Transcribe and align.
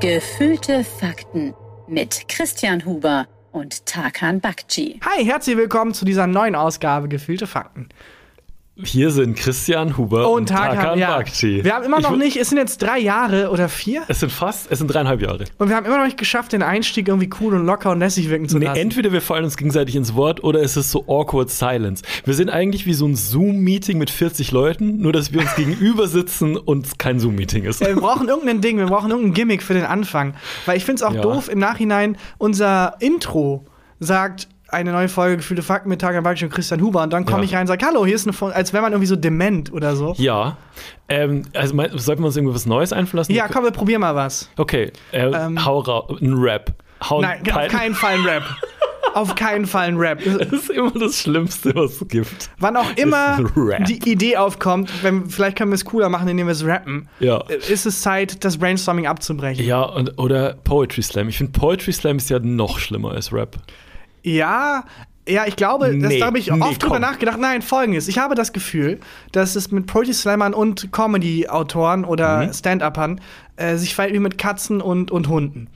Gefühlte 0.00 0.84
Fakten 0.84 1.54
mit 1.88 2.28
Christian 2.28 2.84
Huber 2.84 3.26
und 3.50 3.84
Tarkan 3.84 4.40
Bakci. 4.40 5.00
Hi, 5.04 5.24
herzlich 5.24 5.56
willkommen 5.56 5.92
zu 5.92 6.04
dieser 6.04 6.28
neuen 6.28 6.54
Ausgabe 6.54 7.08
Gefühlte 7.08 7.48
Fakten. 7.48 7.88
Hier 8.84 9.10
sind 9.10 9.36
Christian 9.36 9.96
Huber 9.96 10.30
und, 10.30 10.42
und 10.42 10.48
Tarkan, 10.50 10.76
Tarkan 10.76 10.98
ja. 11.00 11.16
Bakci. 11.16 11.64
Wir 11.64 11.74
haben 11.74 11.84
immer 11.84 12.00
noch 12.00 12.14
nicht, 12.14 12.36
es 12.36 12.50
sind 12.50 12.58
jetzt 12.58 12.80
drei 12.80 13.00
Jahre 13.00 13.50
oder 13.50 13.68
vier? 13.68 14.02
Es 14.06 14.20
sind 14.20 14.30
fast, 14.30 14.70
es 14.70 14.78
sind 14.78 14.86
dreieinhalb 14.86 15.20
Jahre. 15.20 15.44
Und 15.58 15.68
wir 15.68 15.74
haben 15.74 15.84
immer 15.84 15.98
noch 15.98 16.04
nicht 16.04 16.16
geschafft, 16.16 16.52
den 16.52 16.62
Einstieg 16.62 17.08
irgendwie 17.08 17.28
cool 17.40 17.54
und 17.54 17.66
locker 17.66 17.90
und 17.90 17.98
lässig 17.98 18.30
wirken 18.30 18.48
zu 18.48 18.58
nee, 18.58 18.66
lassen. 18.66 18.78
Entweder 18.78 19.10
wir 19.10 19.20
fallen 19.20 19.44
uns 19.44 19.56
gegenseitig 19.56 19.96
ins 19.96 20.14
Wort 20.14 20.44
oder 20.44 20.62
es 20.62 20.76
ist 20.76 20.92
so 20.92 21.04
awkward 21.08 21.50
silence. 21.50 22.04
Wir 22.24 22.34
sind 22.34 22.50
eigentlich 22.50 22.86
wie 22.86 22.94
so 22.94 23.06
ein 23.06 23.16
Zoom-Meeting 23.16 23.98
mit 23.98 24.10
40 24.10 24.52
Leuten, 24.52 24.98
nur 24.98 25.12
dass 25.12 25.32
wir 25.32 25.40
uns 25.40 25.54
gegenüber 25.56 26.06
sitzen 26.06 26.56
und 26.56 26.86
es 26.86 26.98
kein 26.98 27.18
Zoom-Meeting 27.18 27.64
ist. 27.64 27.80
Ja, 27.80 27.88
wir 27.88 27.96
brauchen 27.96 28.28
irgendein 28.28 28.60
Ding, 28.60 28.78
wir 28.78 28.86
brauchen 28.86 29.10
irgendein 29.10 29.34
Gimmick 29.34 29.64
für 29.64 29.74
den 29.74 29.86
Anfang. 29.86 30.34
Weil 30.66 30.76
ich 30.76 30.84
finde 30.84 31.02
es 31.02 31.02
auch 31.02 31.14
ja. 31.14 31.22
doof 31.22 31.48
im 31.48 31.58
Nachhinein, 31.58 32.16
unser 32.38 32.94
Intro 33.00 33.66
sagt, 33.98 34.46
eine 34.68 34.92
neue 34.92 35.08
Folge 35.08 35.38
Gefühlte 35.38 35.62
Fakten 35.62 35.88
mit 35.88 36.00
Tagan 36.00 36.22
Baksch 36.22 36.42
und 36.42 36.50
Christian 36.50 36.80
Huber 36.80 37.02
und 37.02 37.12
dann 37.12 37.24
komme 37.24 37.38
ja. 37.38 37.44
ich 37.44 37.54
rein 37.54 37.62
und 37.62 37.66
sage, 37.68 37.84
hallo, 37.86 38.04
hier 38.04 38.14
ist 38.14 38.26
eine 38.26 38.34
Folge, 38.34 38.54
als 38.54 38.72
wäre 38.72 38.82
man 38.82 38.92
irgendwie 38.92 39.06
so 39.06 39.16
dement 39.16 39.72
oder 39.72 39.96
so. 39.96 40.14
Ja. 40.18 40.56
Ähm, 41.08 41.44
also 41.54 41.74
sollten 41.96 42.22
wir 42.22 42.26
uns 42.26 42.36
irgendwas 42.36 42.66
Neues 42.66 42.92
einflassen? 42.92 43.34
Ja, 43.34 43.48
komm, 43.48 43.64
wir 43.64 43.70
probieren 43.70 44.02
mal 44.02 44.14
was. 44.14 44.50
Okay, 44.56 44.92
äh, 45.12 45.26
ähm, 45.26 45.64
hau 45.64 45.80
raus, 45.80 46.18
ein 46.20 46.34
Rap. 46.34 46.74
Hau 47.08 47.22
Nein, 47.22 47.40
auf 47.50 47.68
keinen 47.68 47.94
Fall 47.94 48.14
ein 48.14 48.24
Rap. 48.24 48.42
auf 49.14 49.34
keinen 49.34 49.66
Fall 49.66 49.88
ein 49.88 49.96
Rap. 49.96 50.20
Das 50.38 50.52
ist 50.52 50.70
immer 50.70 50.92
das 50.92 51.18
Schlimmste, 51.18 51.74
was 51.74 52.02
es 52.02 52.08
gibt. 52.08 52.50
Wann 52.58 52.76
auch 52.76 52.90
immer 52.96 53.38
die 53.86 54.10
Idee 54.10 54.36
aufkommt, 54.36 54.90
wenn, 55.02 55.30
vielleicht 55.30 55.56
können 55.56 55.70
wir 55.70 55.76
es 55.76 55.84
cooler 55.84 56.10
machen, 56.10 56.28
indem 56.28 56.46
wir 56.46 56.52
es 56.52 56.64
rappen, 56.64 57.08
ja. 57.20 57.38
ist 57.68 57.86
es 57.86 58.02
Zeit, 58.02 58.44
das 58.44 58.58
Brainstorming 58.58 59.06
abzubrechen. 59.06 59.64
Ja, 59.64 59.82
und, 59.82 60.18
oder 60.18 60.54
Poetry 60.64 61.02
Slam. 61.02 61.28
Ich 61.28 61.38
finde, 61.38 61.58
Poetry 61.58 61.92
Slam 61.92 62.18
ist 62.18 62.28
ja 62.28 62.38
noch 62.38 62.78
schlimmer 62.78 63.12
als 63.12 63.32
Rap. 63.32 63.56
Ja, 64.36 64.84
ja, 65.28 65.46
ich 65.46 65.56
glaube, 65.56 65.94
nee, 65.94 66.18
da 66.18 66.26
habe 66.26 66.38
ich 66.38 66.50
nee, 66.50 66.60
oft 66.60 66.82
drüber 66.82 66.98
nachgedacht. 66.98 67.38
Nein, 67.38 67.60
folgendes. 67.60 68.08
Ich 68.08 68.18
habe 68.18 68.34
das 68.34 68.52
Gefühl, 68.52 68.98
dass 69.32 69.56
es 69.56 69.70
mit 69.70 69.86
Poetry 69.86 70.14
Slammern 70.14 70.54
und 70.54 70.90
Comedy-Autoren 70.90 72.04
oder 72.04 72.46
mhm. 72.46 72.52
Stand-Uppern 72.52 73.20
äh, 73.56 73.76
sich 73.76 73.94
verhält 73.94 74.14
wie 74.14 74.20
mit 74.20 74.38
Katzen 74.38 74.80
und, 74.80 75.10
und 75.10 75.28
Hunden. 75.28 75.68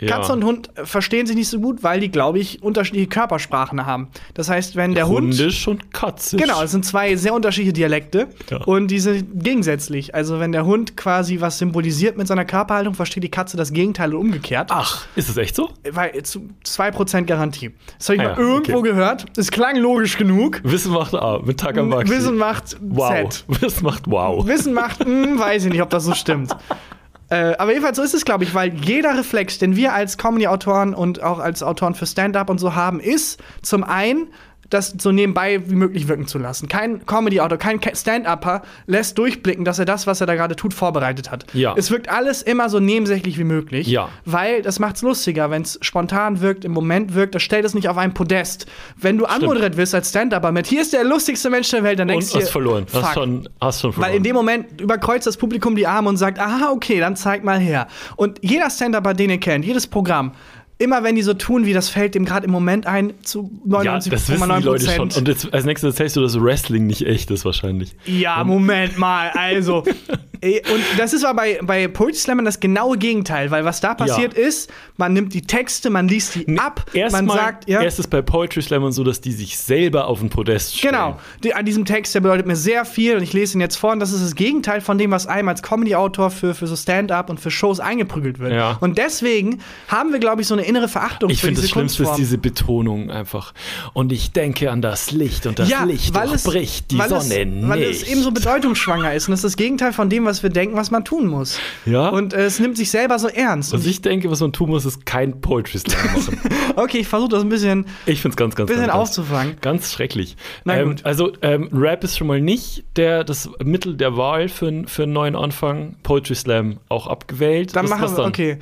Ja. 0.00 0.16
Katze 0.16 0.32
und 0.32 0.44
Hund 0.44 0.70
verstehen 0.84 1.26
sich 1.26 1.36
nicht 1.36 1.48
so 1.48 1.60
gut, 1.60 1.82
weil 1.82 2.00
die, 2.00 2.10
glaube 2.10 2.38
ich, 2.38 2.62
unterschiedliche 2.62 3.08
Körpersprachen 3.08 3.86
haben. 3.86 4.08
Das 4.34 4.48
heißt, 4.48 4.76
wenn 4.76 4.94
der 4.94 5.08
Hundisch 5.08 5.66
Hund. 5.66 5.84
und 5.84 5.92
katzisch. 5.92 6.40
Genau, 6.40 6.62
es 6.62 6.70
sind 6.70 6.84
zwei 6.84 7.16
sehr 7.16 7.34
unterschiedliche 7.34 7.72
Dialekte. 7.72 8.28
Ja. 8.50 8.58
Und 8.64 8.88
die 8.88 8.98
sind 8.98 9.42
gegensätzlich. 9.44 10.14
Also, 10.14 10.40
wenn 10.40 10.52
der 10.52 10.64
Hund 10.64 10.96
quasi 10.96 11.40
was 11.40 11.58
symbolisiert 11.58 12.16
mit 12.16 12.26
seiner 12.26 12.44
Körperhaltung, 12.44 12.94
versteht 12.94 13.22
die 13.22 13.30
Katze 13.30 13.56
das 13.56 13.72
Gegenteil 13.72 14.14
und 14.14 14.20
umgekehrt. 14.20 14.70
Ach, 14.72 15.06
ist 15.16 15.28
das 15.28 15.36
echt 15.36 15.54
so? 15.54 15.70
Weil 15.90 16.22
zu 16.22 16.48
2% 16.64 17.24
Garantie. 17.24 17.70
Das 17.98 18.08
habe 18.08 18.16
ich 18.16 18.22
ah, 18.22 18.24
mal 18.30 18.30
ja, 18.32 18.38
irgendwo 18.38 18.78
okay. 18.78 18.90
gehört. 18.90 19.26
Es 19.36 19.50
klang 19.50 19.76
logisch 19.76 20.16
genug. 20.16 20.60
Wissen 20.64 20.92
macht 20.92 21.14
A 21.14 21.40
mit 21.44 21.60
Takamaki. 21.60 22.10
Wissen 22.10 22.36
macht 22.36 22.76
wow. 22.80 23.28
Z. 23.28 23.44
Wissen 23.62 23.84
macht 23.84 24.02
wow. 24.06 24.46
Wissen 24.46 24.72
macht, 24.72 25.00
mh, 25.00 25.26
hm, 25.26 25.38
weiß 25.38 25.64
ich 25.64 25.72
nicht, 25.72 25.82
ob 25.82 25.90
das 25.90 26.04
so 26.04 26.14
stimmt. 26.14 26.56
Äh, 27.30 27.54
aber 27.58 27.70
jedenfalls 27.70 27.96
so 27.96 28.02
ist 28.02 28.14
es, 28.14 28.24
glaube 28.24 28.42
ich, 28.42 28.54
weil 28.54 28.74
jeder 28.74 29.16
Reflex, 29.16 29.58
den 29.58 29.76
wir 29.76 29.94
als 29.94 30.18
Comedy-Autoren 30.18 30.94
und 30.94 31.22
auch 31.22 31.38
als 31.38 31.62
Autoren 31.62 31.94
für 31.94 32.06
Stand-up 32.06 32.50
und 32.50 32.58
so 32.58 32.74
haben, 32.74 32.98
ist 32.98 33.40
zum 33.62 33.84
einen 33.84 34.28
das 34.70 34.94
so 34.98 35.12
nebenbei 35.12 35.60
wie 35.68 35.74
möglich 35.74 36.08
wirken 36.08 36.26
zu 36.26 36.38
lassen. 36.38 36.68
Kein 36.68 37.04
Comedy-Autor, 37.04 37.58
kein 37.58 37.80
Stand-Upper 37.80 38.62
lässt 38.86 39.18
durchblicken, 39.18 39.64
dass 39.64 39.78
er 39.78 39.84
das, 39.84 40.06
was 40.06 40.20
er 40.20 40.26
da 40.26 40.34
gerade 40.36 40.56
tut, 40.56 40.72
vorbereitet 40.72 41.30
hat. 41.30 41.44
Ja. 41.52 41.74
Es 41.76 41.90
wirkt 41.90 42.08
alles 42.08 42.42
immer 42.42 42.68
so 42.68 42.80
nebensächlich 42.80 43.38
wie 43.38 43.44
möglich. 43.44 43.88
Ja. 43.88 44.08
Weil 44.24 44.62
das 44.62 44.78
macht's 44.78 45.02
lustiger, 45.02 45.50
wenn 45.50 45.62
es 45.62 45.78
spontan 45.82 46.40
wirkt, 46.40 46.64
im 46.64 46.72
Moment 46.72 47.14
wirkt, 47.14 47.34
das 47.34 47.42
stellt 47.42 47.64
es 47.64 47.74
nicht 47.74 47.88
auf 47.88 47.98
ein 47.98 48.14
Podest. 48.14 48.66
Wenn 48.96 49.18
du 49.18 49.26
anmoderiert 49.26 49.76
wirst 49.76 49.94
als 49.94 50.10
Stand-Upper 50.10 50.52
mit, 50.52 50.66
hier 50.66 50.82
ist 50.82 50.92
der 50.92 51.04
lustigste 51.04 51.50
Mensch 51.50 51.68
der 51.70 51.82
Welt, 51.82 51.98
dann 51.98 52.08
denkst 52.08 52.32
du 52.32 52.38
hast 52.38 52.50
verloren. 52.50 52.86
Fuck. 52.86 53.02
Hast 53.02 53.14
schon, 53.14 53.48
hast 53.60 53.80
schon 53.80 53.92
verloren. 53.92 54.12
Weil 54.12 54.16
in 54.16 54.22
dem 54.22 54.36
Moment 54.36 54.80
überkreuzt 54.80 55.26
das 55.26 55.36
Publikum 55.36 55.74
die 55.74 55.86
Arme 55.86 56.08
und 56.08 56.16
sagt, 56.16 56.38
aha, 56.38 56.70
okay, 56.70 57.00
dann 57.00 57.16
zeig 57.16 57.42
mal 57.42 57.58
her. 57.58 57.88
Und 58.16 58.38
jeder 58.42 58.70
Stand-Upper, 58.70 59.14
den 59.14 59.30
ihr 59.30 59.40
kennt, 59.40 59.64
jedes 59.64 59.86
Programm, 59.86 60.32
immer 60.80 61.04
wenn 61.04 61.14
die 61.14 61.22
so 61.22 61.34
tun, 61.34 61.66
wie 61.66 61.72
das 61.72 61.88
fällt 61.90 62.14
dem 62.14 62.24
gerade 62.24 62.46
im 62.46 62.52
Moment 62.52 62.86
ein, 62.86 63.12
zu 63.22 63.50
99,9 63.66 63.84
ja, 63.84 63.94
das 63.94 64.10
wissen 64.10 64.48
die 64.58 64.64
Leute 64.64 64.90
schon. 64.90 65.10
Und 65.12 65.28
jetzt, 65.28 65.52
als 65.52 65.64
nächstes 65.64 65.92
erzählst 65.94 66.16
du, 66.16 66.22
dass 66.22 66.40
Wrestling 66.40 66.86
nicht 66.86 67.06
echt 67.06 67.30
ist 67.30 67.44
wahrscheinlich. 67.44 67.94
Ja, 68.06 68.42
Moment 68.44 68.98
mal, 68.98 69.30
also. 69.30 69.84
und 70.42 70.82
das 70.98 71.12
ist 71.12 71.24
aber 71.24 71.42
bei, 71.42 71.60
bei 71.62 71.88
Poetry 71.88 72.18
Slam 72.18 72.44
das 72.44 72.60
genaue 72.60 72.96
Gegenteil, 72.96 73.50
weil 73.50 73.64
was 73.64 73.80
da 73.80 73.94
passiert 73.94 74.36
ja. 74.36 74.44
ist, 74.46 74.70
man 74.96 75.12
nimmt 75.12 75.34
die 75.34 75.42
Texte, 75.42 75.90
man 75.90 76.08
liest 76.08 76.34
die 76.34 76.58
ab, 76.58 76.86
erst 76.92 77.12
man 77.12 77.26
mal, 77.26 77.36
sagt, 77.36 77.68
ja. 77.68 77.82
Erst 77.82 77.98
ist 77.98 78.08
bei 78.08 78.22
Poetry 78.22 78.62
Slam 78.62 78.90
so, 78.92 79.04
dass 79.04 79.20
die 79.20 79.32
sich 79.32 79.58
selber 79.58 80.06
auf 80.06 80.20
den 80.20 80.30
Podest 80.30 80.76
stellen. 80.78 80.94
Genau. 80.94 81.20
Die, 81.44 81.54
an 81.54 81.64
diesem 81.64 81.84
Text, 81.84 82.14
der 82.14 82.20
bedeutet 82.20 82.46
mir 82.46 82.56
sehr 82.56 82.84
viel 82.84 83.16
und 83.16 83.22
ich 83.22 83.32
lese 83.32 83.58
ihn 83.58 83.60
jetzt 83.60 83.76
vor 83.76 83.92
und 83.92 84.00
das 84.00 84.12
ist 84.12 84.22
das 84.22 84.34
Gegenteil 84.34 84.80
von 84.80 84.98
dem, 84.98 85.10
was 85.10 85.26
einem 85.26 85.48
als 85.48 85.62
Comedy-Autor 85.62 86.30
für, 86.30 86.54
für 86.54 86.66
so 86.66 86.76
Stand-up 86.76 87.28
und 87.28 87.40
für 87.40 87.50
Shows 87.50 87.80
eingeprügelt 87.80 88.38
wird. 88.38 88.52
Ja. 88.52 88.78
Und 88.80 88.96
deswegen 88.98 89.60
haben 89.88 90.12
wir, 90.12 90.18
glaube 90.18 90.42
ich, 90.42 90.48
so 90.48 90.54
eine 90.54 90.64
innere 90.64 90.88
Verachtung 90.88 91.30
ich 91.30 91.40
für 91.40 91.48
diese 91.48 91.62
diese 91.62 91.72
Schlimmste 91.72 92.04
Kunstform. 92.04 92.20
ist 92.20 92.30
diese 92.30 92.38
Betonung 92.38 93.10
einfach. 93.10 93.52
Und 93.92 94.12
ich 94.12 94.32
denke 94.32 94.70
an 94.70 94.80
das 94.80 95.10
Licht 95.10 95.46
und 95.46 95.58
das 95.58 95.68
Ja, 95.68 95.84
Licht 95.84 96.14
weil 96.14 96.32
es- 96.32 96.44
durchbricht 96.44 96.90
die 96.90 96.96
Sonne 96.96 97.16
es, 97.18 97.28
nicht. 97.28 97.68
Weil 97.68 97.82
es 97.82 98.02
eben 98.04 98.22
so 98.22 98.30
bedeutungsschwanger 98.30 99.12
ist 99.14 99.28
und 99.28 99.32
das 99.32 99.40
ist 99.40 99.44
das 99.44 99.56
Gegenteil 99.56 99.92
von 99.92 100.08
dem, 100.08 100.24
was 100.24 100.29
wir 100.42 100.50
denken, 100.50 100.76
was 100.76 100.90
man 100.90 101.04
tun 101.04 101.26
muss. 101.26 101.58
Ja. 101.86 102.08
Und 102.08 102.32
äh, 102.32 102.44
es 102.44 102.58
nimmt 102.60 102.76
sich 102.76 102.90
selber 102.90 103.18
so 103.18 103.28
ernst. 103.28 103.72
was 103.72 103.80
Und 103.80 103.86
ich 103.86 104.00
denke, 104.02 104.30
was 104.30 104.40
man 104.40 104.52
tun 104.52 104.70
muss, 104.70 104.84
ist 104.84 105.04
kein 105.06 105.40
Poetry 105.40 105.78
Slam 105.78 105.98
machen. 106.14 106.40
okay, 106.76 106.98
ich 106.98 107.08
versuche 107.08 107.30
das 107.30 107.42
ein 107.42 107.48
bisschen, 107.48 107.86
Ich 108.06 108.20
finde 108.22 108.32
es 108.34 108.36
ganz, 108.36 108.54
ganz, 108.54 108.68
bisschen 108.68 108.86
ganz, 108.86 108.94
aufzufangen. 108.94 109.56
ganz 109.60 109.92
schrecklich. 109.92 110.36
Na 110.64 110.76
Ähm, 110.76 110.88
gut. 110.90 111.04
also 111.04 111.32
ähm, 111.42 111.68
Rap 111.72 112.04
ist 112.04 112.16
schon 112.16 112.26
mal 112.26 112.40
nicht 112.40 112.84
der, 112.96 113.24
das 113.24 113.50
Mittel 113.62 113.96
der 113.96 114.16
Wahl 114.16 114.48
für, 114.48 114.84
für 114.86 115.02
einen 115.04 115.12
neuen 115.12 115.36
Anfang. 115.36 115.96
Poetry 116.02 116.34
Slam 116.34 116.78
auch 116.88 117.06
abgewählt. 117.06 117.74
Dann 117.76 117.84
was, 117.84 117.90
machen 117.90 118.02
was 118.02 118.16
wir, 118.16 118.24
okay. 118.24 118.58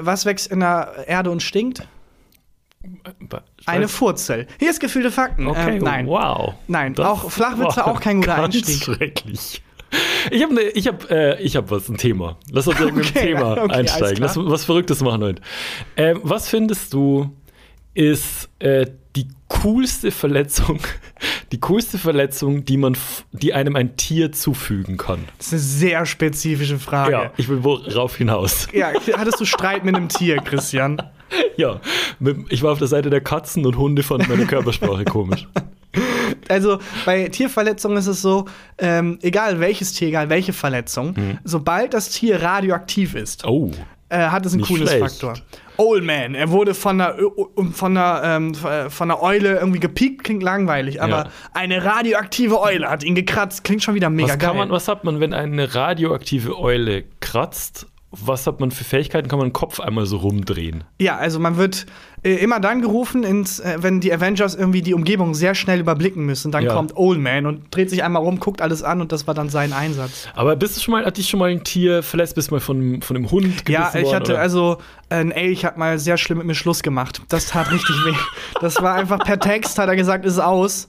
Was 0.00 0.26
wächst 0.26 0.50
in 0.50 0.60
der 0.60 1.04
Erde 1.06 1.30
und 1.30 1.42
stinkt? 1.42 1.86
Eine 3.66 3.86
Furzel. 3.86 4.46
Hier 4.58 4.70
ist 4.70 4.80
gefühlte 4.80 5.12
Fakten. 5.12 5.46
Okay, 5.46 5.76
Ähm, 5.76 5.84
nein. 5.84 6.06
wow. 6.06 6.54
Nein, 6.66 6.94
Das 6.94 7.06
auch 7.06 7.30
Flachwitze 7.30 7.86
auch 7.86 8.00
kein 8.00 8.20
guter 8.20 8.36
ganz 8.36 8.56
Einstieg. 8.56 8.82
schrecklich. 8.82 9.62
Ich 10.30 10.42
habe 10.42 10.54
ne, 10.54 10.62
ich 10.62 10.86
hab, 10.86 11.10
äh, 11.10 11.40
ich 11.40 11.56
hab 11.56 11.70
was, 11.70 11.88
ein 11.88 11.96
Thema. 11.96 12.38
Lass 12.50 12.66
uns 12.66 12.80
irgendwie 12.80 13.08
Okay, 13.08 13.18
ein 13.18 13.26
Thema 13.26 13.62
okay, 13.62 13.74
einsteigen. 13.74 14.18
Lass 14.18 14.36
was 14.36 14.64
Verrücktes 14.64 15.00
machen 15.00 15.22
heute. 15.22 15.42
Ähm, 15.96 16.20
was 16.22 16.48
findest 16.48 16.92
du 16.92 17.30
ist 17.94 18.48
äh, 18.60 18.86
die 19.16 19.28
coolste 19.48 20.10
Verletzung, 20.10 20.80
die 21.52 21.60
coolste 21.60 21.98
Verletzung, 21.98 22.64
die 22.64 22.78
man, 22.78 22.96
die 23.32 23.52
einem 23.52 23.76
ein 23.76 23.96
Tier 23.96 24.32
zufügen 24.32 24.96
kann? 24.96 25.24
Das 25.38 25.48
ist 25.48 25.52
eine 25.52 25.62
sehr 25.62 26.06
spezifische 26.06 26.78
Frage. 26.78 27.12
Ja, 27.12 27.32
ich 27.36 27.48
will 27.48 27.62
worauf 27.62 28.16
hinaus. 28.16 28.68
Ja, 28.72 28.92
hattest 29.16 29.40
du 29.40 29.44
Streit 29.44 29.84
mit 29.84 29.94
einem 29.94 30.08
Tier, 30.08 30.36
Christian? 30.36 31.02
Ja, 31.56 31.80
mit, 32.18 32.52
ich 32.52 32.62
war 32.62 32.72
auf 32.72 32.78
der 32.78 32.88
Seite 32.88 33.08
der 33.08 33.22
Katzen 33.22 33.64
und 33.64 33.78
Hunde 33.78 34.02
fanden 34.02 34.28
meine 34.28 34.44
Körpersprache 34.44 35.04
komisch. 35.06 35.48
Also 36.48 36.78
bei 37.04 37.28
Tierverletzungen 37.28 37.96
ist 37.98 38.06
es 38.06 38.22
so, 38.22 38.46
ähm, 38.78 39.18
egal 39.22 39.60
welches 39.60 39.92
Tier, 39.92 40.08
egal 40.08 40.28
welche 40.30 40.52
Verletzung, 40.52 41.14
sobald 41.44 41.94
das 41.94 42.08
Tier 42.10 42.42
radioaktiv 42.42 43.14
ist, 43.14 43.44
Oh. 43.46 43.70
äh, 44.08 44.18
hat 44.28 44.44
es 44.46 44.52
einen 44.52 44.60
Nicht 44.62 44.68
cooles 44.68 44.90
schlecht. 44.90 45.20
Faktor. 45.20 45.34
Old 45.78 46.04
Man, 46.04 46.34
er 46.34 46.50
wurde 46.50 46.74
von 46.74 47.00
einer, 47.00 47.16
von 47.72 47.96
einer, 47.96 48.22
ähm, 48.24 48.54
von 48.54 49.10
einer 49.10 49.22
Eule 49.22 49.58
irgendwie 49.58 49.80
gepiekt, 49.80 50.22
klingt 50.22 50.42
langweilig, 50.42 51.00
aber 51.00 51.24
Ja. 51.24 51.30
eine 51.54 51.82
radioaktive 51.84 52.60
Eule 52.60 52.90
hat 52.90 53.02
ihn 53.04 53.14
gekratzt, 53.14 53.64
klingt 53.64 53.82
schon 53.82 53.94
wieder 53.94 54.10
mega 54.10 54.28
Was, 54.34 54.38
geil. 54.38 54.54
man, 54.54 54.70
was 54.70 54.86
hat 54.88 55.04
man, 55.04 55.18
wenn 55.20 55.32
eine 55.32 55.74
radioaktive 55.74 56.58
Eule 56.58 57.04
kratzt? 57.20 57.86
Was 58.12 58.46
hat 58.46 58.60
man 58.60 58.70
für 58.70 58.84
Fähigkeiten? 58.84 59.28
Kann 59.28 59.38
man 59.38 59.48
den 59.48 59.52
Kopf 59.54 59.80
einmal 59.80 60.04
so 60.04 60.18
rumdrehen? 60.18 60.84
Ja, 61.00 61.16
also 61.16 61.40
man 61.40 61.56
wird 61.56 61.86
äh, 62.22 62.34
immer 62.34 62.60
dann 62.60 62.82
gerufen, 62.82 63.24
ins, 63.24 63.58
äh, 63.58 63.78
wenn 63.80 64.00
die 64.00 64.12
Avengers 64.12 64.54
irgendwie 64.54 64.82
die 64.82 64.92
Umgebung 64.92 65.34
sehr 65.34 65.54
schnell 65.54 65.80
überblicken 65.80 66.24
müssen. 66.26 66.52
Dann 66.52 66.64
Ja. 66.64 66.74
kommt 66.74 66.94
Old 66.96 67.18
Man 67.20 67.46
und 67.46 67.74
dreht 67.74 67.88
sich 67.90 68.04
einmal 68.04 68.22
rum, 68.22 68.38
guckt 68.38 68.60
alles 68.60 68.82
an 68.82 69.00
und 69.00 69.12
das 69.12 69.26
war 69.26 69.32
dann 69.34 69.48
sein 69.48 69.72
Einsatz. 69.72 70.28
Aber 70.34 70.54
bist 70.56 70.76
du 70.76 70.80
schon 70.82 70.92
mal, 70.92 71.04
hat 71.06 71.16
dich 71.16 71.28
schon 71.30 71.40
mal 71.40 71.50
ein 71.50 71.64
Tier 71.64 72.02
verletzt? 72.02 72.34
Bist 72.34 72.50
du 72.50 72.54
mal 72.56 72.60
von, 72.60 73.00
von 73.00 73.16
einem 73.16 73.30
Hund 73.30 73.64
gebissen 73.64 73.72
Ja, 73.72 73.88
ich 73.94 74.04
worden, 74.04 74.14
hatte 74.16 74.32
oder? 74.32 74.40
also 74.42 74.78
ein 75.08 75.30
Elch 75.30 75.64
hat 75.64 75.78
mal 75.78 75.98
sehr 75.98 76.18
schlimm 76.18 76.38
mit 76.38 76.46
mir 76.46 76.54
Schluss 76.54 76.82
gemacht. 76.82 77.22
Das 77.30 77.46
tat 77.46 77.72
richtig 77.72 77.96
weh. 78.04 78.12
Das 78.60 78.80
war 78.82 78.94
einfach 78.94 79.18
per 79.24 79.40
Text 79.40 79.78
hat 79.78 79.88
er 79.88 79.96
gesagt, 79.96 80.24
ist 80.24 80.38
aus. 80.38 80.88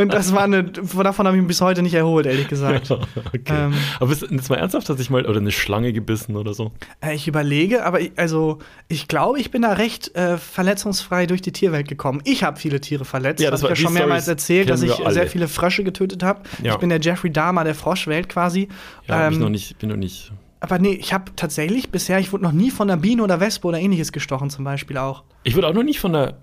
Und 0.00 0.12
das 0.12 0.32
war 0.34 0.42
eine, 0.44 0.64
davon 0.64 1.26
habe 1.26 1.36
ich 1.36 1.42
mich 1.42 1.48
bis 1.48 1.60
heute 1.60 1.82
nicht 1.82 1.94
erholt, 1.94 2.26
ehrlich 2.26 2.48
gesagt. 2.48 2.90
okay. 2.90 3.40
Ähm. 3.48 3.74
Aber 3.98 4.06
bist 4.08 4.22
du 4.22 4.26
jetzt 4.26 4.48
mal 4.50 4.56
ernsthaft, 4.56 4.88
dass 4.88 4.98
ich 5.00 5.10
mal 5.10 5.26
oder 5.26 5.38
eine 5.40 5.50
Schlange 5.52 5.92
gebissen 5.92 6.36
oder 6.36 6.54
so? 6.54 6.72
Äh, 7.00 7.14
Ich 7.14 7.28
überlege, 7.28 7.84
aber 7.84 8.00
ich, 8.00 8.12
also 8.16 8.58
ich 8.88 9.08
glaube, 9.08 9.38
ich 9.40 9.50
bin 9.50 9.62
da 9.62 9.72
recht 9.72 10.14
äh, 10.16 10.38
verletzungsfrei 10.38 11.26
durch 11.26 11.42
die 11.42 11.52
Tierwelt 11.52 11.88
gekommen. 11.88 12.20
Ich 12.24 12.44
habe 12.44 12.58
viele 12.58 12.80
Tiere 12.80 13.04
verletzt. 13.04 13.42
Ja, 13.42 13.50
das 13.50 13.62
Hab 13.62 13.70
war- 13.70 13.72
ich 13.74 13.78
ja 13.80 13.84
schon 13.86 13.94
mehrmals 13.94 14.28
erzählt, 14.28 14.70
dass 14.70 14.82
ich 14.82 14.92
sehr 15.08 15.26
viele 15.26 15.48
Frösche 15.48 15.84
getötet 15.84 16.22
habe. 16.22 16.40
Ja. 16.62 16.72
Ich 16.72 16.78
bin 16.78 16.88
der 16.88 17.00
Jeffrey 17.00 17.30
Dahmer 17.30 17.64
der 17.64 17.74
Froschwelt 17.74 18.28
quasi. 18.28 18.68
Ja, 19.08 19.16
hab 19.18 19.30
ich 19.30 19.36
Ähm, 19.36 19.42
noch 19.42 19.50
nicht, 19.50 19.78
bin 19.78 19.88
noch 19.90 19.96
nicht. 19.96 20.32
Aber 20.60 20.78
nee, 20.78 20.92
ich 20.92 21.14
habe 21.14 21.32
tatsächlich 21.36 21.90
bisher, 21.90 22.18
ich 22.18 22.32
wurde 22.32 22.44
noch 22.44 22.52
nie 22.52 22.70
von 22.70 22.90
einer 22.90 23.00
Biene 23.00 23.22
oder 23.22 23.40
Wespe 23.40 23.66
oder 23.66 23.78
ähnliches 23.78 24.12
gestochen, 24.12 24.50
zum 24.50 24.64
Beispiel 24.64 24.98
auch. 24.98 25.24
Ich 25.42 25.56
wurde 25.56 25.66
auch 25.68 25.72
noch 25.72 25.82
nicht 25.82 26.00
von 26.00 26.12
der 26.12 26.34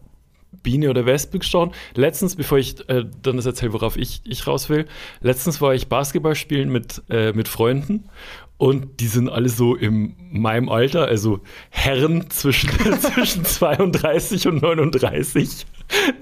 Biene 0.64 0.90
oder 0.90 1.06
Wespe 1.06 1.40
gestochen. 1.40 1.72
Letztens, 1.96 2.36
bevor 2.36 2.58
ich 2.58 2.88
äh, 2.90 3.06
dann 3.22 3.38
das 3.38 3.46
erzähle, 3.46 3.74
worauf 3.74 3.98
ich, 3.98 4.22
ich 4.26 4.48
raus 4.48 4.70
will, 4.70 4.86
letztens 5.22 5.62
war 5.62 5.74
ich 5.74 5.88
Basketball 5.88 6.36
spielen 6.36 6.70
mit, 6.70 7.04
äh, 7.10 7.34
mit 7.34 7.48
Freunden 7.48 8.10
und 8.58 9.00
die 9.00 9.08
sind 9.08 9.30
alle 9.30 9.50
so 9.50 9.76
in 9.76 10.16
meinem 10.32 10.70
Alter, 10.70 11.06
also 11.06 11.42
Herren 11.70 12.30
zwischen, 12.32 12.70
zwischen 13.00 13.46
32 13.46 14.48
und 14.48 14.64
39, 14.64 15.68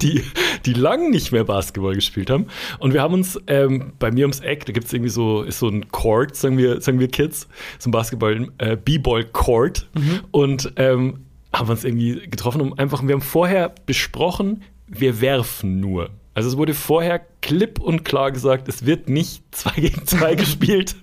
die, 0.02 0.22
die 0.66 0.72
lang 0.74 1.10
nicht 1.10 1.32
mehr 1.32 1.44
Basketball 1.44 1.94
gespielt 1.94 2.28
haben. 2.28 2.46
Und 2.78 2.92
wir 2.92 3.00
haben 3.00 3.14
uns 3.14 3.40
ähm, 3.46 3.94
bei 3.98 4.10
mir 4.10 4.26
ums 4.26 4.40
Eck, 4.40 4.66
da 4.66 4.72
gibt 4.72 4.86
es 4.86 4.92
irgendwie 4.92 5.10
so, 5.10 5.42
ist 5.42 5.60
so 5.60 5.68
ein 5.68 5.88
Court, 5.88 6.36
sagen 6.36 6.58
wir, 6.58 6.82
sagen 6.82 7.00
wir 7.00 7.08
Kids, 7.08 7.48
so 7.78 7.88
ein 7.88 7.92
Basketball, 7.92 8.48
äh, 8.58 8.76
B-Ball-Court. 8.76 9.88
Und 10.30 10.72
ähm, 10.76 11.25
haben 11.52 11.68
wir 11.68 11.72
uns 11.72 11.84
irgendwie 11.84 12.28
getroffen 12.28 12.60
und 12.60 12.78
einfach, 12.78 13.02
wir 13.02 13.14
haben 13.14 13.20
vorher 13.22 13.74
besprochen, 13.86 14.62
wir 14.86 15.20
werfen 15.20 15.80
nur. 15.80 16.10
Also 16.34 16.50
es 16.50 16.56
wurde 16.56 16.74
vorher 16.74 17.20
klipp 17.40 17.80
und 17.80 18.04
klar 18.04 18.30
gesagt, 18.30 18.68
es 18.68 18.84
wird 18.84 19.08
nicht 19.08 19.42
zwei 19.52 19.80
gegen 19.80 20.06
zwei 20.06 20.34
gespielt. 20.36 20.96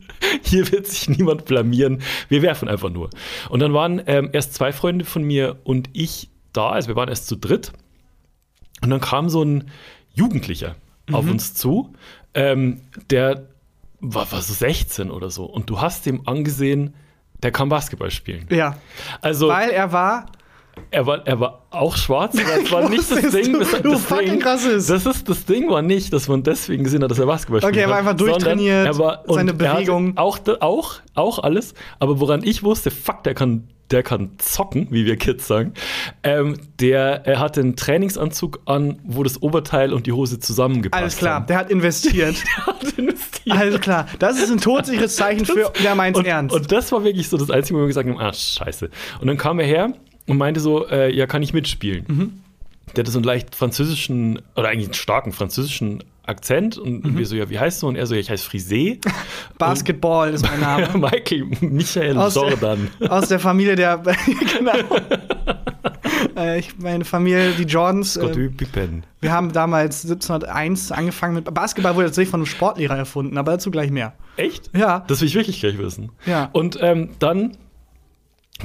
Hier 0.43 0.71
wird 0.71 0.87
sich 0.87 1.09
niemand 1.09 1.45
blamieren. 1.45 2.01
Wir 2.29 2.41
werfen 2.41 2.67
einfach 2.67 2.89
nur. 2.89 3.09
Und 3.49 3.59
dann 3.59 3.73
waren 3.73 4.01
ähm, 4.05 4.29
erst 4.31 4.53
zwei 4.53 4.71
Freunde 4.71 5.05
von 5.05 5.23
mir 5.23 5.59
und 5.63 5.89
ich 5.93 6.29
da, 6.53 6.69
also 6.69 6.87
wir 6.87 6.95
waren 6.95 7.09
erst 7.09 7.27
zu 7.27 7.35
dritt. 7.35 7.73
Und 8.81 8.89
dann 8.89 9.01
kam 9.01 9.29
so 9.29 9.43
ein 9.43 9.71
Jugendlicher 10.13 10.75
auf 11.11 11.29
uns 11.29 11.53
zu, 11.53 11.93
ähm, 12.33 12.81
der 13.09 13.49
war, 13.99 14.31
war 14.31 14.41
so 14.41 14.53
16 14.53 15.09
oder 15.09 15.29
so. 15.29 15.45
Und 15.45 15.69
du 15.69 15.81
hast 15.81 16.05
dem 16.05 16.27
angesehen, 16.27 16.93
der 17.43 17.51
kann 17.51 17.69
Basketball 17.69 18.11
spielen. 18.11 18.47
Ja. 18.49 18.75
Also 19.21 19.49
Weil 19.49 19.69
er 19.69 19.91
war. 19.91 20.25
Er 20.93 21.05
war, 21.07 21.25
er 21.25 21.39
war 21.39 21.65
auch 21.71 21.97
schwarz, 21.97 22.35
aber 22.37 22.61
das 22.61 22.71
war 22.71 22.89
nicht 22.89 23.09
das 23.09 23.31
Ding. 23.31 23.53
du, 23.53 23.59
Das, 23.59 23.71
du 23.71 23.91
das 23.91 24.05
fucking 24.05 24.29
Ding, 24.39 24.43
Rassist. 24.43 24.89
Das 24.89 25.05
ist 25.05 25.27
das 25.27 25.45
Ding 25.45 25.69
war 25.69 25.81
nicht, 25.81 26.13
dass 26.13 26.27
man 26.27 26.43
deswegen 26.43 26.83
gesehen 26.83 27.03
hat, 27.03 27.11
dass 27.11 27.19
er 27.19 27.25
Basketball 27.25 27.61
spielt. 27.61 27.73
Okay, 27.73 27.83
er 27.83 27.89
war 27.89 27.97
einfach 27.97 28.15
durchtrainiert, 28.15 28.85
er 28.85 28.97
war, 28.97 29.23
seine 29.27 29.51
er 29.51 29.57
Bewegung. 29.57 30.17
Auch, 30.17 30.39
auch, 30.59 30.95
auch 31.15 31.39
alles. 31.39 31.73
Aber 31.99 32.19
woran 32.19 32.43
ich 32.43 32.63
wusste, 32.63 32.91
fuck, 32.91 33.23
der 33.23 33.33
kann, 33.33 33.67
der 33.89 34.03
kann 34.03 34.31
zocken, 34.37 34.87
wie 34.91 35.05
wir 35.05 35.17
Kids 35.17 35.47
sagen. 35.47 35.73
Ähm, 36.23 36.57
der, 36.79 37.25
er 37.25 37.39
hatte 37.39 37.61
einen 37.61 37.75
Trainingsanzug 37.75 38.61
an, 38.65 38.99
wo 39.03 39.23
das 39.23 39.41
Oberteil 39.41 39.93
und 39.93 40.05
die 40.05 40.11
Hose 40.11 40.39
zusammengepasst 40.39 41.01
Alles 41.01 41.17
klar, 41.17 41.35
haben. 41.35 41.47
der 41.47 41.57
hat 41.57 41.71
investiert. 41.71 42.35
Der 42.55 42.65
hat 42.67 42.83
investiert. 42.97 43.57
Alles 43.57 43.81
klar. 43.81 44.05
Das 44.19 44.39
ist 44.39 44.51
ein 44.51 44.59
todsicheres 44.59 45.15
Zeichen 45.15 45.45
für, 45.45 45.71
der 45.83 45.95
meint's 45.95 46.17
und, 46.17 46.25
ernst. 46.25 46.55
Und 46.55 46.71
das 46.71 46.91
war 46.91 47.03
wirklich 47.03 47.27
so 47.27 47.37
das 47.37 47.49
Einzige, 47.51 47.77
wo 47.77 47.81
wir 47.81 47.87
gesagt 47.87 48.07
haben, 48.07 48.17
ah, 48.19 48.31
scheiße. 48.31 48.89
Und 49.19 49.27
dann 49.27 49.37
kam 49.37 49.59
er 49.59 49.65
her 49.65 49.93
und 50.27 50.37
meinte 50.37 50.59
so, 50.59 50.87
äh, 50.87 51.13
ja, 51.15 51.25
kann 51.27 51.41
ich 51.43 51.53
mitspielen? 51.53 52.05
Mhm. 52.07 52.31
Der 52.95 53.03
hatte 53.03 53.11
so 53.11 53.17
einen 53.19 53.25
leicht 53.25 53.55
französischen, 53.55 54.41
oder 54.55 54.69
eigentlich 54.69 54.87
einen 54.87 54.93
starken 54.93 55.31
französischen 55.31 56.03
Akzent. 56.25 56.77
Und 56.77 57.03
Mhm. 57.03 57.17
wir 57.17 57.25
so, 57.25 57.35
ja, 57.35 57.49
wie 57.49 57.59
heißt 57.59 57.81
du? 57.83 57.87
Und 57.87 57.95
er 57.95 58.05
so, 58.05 58.13
ja, 58.13 58.19
ich 58.21 58.29
heiße 58.29 58.49
Frisé. 58.49 58.99
Basketball 59.57 60.33
ist 60.33 60.43
mein 60.45 60.59
Name. 60.59 60.89
Michael 60.97 61.45
Michael 61.61 62.17
Aus 62.17 62.33
der- 62.35 62.49
Jordan. 62.49 62.87
Aus 63.09 63.27
der 63.29 63.39
Familie 63.39 63.75
der. 63.75 63.97
genau. 64.57 64.73
Äh, 66.37 66.59
ich, 66.59 66.77
meine 66.79 67.05
Familie, 67.05 67.51
die 67.57 67.63
Jordans. 67.63 68.17
Gott, 68.19 68.35
Äh, 68.37 68.49
Pippen. 68.49 69.03
wir 69.21 69.31
haben 69.31 69.51
damals 69.51 70.03
1701 70.03 70.91
angefangen 70.91 71.35
mit. 71.35 71.53
Basketball 71.53 71.95
wurde 71.95 72.07
tatsächlich 72.07 72.31
von 72.31 72.39
einem 72.41 72.45
Sportlehrer 72.47 72.97
erfunden, 72.97 73.37
aber 73.37 73.53
dazu 73.53 73.71
gleich 73.71 73.91
mehr. 73.91 74.13
Echt? 74.37 74.69
Ja. 74.75 75.03
Das 75.07 75.21
will 75.21 75.27
ich 75.27 75.35
wirklich 75.35 75.59
gleich 75.59 75.77
wissen. 75.77 76.11
Ja. 76.25 76.49
Und 76.53 76.77
ähm, 76.81 77.09
dann 77.19 77.57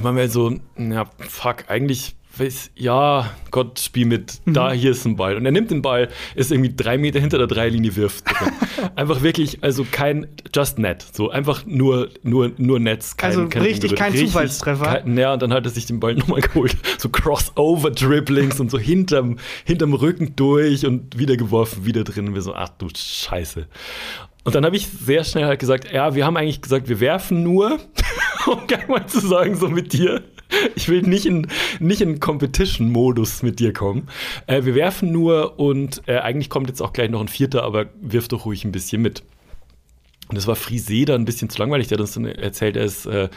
waren 0.01 0.15
wir 0.15 0.29
so, 0.29 0.55
ja, 0.77 1.05
fuck, 1.17 1.65
eigentlich, 1.67 2.15
weiß, 2.37 2.71
ja, 2.75 3.29
Gott, 3.51 3.79
spiel 3.79 4.05
mit, 4.05 4.39
Mhm. 4.45 4.53
da, 4.53 4.71
hier 4.71 4.91
ist 4.91 5.03
ein 5.05 5.15
Ball. 5.17 5.35
Und 5.35 5.45
er 5.45 5.51
nimmt 5.51 5.71
den 5.71 5.81
Ball, 5.81 6.07
ist 6.35 6.51
irgendwie 6.51 6.73
drei 6.73 6.97
Meter 6.97 7.19
hinter 7.19 7.37
der 7.37 7.47
Dreilinie, 7.47 7.95
wirft. 7.97 8.23
einfach 8.95 9.23
wirklich, 9.23 9.61
also 9.61 9.85
kein 9.91 10.27
Just 10.55 10.79
Net, 10.79 11.05
so 11.11 11.29
einfach 11.31 11.65
nur, 11.65 12.09
nur, 12.23 12.51
nur 12.57 12.79
Netz. 12.79 13.17
Kein, 13.17 13.31
Also 13.31 13.49
kein 13.49 13.63
richtig 13.63 13.95
kein 13.95 14.13
berührt. 14.13 14.27
Zufallstreffer? 14.29 14.85
Kein, 14.85 15.17
ja, 15.17 15.33
und 15.33 15.41
dann 15.41 15.51
hat 15.51 15.65
er 15.65 15.71
sich 15.71 15.85
den 15.87 15.99
Ball 15.99 16.13
nochmal 16.15 16.39
geholt. 16.41 16.77
So 16.97 17.09
Crossover-Dribblings 17.09 18.59
und 18.61 18.71
so 18.71 18.79
hinterm, 18.79 19.37
hinterm 19.65 19.93
Rücken 19.93 20.35
durch 20.37 20.85
und 20.85 21.17
wieder 21.17 21.35
geworfen, 21.35 21.85
wieder 21.85 22.03
drin. 22.05 22.27
Und 22.29 22.35
wir 22.35 22.41
so, 22.41 22.53
ach 22.53 22.69
du 22.69 22.87
Scheiße. 22.95 23.67
Und 24.43 24.55
dann 24.55 24.65
habe 24.65 24.75
ich 24.75 24.87
sehr 24.87 25.23
schnell 25.23 25.45
halt 25.45 25.59
gesagt, 25.59 25.91
ja, 25.91 26.15
wir 26.15 26.25
haben 26.25 26.37
eigentlich 26.37 26.61
gesagt, 26.61 26.89
wir 26.89 26.99
werfen 26.99 27.43
nur, 27.43 27.79
um 28.47 28.67
gleich 28.67 28.87
mal 28.87 29.05
zu 29.05 29.19
sagen, 29.19 29.55
so 29.55 29.67
mit 29.67 29.93
dir. 29.93 30.23
Ich 30.75 30.89
will 30.89 31.03
nicht 31.03 31.25
in, 31.25 31.47
nicht 31.79 32.01
in 32.01 32.19
Competition-Modus 32.19 33.43
mit 33.43 33.59
dir 33.59 33.71
kommen. 33.71 34.07
Äh, 34.47 34.63
wir 34.63 34.73
werfen 34.73 35.11
nur 35.11 35.59
und 35.59 36.01
äh, 36.07 36.17
eigentlich 36.17 36.49
kommt 36.49 36.69
jetzt 36.69 36.81
auch 36.81 36.93
gleich 36.93 37.11
noch 37.11 37.21
ein 37.21 37.27
Vierter, 37.27 37.63
aber 37.63 37.87
wirf 38.01 38.27
doch 38.27 38.45
ruhig 38.45 38.65
ein 38.65 38.71
bisschen 38.71 39.01
mit. 39.01 39.21
Und 40.29 40.35
das 40.35 40.47
war 40.47 40.55
Frisé 40.55 41.05
dann 41.05 41.21
ein 41.21 41.25
bisschen 41.25 41.49
zu 41.49 41.59
langweilig. 41.59 41.87
Der 41.87 41.97
hat 41.97 42.01
uns 42.01 42.13
dann 42.13 42.25
erzählt, 42.25 42.77
er 42.77 42.85
ist 42.85 43.05
äh, 43.05 43.29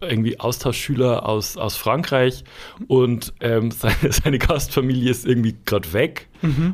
irgendwie 0.00 0.38
Austauschschüler 0.38 1.26
aus, 1.26 1.56
aus 1.56 1.76
Frankreich 1.76 2.44
und 2.86 3.32
ähm, 3.40 3.70
seine, 3.72 3.96
seine 4.12 4.38
Gastfamilie 4.38 5.10
ist 5.10 5.26
irgendwie 5.26 5.56
gerade 5.64 5.92
weg 5.92 6.28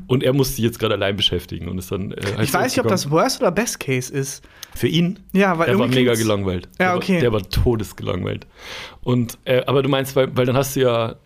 und 0.09 0.23
er 0.23 0.35
muss 0.35 0.57
sich 0.57 0.65
jetzt 0.65 0.79
gerade 0.79 0.95
allein 0.95 1.17
beschäftigen 1.17 1.69
und 1.69 1.79
ist 1.79 1.91
dann. 1.91 2.13
Äh, 2.13 2.43
Ich 2.43 2.53
weiß 2.53 2.73
nicht, 2.77 2.85
ob 2.85 2.89
das 2.89 3.11
Worst 3.11 3.41
oder 3.41 3.51
Best 3.51 3.81
Case 3.81 4.13
ist. 4.13 4.43
für 4.75 4.89
ihn. 4.89 5.21
Ja, 5.33 5.57
weil 5.59 5.69
er 5.71 5.79
war 5.79 5.87
mega 5.89 6.13
gelangweilt. 6.15 6.69
Ja, 6.79 6.89
Der 6.89 6.97
okay. 6.97 7.15
War, 7.15 7.21
der 7.21 7.33
war 7.33 7.43
todesgelangweilt. 7.49 8.47
Und 9.03 9.39
äh, 9.47 9.63
aber 9.67 9.83
du 9.83 9.89
meinst, 9.89 10.17
weil, 10.17 10.37
weil 10.37 10.45
dann 10.45 10.57
hast 10.57 10.77
du 10.77 10.81
ja 10.81 11.17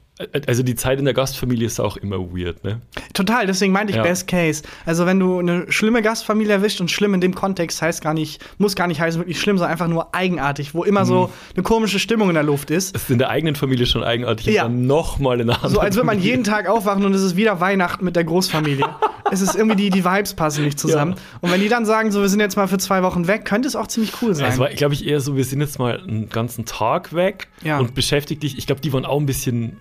also 0.46 0.62
die 0.62 0.74
Zeit 0.74 0.98
in 0.98 1.04
der 1.04 1.14
Gastfamilie 1.14 1.66
ist 1.66 1.80
auch 1.80 1.96
immer 1.96 2.18
weird, 2.18 2.64
ne? 2.64 2.80
Total, 3.14 3.46
deswegen 3.46 3.72
meinte 3.72 3.92
ich 3.92 3.96
Ja. 3.96 4.02
Best 4.02 4.26
Case. 4.28 4.62
Also, 4.86 5.06
wenn 5.06 5.18
du 5.20 5.38
eine 5.38 5.70
schlimme 5.70 6.02
Gastfamilie 6.02 6.52
erwischt 6.54 6.80
und 6.80 6.90
schlimm 6.90 7.14
in 7.14 7.20
dem 7.20 7.34
Kontext 7.34 7.80
heißt 7.82 8.02
gar 8.02 8.14
nicht, 8.14 8.44
muss 8.58 8.74
gar 8.74 8.86
nicht 8.86 9.00
heißen 9.00 9.20
wirklich 9.20 9.40
schlimm, 9.40 9.58
sondern 9.58 9.72
einfach 9.72 9.88
nur 9.88 10.14
eigenartig, 10.14 10.74
wo 10.74 10.84
immer 10.84 11.02
Mhm. 11.02 11.06
so 11.08 11.30
eine 11.54 11.62
komische 11.62 11.98
Stimmung 11.98 12.28
in 12.28 12.34
der 12.34 12.42
Luft 12.42 12.70
ist. 12.70 12.94
Es 12.96 13.02
ist 13.04 13.10
in 13.10 13.18
der 13.18 13.30
eigenen 13.30 13.54
Familie 13.56 13.86
schon 13.86 14.02
eigenartig 14.04 14.46
Ja. 14.46 14.64
dann 14.64 14.86
nochmal 14.86 15.40
in 15.40 15.48
einer 15.48 15.54
anderen 15.56 15.74
So 15.74 15.80
als 15.80 15.96
würde 15.96 16.06
man 16.06 16.20
jeden 16.20 16.44
Tag 16.44 16.68
aufwachen 16.68 17.04
und 17.04 17.14
es 17.14 17.22
ist 17.22 17.36
wieder 17.36 17.60
Weihnachten 17.60 18.04
mit 18.04 18.16
der 18.16 18.24
Großfamilie. 18.24 18.86
es 19.30 19.40
ist 19.40 19.54
irgendwie 19.56 19.76
die, 19.76 19.90
die 19.90 20.04
Vibes 20.04 20.34
passen 20.34 20.64
nicht 20.64 20.78
zusammen. 20.78 21.12
Ja. 21.12 21.18
Und 21.42 21.52
wenn 21.52 21.60
die 21.60 21.68
dann 21.68 21.84
sagen, 21.86 22.10
so 22.12 22.20
wir 22.22 22.28
sind 22.28 22.40
jetzt 22.40 22.56
mal 22.56 22.66
für 22.68 22.78
zwei 22.78 23.02
Wochen 23.02 23.26
weg, 23.26 23.44
könnte 23.44 23.68
es 23.68 23.76
auch 23.76 23.86
ziemlich 23.86 24.12
cool 24.22 24.34
sein. 24.34 24.50
Es 24.50 24.58
war, 24.58 24.68
glaube 24.70 24.94
ich, 24.94 25.06
eher 25.06 25.20
so, 25.20 25.36
wir 25.36 25.44
sind 25.44 25.60
jetzt 25.60 25.78
mal 25.78 26.00
einen 26.00 26.28
ganzen 26.28 26.64
Tag 26.64 27.14
weg 27.14 27.48
und 27.64 27.94
beschäftigt 27.94 28.42
dich. 28.42 28.58
Ich 28.58 28.66
glaube, 28.66 28.80
die 28.80 28.92
waren 28.92 29.04
auch 29.04 29.18
ein 29.20 29.26
bisschen. 29.26 29.76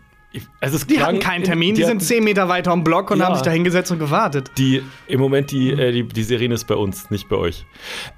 Also 0.60 0.86
die 0.86 1.00
hatten 1.02 1.20
keinen 1.20 1.44
Termin, 1.44 1.74
die, 1.76 1.82
sind 1.82 1.90
hatten- 1.96 2.00
zehn 2.02 2.24
Meter 2.24 2.48
weiter 2.50 2.72
am 2.72 2.84
Block 2.84 3.10
und 3.12 3.20
Ja. 3.20 3.26
haben 3.26 3.36
sich 3.36 3.44
da 3.44 3.52
hingesetzt 3.52 3.92
und 3.92 4.00
gewartet. 4.00 4.52
Die, 4.58 4.84
im 5.08 5.20
Moment, 5.20 5.52
die, 5.52 5.72
äh, 5.72 5.92
die, 5.92 6.04
die 6.04 6.24
Serien 6.24 6.52
ist 6.52 6.66
bei 6.68 6.76
uns, 6.76 7.10
nicht 7.10 7.28
bei 7.30 7.38
euch. 7.38 7.66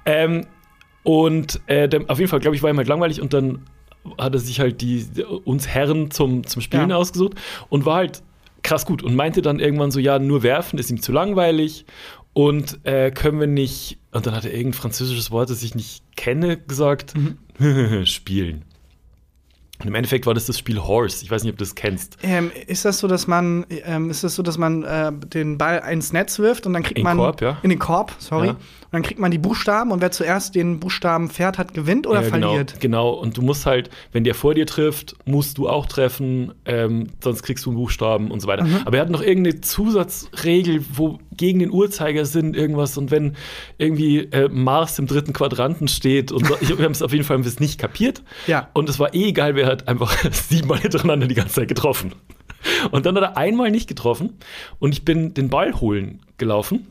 Ähm, 0.04 0.46
und 1.02 1.60
äh, 1.66 1.88
auf 2.08 2.18
jeden 2.18 2.28
Fall, 2.28 2.40
glaube 2.40 2.56
ich, 2.56 2.62
war 2.62 2.70
ihm 2.70 2.76
halt 2.76 2.88
langweilig 2.88 3.20
und 3.22 3.32
dann 3.32 3.60
hat 4.18 4.34
er 4.34 4.40
sich 4.40 4.60
halt 4.60 4.80
die, 4.80 5.06
uns 5.44 5.66
Herren 5.68 6.10
zum, 6.10 6.46
zum 6.46 6.60
Spielen 6.62 6.90
Ja. 6.90 6.96
ausgesucht 6.96 7.34
und 7.68 7.86
war 7.86 7.96
halt 7.96 8.22
krass 8.62 8.84
gut 8.84 9.02
und 9.02 9.14
meinte 9.14 9.40
dann 9.40 9.58
irgendwann 9.60 9.90
so, 9.90 10.00
ja, 10.00 10.18
nur 10.18 10.42
werfen 10.42 10.78
ist 10.78 10.90
ihm 10.90 11.00
zu 11.00 11.12
langweilig 11.12 11.86
und 12.34 12.80
äh, 12.84 13.10
können 13.10 13.40
wir 13.40 13.46
nicht, 13.46 13.98
und 14.12 14.26
dann 14.26 14.34
hat 14.34 14.44
er 14.44 14.50
irgendein 14.52 14.74
französisches 14.74 15.30
Wort, 15.30 15.48
das 15.50 15.62
ich 15.62 15.74
nicht 15.74 16.02
kenne, 16.16 16.58
gesagt, 16.58 17.14
Mhm. 17.58 18.04
spielen. 18.06 18.64
Und 19.80 19.88
im 19.88 19.94
Endeffekt 19.94 20.26
war 20.26 20.34
das 20.34 20.46
das 20.46 20.58
Spiel 20.58 20.78
Horse. 20.78 21.24
Ich 21.24 21.30
weiß 21.30 21.42
nicht, 21.42 21.52
ob 21.52 21.58
du 21.58 21.64
das 21.64 21.74
kennst. 21.74 22.18
Ähm, 22.22 22.50
ist 22.66 22.84
das 22.84 22.98
so, 22.98 23.08
dass 23.08 23.26
man, 23.26 23.64
ähm, 23.70 24.10
ist 24.10 24.22
das 24.22 24.34
so, 24.34 24.42
dass 24.42 24.58
man 24.58 24.84
äh, 24.84 25.10
den 25.12 25.56
Ball 25.58 25.82
ins 25.90 26.12
Netz 26.12 26.38
wirft 26.38 26.66
und 26.66 26.74
dann 26.74 26.82
kriegt 26.82 26.98
In 26.98 27.04
man 27.04 27.16
Korb, 27.16 27.40
ja. 27.40 27.58
in 27.62 27.70
den 27.70 27.78
Korb, 27.78 28.12
sorry, 28.18 28.48
Ja. 28.48 28.56
Und 28.90 28.96
dann 28.96 29.02
kriegt 29.02 29.20
man 29.20 29.30
die 29.30 29.38
Buchstaben 29.38 29.92
und 29.92 30.00
wer 30.00 30.10
zuerst 30.10 30.56
den 30.56 30.80
Buchstaben 30.80 31.30
fährt 31.30 31.58
hat, 31.58 31.74
gewinnt 31.74 32.08
oder 32.08 32.22
Ja, 32.22 32.28
verliert? 32.28 32.80
Genau, 32.80 33.12
genau. 33.12 33.20
Und 33.20 33.36
du 33.36 33.42
musst 33.42 33.64
halt, 33.64 33.88
wenn 34.10 34.24
der 34.24 34.34
vor 34.34 34.54
dir 34.54 34.66
trifft, 34.66 35.14
musst 35.24 35.58
du 35.58 35.68
auch 35.68 35.86
treffen, 35.86 36.52
ähm, 36.64 37.06
sonst 37.22 37.44
kriegst 37.44 37.64
du 37.66 37.70
einen 37.70 37.76
Buchstaben 37.76 38.32
und 38.32 38.40
so 38.40 38.48
weiter. 38.48 38.64
Mhm. 38.64 38.80
Aber 38.84 38.96
er 38.96 39.02
hat 39.02 39.10
noch 39.10 39.22
irgendeine 39.22 39.60
Zusatzregel, 39.60 40.84
wo 40.92 41.20
gegen 41.36 41.60
den 41.60 41.70
Uhrzeigersinn 41.70 42.54
irgendwas 42.54 42.98
und 42.98 43.12
wenn 43.12 43.36
irgendwie 43.78 44.18
äh, 44.18 44.48
Mars 44.48 44.98
im 44.98 45.06
dritten 45.06 45.32
Quadranten 45.32 45.86
steht 45.86 46.32
und 46.32 46.48
so, 46.48 46.56
ich, 46.60 46.68
wir 46.76 46.84
haben 46.84 46.90
es 46.90 47.02
auf 47.02 47.12
jeden 47.12 47.24
Fall 47.24 47.38
nicht 47.38 47.78
kapiert. 47.78 48.24
Ja. 48.48 48.70
Und 48.72 48.88
es 48.88 48.98
war 48.98 49.14
eh 49.14 49.28
egal, 49.28 49.54
wer 49.54 49.66
hat 49.66 49.86
einfach 49.86 50.12
siebenmal 50.32 50.80
hintereinander 50.80 51.28
die 51.28 51.36
ganze 51.36 51.54
Zeit 51.54 51.68
getroffen. 51.68 52.12
Und 52.90 53.06
dann 53.06 53.14
hat 53.14 53.22
er 53.22 53.36
einmal 53.36 53.70
nicht 53.70 53.88
getroffen 53.88 54.38
und 54.80 54.92
ich 54.92 55.04
bin 55.04 55.32
den 55.32 55.48
Ball 55.48 55.80
holen 55.80 56.20
gelaufen 56.38 56.88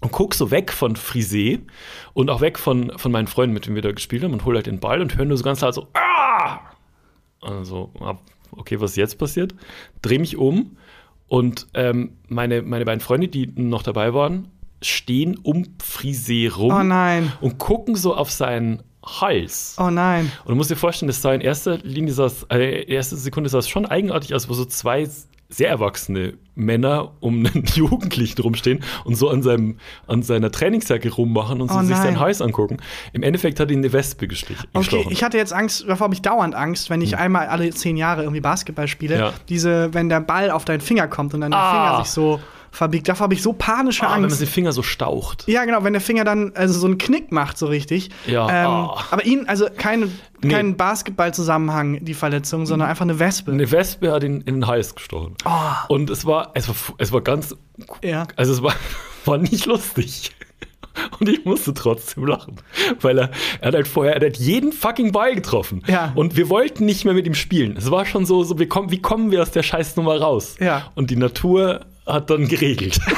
und 0.00 0.12
guck 0.12 0.34
so 0.34 0.50
weg 0.50 0.72
von 0.72 0.96
Frisé 0.96 1.60
und 2.14 2.30
auch 2.30 2.40
weg 2.40 2.58
von, 2.58 2.92
von 2.96 3.10
meinen 3.12 3.26
Freunden, 3.26 3.54
mit 3.54 3.66
denen 3.66 3.74
wir 3.74 3.82
da 3.82 3.92
gespielt 3.92 4.22
haben 4.22 4.32
und 4.32 4.44
hol 4.44 4.54
halt 4.54 4.66
den 4.66 4.80
Ball 4.80 5.00
und 5.00 5.16
höre 5.16 5.24
nur 5.24 5.36
so 5.36 5.44
ganz 5.44 5.60
laut 5.60 5.74
so, 5.74 5.88
ah! 5.94 6.60
Also, 7.40 7.90
ah, 8.00 8.16
okay, 8.52 8.80
was 8.80 8.92
ist 8.92 8.96
jetzt 8.96 9.18
passiert? 9.18 9.54
Dreh 10.02 10.18
mich 10.18 10.36
um 10.36 10.76
und 11.28 11.66
ähm, 11.74 12.16
meine, 12.28 12.62
meine 12.62 12.84
beiden 12.84 13.00
Freunde, 13.00 13.28
die 13.28 13.46
noch 13.56 13.82
dabei 13.82 14.14
waren, 14.14 14.48
stehen 14.82 15.36
um 15.42 15.64
Frisé 15.82 16.52
rum 16.54 16.72
Oh 16.72 16.82
nein. 16.82 17.32
und 17.40 17.58
gucken 17.58 17.96
so 17.96 18.14
auf 18.14 18.30
seinen 18.30 18.82
Hals. 19.04 19.76
Oh 19.78 19.90
nein. 19.90 20.30
Und 20.44 20.50
du 20.50 20.54
musst 20.54 20.70
dir 20.70 20.76
vorstellen, 20.76 21.08
das 21.08 21.22
sah 21.22 21.32
in 21.32 21.40
erster 21.40 21.78
Linie, 21.78 22.12
es, 22.12 22.44
äh, 22.50 22.82
in 22.82 22.88
erster 22.88 23.16
Sekunde 23.16 23.48
sah 23.50 23.58
es 23.58 23.68
schon 23.68 23.86
eigenartig 23.86 24.34
aus, 24.34 24.48
wo 24.48 24.54
so 24.54 24.64
zwei 24.64 25.08
sehr 25.48 25.70
erwachsene 25.70 26.34
Männer 26.54 27.12
um 27.20 27.46
einen 27.46 27.64
Jugendlichen 27.74 28.42
rumstehen 28.42 28.80
und 29.04 29.14
so 29.14 29.30
an, 29.30 29.42
seinem, 29.42 29.78
an 30.06 30.22
seiner 30.22 30.50
Trainingsjacke 30.50 31.10
rummachen 31.10 31.60
und 31.62 31.70
so 31.70 31.78
Oh 31.78 31.82
sich 31.82 31.96
seinen 31.96 32.20
Hals 32.20 32.42
angucken. 32.42 32.78
Im 33.12 33.22
Endeffekt 33.22 33.58
hat 33.58 33.70
ihn 33.70 33.78
eine 33.78 33.92
Wespe 33.92 34.28
gestich, 34.28 34.58
Okay, 34.74 35.06
ich 35.08 35.24
hatte 35.24 35.38
jetzt 35.38 35.52
Angst, 35.52 35.84
davor 35.88 36.06
habe 36.06 36.14
ich 36.14 36.22
dauernd 36.22 36.54
Angst, 36.54 36.90
wenn 36.90 37.00
ich 37.00 37.16
einmal 37.16 37.46
alle 37.46 37.70
zehn 37.70 37.96
Jahre 37.96 38.22
irgendwie 38.22 38.40
Basketball 38.40 38.88
spiele. 38.88 39.14
Hm. 39.14 39.20
Ja. 39.20 39.32
Diese, 39.48 39.94
wenn 39.94 40.08
der 40.08 40.20
Ball 40.20 40.50
auf 40.50 40.64
deinen 40.64 40.80
Finger 40.80 41.08
kommt 41.08 41.32
und 41.32 41.40
dein 41.40 41.52
Ah. 41.52 41.70
Finger 41.70 42.04
sich 42.04 42.12
so 42.12 42.40
verbiegt. 42.78 43.08
Davor 43.08 43.24
habe 43.24 43.34
ich 43.34 43.42
so 43.42 43.52
panische 43.52 44.04
ah, 44.06 44.14
wenn 44.14 44.22
man 44.22 44.30
Angst. 44.30 44.40
den 44.40 44.46
Finger 44.48 44.72
so 44.72 44.82
staucht. 44.82 45.44
Ja, 45.48 45.64
genau, 45.64 45.84
wenn 45.84 45.92
der 45.92 46.00
Finger 46.00 46.24
dann 46.24 46.52
also 46.54 46.78
so 46.78 46.86
einen 46.86 46.96
Knick 46.96 47.32
macht, 47.32 47.58
so 47.58 47.66
richtig. 47.66 48.10
Ja, 48.26 48.48
Ähm, 48.48 48.66
ah. 48.70 49.04
Aber 49.10 49.24
ihn, 49.26 49.46
also 49.46 49.66
kein, 49.76 50.12
Nee. 50.40 50.50
kein 50.50 50.76
Basketball-Zusammenhang, 50.76 52.04
die 52.04 52.14
Verletzung, 52.14 52.64
sondern 52.64 52.88
einfach 52.88 53.02
eine 53.02 53.18
Wespe. 53.18 53.50
Eine 53.50 53.70
Wespe 53.72 54.12
hat 54.12 54.22
ihn 54.22 54.40
in 54.42 54.54
den 54.54 54.66
Hals 54.68 54.94
gestochen. 54.94 55.34
Und 55.88 56.10
es 56.10 56.24
war, 56.24 56.52
es 56.54 56.68
war, 56.68 56.76
es 56.98 57.12
war 57.12 57.20
ganz, 57.20 57.56
Ja. 58.02 58.26
also 58.36 58.52
es 58.52 58.62
war, 58.62 58.74
war 59.24 59.38
nicht 59.38 59.66
lustig. 59.66 60.30
Und 61.20 61.28
ich 61.28 61.44
musste 61.44 61.74
trotzdem 61.74 62.26
lachen. 62.26 62.56
Weil 63.00 63.18
er, 63.18 63.30
er 63.60 63.68
hat 63.68 63.74
halt 63.74 63.88
vorher, 63.88 64.16
er 64.20 64.26
hat 64.28 64.36
jeden 64.36 64.72
fucking 64.72 65.12
Ball 65.12 65.34
getroffen. 65.34 65.82
Ja. 65.86 66.12
Und 66.14 66.36
wir 66.36 66.48
wollten 66.48 66.86
nicht 66.86 67.04
mehr 67.04 67.14
mit 67.14 67.26
ihm 67.26 67.34
spielen. 67.34 67.76
Es 67.76 67.90
war 67.90 68.04
schon 68.06 68.26
so, 68.26 68.42
so 68.44 68.58
wir 68.58 68.68
kommen, 68.68 68.90
wie 68.90 69.00
kommen 69.00 69.30
wir 69.30 69.42
aus 69.42 69.50
der 69.52 69.62
Scheißnummer 69.62 70.20
raus? 70.20 70.56
Ja. 70.60 70.90
Und 70.96 71.10
die 71.10 71.16
Natur 71.16 71.86
hat 72.08 72.30
dann 72.30 72.48
geregelt. 72.48 72.98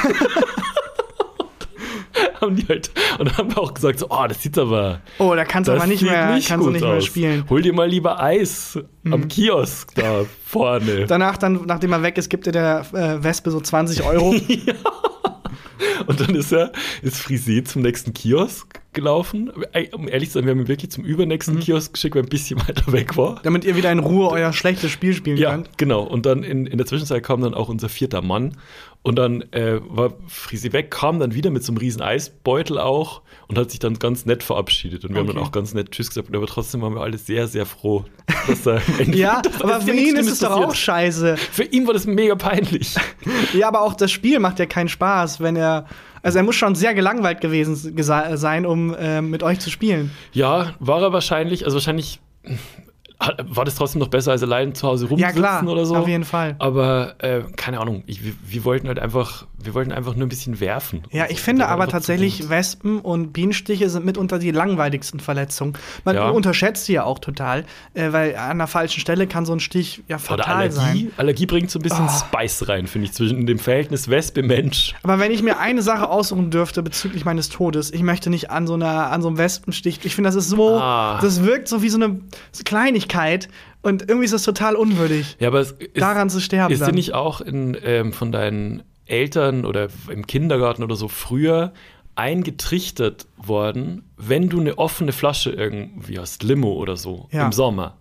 haben 2.40 2.56
die 2.56 2.66
halt, 2.66 2.90
und 3.18 3.28
dann 3.28 3.36
haben 3.36 3.54
wir 3.54 3.58
auch 3.58 3.74
gesagt, 3.74 3.98
so, 3.98 4.06
oh, 4.08 4.26
das 4.26 4.42
sieht 4.42 4.58
aber. 4.58 5.00
Oh, 5.18 5.34
da 5.34 5.44
kannst 5.44 5.68
du 5.68 5.72
aber 5.72 5.86
nicht 5.86 6.02
mehr, 6.02 6.40
kannst 6.46 6.66
du 6.66 6.70
nicht 6.70 6.82
mehr 6.82 7.00
spielen. 7.00 7.40
Mhm. 7.40 7.50
Hol 7.50 7.62
dir 7.62 7.72
mal 7.72 7.88
lieber 7.88 8.22
Eis 8.22 8.78
am 9.10 9.28
Kiosk 9.28 9.94
da 9.94 10.24
vorne. 10.46 11.06
Danach, 11.06 11.36
dann, 11.36 11.60
nachdem 11.66 11.92
er 11.92 12.02
weg 12.02 12.18
ist, 12.18 12.28
gibt 12.28 12.46
er 12.46 12.52
der 12.52 12.86
äh, 12.92 13.22
Wespe 13.22 13.50
so 13.50 13.60
20 13.60 14.02
Euro. 14.04 14.34
Und 16.06 16.20
dann 16.20 16.34
ist 16.34 16.52
er, 16.52 16.72
ist 17.02 17.16
Frisé 17.16 17.64
zum 17.64 17.82
nächsten 17.82 18.12
Kiosk 18.12 18.80
gelaufen. 18.92 19.50
Um 19.92 20.08
ehrlich 20.08 20.30
zu 20.30 20.34
sein, 20.34 20.44
wir 20.44 20.50
haben 20.52 20.60
ihn 20.60 20.68
wirklich 20.68 20.90
zum 20.90 21.04
übernächsten 21.04 21.56
Mhm. 21.56 21.60
Kiosk 21.60 21.92
geschickt, 21.94 22.14
weil 22.14 22.22
er 22.22 22.26
ein 22.26 22.30
bisschen 22.30 22.60
weiter 22.68 22.92
weg 22.92 23.16
war. 23.16 23.40
damit 23.42 23.64
ihr 23.64 23.76
wieder 23.76 23.90
in 23.92 23.98
Ruhe 24.00 24.28
euer 24.30 24.52
schlechtes 24.52 24.90
Spiel 24.90 25.14
spielen 25.14 25.36
Ja, 25.36 25.52
könnt. 25.52 25.78
genau. 25.78 26.02
Und 26.02 26.26
dann 26.26 26.42
in, 26.42 26.66
in 26.66 26.78
der 26.78 26.86
Zwischenzeit 26.86 27.22
kam 27.22 27.40
dann 27.42 27.54
auch 27.54 27.68
unser 27.68 27.88
vierter 27.88 28.22
Mann. 28.22 28.56
Und 29.02 29.16
dann 29.16 29.40
äh, 29.52 29.80
war 29.88 30.12
Frisi 30.28 30.74
weg, 30.74 30.90
kam 30.90 31.20
dann 31.20 31.32
wieder 31.34 31.48
mit 31.50 31.64
so 31.64 31.72
einem 31.72 31.78
riesen 31.78 32.02
Eisbeutel 32.02 32.78
auch 32.78 33.22
und 33.48 33.56
hat 33.56 33.70
sich 33.70 33.80
dann 33.80 33.94
ganz 33.98 34.26
nett 34.26 34.42
verabschiedet. 34.42 35.04
Und 35.04 35.14
wir 35.14 35.20
haben 35.20 35.28
Okay. 35.30 35.36
dann 35.38 35.42
auch 35.46 35.52
ganz 35.52 35.72
nett 35.72 35.90
Tschüss 35.92 36.08
gesagt. 36.08 36.34
Aber 36.36 36.46
trotzdem 36.46 36.82
waren 36.82 36.94
wir 36.94 37.00
alle 37.00 37.16
sehr, 37.16 37.46
sehr 37.48 37.64
froh, 37.64 38.04
dass 38.46 38.66
er 38.66 38.82
Ja, 39.14 39.40
dass 39.40 39.62
aber 39.62 39.80
für 39.80 39.92
ihn 39.92 40.16
ist 40.16 40.28
es 40.30 40.40
doch 40.40 40.50
auch 40.50 40.74
scheiße. 40.74 41.38
Für 41.38 41.62
ihn 41.64 41.86
war 41.86 41.94
das 41.94 42.06
mega 42.06 42.34
peinlich. 42.34 42.94
Ja, 43.54 43.68
aber 43.68 43.80
auch 43.82 43.94
das 43.94 44.10
Spiel 44.10 44.38
macht 44.38 44.58
ja 44.58 44.66
keinen 44.66 44.88
Spaß, 44.88 45.40
wenn 45.40 45.56
er. 45.56 45.86
Also 46.22 46.38
er 46.38 46.44
muss 46.44 46.56
schon 46.56 46.74
sehr 46.74 46.94
gelangweilt 46.94 47.40
gewesen 47.40 47.76
sein, 48.36 48.66
um 48.66 48.94
äh, 48.94 49.22
mit 49.22 49.42
euch 49.42 49.60
zu 49.60 49.70
spielen. 49.70 50.10
Ja, 50.32 50.74
war 50.78 51.02
er 51.02 51.12
wahrscheinlich, 51.12 51.64
also 51.64 51.76
wahrscheinlich 51.76 52.20
war 53.48 53.64
das 53.66 53.74
trotzdem 53.74 54.00
noch 54.00 54.08
besser, 54.08 54.30
als 54.32 54.42
allein 54.42 54.74
zu 54.74 54.86
Hause 54.88 55.04
Ja, 55.04 55.10
rumsitzen 55.10 55.34
klar, 55.36 55.66
oder 55.68 55.84
so. 55.84 55.96
auf 55.96 56.08
jeden 56.08 56.24
Fall. 56.24 56.56
Aber 56.58 57.14
äh, 57.18 57.42
keine 57.56 57.78
Ahnung, 57.80 58.02
ich, 58.06 58.24
wir, 58.24 58.32
wir 58.46 58.64
wollten 58.64 58.88
halt 58.88 58.98
einfach, 58.98 59.46
wir 59.62 59.74
wollten 59.74 59.92
einfach 59.92 60.14
nur 60.16 60.26
ein 60.26 60.30
bisschen 60.30 60.58
werfen. 60.58 61.02
Ja, 61.10 61.26
ich 61.28 61.38
so. 61.38 61.44
finde 61.44 61.68
aber 61.68 61.86
tatsächlich. 61.88 62.48
Wespen 62.48 62.98
und 63.00 63.32
Bienenstiche 63.32 63.90
sind 63.90 64.06
mitunter 64.06 64.38
die 64.38 64.50
langweiligsten 64.52 65.20
Verletzungen. 65.20 65.74
Man 66.04 66.16
Ja. 66.16 66.30
unterschätzt 66.30 66.86
sie 66.86 66.94
ja 66.94 67.04
auch 67.04 67.18
total, 67.18 67.64
äh, 67.92 68.10
weil 68.12 68.36
an 68.36 68.56
der 68.58 68.66
falschen 68.66 69.00
Stelle 69.00 69.26
kann 69.26 69.44
so 69.44 69.52
ein 69.52 69.60
Stich 69.60 70.02
ja 70.08 70.16
Oder 70.16 70.24
fatal 70.24 70.54
Allergie. 70.56 70.74
sein. 70.74 71.12
Allergie 71.18 71.44
bringt 71.46 71.70
so 71.70 71.78
ein 71.78 71.82
bisschen 71.82 72.06
Ah. 72.06 72.08
Spice 72.08 72.68
rein, 72.68 72.86
finde 72.86 73.06
ich, 73.08 73.12
zwischen 73.12 73.44
dem 73.46 73.58
Verhältnis 73.58 74.08
Wespe-Mensch. 74.08 74.94
Aber 75.02 75.18
wenn 75.18 75.30
ich 75.30 75.42
mir 75.42 75.58
eine 75.58 75.82
Sache 75.82 76.08
aussuchen 76.08 76.50
dürfte 76.50 76.82
bezüglich 76.82 77.26
meines 77.26 77.50
Todes, 77.50 77.92
ich 77.92 78.02
möchte 78.02 78.30
nicht 78.30 78.50
an 78.50 78.66
so 78.66 78.74
einer 78.74 79.10
an 79.10 79.20
so 79.20 79.28
einem 79.28 79.36
Wespenstich. 79.36 80.00
Ich 80.04 80.14
finde, 80.14 80.28
das 80.28 80.36
ist 80.36 80.48
so, 80.48 80.78
Ah. 80.78 81.18
das 81.20 81.44
wirkt 81.44 81.68
so 81.68 81.82
wie 81.82 81.90
so 81.90 81.98
eine 81.98 82.18
Kleinigkeit 82.64 83.09
und 83.82 84.02
irgendwie 84.02 84.24
ist 84.24 84.34
das 84.34 84.42
total 84.42 84.76
unwürdig, 84.76 85.36
Ja, 85.40 85.48
aber 85.48 85.60
es 85.60 85.72
ist, 85.72 86.00
daran 86.00 86.30
zu 86.30 86.40
sterben. 86.40 86.72
ist 86.72 86.86
dir 86.86 86.92
nicht 86.92 87.14
auch 87.14 87.40
in, 87.40 87.76
ähm, 87.84 88.12
von 88.12 88.32
deinen 88.32 88.82
Eltern 89.06 89.64
oder 89.64 89.88
im 90.10 90.26
Kindergarten 90.26 90.82
oder 90.84 90.96
so 90.96 91.08
früher 91.08 91.72
eingetrichtert 92.14 93.26
worden, 93.36 94.02
wenn 94.16 94.48
du 94.48 94.60
eine 94.60 94.78
offene 94.78 95.12
Flasche 95.12 95.50
irgendwie 95.50 96.18
hast, 96.18 96.42
Limo 96.42 96.72
oder 96.74 96.96
so, 96.96 97.28
Ja. 97.32 97.46
im 97.46 97.52
Sommer, 97.52 97.96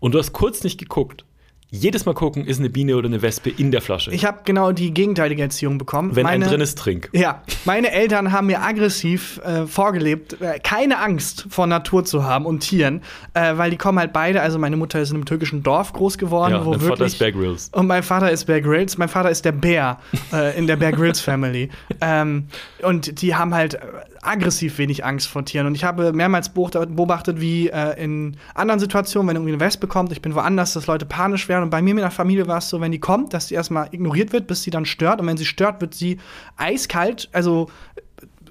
und 0.00 0.12
du 0.14 0.18
hast 0.18 0.32
kurz 0.32 0.64
nicht 0.64 0.78
geguckt, 0.78 1.24
jedes 1.74 2.06
Mal 2.06 2.14
gucken, 2.14 2.46
ist 2.46 2.58
eine 2.60 2.70
Biene 2.70 2.96
oder 2.96 3.06
eine 3.08 3.20
Wespe 3.22 3.50
in 3.50 3.70
der 3.70 3.80
Flasche. 3.82 4.12
Ich 4.12 4.24
habe 4.24 4.40
genau 4.44 4.72
die 4.72 4.92
gegenteilige 4.94 5.42
Erziehung 5.42 5.76
bekommen. 5.78 6.14
wenn 6.14 6.22
meine, 6.24 6.44
ein 6.44 6.50
drin 6.50 6.60
ist, 6.60 6.78
trink. 6.78 7.08
Ja, 7.12 7.42
meine 7.64 7.90
Eltern 7.92 8.32
haben 8.32 8.46
mir 8.46 8.62
aggressiv 8.62 9.40
äh, 9.44 9.66
vorgelebt, 9.66 10.40
äh, 10.40 10.58
keine 10.62 10.98
Angst 10.98 11.46
vor 11.50 11.66
Natur 11.66 12.04
zu 12.04 12.24
haben 12.24 12.46
und 12.46 12.60
Tieren, 12.60 13.02
äh, 13.34 13.56
weil 13.56 13.70
die 13.70 13.76
kommen 13.76 13.98
halt 13.98 14.12
beide. 14.12 14.40
Also 14.40 14.58
meine 14.58 14.76
Mutter 14.76 15.00
ist 15.00 15.10
in 15.10 15.16
einem 15.16 15.24
türkischen 15.24 15.62
Dorf 15.62 15.92
groß 15.92 16.18
geworden, 16.18 16.52
Ja, 16.52 16.64
wo 16.64 16.72
dein 16.72 16.80
wirklich 16.80 16.90
Vater 16.98 17.04
ist 17.06 17.18
Bear 17.18 17.32
Grylls. 17.32 17.70
und 17.72 17.86
mein 17.86 18.02
Vater 18.02 18.30
ist 18.30 18.44
Bear 18.44 18.60
Grylls. 18.60 18.96
Mein 18.98 19.08
Vater 19.08 19.30
ist 19.30 19.44
der 19.44 19.52
Bär 19.52 19.98
äh, 20.32 20.56
in 20.58 20.66
der 20.66 20.76
Bear 20.76 20.92
Grylls 20.92 21.20
Family. 21.20 21.70
Ähm, 22.00 22.44
und 22.82 23.20
die 23.22 23.34
haben 23.34 23.54
halt 23.54 23.78
aggressiv 24.22 24.78
wenig 24.78 25.04
Angst 25.04 25.26
vor 25.28 25.44
Tieren. 25.44 25.66
Und 25.66 25.74
ich 25.74 25.84
habe 25.84 26.12
mehrmals 26.12 26.48
beobacht- 26.54 26.94
beobachtet, 26.96 27.40
wie 27.40 27.68
äh, 27.68 28.02
in 28.02 28.36
anderen 28.54 28.80
Situationen, 28.80 29.28
wenn 29.28 29.36
irgendwie 29.36 29.52
eine 29.52 29.60
Wespe 29.60 29.86
kommt, 29.86 30.12
ich 30.12 30.22
bin 30.22 30.34
woanders, 30.34 30.72
dass 30.72 30.86
Leute 30.86 31.04
panisch 31.04 31.48
werden. 31.48 31.63
Und 31.64 31.70
bei 31.70 31.82
mir 31.82 31.90
in 31.90 31.96
der 31.96 32.10
Familie 32.12 32.46
war 32.46 32.58
es 32.58 32.68
so, 32.68 32.80
wenn 32.80 32.92
die 32.92 33.00
kommt, 33.00 33.34
dass 33.34 33.48
die 33.48 33.54
erstmal 33.54 33.88
ignoriert 33.90 34.32
wird, 34.32 34.46
bis 34.46 34.62
sie 34.62 34.70
dann 34.70 34.84
stört. 34.86 35.20
Und 35.20 35.26
wenn 35.26 35.36
sie 35.36 35.44
stört, 35.44 35.80
wird 35.80 35.94
sie 35.94 36.18
eiskalt, 36.56 37.28
also 37.32 37.68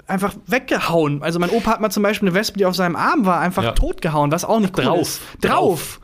einfach 0.08 0.36
weggehauen. 0.48 1.24
Also 1.24 1.40
mein 1.40 1.50
Opa 1.50 1.72
hat 1.72 1.82
mal 1.82 1.90
zum 1.90 2.04
Beispiel 2.04 2.28
eine 2.28 2.36
Wespe, 2.38 2.58
die 2.58 2.66
auf 2.66 2.76
seinem 2.76 2.96
Arm 2.98 3.26
war, 3.26 3.40
einfach 3.40 3.64
Ja. 3.64 3.72
totgehauen, 3.72 4.32
was 4.32 4.44
auch 4.44 4.60
nicht 4.60 4.78
cool 4.78 4.84
Drauf. 4.84 5.02
ist. 5.02 5.22
Drauf. 5.42 6.00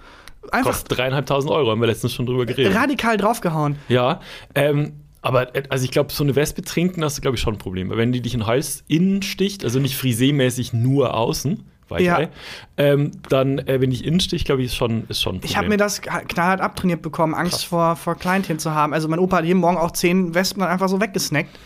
Einfach 0.51 0.71
Kostet 0.71 0.97
dreieinhalbtausend 0.97 1.51
Euro, 1.51 1.69
haben 1.71 1.81
wir 1.81 1.87
letztens 1.87 2.13
schon 2.13 2.25
drüber 2.25 2.45
geredet. 2.45 2.73
radikal 2.75 3.17
draufgehauen. 3.17 3.75
Ja, 3.89 4.21
ähm, 4.55 4.93
aber 5.21 5.53
äh, 5.55 5.63
also 5.69 5.83
ich 5.83 5.91
glaube, 5.91 6.13
so 6.13 6.23
eine 6.23 6.35
Wespe 6.35 6.61
trinken 6.61 7.03
hast 7.03 7.17
du, 7.17 7.21
glaube 7.21 7.35
ich, 7.35 7.41
schon 7.41 7.55
ein 7.55 7.57
Problem. 7.59 7.89
Wenn 7.91 8.11
die 8.13 8.21
dich 8.21 8.33
in 8.33 8.39
den 8.39 8.47
Hals 8.47 8.83
innen 8.87 9.21
sticht, 9.21 9.63
also 9.65 9.79
nicht 9.79 9.99
frisémäßig 10.01 10.73
nur 10.75 11.13
außen, 11.13 11.65
Weichei, 11.89 12.23
Ja. 12.23 12.29
ähm, 12.77 13.11
dann, 13.29 13.59
äh, 13.59 13.81
wenn 13.81 13.91
ich 13.91 14.05
innen 14.05 14.19
stich, 14.19 14.45
glaube 14.45 14.61
ich, 14.61 14.67
ist 14.67 14.75
schon, 14.75 15.05
ist 15.09 15.21
schon 15.21 15.35
ein 15.37 15.41
Ich 15.43 15.55
habe 15.55 15.65
Problem. 15.65 15.69
mir 15.71 15.77
das 15.77 16.01
knallhart 16.01 16.61
abtrainiert 16.61 17.01
bekommen, 17.01 17.33
Angst 17.33 17.65
vor, 17.65 17.95
vor 17.95 18.15
Kleintieren 18.15 18.59
zu 18.59 18.73
haben. 18.73 18.93
Also 18.93 19.07
mein 19.07 19.19
Opa 19.19 19.37
hat 19.37 19.45
jeden 19.45 19.59
Morgen 19.59 19.77
auch 19.77 19.91
zehn 19.91 20.33
Wespen 20.35 20.61
dann 20.61 20.69
einfach 20.69 20.89
so 20.89 20.99
weggesnackt, 21.01 21.57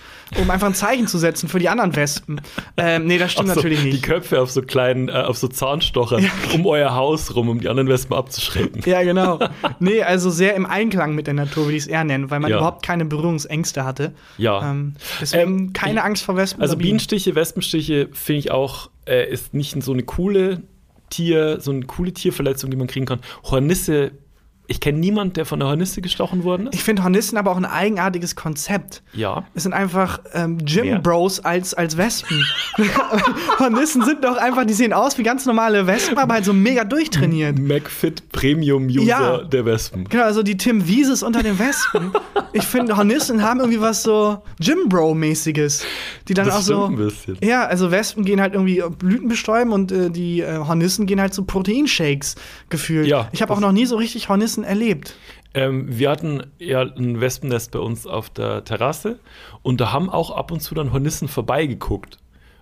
um 0.42 0.50
einfach 0.50 0.68
ein 0.68 0.74
Zeichen 0.74 1.08
zu 1.08 1.18
setzen 1.18 1.48
für 1.50 1.60
die 1.60 1.70
anderen 1.70 1.96
Wespen. 1.96 2.42
Ähm, 2.78 3.06
nee, 3.06 3.18
das 3.18 3.32
stimmt 3.32 3.50
so 3.50 3.56
natürlich 3.56 3.82
Die 3.82 3.92
nicht. 3.92 4.04
Köpfe 4.04 4.42
auf 4.42 4.52
so 4.52 4.62
kleinen, 4.62 5.10
äh, 5.10 5.14
auf 5.14 5.38
so 5.38 5.48
Zahnstochern 5.48 6.30
um 6.54 6.66
euer 6.66 6.96
Haus 6.96 7.36
rum, 7.36 7.50
um 7.50 7.60
die 7.60 7.70
anderen 7.70 7.88
Wespen 7.90 8.16
abzuschrecken. 8.16 8.82
Ja, 8.86 9.04
genau. 9.04 9.40
Nee, 9.80 10.02
also 10.04 10.30
sehr 10.30 10.56
im 10.56 10.66
Einklang 10.66 11.16
mit 11.16 11.28
der 11.28 11.34
Natur, 11.34 11.66
würde 11.66 11.78
ich 11.78 11.84
es 11.84 11.88
eher 11.88 12.04
nennen, 12.04 12.30
weil 12.32 12.40
man 12.40 12.50
Ja. 12.52 12.58
überhaupt 12.58 12.86
keine 12.86 13.06
Berührungsängste 13.06 13.86
hatte. 13.86 14.14
Ja. 14.38 14.72
Ähm, 14.72 14.96
deswegen 15.22 15.44
Ähm, 15.44 15.74
keine 15.74 16.04
Angst 16.04 16.24
vor 16.24 16.36
Wespen. 16.38 16.62
Also. 16.62 16.78
Bienenstiche, 16.78 17.36
Wespenstiche 17.36 18.10
finde 18.14 18.40
ich 18.40 18.52
auch, 18.52 18.90
äh, 19.06 19.30
ist 19.32 19.54
nicht 19.54 19.82
so 19.84 19.94
eine 19.94 20.04
coole 20.04 20.64
Tier, 21.10 21.60
so 21.62 21.72
eine 21.72 21.86
coole 21.86 22.12
Tierverletzung, 22.12 22.72
die 22.72 22.78
man 22.78 22.88
kriegen 22.88 23.06
kann. 23.06 23.20
Hornisse, 23.44 24.12
ich 24.68 24.80
kenne 24.80 24.98
niemanden, 24.98 25.34
der 25.34 25.46
von 25.46 25.60
der 25.60 25.68
Hornisse 25.68 26.02
gestochen 26.02 26.44
worden 26.46 26.68
ist. 26.68 26.76
Ich 26.76 26.84
finde 26.84 27.04
Hornissen 27.04 27.38
aber 27.38 27.52
auch 27.52 27.58
ein 27.58 27.66
eigenartiges 27.66 28.36
Konzept. 28.36 29.04
Ja. 29.14 29.44
Es 29.54 29.64
sind 29.64 29.74
einfach 29.74 30.20
ähm? 30.34 30.58
Gym-Bros 30.58 31.42
als, 31.42 31.74
als 31.74 31.98
Wespen. 31.98 32.44
Hornissen 33.60 34.04
sind 34.04 34.24
doch 34.24 34.38
einfach, 34.38 34.66
die 34.66 34.74
sehen 34.74 34.94
aus 34.94 35.18
wie 35.18 35.24
ganz 35.24 35.46
normale 35.46 35.86
Wespen, 35.88 36.18
aber 36.18 36.36
halt 36.36 36.46
so 36.46 36.54
mega 36.54 36.84
durchtrainiert. 36.84 37.60
McFit 37.60 38.32
Premium 38.32 38.86
User 38.88 39.04
Ja. 39.04 39.38
der 39.40 39.66
Wespen. 39.66 40.06
Genau, 40.06 40.24
also 40.24 40.44
die 40.44 40.56
Tim 40.58 40.88
Wieses 40.88 41.24
unter 41.24 41.44
den 41.44 41.60
Wespen. 41.60 42.12
Ich 42.54 42.64
finde, 42.64 42.96
Hornissen 42.98 43.42
haben 43.44 43.60
irgendwie 43.60 43.82
was 43.82 44.04
so 44.04 44.42
Gym-Bro-mäßiges. 44.60 45.84
Die 46.28 46.34
dann 46.34 46.46
Das 46.46 46.56
auch 46.56 46.62
so. 46.62 46.86
ein 46.86 46.96
bisschen. 46.96 47.38
Ja, 47.42 47.66
also 47.66 47.92
Wespen 47.92 48.24
gehen 48.26 48.40
halt 48.40 48.54
irgendwie 48.54 48.82
Blüten 48.98 49.28
bestäuben 49.28 49.72
und 49.72 49.92
äh, 49.92 50.10
die 50.10 50.42
äh, 50.42 50.58
Hornissen 50.60 51.06
gehen 51.06 51.20
halt 51.20 51.34
zu 51.34 51.44
Proteinshakes 51.44 52.36
gefühlt. 52.70 53.08
Ja, 53.08 53.28
ich 53.32 53.42
habe 53.42 53.54
auch 53.54 53.60
noch 53.60 53.72
nie 53.72 53.86
so 53.86 53.98
richtig 53.98 54.30
Hornissen 54.30 54.53
erlebt. 54.62 55.16
Ähm, 55.56 55.86
wir 55.88 56.10
hatten 56.10 56.44
ja 56.60 56.82
ein 56.82 57.22
Wespennest 57.22 57.72
bei 57.72 57.80
uns 57.80 58.08
auf 58.08 58.30
der 58.30 58.64
Terrasse 58.64 59.20
und 59.62 59.82
da 59.82 59.92
haben 59.92 60.10
auch 60.10 60.32
ab 60.32 60.52
und 60.52 60.62
zu 60.62 60.76
dann 60.76 60.92
Hornissen 60.92 61.28
vorbeigeguckt. 61.28 62.18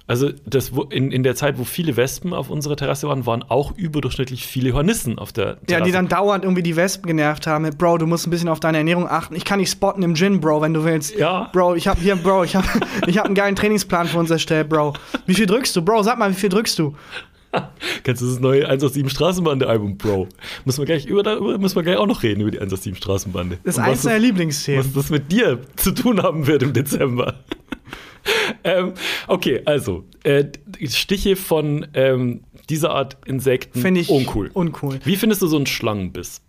Also 0.07 0.29
das, 0.45 0.75
wo, 0.75 0.81
in, 0.81 1.09
in 1.09 1.23
der 1.23 1.35
Zeit, 1.35 1.57
wo 1.57 1.63
viele 1.63 1.95
Wespen 1.95 2.33
auf 2.33 2.49
unserer 2.49 2.75
Terrasse 2.75 3.07
waren, 3.07 3.25
waren 3.25 3.43
auch 3.43 3.77
überdurchschnittlich 3.77 4.45
viele 4.45 4.73
Hornissen 4.73 5.17
auf 5.17 5.31
der 5.31 5.55
Terrasse. 5.61 5.71
Ja, 5.71 5.79
die 5.79 5.93
dann 5.93 6.09
dauernd 6.09 6.43
irgendwie 6.43 6.63
die 6.63 6.75
Wespen 6.75 7.07
genervt 7.07 7.47
haben 7.47 7.61
mit 7.61 7.77
Bro, 7.77 7.99
du 7.99 8.07
musst 8.07 8.27
ein 8.27 8.29
bisschen 8.29 8.49
auf 8.49 8.59
deine 8.59 8.79
Ernährung 8.79 9.07
achten. 9.07 9.35
Ich 9.35 9.45
kann 9.45 9.59
dich 9.59 9.69
spotten 9.69 10.03
im 10.03 10.15
Gin, 10.15 10.41
Bro, 10.41 10.61
wenn 10.63 10.73
du 10.73 10.83
willst. 10.83 11.15
Ja. 11.15 11.49
Bro, 11.53 11.75
ich 11.75 11.87
hab 11.87 11.97
hier, 11.97 12.17
Bro, 12.17 12.43
ich 12.43 12.57
hab, 12.57 12.65
ich 13.07 13.17
hab 13.17 13.25
einen 13.25 13.35
geilen 13.35 13.55
Trainingsplan 13.55 14.07
für 14.07 14.17
uns 14.17 14.29
erstellt, 14.29 14.67
Bro. 14.67 14.95
Wie 15.27 15.33
viel 15.33 15.45
drückst 15.45 15.73
du? 15.77 15.81
Bro, 15.81 16.03
sag 16.03 16.17
mal, 16.17 16.29
wie 16.29 16.35
viel 16.35 16.49
drückst 16.49 16.77
du? 16.77 16.93
Kennst 18.03 18.21
du 18.21 18.27
das 18.27 18.39
neue 18.39 18.67
187 18.67 19.11
Straßenbande-Album, 19.11 19.97
Bro? 19.97 20.27
Muss 20.65 20.77
man 20.77 20.85
gleich 20.85 21.05
über, 21.05 21.23
darüber 21.23 21.57
muss 21.57 21.75
man 21.75 21.83
gleich 21.83 21.97
auch 21.97 22.07
noch 22.07 22.23
reden 22.23 22.41
über 22.41 22.51
die 22.51 22.57
187 22.59 22.97
Straßenbande. 23.03 23.57
Das 23.63 23.75
ist 23.75 23.79
eins 23.79 24.01
das- 24.03 24.19
Lieblingsthemen. 24.21 24.85
Was 24.85 24.93
das 24.93 25.09
mit 25.09 25.31
dir 25.31 25.59
zu 25.75 25.91
tun 25.91 26.21
haben 26.21 26.47
wird 26.47 26.63
im 26.63 26.73
Dezember. 26.73 27.35
ähm, 28.63 28.93
okay, 29.27 29.61
also 29.65 30.05
äh, 30.23 30.45
Stiche 30.87 31.35
von 31.35 31.87
ähm, 31.93 32.41
dieser 32.69 32.91
Art 32.91 33.17
Insekten 33.25 33.81
Finde 33.81 33.99
ich 34.01 34.09
uncool. 34.09 34.49
uncool. 34.53 34.99
Wie 35.03 35.15
findest 35.15 35.41
du 35.41 35.47
so 35.47 35.57
einen 35.57 35.65
Schlangenbiss? 35.65 36.41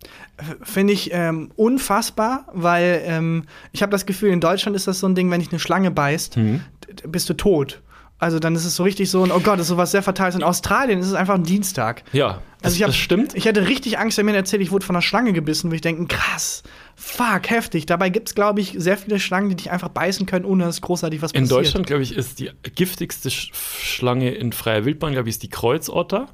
Finde 0.61 0.93
ich 0.93 1.09
ähm, 1.13 1.51
unfassbar, 1.55 2.47
weil 2.53 3.01
ähm, 3.05 3.43
ich 3.71 3.81
habe 3.81 3.91
das 3.91 4.05
Gefühl, 4.05 4.29
in 4.31 4.39
Deutschland 4.39 4.75
ist 4.75 4.87
das 4.87 4.99
so 4.99 5.07
ein 5.07 5.15
Ding, 5.15 5.29
wenn 5.31 5.39
dich 5.41 5.49
eine 5.51 5.59
Schlange 5.59 5.91
beißt, 5.91 6.37
Mhm. 6.37 6.61
bist 7.07 7.29
du 7.29 7.33
tot. 7.33 7.81
Also 8.23 8.39
dann 8.39 8.55
ist 8.55 8.63
es 8.63 8.75
so 8.75 8.83
richtig 8.83 9.09
so 9.09 9.23
oh 9.23 9.39
Gott, 9.39 9.55
das 9.59 9.61
ist 9.61 9.67
sowas 9.67 9.91
sehr 9.91 10.01
Fatales. 10.01 10.35
In 10.35 10.43
Australien 10.43 10.99
ist 10.99 11.07
es 11.07 11.13
einfach 11.13 11.35
ein 11.35 11.43
Dienstag. 11.43 12.03
Ja, 12.13 12.41
das, 12.61 12.71
Also 12.71 12.75
ich 12.77 12.83
hab, 12.83 12.87
das 12.87 12.95
stimmt. 12.95 13.35
Ich 13.35 13.43
hätte 13.43 13.67
richtig 13.67 13.99
Angst, 13.99 14.17
wenn 14.17 14.25
mir 14.25 14.33
erzählt, 14.33 14.61
ich 14.61 14.71
wurde 14.71 14.85
von 14.85 14.95
einer 14.95 15.01
Schlange 15.01 15.33
gebissen, 15.33 15.69
wo 15.69 15.75
ich 15.75 15.81
denke, 15.81 16.05
krass, 16.05 16.63
fuck, 16.95 17.49
heftig. 17.49 17.85
Dabei 17.85 18.09
gibt 18.09 18.29
es, 18.29 18.35
glaube 18.35 18.61
ich, 18.61 18.75
sehr 18.77 18.97
viele 18.97 19.19
Schlangen, 19.19 19.49
die 19.49 19.55
dich 19.57 19.71
einfach 19.71 19.89
beißen 19.89 20.25
können, 20.25 20.45
ohne 20.45 20.63
dass 20.63 20.79
großartig 20.79 21.21
was 21.21 21.33
In 21.33 21.41
passiert. 21.41 21.59
Deutschland, 21.59 21.87
glaube 21.87 22.03
ich, 22.03 22.15
ist 22.15 22.39
die 22.39 22.51
giftigste 22.75 23.29
Sch 23.29 23.51
Schlange 23.53 24.33
in 24.33 24.53
freier 24.53 24.85
Wildbahn, 24.85 25.11
glaube 25.11 25.27
ich, 25.27 25.35
ist 25.35 25.43
die 25.43 25.49
Kreuzotter. 25.49 26.29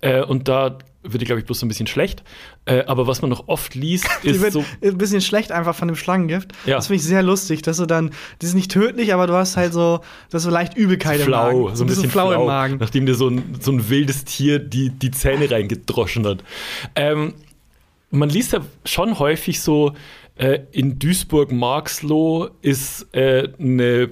Äh, 0.00 0.22
und 0.22 0.48
da 0.48 0.78
wird 1.02 1.22
die, 1.22 1.26
glaube 1.26 1.40
ich, 1.40 1.46
bloß 1.46 1.60
so 1.60 1.66
ein 1.66 1.68
bisschen 1.68 1.86
schlecht. 1.86 2.22
Äh, 2.64 2.84
aber 2.86 3.06
was 3.06 3.22
man 3.22 3.30
noch 3.30 3.48
oft 3.48 3.74
liest, 3.74 4.06
Die 4.22 4.30
ist 4.30 4.40
wird 4.42 4.52
so. 4.52 4.64
ein 4.82 4.98
bisschen 4.98 5.20
schlecht 5.20 5.52
einfach 5.52 5.74
von 5.74 5.88
dem 5.88 5.96
Schlangengift. 5.96 6.52
Ja. 6.66 6.76
Das 6.76 6.88
finde 6.88 6.96
ich 7.00 7.04
sehr 7.04 7.22
lustig, 7.22 7.62
dass 7.62 7.78
du 7.78 7.86
dann, 7.86 8.10
das 8.40 8.50
ist 8.50 8.54
nicht 8.54 8.70
tödlich, 8.70 9.14
aber 9.14 9.26
du 9.26 9.34
hast 9.34 9.56
halt 9.56 9.72
so, 9.72 10.00
das 10.30 10.40
ist 10.42 10.44
so 10.44 10.50
leicht 10.50 10.76
Übelkeit 10.76 11.20
im 11.20 11.26
Flau, 11.26 11.62
Magen. 11.62 11.76
so 11.76 11.84
ein 11.84 11.86
bisschen 11.86 12.10
flau, 12.10 12.30
flau, 12.30 12.40
im 12.42 12.46
Magen. 12.46 12.76
nachdem 12.80 13.06
dir 13.06 13.14
so 13.14 13.28
ein, 13.28 13.56
so 13.60 13.72
ein 13.72 13.88
wildes 13.88 14.24
Tier 14.24 14.58
die, 14.58 14.90
die 14.90 15.10
Zähne 15.10 15.50
reingedroschen 15.50 16.26
hat. 16.26 16.44
Ähm, 16.94 17.34
man 18.10 18.28
liest 18.28 18.52
ja 18.52 18.60
schon 18.84 19.18
häufig 19.18 19.60
so, 19.60 19.94
äh, 20.36 20.60
in 20.72 20.98
Duisburg-Marxloh 20.98 22.50
ist 22.62 23.06
äh, 23.12 23.48
eine, 23.58 24.08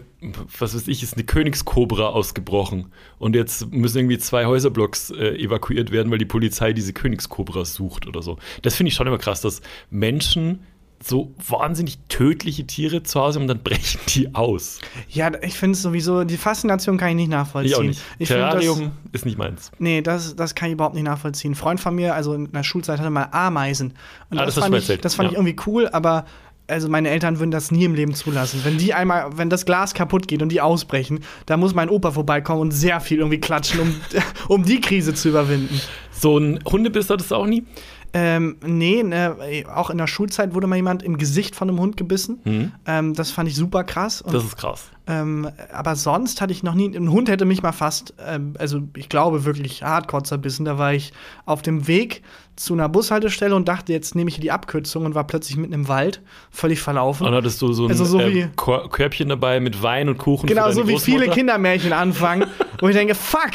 was 0.58 0.74
weiß 0.74 0.88
ich, 0.88 1.02
ist 1.02 1.14
eine 1.14 1.24
Königskobra 1.24 2.08
ausgebrochen. 2.08 2.92
Und 3.18 3.34
jetzt 3.36 3.72
müssen 3.72 3.98
irgendwie 3.98 4.18
zwei 4.18 4.46
Häuserblocks 4.46 5.10
äh, 5.10 5.36
evakuiert 5.36 5.90
werden, 5.92 6.10
weil 6.10 6.18
die 6.18 6.24
Polizei 6.24 6.72
diese 6.72 6.92
Königskobras 6.92 7.74
sucht 7.74 8.06
oder 8.06 8.22
so. 8.22 8.38
Das 8.62 8.76
finde 8.76 8.88
ich 8.88 8.94
schon 8.94 9.06
immer 9.06 9.18
krass, 9.18 9.40
dass 9.40 9.60
Menschen 9.90 10.60
so 11.02 11.34
wahnsinnig 11.46 11.98
tödliche 12.08 12.66
Tiere 12.66 13.02
zu 13.02 13.20
Hause 13.20 13.38
haben 13.38 13.44
und 13.44 13.48
dann 13.48 13.62
brechen 13.64 14.00
die 14.08 14.34
aus. 14.34 14.80
Ja, 15.08 15.30
ich 15.42 15.54
finde 15.54 15.76
es 15.76 15.82
sowieso, 15.82 16.24
die 16.24 16.36
Faszination 16.36 16.96
kann 16.96 17.10
ich 17.10 17.16
nicht 17.16 17.30
nachvollziehen. 17.30 17.70
Ich 17.70 17.76
auch 17.76 17.82
nicht. 17.82 18.00
Ich 18.18 18.28
find 18.28 18.40
Terrarium 18.40 18.92
das, 19.04 19.20
ist 19.20 19.26
nicht 19.26 19.38
meins. 19.38 19.70
nee, 19.78 20.00
das, 20.02 20.34
das 20.36 20.54
kann 20.54 20.68
ich 20.68 20.72
überhaupt 20.74 20.94
nicht 20.94 21.04
nachvollziehen. 21.04 21.52
Ein 21.52 21.54
Freund 21.54 21.80
von 21.80 21.94
mir, 21.94 22.14
also 22.14 22.34
in 22.34 22.50
der 22.50 22.62
Schulzeit, 22.62 22.98
hatte 22.98 23.10
mal 23.10 23.28
Ameisen. 23.30 23.94
Und 24.30 24.38
Ah, 24.38 24.46
das, 24.46 24.54
das 24.54 24.64
fand 24.64 24.76
ich, 24.76 25.00
das 25.00 25.14
fand 25.14 25.28
ich 25.28 25.32
ja. 25.34 25.38
irgendwie 25.38 25.56
cool, 25.66 25.88
aber 25.88 26.24
also 26.68 26.88
meine 26.88 27.08
Eltern 27.10 27.38
würden 27.38 27.50
das 27.50 27.70
nie 27.70 27.84
im 27.84 27.94
Leben 27.94 28.14
zulassen. 28.14 28.60
Wenn 28.64 28.78
die 28.78 28.92
einmal, 28.94 29.30
wenn 29.36 29.50
das 29.50 29.64
Glas 29.64 29.94
kaputt 29.94 30.26
geht 30.28 30.42
und 30.42 30.50
die 30.50 30.60
ausbrechen, 30.60 31.20
da 31.46 31.56
muss 31.56 31.74
mein 31.74 31.88
Opa 31.88 32.10
vorbeikommen 32.10 32.60
und 32.60 32.70
sehr 32.72 33.00
viel 33.00 33.18
irgendwie 33.18 33.38
klatschen, 33.40 33.80
um, 33.80 33.94
um 34.48 34.64
die 34.64 34.80
Krise 34.80 35.14
zu 35.14 35.28
überwinden. 35.28 35.80
So 36.10 36.38
ein 36.38 36.58
Hundebiss 36.64 37.08
hattest 37.10 37.30
du 37.30 37.36
auch 37.36 37.46
nie? 37.46 37.64
Ähm, 38.12 38.56
nee, 38.64 39.02
ne, 39.02 39.36
auch 39.74 39.90
in 39.90 39.98
der 39.98 40.06
Schulzeit 40.06 40.54
wurde 40.54 40.66
mal 40.66 40.76
jemand 40.76 41.02
im 41.02 41.18
Gesicht 41.18 41.54
von 41.54 41.68
einem 41.68 41.78
Hund 41.80 41.98
gebissen. 41.98 42.72
Ähm, 42.86 43.12
das 43.12 43.30
fand 43.30 43.48
ich 43.48 43.54
super 43.56 43.84
krass. 43.84 44.22
Und, 44.22 44.32
Das 44.32 44.42
ist 44.44 44.56
krass. 44.56 44.86
ähm, 45.06 45.50
aber 45.70 45.96
sonst 45.96 46.40
hatte 46.40 46.52
ich 46.52 46.62
noch 46.62 46.74
nie. 46.74 46.96
Ein 46.96 47.10
Hund 47.10 47.28
hätte 47.28 47.44
mich 47.44 47.62
mal 47.62 47.72
fast, 47.72 48.14
ähm, 48.26 48.54
also 48.58 48.80
ich 48.96 49.10
glaube 49.10 49.44
wirklich 49.44 49.82
hardcore 49.82 50.22
zerbissen. 50.22 50.64
Da 50.64 50.78
war 50.78 50.94
ich 50.94 51.12
auf 51.44 51.60
dem 51.60 51.88
Weg 51.88 52.22
zu 52.56 52.72
einer 52.74 52.88
Bushaltestelle 52.88 53.54
und 53.54 53.68
dachte, 53.68 53.92
jetzt 53.92 54.14
nehme 54.14 54.28
ich 54.28 54.36
hier 54.36 54.42
die 54.42 54.50
Abkürzung 54.50 55.04
und 55.04 55.14
war 55.14 55.26
plötzlich 55.26 55.56
mitten 55.58 55.74
im 55.74 55.88
Wald, 55.88 56.22
völlig 56.50 56.80
verlaufen. 56.80 57.26
Und 57.26 57.34
hattest 57.34 57.60
du 57.62 57.72
so 57.72 57.84
ein 57.84 57.90
Also 57.90 58.04
so 58.06 58.18
wie- 58.18 58.40
äh, 58.40 58.48
Körbchen 58.56 59.28
dabei 59.28 59.60
mit 59.60 59.82
Wein 59.82 60.08
und 60.08 60.16
Kuchen 60.18 60.46
Genau, 60.46 60.70
so 60.70 60.88
wie 60.88 60.98
viele? 60.98 61.28
Kindermärchen 61.28 61.92
anfangen, 61.92 62.46
wo 62.80 62.88
ich 62.88 62.94
denke, 62.96 63.14
fuck, 63.14 63.50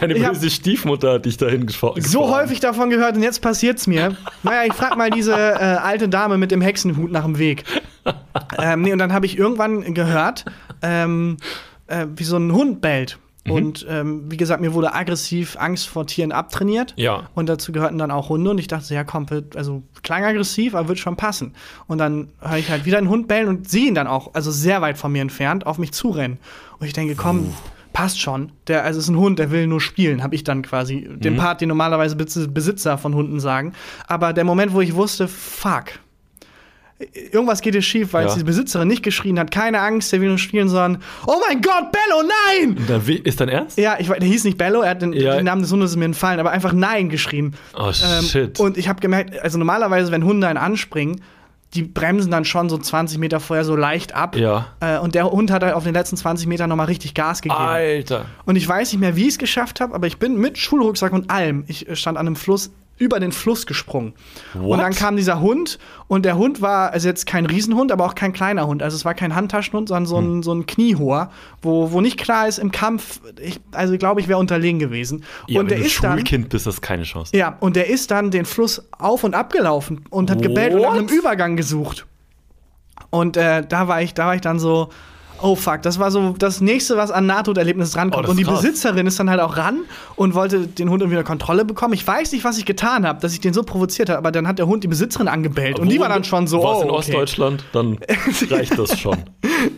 Deine 0.00 0.14
böse 0.14 0.50
Stiefmutter 0.50 1.12
hat 1.14 1.26
dich 1.26 1.36
dahin 1.36 1.66
gefahren. 1.66 2.00
so 2.02 2.28
häufig 2.34 2.60
davon 2.60 2.90
gehört 2.90 3.16
und 3.16 3.22
jetzt 3.22 3.40
passiert's 3.40 3.86
mir. 3.86 4.16
Naja, 4.42 4.64
ich 4.66 4.72
frag 4.74 4.96
mal 4.96 5.10
diese 5.10 5.32
äh, 5.32 5.36
alte 5.36 6.08
Dame 6.08 6.36
mit 6.36 6.50
dem 6.50 6.60
Hexenhut 6.60 7.10
nach 7.12 7.24
dem 7.24 7.38
Weg. 7.38 7.64
ähm, 8.58 8.82
nee, 8.82 8.92
und 8.92 8.98
dann 8.98 9.12
habe 9.12 9.26
ich 9.26 9.38
irgendwann 9.38 9.94
gehört, 9.94 10.44
ähm, 10.82 11.36
äh, 11.86 12.06
wie 12.16 12.24
so 12.24 12.36
ein 12.36 12.52
Hund 12.52 12.80
bellt. 12.80 13.18
Mhm. 13.44 13.52
Und 13.52 13.86
ähm, 13.88 14.30
wie 14.30 14.36
gesagt, 14.36 14.60
mir 14.60 14.74
wurde 14.74 14.94
aggressiv 14.94 15.56
Angst 15.58 15.88
vor 15.88 16.06
Tieren 16.06 16.32
abtrainiert. 16.32 16.92
Ja. 16.96 17.30
Und 17.34 17.48
dazu 17.48 17.72
gehörten 17.72 17.96
dann 17.98 18.10
auch 18.10 18.28
Hunde. 18.28 18.50
Und 18.50 18.58
ich 18.58 18.68
dachte, 18.68 18.92
ja, 18.94 19.04
komm, 19.04 19.30
wird, 19.30 19.56
also 19.56 19.82
klang 20.02 20.24
aggressiv, 20.24 20.74
aber 20.74 20.88
wird 20.88 20.98
schon 20.98 21.16
passen. 21.16 21.54
Und 21.86 21.98
dann 21.98 22.28
höre 22.40 22.58
ich 22.58 22.70
halt 22.70 22.84
wieder 22.84 22.98
einen 22.98 23.08
Hund 23.08 23.28
bellen 23.28 23.48
und 23.48 23.68
sehe 23.68 23.86
ihn 23.88 23.94
dann 23.94 24.06
auch, 24.06 24.34
also 24.34 24.50
sehr 24.50 24.82
weit 24.82 24.98
von 24.98 25.12
mir 25.12 25.22
entfernt, 25.22 25.66
auf 25.66 25.78
mich 25.78 25.92
zurennen. 25.92 26.38
Und 26.78 26.86
ich 26.86 26.92
denke, 26.92 27.14
komm, 27.14 27.54
passt 27.92 28.20
schon. 28.20 28.52
Der, 28.66 28.84
also 28.84 28.98
es 28.98 29.04
ist 29.06 29.10
ein 29.10 29.16
Hund, 29.18 29.38
der 29.38 29.50
will 29.50 29.66
nur 29.66 29.80
spielen, 29.80 30.22
habe 30.22 30.34
ich 30.34 30.44
dann 30.44 30.62
quasi 30.62 31.08
den 31.10 31.36
Part, 31.36 31.60
den 31.60 31.68
normalerweise 31.68 32.16
Bes- 32.16 32.46
Besitzer 32.48 32.98
von 32.98 33.14
Hunden 33.14 33.40
sagen. 33.40 33.72
Aber 34.06 34.32
der 34.32 34.44
Moment, 34.44 34.72
wo 34.74 34.80
ich 34.80 34.94
wusste, 34.94 35.28
fuck. 35.28 35.86
Irgendwas 37.32 37.60
geht 37.62 37.74
hier 37.74 37.82
schief, 37.82 38.12
weil 38.12 38.26
Ja. 38.26 38.34
die 38.34 38.44
Besitzerin 38.44 38.86
nicht 38.86 39.02
geschrien 39.02 39.38
hat, 39.38 39.50
keine 39.50 39.80
Angst, 39.80 40.12
der 40.12 40.20
will 40.20 40.28
nur 40.28 40.38
spielen, 40.38 40.68
sondern, 40.68 41.02
oh 41.26 41.36
mein 41.48 41.60
Gott, 41.62 41.90
Bello, 41.92 42.22
nein! 42.46 42.76
Dann, 42.86 43.02
ist 43.06 43.40
dein 43.40 43.48
Ernst? 43.48 43.78
Ja, 43.78 43.96
ich, 43.98 44.08
der 44.08 44.20
hieß 44.20 44.44
nicht 44.44 44.58
Bello, 44.58 44.82
er 44.82 44.90
hat 44.90 45.02
den, 45.02 45.12
Ja. 45.14 45.36
den 45.36 45.46
Namen 45.46 45.62
des 45.62 45.72
Hundes 45.72 45.96
mir 45.96 46.04
entfallen, 46.04 46.40
aber 46.40 46.50
einfach 46.50 46.72
Nein 46.72 47.08
geschrien. 47.08 47.54
Oh, 47.74 47.86
Ähm, 47.88 48.24
shit. 48.24 48.60
Und 48.60 48.76
ich 48.76 48.88
habe 48.88 49.00
gemerkt, 49.00 49.38
also 49.42 49.56
normalerweise, 49.58 50.12
wenn 50.12 50.24
Hunde 50.24 50.46
einen 50.46 50.58
anspringen, 50.58 51.20
die 51.74 51.82
bremsen 51.84 52.32
dann 52.32 52.44
schon 52.44 52.68
so 52.68 52.76
20 52.76 53.18
Meter 53.18 53.38
vorher 53.38 53.64
so 53.64 53.76
leicht 53.76 54.12
ab. 54.14 54.36
Ja. 54.36 54.66
Äh, 54.80 54.98
und 54.98 55.14
der 55.14 55.30
Hund 55.30 55.50
hat 55.52 55.62
halt 55.62 55.74
auf 55.74 55.84
den 55.84 55.94
letzten 55.94 56.16
20 56.16 56.48
Metern 56.48 56.68
nochmal 56.68 56.86
richtig 56.86 57.14
Gas 57.14 57.42
gegeben. 57.42 57.60
Alter. 57.62 58.24
Und 58.44 58.56
ich 58.56 58.66
weiß 58.68 58.90
nicht 58.92 59.00
mehr, 59.00 59.14
wie 59.14 59.22
ich 59.22 59.28
es 59.34 59.38
geschafft 59.38 59.80
habe, 59.80 59.94
aber 59.94 60.06
ich 60.08 60.18
bin 60.18 60.36
mit 60.36 60.58
Schulrucksack 60.58 61.12
und 61.12 61.30
allem, 61.30 61.62
ich 61.68 61.86
stand 61.92 62.18
an 62.18 62.26
einem 62.26 62.34
Fluss, 62.36 62.72
über 63.00 63.18
den 63.18 63.32
Fluss 63.32 63.66
gesprungen. 63.66 64.12
Und 64.54 64.62
What? 64.62 64.78
dann 64.78 64.92
kam 64.92 65.16
dieser 65.16 65.40
Hund 65.40 65.78
und 66.06 66.24
der 66.24 66.36
Hund 66.36 66.60
war 66.60 66.90
also 66.92 67.08
jetzt 67.08 67.26
kein 67.26 67.46
Riesenhund, 67.46 67.90
aber 67.90 68.04
auch 68.04 68.14
kein 68.14 68.32
kleiner 68.34 68.66
Hund. 68.66 68.82
Also 68.82 68.94
es 68.94 69.04
war 69.06 69.14
kein 69.14 69.34
Handtaschenhund, 69.34 69.88
sondern 69.88 70.06
so 70.06 70.18
Hm. 70.18 70.38
ein, 70.38 70.42
so 70.42 70.52
ein 70.52 70.66
Kniehoher, 70.66 71.30
wo, 71.62 71.92
wo 71.92 72.00
nicht 72.02 72.18
klar 72.18 72.46
ist 72.46 72.58
im 72.58 72.70
Kampf, 72.70 73.20
ich, 73.40 73.58
also 73.72 73.94
ich 73.94 73.98
glaube, 73.98 74.20
ich 74.20 74.28
wäre 74.28 74.38
unterlegen 74.38 74.78
gewesen. 74.78 75.24
Ja, 75.48 75.60
und 75.60 75.66
wenn 75.66 75.68
der 75.70 75.78
du 75.78 75.84
ist 75.86 76.04
dann. 76.04 76.18
Schulkind 76.18 76.50
bist, 76.50 76.66
hast 76.66 76.76
du 76.76 76.80
keine 76.82 77.04
Chance. 77.04 77.34
Ja, 77.36 77.56
und 77.60 77.74
der 77.74 77.88
ist 77.88 78.10
dann 78.10 78.30
den 78.30 78.44
Fluss 78.44 78.86
auf 78.98 79.24
und 79.24 79.34
ab 79.34 79.50
gelaufen 79.52 80.04
und 80.10 80.30
hat 80.30 80.42
gebellt 80.42 80.74
und 80.74 80.82
nach 80.82 80.90
What? 80.90 80.98
einem 80.98 81.08
Übergang 81.08 81.56
gesucht. 81.56 82.06
Und 83.08 83.36
äh, 83.38 83.64
da 83.66 83.88
war 83.88 84.02
ich, 84.02 84.12
da 84.14 84.26
war 84.26 84.34
ich 84.34 84.40
dann 84.42 84.58
so, 84.60 84.90
oh 85.42 85.56
fuck, 85.56 85.82
das 85.82 85.98
war 85.98 86.10
so 86.10 86.34
das 86.38 86.60
nächste, 86.60 86.96
was 86.96 87.10
an 87.10 87.26
Nahtoderlebnis 87.26 87.92
drankommt. 87.92 88.26
Oh, 88.26 88.30
und 88.30 88.36
die 88.36 88.44
krass. 88.44 88.62
Besitzerin 88.62 89.06
ist 89.06 89.18
dann 89.18 89.30
halt 89.30 89.40
auch 89.40 89.56
ran 89.56 89.80
und 90.16 90.34
wollte 90.34 90.66
den 90.66 90.90
Hund 90.90 91.02
irgendwie 91.02 91.16
unter 91.18 91.26
Kontrolle 91.26 91.64
bekommen. 91.64 91.94
Ich 91.94 92.06
weiß 92.06 92.32
nicht, 92.32 92.44
was 92.44 92.58
ich 92.58 92.64
getan 92.64 93.06
habe, 93.06 93.20
dass 93.20 93.32
ich 93.32 93.40
den 93.40 93.52
so 93.52 93.62
provoziert 93.62 94.08
habe, 94.08 94.18
aber 94.18 94.32
dann 94.32 94.46
hat 94.46 94.58
der 94.58 94.66
Hund 94.66 94.84
die 94.84 94.88
Besitzerin 94.88 95.28
angebellt 95.28 95.78
und 95.78 95.88
die 95.88 96.00
war 96.00 96.08
dann 96.08 96.24
schon 96.24 96.46
so, 96.46 96.62
Warst 96.62 96.80
oh, 96.80 96.82
in 96.82 96.88
okay. 96.90 96.98
Ostdeutschland, 96.98 97.64
dann 97.72 97.98
reicht 98.50 98.78
das 98.78 98.98
schon. 98.98 99.16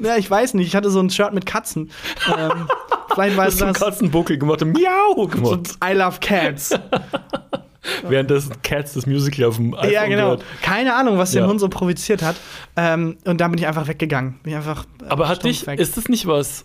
Ja, 0.01 0.17
ich 0.17 0.31
weiß 0.31 0.55
nicht, 0.55 0.69
ich 0.69 0.77
hatte 0.77 0.91
so 0.91 1.01
ein 1.01 1.11
Shirt 1.11 1.33
mit 1.33 1.45
Katzen. 1.45 1.91
ähm, 2.29 2.69
vielleicht 3.13 3.37
war 3.37 3.49
es 3.49 3.57
das 3.57 3.81
Katzenbuckel 3.81 4.39
gemacht 4.39 4.65
Miau 4.65 5.15
so 5.17 5.27
gemacht. 5.27 5.71
I 5.85 5.93
love 5.93 6.19
cats. 6.21 6.71
Währenddessen 8.09 8.53
Cats 8.63 8.95
das 8.95 9.07
Musical 9.07 9.47
auf 9.47 9.57
dem 9.57 9.75
iPhone 9.75 9.91
Ja, 9.93 10.07
genau. 10.07 10.23
gehört. 10.37 10.45
Keine 10.63 10.95
Ahnung, 10.95 11.19
was 11.19 11.33
den 11.33 11.43
Ja. 11.43 11.49
Hund 11.49 11.61
so 11.61 11.69
provoziert 11.69 12.23
hat. 12.23 12.37
Ähm, 12.77 13.17
und 13.25 13.41
dann 13.41 13.51
bin 13.51 13.59
ich 13.59 13.67
einfach 13.67 13.89
weggegangen. 13.89 14.39
Bin 14.43 14.53
ich 14.53 14.57
einfach, 14.57 14.85
äh, 15.03 15.09
Aber 15.09 15.29
hat 15.29 15.45
dich, 15.45 15.67
weg. 15.67 15.81
ist 15.81 15.97
das 15.97 16.09
nicht 16.09 16.27
was, 16.27 16.65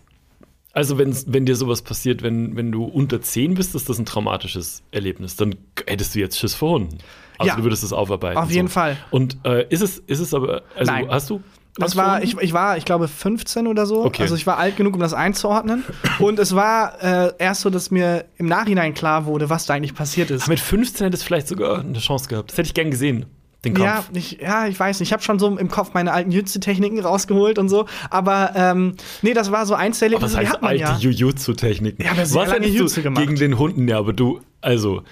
also 0.73 0.97
wenn, 0.99 1.15
wenn 1.27 1.45
dir 1.45 1.56
sowas 1.56 1.82
passiert, 1.82 2.21
wenn, 2.21 2.56
wenn 2.56 2.71
du 2.71 2.84
unter 2.84 3.19
10 3.21 3.56
bist, 3.56 3.73
ist 3.73 3.89
das 3.89 3.97
ein 3.97 4.06
traumatisches 4.06 4.84
Erlebnis. 4.91 5.36
Dann 5.36 5.56
hättest 5.88 6.13
du 6.13 6.19
jetzt 6.19 6.38
Schiss 6.38 6.53
vor 6.53 6.73
Hunden. 6.73 6.97
Also 7.39 7.49
Ja. 7.49 7.56
du 7.56 7.63
würdest 7.63 7.84
das 7.84 7.93
aufarbeiten. 7.93 8.38
Auf 8.38 8.51
jeden 8.51 8.67
so. 8.67 8.73
Fall. 8.73 8.97
Und 9.10 9.38
äh, 9.43 9.65
ist, 9.69 9.82
es, 9.82 9.97
ist 9.99 10.19
es 10.19 10.34
aber, 10.34 10.62
also 10.75 10.91
Nein. 10.91 11.08
hast 11.10 11.30
du 11.30 11.41
Das 11.80 11.96
war, 11.96 12.24
ich, 12.24 12.38
ich 12.40 12.54
war, 12.54 12.78
ich 12.78 12.86
glaube, 12.86 13.08
15 13.08 13.68
oder 13.68 13.86
so. 13.86 14.04
Okay. 14.04 14.24
Also 14.24 14.36
ich 14.36 14.48
war 14.48 14.58
alt 14.58 14.78
genug, 14.78 14.96
um 14.96 15.00
das 15.00 15.13
einzuordnen. 15.13 15.84
Und 16.20 16.40
es 16.40 16.56
war 16.56 17.02
äh, 17.04 17.34
erst 17.38 17.62
so, 17.62 17.70
dass 17.70 17.92
mir 17.92 18.26
im 18.38 18.48
Nachhinein 18.48 18.94
klar 18.94 19.26
wurde, 19.26 19.50
was 19.50 19.66
da 19.66 19.76
eigentlich 19.76 19.94
passiert 19.94 20.32
ist. 20.32 20.44
Aber 20.44 20.52
mit 20.52 20.60
15 20.60 21.06
hättest 21.06 21.24
du 21.24 21.28
vielleicht 21.28 21.48
sogar 21.48 21.80
eine 21.80 22.00
Chance 22.00 22.28
gehabt. 22.30 22.52
Das 22.52 22.58
hätte 22.58 22.68
ich 22.68 22.74
gern 22.74 22.90
gesehen, 22.92 23.26
den 23.63 23.74
Kampf. 23.76 24.10
Ja 24.12 24.18
ich, 24.18 24.40
ja, 24.42 24.68
ich 24.68 24.80
weiß 24.80 25.00
nicht. 25.00 25.10
Ich 25.10 25.13
habe 25.13 25.24
schon 25.24 25.40
so 25.40 25.58
im 25.58 25.70
Kopf 25.70 25.94
meine 25.94 26.13
alten 26.13 26.32
Jujutsu-Techniken 26.32 27.00
rausgeholt 27.00 27.60
und 27.60 27.70
so. 27.70 27.86
Aber 28.10 28.54
ähm, 28.56 28.96
nee, 29.22 29.34
das 29.34 29.52
war 29.52 29.66
so 29.66 29.76
eins 29.76 30.00
der 30.00 30.12
was 30.22 30.36
heißt 30.36 30.63
alte 30.63 30.82
ja. 30.82 30.98
Jujutsu-Techniken? 30.98 32.04
Ja, 32.04 32.13
sehr 32.26 32.42
was 32.42 32.50
lange 32.50 32.72
du 32.72 33.02
gemacht. 33.02 33.22
gegen 33.24 33.36
den 33.36 33.58
Hunden? 33.60 33.88
Ja, 33.88 34.00
aber 34.00 34.13
du, 34.13 34.42
also, 34.62 35.04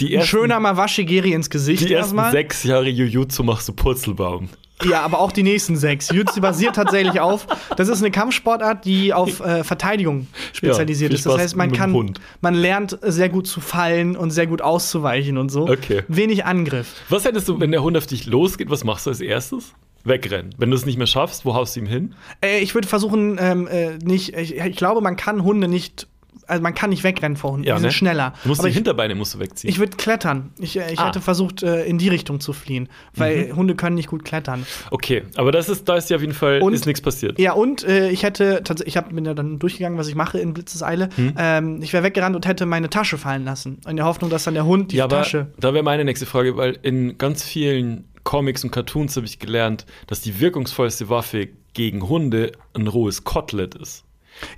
die 0.00 0.08
Ein 0.08 0.20
ersten, 0.20 0.28
schöner 0.28 0.60
Mawashi-Geri 0.60 1.32
ins 1.32 1.50
Gesicht 1.50 1.88
die 1.88 1.92
ersten 1.92 2.16
erstmal. 2.16 2.32
sechs 2.32 2.64
Jahre 2.64 2.88
Jujutsu 2.88 3.42
machst 3.42 3.68
du 3.68 3.72
Purzelbaum. 3.72 4.48
Ja, 4.84 5.02
aber 5.02 5.18
auch 5.20 5.32
die 5.32 5.42
nächsten 5.42 5.76
sechs. 5.76 6.10
Jiu-Jitsu 6.10 6.40
basiert 6.40 6.76
tatsächlich 6.76 7.20
auf, 7.20 7.46
das 7.76 7.88
ist 7.88 8.00
eine 8.00 8.10
Kampfsportart, 8.10 8.84
die 8.84 9.12
auf 9.12 9.40
äh, 9.40 9.64
Verteidigung 9.64 10.28
spezialisiert 10.52 11.10
viel 11.10 11.18
ist. 11.18 11.26
Das 11.26 11.38
heißt, 11.38 11.56
man 11.56 11.72
kann, 11.72 11.92
Hund. 11.92 12.20
man 12.40 12.54
lernt 12.54 12.98
sehr 13.02 13.28
gut 13.28 13.46
zu 13.46 13.60
fallen 13.60 14.16
und 14.16 14.30
sehr 14.30 14.46
gut 14.46 14.62
auszuweichen 14.62 15.38
und 15.38 15.50
so. 15.50 15.68
Okay. 15.68 16.02
Wenig 16.08 16.44
Angriff. 16.44 16.94
Was 17.08 17.24
hättest 17.24 17.48
du, 17.48 17.58
wenn 17.60 17.70
der 17.72 17.82
Hund 17.82 17.96
auf 17.96 18.06
dich 18.06 18.26
losgeht, 18.26 18.70
was 18.70 18.84
machst 18.84 19.06
du 19.06 19.10
als 19.10 19.20
erstes? 19.20 19.72
Wegrennen. 20.04 20.54
Wenn 20.58 20.70
du 20.70 20.76
es 20.76 20.86
nicht 20.86 20.96
mehr 20.96 21.06
schaffst, 21.06 21.44
wo 21.44 21.54
haust 21.54 21.76
du 21.76 21.80
ihm 21.80 21.86
hin? 21.86 22.14
Äh, 22.40 22.60
ich 22.60 22.74
würde 22.74 22.86
versuchen, 22.86 23.36
ähm, 23.40 23.66
äh, 23.66 23.98
nicht, 23.98 24.34
ich, 24.36 24.56
ich 24.56 24.76
glaube, 24.76 25.00
man 25.00 25.16
kann 25.16 25.42
Hunde 25.42 25.68
nicht, 25.68 26.06
also 26.48 26.62
man 26.62 26.74
kann 26.74 26.90
nicht 26.90 27.04
wegrennen 27.04 27.36
vor 27.36 27.52
Hunden. 27.52 27.64
die 27.72 27.80
sind 27.80 27.92
schneller. 27.92 28.32
Du 28.42 28.48
musst 28.48 28.60
Aber 28.60 28.68
die 28.68 28.70
ich, 28.70 28.76
Hinterbeine 28.76 29.14
musst 29.14 29.34
du 29.34 29.38
wegziehen. 29.38 29.70
ich 29.70 29.78
würde 29.78 29.96
klettern. 29.96 30.50
Ich, 30.58 30.76
äh, 30.78 30.92
ich 30.92 30.98
Ah. 30.98 31.08
hätte 31.08 31.20
versucht, 31.20 31.62
äh, 31.62 31.84
in 31.84 31.98
die 31.98 32.08
Richtung 32.08 32.40
zu 32.40 32.52
fliehen, 32.52 32.88
weil 33.14 33.52
Hunde 33.54 33.74
können 33.76 33.94
nicht 33.94 34.08
gut 34.08 34.24
klettern. 34.24 34.66
okay, 34.90 35.22
aber 35.36 35.52
das 35.52 35.68
ist, 35.68 35.88
da 35.88 35.96
ist 35.96 36.10
ja 36.10 36.16
auf 36.16 36.22
jeden 36.22 36.34
Fall 36.34 36.60
Und- 36.62 36.72
ist 36.72 36.86
nichts 36.86 37.00
passiert. 37.00 37.38
Ja, 37.38 37.52
und 37.52 37.84
äh, 37.84 38.10
ich 38.10 38.22
hätte 38.22 38.62
tatsächlich, 38.64 38.88
ich 38.88 38.96
hab, 38.96 39.14
bin 39.14 39.24
ja 39.24 39.34
dann 39.34 39.58
durchgegangen, 39.58 39.98
was 39.98 40.08
ich 40.08 40.14
mache 40.14 40.38
in 40.38 40.54
Blitzeseile. 40.54 41.08
Hm. 41.16 41.34
Ähm, 41.38 41.82
ich 41.82 41.92
wäre 41.92 42.02
weggerannt 42.02 42.34
und 42.34 42.46
hätte 42.46 42.66
meine 42.66 42.90
Tasche 42.90 43.18
fallen 43.18 43.44
lassen. 43.44 43.80
In 43.88 43.96
der 43.96 44.04
Hoffnung, 44.06 44.30
dass 44.30 44.44
dann 44.44 44.54
der 44.54 44.64
Hund 44.66 44.92
die 44.92 44.96
ja, 44.96 45.04
aber 45.04 45.18
Tasche. 45.18 45.52
da 45.60 45.74
wäre 45.74 45.82
meine 45.84 46.04
nächste 46.04 46.26
Frage, 46.26 46.56
weil 46.56 46.78
in 46.82 47.18
ganz 47.18 47.42
vielen 47.44 48.04
Comics 48.24 48.64
und 48.64 48.70
Cartoons 48.70 49.16
habe 49.16 49.26
ich 49.26 49.38
gelernt, 49.38 49.86
dass 50.06 50.20
die 50.20 50.40
wirkungsvollste 50.40 51.08
Waffe 51.08 51.48
gegen 51.74 52.08
Hunde 52.08 52.52
ein 52.74 52.86
rohes 52.86 53.24
Kotelett 53.24 53.74
ist. 53.74 54.04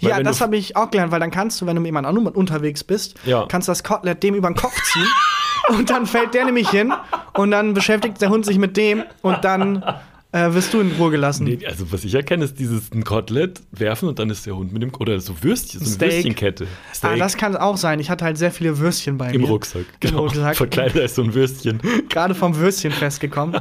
Weil 0.01 0.11
Ja, 0.11 0.23
das 0.23 0.38
du- 0.38 0.45
habe 0.45 0.57
ich 0.57 0.77
auch 0.77 0.90
gelernt, 0.90 1.12
weil 1.12 1.21
dann 1.21 1.31
kannst 1.31 1.61
du, 1.61 1.66
wenn 1.66 1.75
du 1.77 1.81
mit 1.83 1.88
jemand 1.88 2.07
anderem 2.07 2.27
unterwegs 2.29 2.85
bist, 2.85 3.14
Ja. 3.25 3.47
kannst 3.49 3.69
das 3.69 3.83
Kotelett 3.85 4.23
dem 4.23 4.35
über 4.35 4.49
den 4.51 4.57
Kopf 4.57 4.75
ziehen. 4.93 5.07
und 5.69 5.90
dann 5.90 6.07
fällt 6.07 6.35
der 6.35 6.45
nämlich 6.45 6.69
hin 6.71 6.93
und 7.35 7.51
dann 7.51 7.75
beschäftigt 7.75 8.21
der 8.21 8.31
Hund 8.31 8.45
sich 8.47 8.59
mit 8.59 8.77
dem 8.77 9.05
und 9.23 9.45
dann 9.45 9.85
äh, 10.33 10.53
wirst 10.55 10.73
du 10.73 10.81
in 10.81 10.93
Ruhe 10.93 11.11
gelassen. 11.11 11.45
Nee, 11.45 11.59
also 11.66 11.90
was 11.93 12.05
ich 12.05 12.14
erkenne, 12.14 12.45
ist 12.45 12.59
dieses 12.59 12.93
ein 12.93 13.03
Kotelett 13.05 13.61
werfen 13.73 14.09
und 14.09 14.19
dann 14.21 14.31
ist 14.31 14.47
der 14.47 14.55
Hund 14.57 14.73
mit 14.73 14.81
dem 14.83 14.93
oder 14.99 15.19
so 15.19 15.35
Würstchen, 15.43 15.81
so 15.81 15.87
eine 15.87 15.95
Steak. 15.95 16.12
Würstchenkette. 16.12 16.66
Ah, 16.66 16.95
Steak 16.95 17.19
das 17.19 17.37
kann 17.37 17.57
auch 17.57 17.77
sein. 17.77 17.99
Ich 17.99 18.11
hatte 18.11 18.25
halt 18.25 18.38
sehr 18.38 18.53
viele 18.53 18.79
Würstchen 18.79 19.19
bei 19.19 19.33
im 19.33 19.40
mir. 19.43 19.49
Rucksack. 19.49 19.83
Im 20.01 20.11
Genau. 20.11 20.23
Rucksack. 20.23 20.57
Verkleidet 20.57 21.01
als 21.03 21.16
so 21.16 21.23
ein 21.23 21.35
Würstchen. 21.35 21.81
Gerade 22.09 22.35
vom 22.37 22.57
Würstchen 22.57 22.93
festgekommen. 22.93 23.61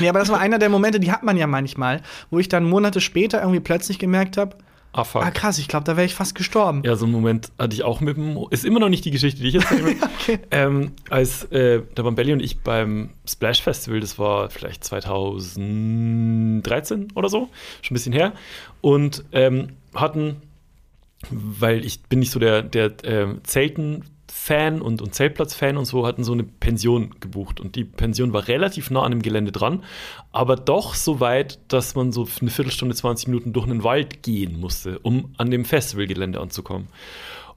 Nee, 0.00 0.08
aber 0.08 0.18
das 0.18 0.28
war 0.28 0.38
einer 0.38 0.58
der 0.58 0.68
Momente, 0.68 1.00
die 1.00 1.10
hat 1.12 1.22
man 1.22 1.36
ja 1.38 1.46
manchmal, 1.46 2.02
wo 2.30 2.38
ich 2.38 2.48
dann 2.48 2.64
Monate 2.64 3.00
später 3.00 3.40
irgendwie 3.40 3.60
plötzlich 3.60 3.98
gemerkt 3.98 4.36
habe, 4.36 4.56
Ah, 4.96 5.04
fuck. 5.04 5.22
ah 5.22 5.30
krass, 5.30 5.58
ich 5.58 5.68
glaube, 5.68 5.84
da 5.84 5.96
wäre 5.96 6.06
ich 6.06 6.14
fast 6.14 6.34
gestorben. 6.34 6.80
Ja, 6.84 6.96
so 6.96 7.04
einen 7.04 7.12
Moment 7.12 7.52
hatte 7.58 7.74
ich 7.74 7.84
auch 7.84 8.00
mit 8.00 8.16
dem. 8.16 8.38
Ist 8.50 8.64
immer 8.64 8.80
noch 8.80 8.88
nicht 8.88 9.04
die 9.04 9.10
Geschichte, 9.10 9.42
die 9.42 9.48
ich 9.48 9.56
erzähle. 9.56 9.96
Okay. 10.26 10.38
ähm, 10.50 10.92
als 11.10 11.44
äh, 11.52 11.82
da 11.94 12.04
waren 12.04 12.14
Belly 12.16 12.32
und 12.32 12.40
ich 12.40 12.60
beim 12.60 13.10
Splash 13.28 13.62
Festival, 13.62 14.00
das 14.00 14.18
war 14.18 14.48
vielleicht 14.50 14.82
2013 14.82 17.12
oder 17.14 17.28
so, 17.28 17.48
schon 17.82 17.94
ein 17.94 17.94
bisschen 17.94 18.12
her, 18.12 18.32
und 18.80 19.24
ähm, 19.32 19.68
hatten, 19.94 20.42
weil 21.30 21.84
ich 21.84 22.02
bin 22.04 22.18
nicht 22.20 22.32
so 22.32 22.40
der, 22.40 22.62
der 22.62 22.92
ähm, 23.04 23.40
Zelten-Fan 24.36 24.80
und, 24.80 25.02
und 25.02 25.14
Zeltplatz-Fan 25.14 25.76
und 25.76 25.84
so, 25.84 26.06
hatten 26.06 26.24
so 26.24 26.32
eine 26.32 26.44
Pension 26.44 27.14
gebucht. 27.20 27.60
Und 27.60 27.76
die 27.76 27.84
Pension 27.84 28.32
war 28.32 28.48
relativ 28.48 28.90
nah 28.90 29.02
an 29.02 29.10
dem 29.10 29.22
Gelände 29.22 29.52
dran, 29.52 29.82
aber 30.32 30.56
doch 30.56 30.94
so 30.94 31.20
weit, 31.20 31.58
dass 31.68 31.94
man 31.94 32.12
so 32.12 32.28
eine 32.40 32.50
Viertelstunde, 32.50 32.94
20 32.94 33.28
Minuten 33.28 33.52
durch 33.52 33.66
einen 33.66 33.82
Wald 33.82 34.22
gehen 34.22 34.60
musste, 34.60 34.98
um 35.00 35.34
an 35.38 35.50
dem 35.50 35.64
Festivalgelände 35.64 36.40
anzukommen. 36.40 36.88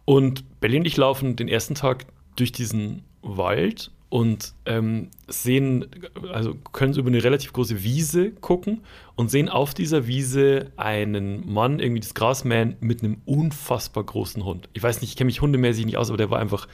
Und 0.05 0.59
Belly 0.59 0.77
und 0.77 0.85
ich 0.85 0.97
laufen 0.97 1.35
den 1.35 1.47
ersten 1.47 1.75
Tag 1.75 2.05
durch 2.35 2.51
diesen 2.51 3.03
Wald 3.21 3.91
und 4.09 4.53
ähm, 4.65 5.09
sehen, 5.27 5.85
also 6.33 6.55
können 6.71 6.93
so 6.93 6.99
über 6.99 7.09
eine 7.09 7.23
relativ 7.23 7.53
große 7.53 7.83
Wiese 7.83 8.31
gucken 8.31 8.81
und 9.15 9.29
sehen 9.29 9.49
auf 9.49 9.73
dieser 9.73 10.07
Wiese 10.07 10.71
einen 10.77 11.51
Mann, 11.51 11.79
irgendwie 11.79 11.99
das 11.99 12.15
Gras 12.15 12.43
mähen, 12.43 12.75
mit 12.79 13.03
einem 13.03 13.21
unfassbar 13.25 14.03
großen 14.03 14.43
Hund. 14.43 14.67
Ich 14.73 14.81
weiß 14.81 15.01
nicht, 15.01 15.11
ich 15.11 15.15
kenne 15.15 15.27
mich 15.27 15.41
hundemäßig 15.41 15.85
nicht 15.85 15.97
aus, 15.97 16.09
aber 16.09 16.17
der 16.17 16.31
war 16.31 16.39
einfach, 16.39 16.67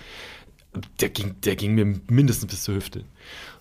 der 1.01 1.09
ging, 1.09 1.35
der 1.43 1.57
ging 1.57 1.75
mir 1.75 1.99
mindestens 2.09 2.49
bis 2.49 2.63
zur 2.63 2.75
Hüfte. 2.75 3.03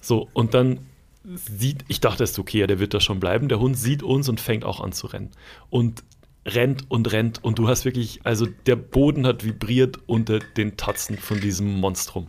So, 0.01 0.29
und 0.33 0.55
dann 0.55 0.81
sieht, 1.25 1.85
ich 1.89 2.01
dachte 2.01 2.23
erst, 2.23 2.39
okay, 2.39 2.61
ja, 2.61 2.67
der 2.67 2.79
wird 2.79 2.95
da 2.95 3.01
schon 3.01 3.19
bleiben. 3.19 3.49
Der 3.49 3.59
Hund 3.59 3.77
sieht 3.77 4.03
uns 4.03 4.29
und 4.29 4.41
fängt 4.41 4.65
auch 4.65 4.81
an 4.81 4.93
zu 4.93 5.07
rennen. 5.09 5.31
Und 5.71 6.05
rennt 6.47 6.91
und 6.91 7.11
rennt 7.13 7.43
und 7.43 7.59
du 7.59 7.69
hast 7.69 7.85
wirklich, 7.85 8.21
also 8.25 8.47
der 8.67 8.77
Boden 8.77 9.27
hat 9.27 9.45
vibriert 9.45 9.99
unter 10.07 10.39
den 10.39 10.77
Tatzen 10.77 11.17
von 11.19 11.41
diesem 11.41 11.81
Monstrum. 11.81 12.29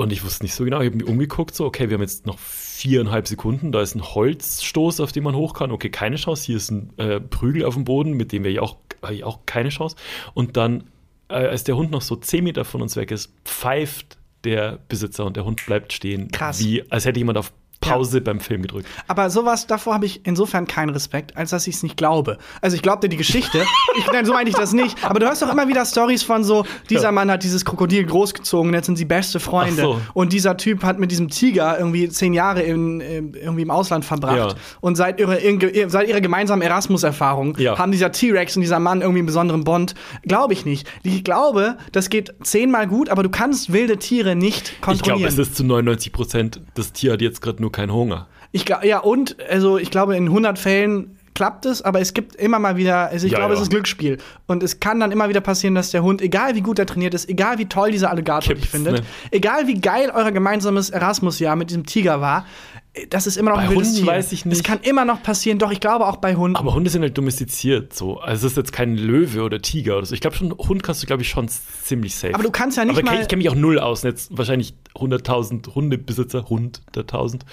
Und 0.00 0.12
ich 0.12 0.24
wusste 0.24 0.44
nicht 0.44 0.54
so 0.54 0.64
genau, 0.64 0.80
ich 0.80 0.86
habe 0.86 0.96
mich 0.96 1.06
umgeguckt, 1.06 1.54
so, 1.54 1.66
okay, 1.66 1.90
wir 1.90 1.94
haben 1.96 2.00
jetzt 2.00 2.24
noch 2.24 2.38
viereinhalb 2.38 3.28
Sekunden, 3.28 3.70
da 3.70 3.82
ist 3.82 3.94
ein 3.94 4.02
Holzstoß, 4.02 4.98
auf 5.00 5.12
den 5.12 5.22
man 5.22 5.36
hoch 5.36 5.52
kann, 5.52 5.70
okay, 5.70 5.90
keine 5.90 6.16
Chance, 6.16 6.46
hier 6.46 6.56
ist 6.56 6.70
ein 6.70 6.90
äh, 6.96 7.20
Prügel 7.20 7.66
auf 7.66 7.74
dem 7.74 7.84
Boden, 7.84 8.12
mit 8.14 8.32
dem 8.32 8.46
ich 8.46 8.60
auch, 8.60 8.78
ich 9.10 9.24
auch 9.24 9.40
keine 9.44 9.68
Chance. 9.68 9.96
Und 10.32 10.56
dann, 10.56 10.84
äh, 11.28 11.34
als 11.34 11.64
der 11.64 11.76
Hund 11.76 11.90
noch 11.90 12.00
so 12.00 12.16
zehn 12.16 12.44
Meter 12.44 12.64
von 12.64 12.80
uns 12.80 12.96
weg 12.96 13.10
ist, 13.10 13.30
pfeift 13.44 14.16
der 14.44 14.78
Besitzer 14.88 15.26
und 15.26 15.36
der 15.36 15.44
Hund 15.44 15.66
bleibt 15.66 15.92
stehen, 15.92 16.30
Krass. 16.30 16.60
wie 16.60 16.90
als 16.90 17.04
hätte 17.04 17.18
jemand 17.18 17.36
auf 17.36 17.52
Pause 17.80 18.20
beim 18.20 18.40
Film 18.40 18.62
gedrückt. 18.62 18.86
Aber 19.08 19.30
sowas, 19.30 19.66
davor 19.66 19.94
habe 19.94 20.04
ich 20.06 20.20
insofern 20.24 20.66
keinen 20.66 20.90
Respekt, 20.90 21.36
als 21.36 21.50
dass 21.50 21.66
ich 21.66 21.76
es 21.76 21.82
nicht 21.82 21.96
glaube. 21.96 22.36
Also 22.60 22.76
ich 22.76 22.82
glaubte 22.82 23.08
die 23.08 23.16
Geschichte. 23.16 23.64
ich, 23.98 24.06
nein, 24.12 24.26
so 24.26 24.32
meine 24.34 24.50
ich 24.50 24.54
das 24.56 24.72
nicht. 24.72 25.02
Aber 25.04 25.18
du 25.18 25.26
hörst 25.26 25.40
doch 25.40 25.50
immer 25.50 25.66
wieder 25.66 25.84
Stories 25.86 26.22
von 26.22 26.44
so, 26.44 26.66
dieser 26.90 27.04
Ja. 27.04 27.12
Mann 27.12 27.30
hat 27.30 27.42
dieses 27.42 27.64
Krokodil 27.64 28.04
großgezogen, 28.04 28.72
jetzt 28.74 28.86
sind 28.86 28.96
sie 28.96 29.06
beste 29.06 29.40
Freunde. 29.40 29.80
So. 29.82 30.00
Und 30.12 30.32
dieser 30.34 30.56
Typ 30.58 30.84
hat 30.84 30.98
mit 30.98 31.10
diesem 31.10 31.28
Tiger 31.30 31.78
irgendwie 31.78 32.08
zehn 32.10 32.34
Jahre 32.34 32.60
in, 32.62 33.00
irgendwie 33.00 33.62
im 33.62 33.70
Ausland 33.70 34.04
verbracht. 34.04 34.36
Ja. 34.36 34.54
Und 34.80 34.96
seit 34.96 35.18
ihrer, 35.18 35.38
seit 35.88 36.06
ihrer 36.08 36.20
gemeinsamen 36.20 36.62
Erasmus-Erfahrung 36.62 37.56
Ja. 37.58 37.78
haben 37.78 37.92
dieser 37.92 38.12
T-Rex 38.12 38.56
und 38.56 38.62
dieser 38.62 38.78
Mann 38.78 39.00
irgendwie 39.00 39.20
einen 39.20 39.26
besonderen 39.26 39.64
Bond. 39.64 39.94
Glaube 40.22 40.52
ich 40.52 40.64
nicht. 40.66 40.86
Ich 41.02 41.24
glaube, 41.24 41.76
das 41.92 42.10
geht 42.10 42.34
zehnmal 42.42 42.86
gut, 42.86 43.08
aber 43.08 43.22
du 43.22 43.30
kannst 43.30 43.72
wilde 43.72 43.96
Tiere 43.98 44.36
nicht 44.36 44.72
Ich 44.74 44.80
kontrollieren. 44.82 45.18
glaube, 45.20 45.32
es 45.32 45.38
ist 45.48 45.56
zu 45.56 45.64
99 45.64 46.12
Prozent, 46.12 46.60
das 46.74 46.92
Tier 46.92 47.12
hat 47.12 47.22
jetzt 47.22 47.40
gerade 47.40 47.60
nur 47.62 47.69
keinen 47.72 47.92
Hunger. 47.92 48.26
Ich 48.52 48.66
ja, 48.82 48.98
und, 48.98 49.36
also 49.48 49.78
ich 49.78 49.90
glaube, 49.90 50.16
in 50.16 50.26
100 50.26 50.58
Fällen 50.58 51.16
klappt 51.34 51.64
es, 51.64 51.80
aber 51.80 52.00
es 52.00 52.12
gibt 52.12 52.36
immer 52.36 52.58
mal 52.58 52.76
wieder, 52.76 53.08
also 53.08 53.24
ich 53.26 53.32
Ja, 53.32 53.38
glaube, 53.38 53.54
ja. 53.54 53.58
es 53.58 53.62
ist 53.62 53.70
Glücksspiel. 53.70 54.18
Und 54.46 54.62
es 54.62 54.80
kann 54.80 55.00
dann 55.00 55.12
immer 55.12 55.28
wieder 55.28 55.40
passieren, 55.40 55.74
dass 55.74 55.90
der 55.90 56.02
Hund, 56.02 56.20
egal 56.20 56.54
wie 56.54 56.60
gut 56.60 56.78
er 56.78 56.86
trainiert 56.86 57.14
ist, 57.14 57.28
egal 57.28 57.58
wie 57.58 57.66
toll 57.66 57.92
dieser 57.92 58.10
Alligator 58.10 58.54
dich 58.54 58.62
Kippt's, 58.64 58.70
findet, 58.70 58.94
ne? 58.94 59.02
egal 59.30 59.66
wie 59.66 59.80
geil 59.80 60.10
euer 60.14 60.32
gemeinsames 60.32 60.90
Erasmus-Jahr 60.90 61.56
mit 61.56 61.70
diesem 61.70 61.86
Tiger 61.86 62.20
war, 62.20 62.44
das 63.08 63.26
ist 63.26 63.36
immer 63.36 63.50
noch 63.52 63.56
Bei 63.58 63.64
ein 63.64 63.70
wildes 63.70 63.88
Hunden 63.88 64.02
Tier. 64.04 64.12
weiß 64.12 64.32
ich 64.32 64.40
Es 64.40 64.44
nicht. 64.46 64.64
kann 64.64 64.80
immer 64.82 65.04
noch 65.04 65.22
passieren, 65.22 65.58
doch 65.58 65.70
ich 65.70 65.80
glaube 65.80 66.06
auch 66.06 66.16
bei 66.16 66.34
Hunden. 66.34 66.56
Aber 66.56 66.74
Hunde 66.74 66.90
sind 66.90 67.02
halt 67.02 67.16
domestiziert 67.16 67.94
so. 67.94 68.18
Also 68.20 68.46
es 68.46 68.52
ist 68.52 68.56
jetzt 68.56 68.72
kein 68.72 68.96
Löwe 68.96 69.42
oder 69.42 69.62
Tiger 69.62 69.96
oder 69.98 70.06
so. 70.06 70.14
Ich 70.14 70.20
glaube 70.20 70.36
schon, 70.36 70.52
Hund 70.58 70.82
kannst 70.82 71.02
du, 71.02 71.06
glaube 71.06 71.22
ich, 71.22 71.28
schon 71.28 71.48
ziemlich 71.48 72.14
safe. 72.14 72.34
Aber 72.34 72.42
du 72.42 72.50
kannst 72.50 72.76
ja 72.76 72.84
nicht 72.84 72.98
Aber 72.98 73.06
mal- 73.10 73.20
ich 73.20 73.28
kenne 73.28 73.38
mich 73.42 73.48
auch 73.50 73.54
null 73.54 73.78
aus. 73.78 74.04
Und 74.04 74.10
Jetzt 74.10 74.36
wahrscheinlich 74.36 74.74
100.000 74.94 75.74
Hundebesitzer, 75.74 76.48
hunderttausend, 76.48 77.44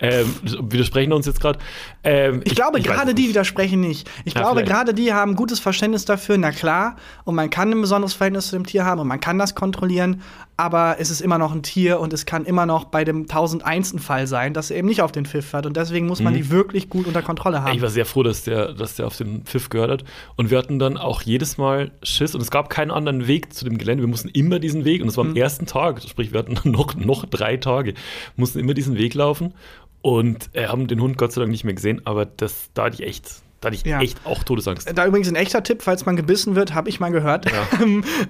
ähm, 0.00 0.26
widersprechen 0.60 1.12
uns 1.12 1.26
jetzt 1.26 1.40
gerade. 1.40 1.58
Ähm, 2.04 2.40
Ich 2.44 2.54
glaube, 2.54 2.78
weiß 2.78 2.84
gerade 2.84 3.14
die 3.14 3.28
widersprechen 3.28 3.80
nicht. 3.80 4.08
Ich 4.24 4.34
Ja, 4.34 4.40
glaube, 4.42 4.64
gerade 4.64 4.94
die 4.94 5.12
haben 5.12 5.32
ein 5.32 5.36
gutes 5.36 5.60
Verständnis 5.60 6.04
dafür, 6.04 6.38
na 6.38 6.50
klar. 6.52 6.96
Und 7.24 7.34
man 7.34 7.50
kann 7.50 7.70
ein 7.70 7.80
besonderes 7.80 8.14
Verhältnis 8.14 8.48
zu 8.48 8.56
dem 8.56 8.66
Tier 8.66 8.84
haben 8.84 9.00
und 9.00 9.08
man 9.08 9.20
kann 9.20 9.38
das 9.38 9.54
kontrollieren. 9.54 10.22
Aber 10.58 10.96
es 10.98 11.10
ist 11.10 11.20
immer 11.20 11.36
noch 11.36 11.52
ein 11.52 11.62
Tier 11.62 12.00
und 12.00 12.14
es 12.14 12.24
kann 12.24 12.46
immer 12.46 12.64
noch 12.64 12.84
bei 12.86 13.04
dem 13.04 13.26
1001. 13.28 14.00
Fall 14.00 14.26
sein, 14.26 14.54
dass 14.54 14.70
er 14.70 14.78
eben 14.78 14.88
nicht 14.88 14.95
auf 15.02 15.12
den 15.12 15.26
Pfiff 15.26 15.52
hört. 15.52 15.66
Und 15.66 15.76
deswegen 15.76 16.06
muss 16.06 16.20
man 16.20 16.32
Mhm. 16.32 16.36
die 16.38 16.50
wirklich 16.50 16.88
gut 16.88 17.06
unter 17.06 17.22
Kontrolle 17.22 17.62
haben. 17.62 17.74
Ich 17.76 17.82
war 17.82 17.90
sehr 17.90 18.06
froh, 18.06 18.22
dass 18.22 18.42
der, 18.44 18.72
dass 18.72 18.96
der 18.96 19.06
auf 19.06 19.16
den 19.16 19.42
Pfiff 19.44 19.68
gehört 19.68 19.90
hat. 19.90 20.04
Und 20.36 20.50
wir 20.50 20.58
hatten 20.58 20.78
dann 20.78 20.96
auch 20.96 21.22
jedes 21.22 21.58
Mal 21.58 21.90
Schiss 22.02 22.34
und 22.34 22.40
es 22.40 22.50
gab 22.50 22.70
keinen 22.70 22.90
anderen 22.90 23.26
Weg 23.26 23.52
zu 23.52 23.64
dem 23.64 23.78
Gelände. 23.78 24.02
Wir 24.02 24.08
mussten 24.08 24.28
immer 24.28 24.58
diesen 24.58 24.84
Weg 24.84 25.02
und 25.02 25.08
es 25.08 25.16
war 25.16 25.24
am 25.24 25.30
Mhm. 25.30 25.36
ersten 25.36 25.66
Tag, 25.66 26.02
sprich, 26.02 26.32
wir 26.32 26.38
hatten 26.40 26.56
noch, 26.70 26.94
noch 26.94 27.24
drei 27.26 27.56
Tage, 27.56 27.94
mussten 28.36 28.58
immer 28.58 28.74
diesen 28.74 28.96
Weg 28.96 29.14
laufen 29.14 29.54
und 30.02 30.50
äh, 30.52 30.66
haben 30.68 30.86
den 30.86 31.00
Hund 31.00 31.18
Gott 31.18 31.32
sei 31.32 31.40
Dank 31.40 31.50
nicht 31.50 31.64
mehr 31.64 31.74
gesehen, 31.74 32.00
aber 32.04 32.24
das, 32.26 32.70
da 32.74 32.84
hatte 32.84 33.02
ich 33.02 33.08
echt, 33.08 33.42
da 33.66 33.70
hatte 33.72 33.76
ich 33.84 33.90
Ja. 33.90 34.00
echt 34.00 34.18
auch 34.24 34.42
Todesangst. 34.44 34.90
Da 34.96 35.06
übrigens 35.06 35.28
ein 35.28 35.34
echter 35.36 35.62
Tipp, 35.62 35.82
falls 35.82 36.06
man 36.06 36.16
gebissen 36.16 36.54
wird, 36.54 36.74
habe 36.74 36.88
ich 36.88 37.00
mal 37.00 37.10
gehört. 37.10 37.46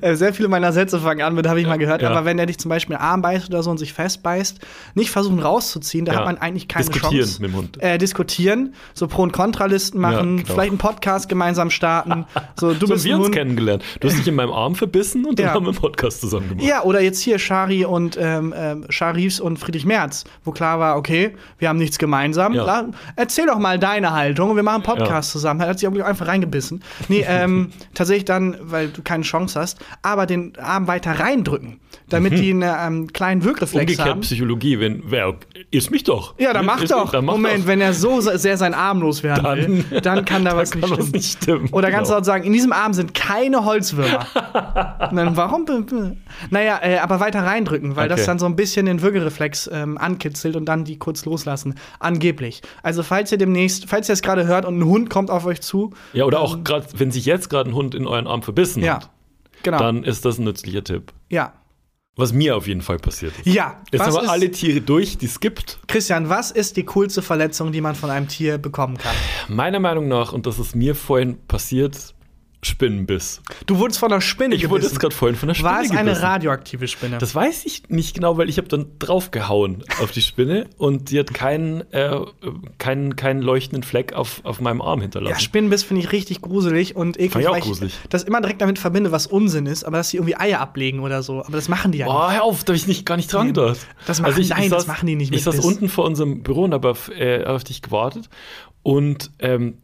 Äh, 0.01 0.15
Sehr 0.15 0.33
viele 0.35 0.49
meiner 0.49 0.73
Sätze 0.73 0.99
fangen 1.01 1.23
an 1.23 1.35
mit, 1.35 1.47
habe 1.49 1.61
ich 1.61 1.67
mal 1.67 1.79
gehört. 1.79 2.03
Ja. 2.03 2.11
Aber 2.11 2.25
wenn 2.25 2.39
er 2.39 2.47
dich 2.47 2.59
zum 2.59 2.69
Beispiel 2.69 2.97
Arm 2.97 3.23
beißt 3.23 3.49
oder 3.49 3.63
so 3.63 3.71
und 3.71 3.79
sich 3.79 3.93
festbeißt, 3.93 4.59
nicht 4.95 5.11
versuchen 5.11 5.39
rauszuziehen, 5.39 6.05
da 6.05 6.13
Ja. 6.13 6.19
hat 6.19 6.25
man 6.27 6.39
eigentlich 6.39 6.69
keine 6.69 6.85
Diskutieren 6.87 7.25
Chance. 7.25 7.43
mit 7.43 7.51
dem 7.51 7.57
Hund. 7.57 7.83
Äh, 7.83 7.99
diskutieren, 7.99 8.75
so 8.95 9.07
Pro- 9.07 9.23
und 9.23 9.33
Kontralisten 9.33 10.01
machen, 10.01 10.39
Ja, 10.39 10.43
genau. 10.43 10.55
vielleicht 10.55 10.71
einen 10.71 10.79
Podcast 10.79 11.29
gemeinsam 11.29 11.71
starten. 11.71 12.25
So, 12.59 12.73
du 12.73 12.87
So 12.87 12.95
bist 12.95 13.05
wir 13.05 13.17
uns 13.17 13.27
Hund. 13.27 13.35
kennengelernt. 13.35 13.83
Du 14.01 14.09
hast 14.09 14.19
dich 14.19 14.27
in 14.29 14.35
meinem 14.35 14.53
Arm 14.53 14.75
verbissen 14.75 15.27
und 15.27 15.39
dann 15.39 15.47
Ja. 15.47 15.55
haben 15.55 15.65
wir 15.65 15.71
einen 15.73 15.79
Podcast 15.79 16.21
zusammen 16.23 16.49
gemacht. 16.49 16.65
Ja, 16.67 16.83
oder 16.85 17.01
jetzt 17.03 17.21
hier 17.21 17.39
Shari 17.39 17.85
und 17.85 18.17
ähm, 18.21 18.55
ähm, 18.57 18.87
Sharifs 18.89 19.41
und 19.41 19.59
Friedrich 19.59 19.85
Merz, 19.85 20.25
wo 20.45 20.53
klar 20.53 20.79
war, 20.81 20.97
okay, 20.97 21.37
wir 21.59 21.69
haben 21.69 21.79
nichts 21.79 21.99
gemeinsam. 21.99 22.55
Ja. 22.55 22.87
Erzähl 23.17 23.47
doch 23.47 23.59
mal 23.59 23.79
deine 23.79 24.13
Haltung 24.13 24.51
und 24.51 24.57
wir 24.57 24.63
machen 24.63 24.77
einen 24.87 24.97
Podcast 24.99 25.26
Ja. 25.29 25.33
zusammen. 25.33 25.61
Er 25.61 25.69
hat 25.69 25.79
sich 25.79 25.89
einfach 25.89 26.27
reingebissen. 26.27 26.83
Nee, 27.09 27.25
ähm, 27.29 27.71
tatsächlich 27.95 28.25
dann, 28.25 28.57
weil 28.61 28.89
du 28.89 29.03
keine 29.03 29.23
Chance 29.23 29.59
hast, 29.59 29.79
aber 30.03 30.27
den 30.27 30.57
Arm 30.59 30.87
weiter 30.87 31.13
reindrücken, 31.13 31.81
damit 32.09 32.39
die 32.39 32.51
einen 32.51 32.63
ähm, 32.63 33.13
kleinen 33.13 33.45
Wirkreflex 33.45 33.75
Mhm. 33.75 33.81
Umgekehrt 33.81 34.09
haben. 34.09 34.21
Psychologie, 34.21 34.81
wenn, 34.81 35.03
wer, 35.07 35.35
iss 35.71 35.91
mich 35.91 36.05
doch. 36.05 36.35
Ja, 36.39 36.53
dann 36.53 36.67
mach 36.67 36.81
Iss 36.83 36.91
doch. 36.91 37.11
dann 37.11 37.25
mach 37.25 37.35
Moment, 37.35 37.61
doch. 37.65 37.67
wenn 37.67 37.81
er 37.81 37.93
so 37.93 38.21
sehr 38.21 38.57
sein 38.57 38.75
Arm 38.75 39.01
loswerden 39.01 39.45
Dann- 39.45 39.91
will, 39.91 40.01
dann 40.01 40.25
kann 40.25 40.45
da 40.45 40.57
was 40.57 40.71
kann 40.71 40.81
nicht 40.81 40.93
stimmen. 40.95 41.11
nicht 41.13 41.43
stimmen. 41.43 41.69
Oder 41.73 41.91
kannst 41.91 42.11
du 42.11 42.15
Genau. 42.15 42.21
auch 42.23 42.25
sagen, 42.27 42.45
in 42.45 42.53
diesem 42.53 42.73
Arm 42.73 42.93
sind 42.93 43.15
keine 43.15 43.65
Holzwürmer. 43.65 44.27
Dann, 45.13 45.37
warum? 45.37 45.67
Naja, 46.51 46.79
äh, 46.83 46.99
aber 46.99 47.21
weiter 47.21 47.43
reindrücken, 47.45 47.97
weil 47.97 48.09
das 48.09 48.21
Okay. 48.21 48.27
dann 48.27 48.39
so 48.39 48.47
ein 48.47 48.57
bisschen 48.57 48.87
den 48.87 49.03
Würgereflex 49.03 49.71
ähm, 49.73 49.99
ankitzelt 49.99 50.57
und 50.57 50.65
dann 50.67 50.85
die 50.85 50.99
kurz 50.99 51.25
loslassen. 51.25 51.75
Angeblich. 52.01 52.63
Also, 52.83 53.03
falls 53.03 53.31
ihr 53.33 53.39
demnächst, 53.39 53.87
falls 53.89 54.09
ihr 54.09 54.13
es 54.15 54.23
gerade 54.23 54.47
hört 54.47 54.65
und 54.65 54.79
ein 54.79 54.85
Hund 54.85 55.11
kommt 55.11 55.31
auf 55.31 55.47
euch 55.47 55.61
zu, 55.61 55.93
Ja, 56.13 56.25
oder 56.25 56.41
auch 56.41 56.63
gerade, 56.65 56.87
wenn 56.97 57.11
sich 57.11 57.25
jetzt 57.27 57.49
gerade 57.51 57.71
ein 57.71 57.75
Hund 57.75 57.95
in 57.95 58.07
euren 58.07 58.27
Arm 58.27 58.43
verbissen 58.43 58.83
ja, 58.83 58.97
hat, 58.97 59.11
genau. 59.63 59.79
dann 59.79 60.03
ist 60.05 60.25
das 60.25 60.39
ein 60.39 60.45
nützlicher 60.45 60.85
Tipp. 60.85 61.13
ja. 61.29 61.53
Was 62.19 62.33
mir 62.33 62.57
auf 62.57 62.67
jeden 62.67 62.81
Fall 62.81 62.97
passiert 62.97 63.35
ist. 63.39 63.47
Ja, 63.47 63.83
Jetzt 63.93 64.01
haben 64.01 64.15
wir 64.15 64.31
alle 64.31 64.51
Tiere 64.51 64.81
durch, 64.81 65.19
die 65.19 65.27
es 65.27 65.39
gibt. 65.39 65.79
Christian, 65.87 66.31
was 66.31 66.51
ist 66.51 66.79
die 66.79 66.85
coolste 66.85 67.21
Verletzung, 67.21 67.73
die 67.73 67.83
man 67.83 67.95
von 67.95 68.09
einem 68.09 68.27
Tier 68.27 68.57
bekommen 68.57 68.97
kann? 68.97 69.15
Meiner 69.49 69.81
Meinung 69.81 70.09
nach, 70.09 70.33
und 70.33 70.47
das 70.47 70.59
ist 70.59 70.75
mir 70.75 70.95
vorhin 70.95 71.37
passiert, 71.47 72.15
Spinnenbiss. 72.63 73.43
Du 73.67 73.79
wurdest 73.79 74.01
von 74.01 74.11
einer 74.11 74.21
Spinne 74.21 74.55
Ich 74.55 74.63
wurde 74.65 74.81
gebissen. 74.81 74.95
jetzt 74.95 75.01
gerade 75.01 75.15
vorhin 75.15 75.37
von 75.37 75.49
der 75.49 75.55
Spinne 75.55 75.71
War 75.71 75.83
es 75.83 75.91
eine 75.91 76.01
gebissen. 76.05 76.25
radioaktive 76.25 76.89
Spinne? 76.89 77.19
Das 77.19 77.35
weiß 77.35 77.65
ich 77.65 77.85
nicht 77.89 78.15
genau, 78.15 78.39
weil 78.39 78.49
ich 78.49 78.59
habe 78.59 78.67
dann 78.69 78.87
draufgehauen 78.99 79.85
auf 80.03 80.11
die 80.11 80.23
Spinne 80.23 80.67
und 80.77 81.11
die 81.11 81.19
hat 81.21 81.33
keinen, 81.33 81.83
äh, 81.93 82.19
keinen, 82.79 83.15
keinen 83.17 83.41
leuchtenden 83.43 83.83
Fleck 83.83 84.15
auf, 84.15 84.41
auf 84.45 84.61
meinem 84.61 84.83
Arm 84.83 84.99
Ja, 84.99 85.03
hinterlassen. 85.03 85.41
Spinnenbiss 85.41 85.83
finde 85.85 86.03
ich 86.03 86.13
richtig 86.13 86.41
gruselig 86.41 86.97
und 86.97 87.17
eklig, 87.19 87.33
Fand 87.33 87.43
ich 87.45 87.49
auch 87.49 87.53
weil 87.55 87.61
gruselig. 87.61 87.95
das 88.09 88.25
immer 88.25 88.41
direkt 88.41 88.61
damit 88.63 88.79
verbinde, 88.79 89.13
was 89.13 89.27
Unsinn 89.27 89.67
ist, 89.67 89.85
aber 89.85 89.99
dass 89.99 90.11
sie 90.11 90.17
irgendwie 90.17 90.37
Eier 90.37 90.61
ablegen 90.61 91.01
oder 91.01 91.23
so. 91.23 91.41
Aber 91.45 91.53
das 91.57 91.69
machen 91.69 91.93
die 91.93 91.99
ja 91.99 92.07
Boah, 92.07 92.33
hör 92.33 92.43
auf, 92.45 92.65
da 92.65 92.71
habe 92.73 92.77
ich 92.77 92.87
nicht, 92.87 93.07
gar 93.07 93.17
nicht 93.17 93.33
dran 93.33 93.49
gedacht. 93.49 93.79
das 94.07 94.21
machen- 94.21 94.41
ich, 94.41 94.49
nein, 94.49 94.65
ich 94.65 94.71
das 94.71 94.87
machen 94.87 95.07
die 95.07 95.15
nicht 95.17 95.29
Ich 95.29 95.37
mit 95.37 95.45
saß 95.45 95.57
Biss. 95.57 95.65
unten 95.65 95.89
vor 95.89 96.05
unserem 96.05 96.43
Büro 96.43 96.65
und 96.65 96.75
habe 96.75 96.91
auf, 96.91 97.11
äh, 97.11 97.45
auf 97.45 97.65
dich 97.65 97.83
gewartet 97.83 98.29
und 98.83 99.31
ähm, 99.41 99.79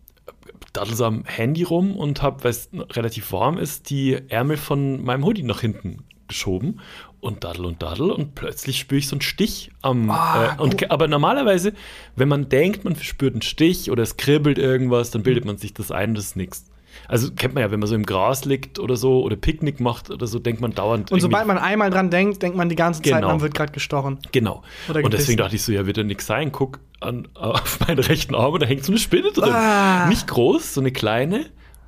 daddel 0.72 0.94
so 0.94 1.04
am 1.04 1.24
Handy 1.24 1.62
rum 1.62 1.96
und 1.96 2.22
habe, 2.22 2.44
weil 2.44 2.50
es 2.50 2.70
relativ 2.90 3.32
warm 3.32 3.58
ist, 3.58 3.90
die 3.90 4.18
Ärmel 4.28 4.56
von 4.56 5.02
meinem 5.02 5.24
Hoodie 5.24 5.42
nach 5.42 5.61
hinten 5.61 6.04
geschoben 6.28 6.80
und 7.20 7.44
daddel 7.44 7.66
und 7.66 7.82
daddel 7.82 8.11
und 8.11 8.35
plötzlich 8.35 8.78
spüre 8.78 8.98
ich 8.98 9.08
so 9.08 9.16
einen 9.16 9.22
Stich 9.22 9.70
am. 9.82 10.11
Ah, 10.11 10.56
äh, 10.56 10.61
und, 10.61 10.90
aber 10.90 11.08
normalerweise, 11.08 11.72
wenn 12.16 12.28
man 12.28 12.48
denkt, 12.48 12.85
man 12.85 12.96
spürt 12.96 13.35
einen 13.35 13.42
Stich 13.42 13.90
oder 13.90 14.02
es 14.02 14.16
kribbelt 14.16 14.58
irgendwas, 14.58 15.11
dann 15.11 15.22
bildet 15.22 15.44
man 15.44 15.58
sich 15.58 15.74
das 15.74 15.90
ein 15.90 16.11
und 16.11 16.14
das 16.16 16.26
ist 16.26 16.37
nichts. 16.37 16.71
Also 17.12 17.31
kennt 17.31 17.53
man 17.53 17.62
ja, 17.62 17.70
wenn 17.70 17.79
man 17.79 17.87
so 17.90 17.94
im 17.94 18.07
Gras 18.07 18.46
liegt 18.46 18.79
oder 18.79 18.96
so 18.96 19.22
oder 19.22 19.37
Picknick 19.37 19.81
macht 19.81 20.11
oder 20.11 20.27
so, 20.27 20.38
denkt 20.38 20.62
man 20.62 20.75
dauernd. 20.75 21.12
Und 21.12 21.20
sobald 21.20 21.46
man 21.46 21.59
einmal 21.59 21.90
dran 21.90 22.09
denkt, 22.09 22.42
denkt 22.42 22.57
man 22.57 22.70
die 22.70 22.75
ganze 22.75 23.03
Zeit, 23.03 23.16
Genau. 23.16 23.29
man 23.29 23.42
wird 23.42 23.53
gerade 23.55 23.70
gestochen. 23.70 24.18
Genau. 24.33 24.62
Und 24.88 25.12
deswegen 25.12 25.37
dachte 25.37 25.57
ich 25.57 25.62
so, 25.62 25.72
ja, 25.72 25.85
wird 25.85 25.98
ja 25.98 26.05
nichts 26.05 26.25
sein. 26.25 26.53
Guck 26.53 26.81
an, 27.01 27.29
auf 27.35 27.81
meinen 27.81 27.98
rechten 27.98 28.35
Arm 28.35 28.55
und 28.55 28.62
da 28.62 28.66
hängt 28.66 28.83
so 28.87 28.92
eine 28.92 28.98
Spinne 28.98 29.31
drin. 29.31 29.53
Ah. 29.53 30.07
Nicht 30.09 30.27
groß, 30.27 30.72
so 30.72 30.81
eine 30.81 30.90
kleine. 30.90 31.44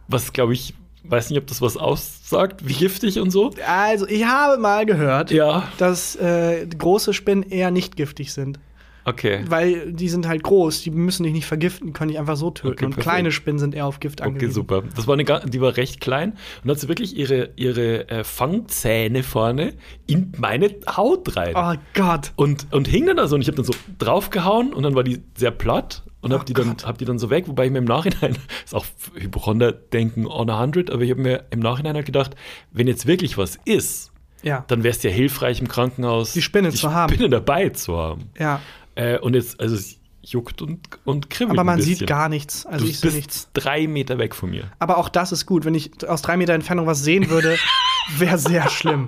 Was, 0.09 0.35
glaube 0.35 0.53
ich, 0.53 0.75
weiß 1.05 1.31
nicht, 1.31 1.39
ob 1.39 1.47
das 1.47 1.63
was 1.63 1.79
aussagt, 1.79 2.69
wie 2.69 2.75
giftig 2.75 3.19
und 3.19 3.31
so. 3.31 3.51
Also, 3.67 4.07
ich 4.07 4.27
habe 4.27 4.61
mal 4.61 4.85
gehört, 4.85 5.31
Ja, 5.31 5.69
dass 5.79 6.17
äh, 6.17 6.67
große 6.67 7.15
Spinnen 7.15 7.45
eher 7.45 7.71
nicht 7.71 7.97
giftig 7.97 8.35
sind. 8.35 8.59
Okay. 9.05 9.45
Weil 9.49 9.93
die 9.93 10.09
sind 10.09 10.27
halt 10.29 10.43
groß, 10.43 10.83
die 10.83 10.91
müssen 10.91 11.23
dich 11.25 11.33
nicht 11.33 11.47
vergiften, 11.47 11.93
können 11.93 12.09
dich 12.11 12.19
einfach 12.19 12.37
so 12.37 12.51
töten. 12.51 12.73
Okay, 12.75 12.85
und 12.87 12.91
perfekt. 12.93 13.09
kleine 13.13 13.33
Spinnen 13.33 13.59
sind 13.59 13.75
eher 13.75 13.87
auf 13.87 14.01
Gift 14.01 14.21
Okay, 14.21 14.29
angewiesen. 14.31 14.53
super. 14.55 14.83
Das 14.97 15.07
war 15.07 15.15
eine, 15.19 15.25
die 15.49 15.61
war 15.61 15.77
recht 15.77 16.01
klein 16.01 16.37
und 16.63 16.71
hat 16.71 16.79
sie 16.81 16.89
wirklich 16.89 17.17
ihre, 17.17 17.51
ihre 17.57 18.09
äh, 18.09 18.25
Fangzähne 18.25 19.23
vorne 19.23 19.75
in 20.07 20.33
meine 20.39 20.71
Haut 20.97 21.37
rein. 21.37 21.55
Oh 21.57 21.75
Gott. 21.95 22.33
Und, 22.37 22.67
und 22.73 22.89
hing 22.89 23.07
dann 23.07 23.17
da 23.17 23.27
so 23.27 23.35
und 23.37 23.43
ich 23.43 23.49
habe 23.49 23.57
dann 23.57 23.65
so 23.65 23.75
draufgehauen 23.99 24.73
und 24.73 24.83
dann 24.83 24.95
war 24.95 25.05
die 25.05 25.23
sehr 25.37 25.51
platt 25.51 26.03
und 26.21 26.33
Oh 26.33 26.35
habe 26.37 26.45
die, 26.47 26.55
dann- 26.55 26.77
hab 26.85 26.97
die 26.99 27.05
dann 27.05 27.19
so 27.19 27.29
weg, 27.31 27.49
wobei 27.49 27.67
ich 27.67 27.71
mir 27.73 27.79
im 27.79 27.85
Nachhinein, 27.85 28.37
ist 28.65 28.75
auch 28.75 28.87
Hypochonder-Denken 29.15 30.27
on 30.27 30.51
a 30.51 30.59
hundred, 30.61 30.91
aber 30.91 31.03
ich 31.03 31.11
habe 31.11 31.21
mir 31.21 31.45
im 31.51 31.61
Nachhinein 31.61 31.95
halt 31.95 32.07
gedacht, 32.07 32.35
wenn 32.73 32.87
jetzt 32.87 33.07
wirklich 33.07 33.37
was 33.39 33.59
ist, 33.65 34.11
Ja. 34.43 34.65
dann 34.69 34.83
wäre 34.83 34.95
es 34.97 35.03
ja 35.03 35.11
hilfreich 35.11 35.61
im 35.61 35.69
Krankenhaus, 35.69 36.33
Die 36.33 36.43
Spinne 36.43 36.71
zu 36.71 36.93
haben. 36.93 37.13
Spinne 37.13 37.29
dabei 37.29 37.69
zu 37.71 37.97
haben. 37.97 38.31
Ja. 38.39 38.61
Äh, 38.95 39.19
und 39.19 39.35
jetzt, 39.35 39.61
also 39.61 39.75
es 39.75 39.97
juckt 40.23 40.63
und, 40.63 40.81
und 41.05 41.29
kribbelt 41.29 41.59
Aber 41.59 41.65
man 41.65 41.81
sieht 41.81 42.07
gar 42.07 42.29
nichts. 42.29 42.65
Also 42.65 42.85
du 42.87 42.91
ich 42.91 42.99
sehe 43.01 43.13
nichts. 43.13 43.49
drei 43.53 43.87
Meter 43.87 44.19
weg 44.19 44.35
von 44.35 44.51
mir. 44.51 44.65
Aber 44.79 44.97
auch 44.99 45.09
das 45.11 45.33
ist 45.33 45.45
gut. 45.47 45.65
Wenn 45.65 45.75
ich 45.75 45.91
aus 46.09 46.23
drei 46.23 46.37
Meter 46.37 46.55
Entfernung 46.55 46.87
was 46.87 47.03
sehen 47.03 47.29
würde, 47.29 47.57
wäre 48.19 48.39
sehr 48.39 48.69
schlimm. 48.71 49.07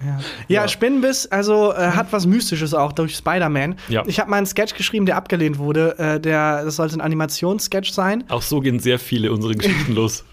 Ja, 0.00 0.18
ja, 0.48 0.62
Ja. 0.62 0.68
Spinnenbiss, 0.68 1.26
also 1.26 1.72
äh, 1.74 1.90
hat 1.90 2.12
was 2.12 2.24
Mystisches 2.24 2.72
auch 2.72 2.92
durch 2.92 3.16
Spider-Man. 3.16 3.74
Ja. 3.88 4.02
Ich 4.06 4.20
habe 4.20 4.30
mal 4.30 4.36
einen 4.36 4.46
Sketch 4.46 4.74
geschrieben, 4.76 5.06
der 5.06 5.16
abgelehnt 5.16 5.58
wurde. 5.58 5.98
Äh, 5.98 6.20
der, 6.20 6.64
das 6.64 6.76
sollte 6.76 6.96
ein 6.96 7.00
Animationssketch 7.00 7.90
sein, 7.92 8.24
Auch 8.30 8.42
so 8.42 8.60
gehen 8.60 8.78
sehr 8.78 8.98
viele 8.98 9.32
unsere 9.32 9.54
Geschichten 9.56 9.92
los. 9.94 10.24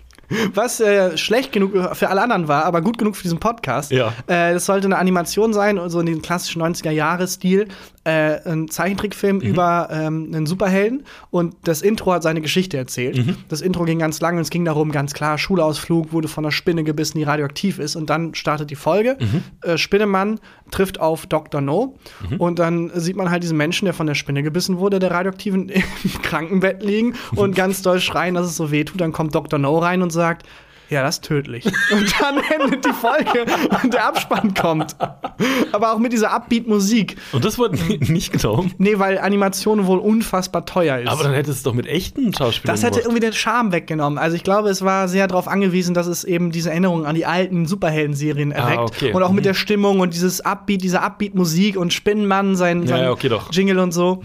was 0.53 0.79
äh, 0.79 1.17
schlecht 1.17 1.51
genug 1.51 1.73
für 1.95 2.09
alle 2.09 2.21
anderen 2.21 2.47
war, 2.47 2.65
aber 2.65 2.81
gut 2.81 2.97
genug 2.97 3.15
für 3.15 3.23
diesen 3.23 3.39
Podcast. 3.39 3.91
Ja. 3.91 4.09
Äh, 4.27 4.53
das 4.53 4.65
sollte 4.67 4.85
eine 4.87 4.97
Animation 4.97 5.51
sein, 5.53 5.79
so 5.89 5.99
in 5.99 6.05
den 6.05 6.21
klassischen 6.21 6.61
90er-Jahre-Stil. 6.61 7.67
Äh, 8.05 8.47
ein 8.47 8.69
Zeichentrickfilm 8.69 9.41
über 9.41 9.89
ähm, 9.91 10.29
einen 10.31 10.45
Superhelden 10.45 11.05
und 11.31 11.55
das 11.63 11.81
Intro 11.81 12.13
hat 12.13 12.21
seine 12.21 12.39
Geschichte 12.39 12.77
erzählt. 12.77 13.17
Das 13.49 13.61
Intro 13.61 13.83
ging 13.83 13.97
ganz 13.97 14.21
lang 14.21 14.35
und 14.35 14.41
es 14.43 14.51
ging 14.51 14.63
darum, 14.63 14.91
ganz 14.91 15.15
klar, 15.15 15.39
Schulausflug, 15.39 16.13
wurde 16.13 16.27
von 16.27 16.45
einer 16.45 16.51
Spinne 16.51 16.83
gebissen, 16.83 17.17
die 17.17 17.23
radioaktiv 17.23 17.79
ist 17.79 17.95
und 17.95 18.11
dann 18.11 18.35
startet 18.35 18.69
die 18.69 18.75
Folge. 18.75 19.17
Äh, 19.63 19.79
Spinnemann 19.79 20.39
trifft 20.69 20.99
auf 20.99 21.25
Dr. 21.25 21.61
No 21.61 21.97
und 22.37 22.59
dann 22.59 22.91
sieht 22.93 23.15
man 23.15 23.31
halt 23.31 23.41
diesen 23.41 23.57
Menschen, 23.57 23.85
der 23.85 23.95
von 23.95 24.05
der 24.05 24.13
Spinne 24.13 24.43
gebissen 24.43 24.77
wurde, 24.77 24.99
der 24.99 25.09
radioaktiven 25.09 25.69
im 25.69 26.21
Krankenbett 26.21 26.83
liegen 26.83 27.15
und 27.35 27.55
ganz 27.55 27.81
doll 27.81 27.99
schreien, 27.99 28.35
dass 28.35 28.45
es 28.45 28.55
so 28.55 28.69
weh 28.69 28.83
tut. 28.83 29.01
Dann 29.01 29.13
kommt 29.13 29.33
Dr. 29.33 29.57
No 29.57 29.79
rein 29.79 30.03
und 30.03 30.11
sagt, 30.11 30.45
ja, 30.89 31.03
das 31.03 31.15
ist 31.15 31.23
tödlich. 31.25 31.65
Und 31.91 32.13
dann 32.19 32.37
endet 32.39 32.85
die 32.85 32.93
Folge 32.93 33.45
und 33.83 33.93
der 33.93 34.07
Abspann 34.07 34.53
kommt. 34.53 34.95
Aber 35.71 35.93
auch 35.93 35.97
mit 35.99 36.13
dieser 36.13 36.31
Upbeat-Musik. 36.31 37.17
Und 37.31 37.43
das 37.45 37.57
wurde 37.57 37.77
nicht 37.99 38.31
genommen. 38.31 38.73
Nee, 38.77 38.99
weil 38.99 39.17
Animation 39.17 39.85
wohl 39.87 39.99
unfassbar 39.99 40.65
teuer 40.65 40.99
ist. 40.99 41.09
Aber 41.09 41.23
dann 41.23 41.33
hättest 41.33 41.49
du 41.49 41.51
es 41.57 41.63
doch 41.63 41.73
mit 41.73 41.87
echten 41.87 42.33
Schauspielern 42.33 42.75
das 42.75 42.83
hätte 42.83 42.91
gemacht. 42.99 43.05
irgendwie 43.05 43.19
den 43.21 43.33
Charme 43.33 43.71
weggenommen. 43.71 44.17
Also 44.19 44.35
ich 44.35 44.43
glaube, 44.43 44.69
es 44.69 44.83
war 44.83 45.07
sehr 45.07 45.27
darauf 45.27 45.47
angewiesen, 45.47 45.93
dass 45.93 46.07
es 46.07 46.23
eben 46.23 46.51
diese 46.51 46.69
Erinnerung 46.69 47.05
an 47.05 47.15
die 47.15 47.25
alten 47.25 47.65
Superhelden-Serien 47.65 48.51
erweckt. 48.51 48.77
Ah, 48.79 48.83
okay. 48.83 49.11
Und 49.13 49.23
auch 49.23 49.31
mit 49.31 49.43
Mhm. 49.43 49.47
der 49.47 49.53
Stimmung 49.55 49.99
und 49.99 50.13
dieses 50.13 50.41
Upbeat, 50.41 50.81
diese 50.83 51.01
Upbeat-Musik 51.01 51.77
und 51.77 51.93
Spinnenmann, 51.93 52.55
sein, 52.55 52.85
sein 52.87 53.03
ja, 53.03 53.11
okay, 53.11 53.29
doch. 53.29 53.51
Jingle 53.51 53.79
und 53.79 53.91
so. 53.91 54.21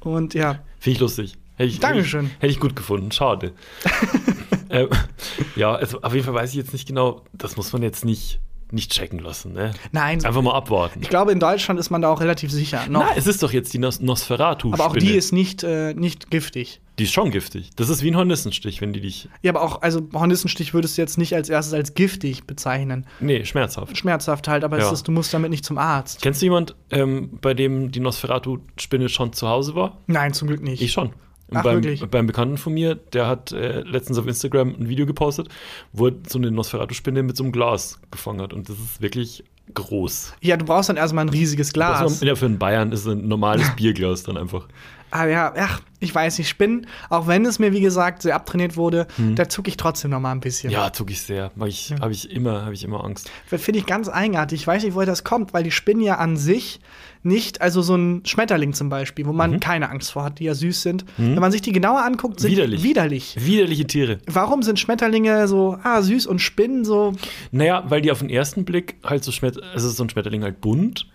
Und 0.00 0.34
ja. 0.34 0.60
Finde 0.78 0.94
ich 0.94 1.00
lustig. 1.00 1.34
Hätte 1.56 1.70
ich, 1.70 1.80
Dankeschön. 1.80 2.22
Hätte 2.24 2.32
ich, 2.36 2.42
hätte 2.42 2.52
ich 2.52 2.60
gut 2.60 2.76
gefunden. 2.76 3.10
Schade. 3.12 3.52
äh, 4.74 4.88
ja, 5.56 5.74
also 5.74 6.00
auf 6.02 6.12
jeden 6.14 6.24
Fall 6.24 6.34
weiß 6.34 6.50
ich 6.50 6.56
jetzt 6.56 6.72
nicht 6.72 6.86
genau, 6.88 7.22
das 7.32 7.56
muss 7.56 7.72
man 7.72 7.82
jetzt 7.82 8.04
nicht, 8.04 8.40
nicht 8.70 8.90
checken 8.92 9.18
lassen. 9.20 9.52
Ne? 9.52 9.72
Nein, 9.92 10.24
Einfach 10.24 10.42
mal 10.42 10.54
abwarten. 10.54 11.00
ich 11.02 11.08
glaube, 11.08 11.30
in 11.32 11.38
Deutschland 11.40 11.78
ist 11.78 11.90
man 11.90 12.02
da 12.02 12.08
auch 12.08 12.20
relativ 12.20 12.50
sicher. 12.50 12.80
Noch. 12.88 13.00
Na, 13.08 13.10
es 13.16 13.26
ist 13.26 13.42
doch 13.42 13.52
jetzt 13.52 13.72
die 13.72 13.78
Nos 13.78 14.00
nosferatu 14.00 14.72
aber 14.72 14.86
auch 14.86 14.96
die 14.96 15.12
ist 15.12 15.32
nicht, 15.32 15.62
äh, 15.62 15.94
nicht 15.94 16.30
giftig. 16.30 16.80
Die 16.98 17.04
ist 17.04 17.12
schon 17.12 17.30
giftig. 17.32 17.70
Das 17.76 17.88
ist 17.88 18.02
wie 18.04 18.10
ein 18.12 18.16
Hornissenstich, 18.16 18.80
wenn 18.80 18.92
die 18.92 19.00
dich. 19.00 19.28
Ja, 19.42 19.50
aber 19.52 19.62
auch, 19.62 19.82
also 19.82 20.00
Hornissenstich 20.12 20.74
würdest 20.74 20.96
du 20.96 21.02
jetzt 21.02 21.18
nicht 21.18 21.34
als 21.34 21.48
erstes 21.48 21.74
als 21.74 21.94
giftig 21.94 22.46
bezeichnen. 22.46 23.06
Nee, 23.20 23.44
schmerzhaft. 23.44 23.96
Schmerzhaft 23.98 24.46
halt, 24.48 24.62
aber 24.64 24.78
Ja. 24.78 24.86
es 24.86 24.92
ist, 24.92 25.08
du 25.08 25.12
musst 25.12 25.34
damit 25.34 25.50
nicht 25.50 25.64
zum 25.64 25.76
Arzt. 25.78 26.22
Kennst 26.22 26.40
du 26.40 26.46
jemand, 26.46 26.76
ähm, 26.90 27.38
bei 27.40 27.52
dem 27.54 27.90
die 27.90 27.98
Nosferatu-Spinne 28.00 29.08
schon 29.08 29.32
zu 29.32 29.48
Hause 29.48 29.74
war? 29.74 29.98
Nein, 30.06 30.32
zum 30.34 30.48
Glück 30.48 30.62
nicht. 30.62 30.82
Ich 30.82 30.92
schon. 30.92 31.12
Und 31.54 31.60
Ach, 31.60 31.62
beim, 31.62 31.76
wirklich? 31.76 32.04
beim 32.08 32.26
Bekannten 32.26 32.56
von 32.56 32.74
mir, 32.74 32.96
der 32.96 33.28
hat 33.28 33.52
äh, 33.52 33.80
letztens 33.82 34.18
auf 34.18 34.26
Instagram 34.26 34.74
ein 34.78 34.88
Video 34.88 35.06
gepostet, 35.06 35.48
wo 35.92 36.08
er 36.08 36.14
so 36.28 36.38
eine 36.38 36.50
Nosferatu-Spinne 36.50 37.22
mit 37.22 37.36
so 37.36 37.44
einem 37.44 37.52
Glas 37.52 38.00
gefangen 38.10 38.40
hat. 38.42 38.52
Und 38.52 38.68
das 38.68 38.76
ist 38.76 39.00
wirklich 39.00 39.44
groß. 39.72 40.34
ja, 40.42 40.56
du 40.56 40.64
brauchst 40.64 40.88
dann 40.88 40.96
erstmal 40.96 41.24
ein 41.24 41.30
riesiges 41.30 41.72
Glas. 41.72 42.00
Das 42.00 42.20
ja, 42.20 42.34
für 42.34 42.46
einen 42.46 42.58
Bayern 42.58 42.92
ist 42.92 43.06
ein 43.06 43.28
normales 43.28 43.70
Bierglas 43.76 44.24
dann 44.24 44.36
einfach. 44.36 44.66
Aber 45.14 45.30
ja, 45.30 45.54
ach, 45.56 45.80
ich 46.00 46.12
weiß 46.12 46.38
nicht, 46.38 46.48
Spinnen, 46.48 46.88
auch 47.08 47.28
wenn 47.28 47.46
es 47.46 47.60
mir, 47.60 47.70
wie 47.72 47.80
gesagt, 47.80 48.22
sehr 48.22 48.34
abtrainiert 48.34 48.76
wurde, 48.76 49.06
da 49.36 49.48
zucke 49.48 49.68
ich 49.68 49.76
trotzdem 49.76 50.10
noch 50.10 50.18
mal 50.18 50.32
ein 50.32 50.40
bisschen. 50.40 50.70
Hm. 50.70 50.76
Ja, 50.76 50.92
zuck 50.92 51.08
ich 51.12 51.20
sehr. 51.22 51.52
Mag 51.54 51.68
ich, 51.68 51.94
Habe 52.00 52.10
ich 52.10 52.28
immer, 52.32 52.62
habe 52.64 52.74
ich 52.74 52.82
immer 52.82 53.04
Angst. 53.04 53.30
Finde 53.46 53.78
ich 53.78 53.86
ganz 53.86 54.08
eigenartig. 54.08 54.62
Ich 54.62 54.66
weiß 54.66 54.82
nicht, 54.82 54.96
woher 54.96 55.06
das 55.06 55.22
kommt, 55.22 55.54
weil 55.54 55.62
die 55.62 55.70
Spinnen 55.70 56.02
ja 56.02 56.16
an 56.16 56.36
sich 56.36 56.80
nicht, 57.22 57.62
also 57.62 57.80
so 57.80 57.94
ein 57.94 58.22
Schmetterling 58.26 58.72
zum 58.74 58.88
Beispiel, 58.88 59.24
wo 59.24 59.32
man 59.32 59.52
Mhm. 59.52 59.60
keine 59.60 59.88
Angst 59.88 60.10
vor 60.10 60.24
hat, 60.24 60.40
die 60.40 60.44
ja 60.44 60.54
süß 60.54 60.82
sind. 60.82 61.04
Wenn 61.16 61.36
man 61.38 61.52
sich 61.52 61.62
die 61.62 61.70
genauer 61.72 62.02
anguckt, 62.04 62.40
sind 62.40 62.50
Widerlich. 62.50 62.82
die 62.82 62.88
widerlich. 62.88 63.36
Widerliche 63.38 63.86
Tiere. 63.86 64.18
Warum 64.26 64.62
sind 64.64 64.80
Schmetterlinge 64.80 65.46
so 65.46 65.78
ah, 65.84 66.02
süß 66.02 66.26
und 66.26 66.40
Spinnen 66.40 66.84
so? 66.84 67.12
Naja, 67.52 67.84
weil 67.88 68.00
die 68.02 68.10
auf 68.10 68.18
den 68.18 68.30
ersten 68.30 68.64
Blick 68.64 68.96
halt 69.04 69.22
so 69.22 69.30
Schmet 69.30 69.62
also 69.62 69.88
so 69.90 70.02
ein 70.02 70.10
Schmetterling 70.10 70.42
halt 70.42 70.60
bunt 70.60 71.06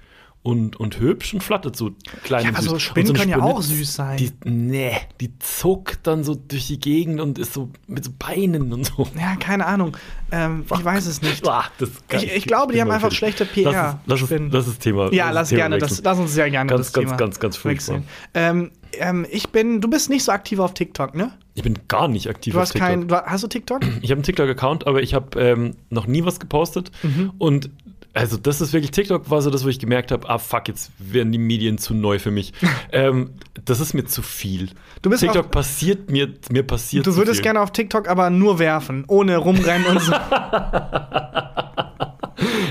und, 0.42 0.80
und 0.80 1.00
hübsch 1.00 1.34
und 1.34 1.44
flattert 1.44 1.76
so 1.76 1.92
klein 2.24 2.44
Ja, 2.46 2.50
aber 2.52 2.62
süß. 2.62 2.70
so 2.72 2.80
Spinnen 2.80 3.10
eine 3.10 3.20
können 3.20 3.30
ja 3.32 3.38
Spinne, 3.38 3.54
auch 3.54 3.62
süß 3.62 3.94
sein. 3.94 4.18
Die, 4.18 4.32
nee, 4.46 4.94
die 5.20 5.38
zuckt 5.40 6.00
dann 6.08 6.24
so 6.24 6.34
durch 6.36 6.68
die 6.68 6.80
Gegend 6.80 7.20
und 7.20 7.38
ist 7.38 7.54
so 7.54 7.70
mit 7.88 8.06
so 8.06 8.12
Beinen 8.18 8.72
und 8.72 8.86
so. 8.86 9.06
Ja, 9.20 9.36
keine 9.36 9.66
Ahnung. 9.66 9.98
Ähm, 10.32 10.64
ich 10.74 10.84
weiß 10.86 11.08
es 11.08 11.22
nicht. 11.22 11.46
Das 11.46 11.68
kann- 12.08 12.24
Ich, 12.24 12.34
ich 12.38 12.46
glaube, 12.46 12.72
die 12.74 12.82
haben 12.82 12.90
einfach 12.90 13.12
schlechte 13.12 13.44
Lass 13.44 13.54
PR. 13.54 14.00
es, 14.06 14.22
lass 14.22 14.32
es, 14.32 14.42
lass 14.52 14.68
es 14.68 14.80
Thema. 14.80 15.12
ja, 15.14 15.30
lass 15.32 15.50
Thema 15.50 15.60
gerne, 15.60 15.78
das, 15.78 16.02
lass 16.04 16.18
uns 16.18 16.34
sehr 16.34 16.50
gerne 16.50 16.70
Ganz, 16.70 16.88
das 16.88 16.94
ganz, 16.94 17.06
Thema 17.08 17.18
ganz, 17.18 17.40
ganz 17.40 17.66
wechseln. 17.66 18.04
Ähm, 18.34 18.72
ähm, 18.94 19.26
ich 19.30 19.50
bin, 19.50 19.82
du 19.82 19.90
bist 19.90 20.10
nicht 20.10 20.24
so 20.24 20.32
aktiv 20.32 20.60
auf 20.60 20.74
TikTok, 20.74 21.16
ne? 21.16 21.34
Ich 21.54 21.64
bin 21.64 21.78
gar 21.90 22.08
nicht 22.08 22.28
aktiv 22.30 22.54
Du 22.54 22.60
auf 22.60 22.64
hast 22.64 22.72
TikTok. 22.72 22.88
kein, 22.88 23.08
du, 23.10 23.16
hast 23.16 23.44
du 23.44 23.48
TikTok? 23.48 23.82
Ich 24.02 24.10
habe 24.10 24.14
einen 24.20 24.24
TikTok-Account, 24.24 24.88
aber 24.88 25.04
ich 25.04 25.14
habe 25.14 25.38
ähm, 25.40 25.76
noch 25.90 26.08
nie 26.08 26.24
was 26.24 26.40
gepostet. 26.40 26.92
Mhm. 27.04 27.34
Und 27.38 27.70
also 28.14 28.38
das 28.38 28.62
ist 28.62 28.74
wirklich, 28.74 28.92
TikTok 28.92 29.30
war 29.30 29.42
so 29.42 29.50
das, 29.50 29.64
wo 29.64 29.70
ich 29.70 29.80
gemerkt 29.80 30.12
habe, 30.12 30.28
ah 30.30 30.38
fuck, 30.38 30.68
jetzt 30.68 30.92
werden 30.98 31.32
die 31.32 31.38
Medien 31.38 31.78
zu 31.78 31.94
neu 31.94 32.20
für 32.20 32.32
mich. 32.32 32.54
ähm, 32.92 33.32
das 33.66 33.80
ist 33.80 33.94
mir 33.94 34.06
zu 34.06 34.22
viel. 34.22 34.70
Du 35.02 35.10
bist 35.10 35.22
TikTok 35.22 35.46
auf- 35.46 35.52
passiert 35.52 36.10
mir, 36.10 36.34
mir 36.52 36.64
passiert 36.64 37.06
Du 37.06 37.16
würdest 37.16 37.42
gerne 37.44 37.62
auf 37.62 37.72
TikTok 37.72 38.08
aber 38.08 38.30
nur 38.30 38.60
werfen, 38.60 39.06
ohne 39.08 39.38
rumrennen 39.38 39.88
und 39.88 40.02
so. 40.02 40.14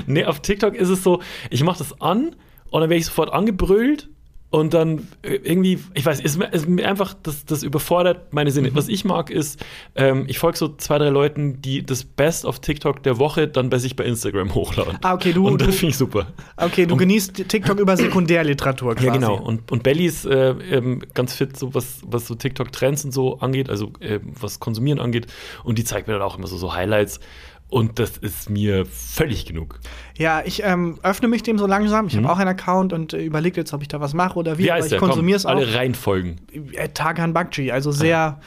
Nee, 0.06 0.24
auf 0.24 0.40
TikTok 0.40 0.74
ist 0.74 0.88
es 0.88 1.02
so, 1.02 1.20
ich 1.50 1.62
mache 1.62 1.78
das 1.78 2.00
an 2.00 2.34
und 2.70 2.80
dann 2.80 2.88
werde 2.88 2.96
ich 2.96 3.06
sofort 3.06 3.30
angebrüllt 3.32 4.08
und 4.50 4.72
dann 4.72 5.06
äh, 5.22 5.34
irgendwie, 5.42 5.78
ich 5.94 6.06
weiß, 6.06 6.20
ist 6.20 6.38
mir, 6.38 6.46
ist 6.52 6.66
mir 6.66 6.88
einfach, 6.88 7.14
das, 7.22 7.44
das 7.44 7.62
überfordert 7.62 8.32
meine 8.32 8.48
Mhm. 8.50 8.54
Sinne. 8.54 8.70
Was 8.74 8.88
ich 8.88 9.04
mag 9.04 9.28
ist, 9.30 9.62
ähm, 9.94 10.24
ich 10.26 10.38
folge 10.38 10.56
so 10.56 10.68
zwei, 10.76 10.96
drei 10.98 11.10
Leuten, 11.10 11.60
die 11.60 11.84
das 11.84 12.04
Best 12.04 12.46
auf 12.46 12.58
TikTok 12.60 13.02
der 13.02 13.18
Woche 13.18 13.46
dann 13.46 13.68
bei 13.68 13.78
sich 13.78 13.94
bei 13.94 14.04
Instagram 14.04 14.54
hochladen. 14.54 14.98
Ah, 15.02 15.12
okay, 15.14 15.32
du- 15.34 15.46
Und 15.46 15.60
das 15.60 15.74
finde 15.76 15.90
ich 15.90 15.98
super. 15.98 16.28
Okay, 16.56 16.86
du 16.86 16.96
genießt 16.96 17.46
TikTok 17.48 17.78
über 17.78 17.96
Sekundärliteratur 17.96 18.94
quasi. 18.94 19.06
Ja, 19.06 19.12
genau. 19.12 19.36
Und, 19.38 19.70
und 19.70 19.82
Belly 19.82 20.06
ist 20.06 20.24
äh, 20.24 20.50
ähm, 20.50 21.02
ganz 21.14 21.34
fit, 21.34 21.56
so 21.56 21.74
was, 21.74 22.00
was 22.06 22.26
so 22.26 22.34
TikTok-Trends 22.34 23.04
und 23.04 23.12
so 23.12 23.38
angeht, 23.40 23.68
also 23.68 23.92
äh, 24.00 24.18
was 24.22 24.60
Konsumieren 24.60 24.98
angeht. 24.98 25.26
Und 25.64 25.78
die 25.78 25.84
zeigt 25.84 26.06
mir 26.08 26.14
dann 26.14 26.22
auch 26.22 26.38
immer 26.38 26.46
so, 26.46 26.56
so 26.56 26.74
Highlights. 26.74 27.20
Und 27.70 27.98
das 27.98 28.16
ist 28.16 28.48
mir 28.48 28.86
völlig 28.86 29.44
genug. 29.44 29.78
Ja, 30.16 30.42
ich 30.44 30.62
ähm, 30.64 30.98
öffne 31.02 31.28
mich 31.28 31.42
dem 31.42 31.58
so 31.58 31.66
langsam. 31.66 32.06
Ich 32.06 32.14
Mhm. 32.14 32.24
habe 32.24 32.32
auch 32.32 32.38
einen 32.38 32.48
Account 32.48 32.92
und 32.94 33.12
äh, 33.12 33.22
überlege 33.22 33.60
jetzt, 33.60 33.74
ob 33.74 33.82
ich 33.82 33.88
da 33.88 34.00
was 34.00 34.14
mache 34.14 34.38
oder 34.38 34.56
wie. 34.56 34.64
Wie 34.64 34.72
aber 34.72 34.86
ich 34.86 34.96
konsumiere 34.96 35.36
es 35.36 35.44
auch. 35.44 35.50
Alle 35.50 35.74
reinfolgen. 35.74 36.40
Äh, 36.72 36.88
Tarkan 36.88 37.34
Bakci, 37.34 37.70
also 37.70 37.92
sehr, 37.92 38.40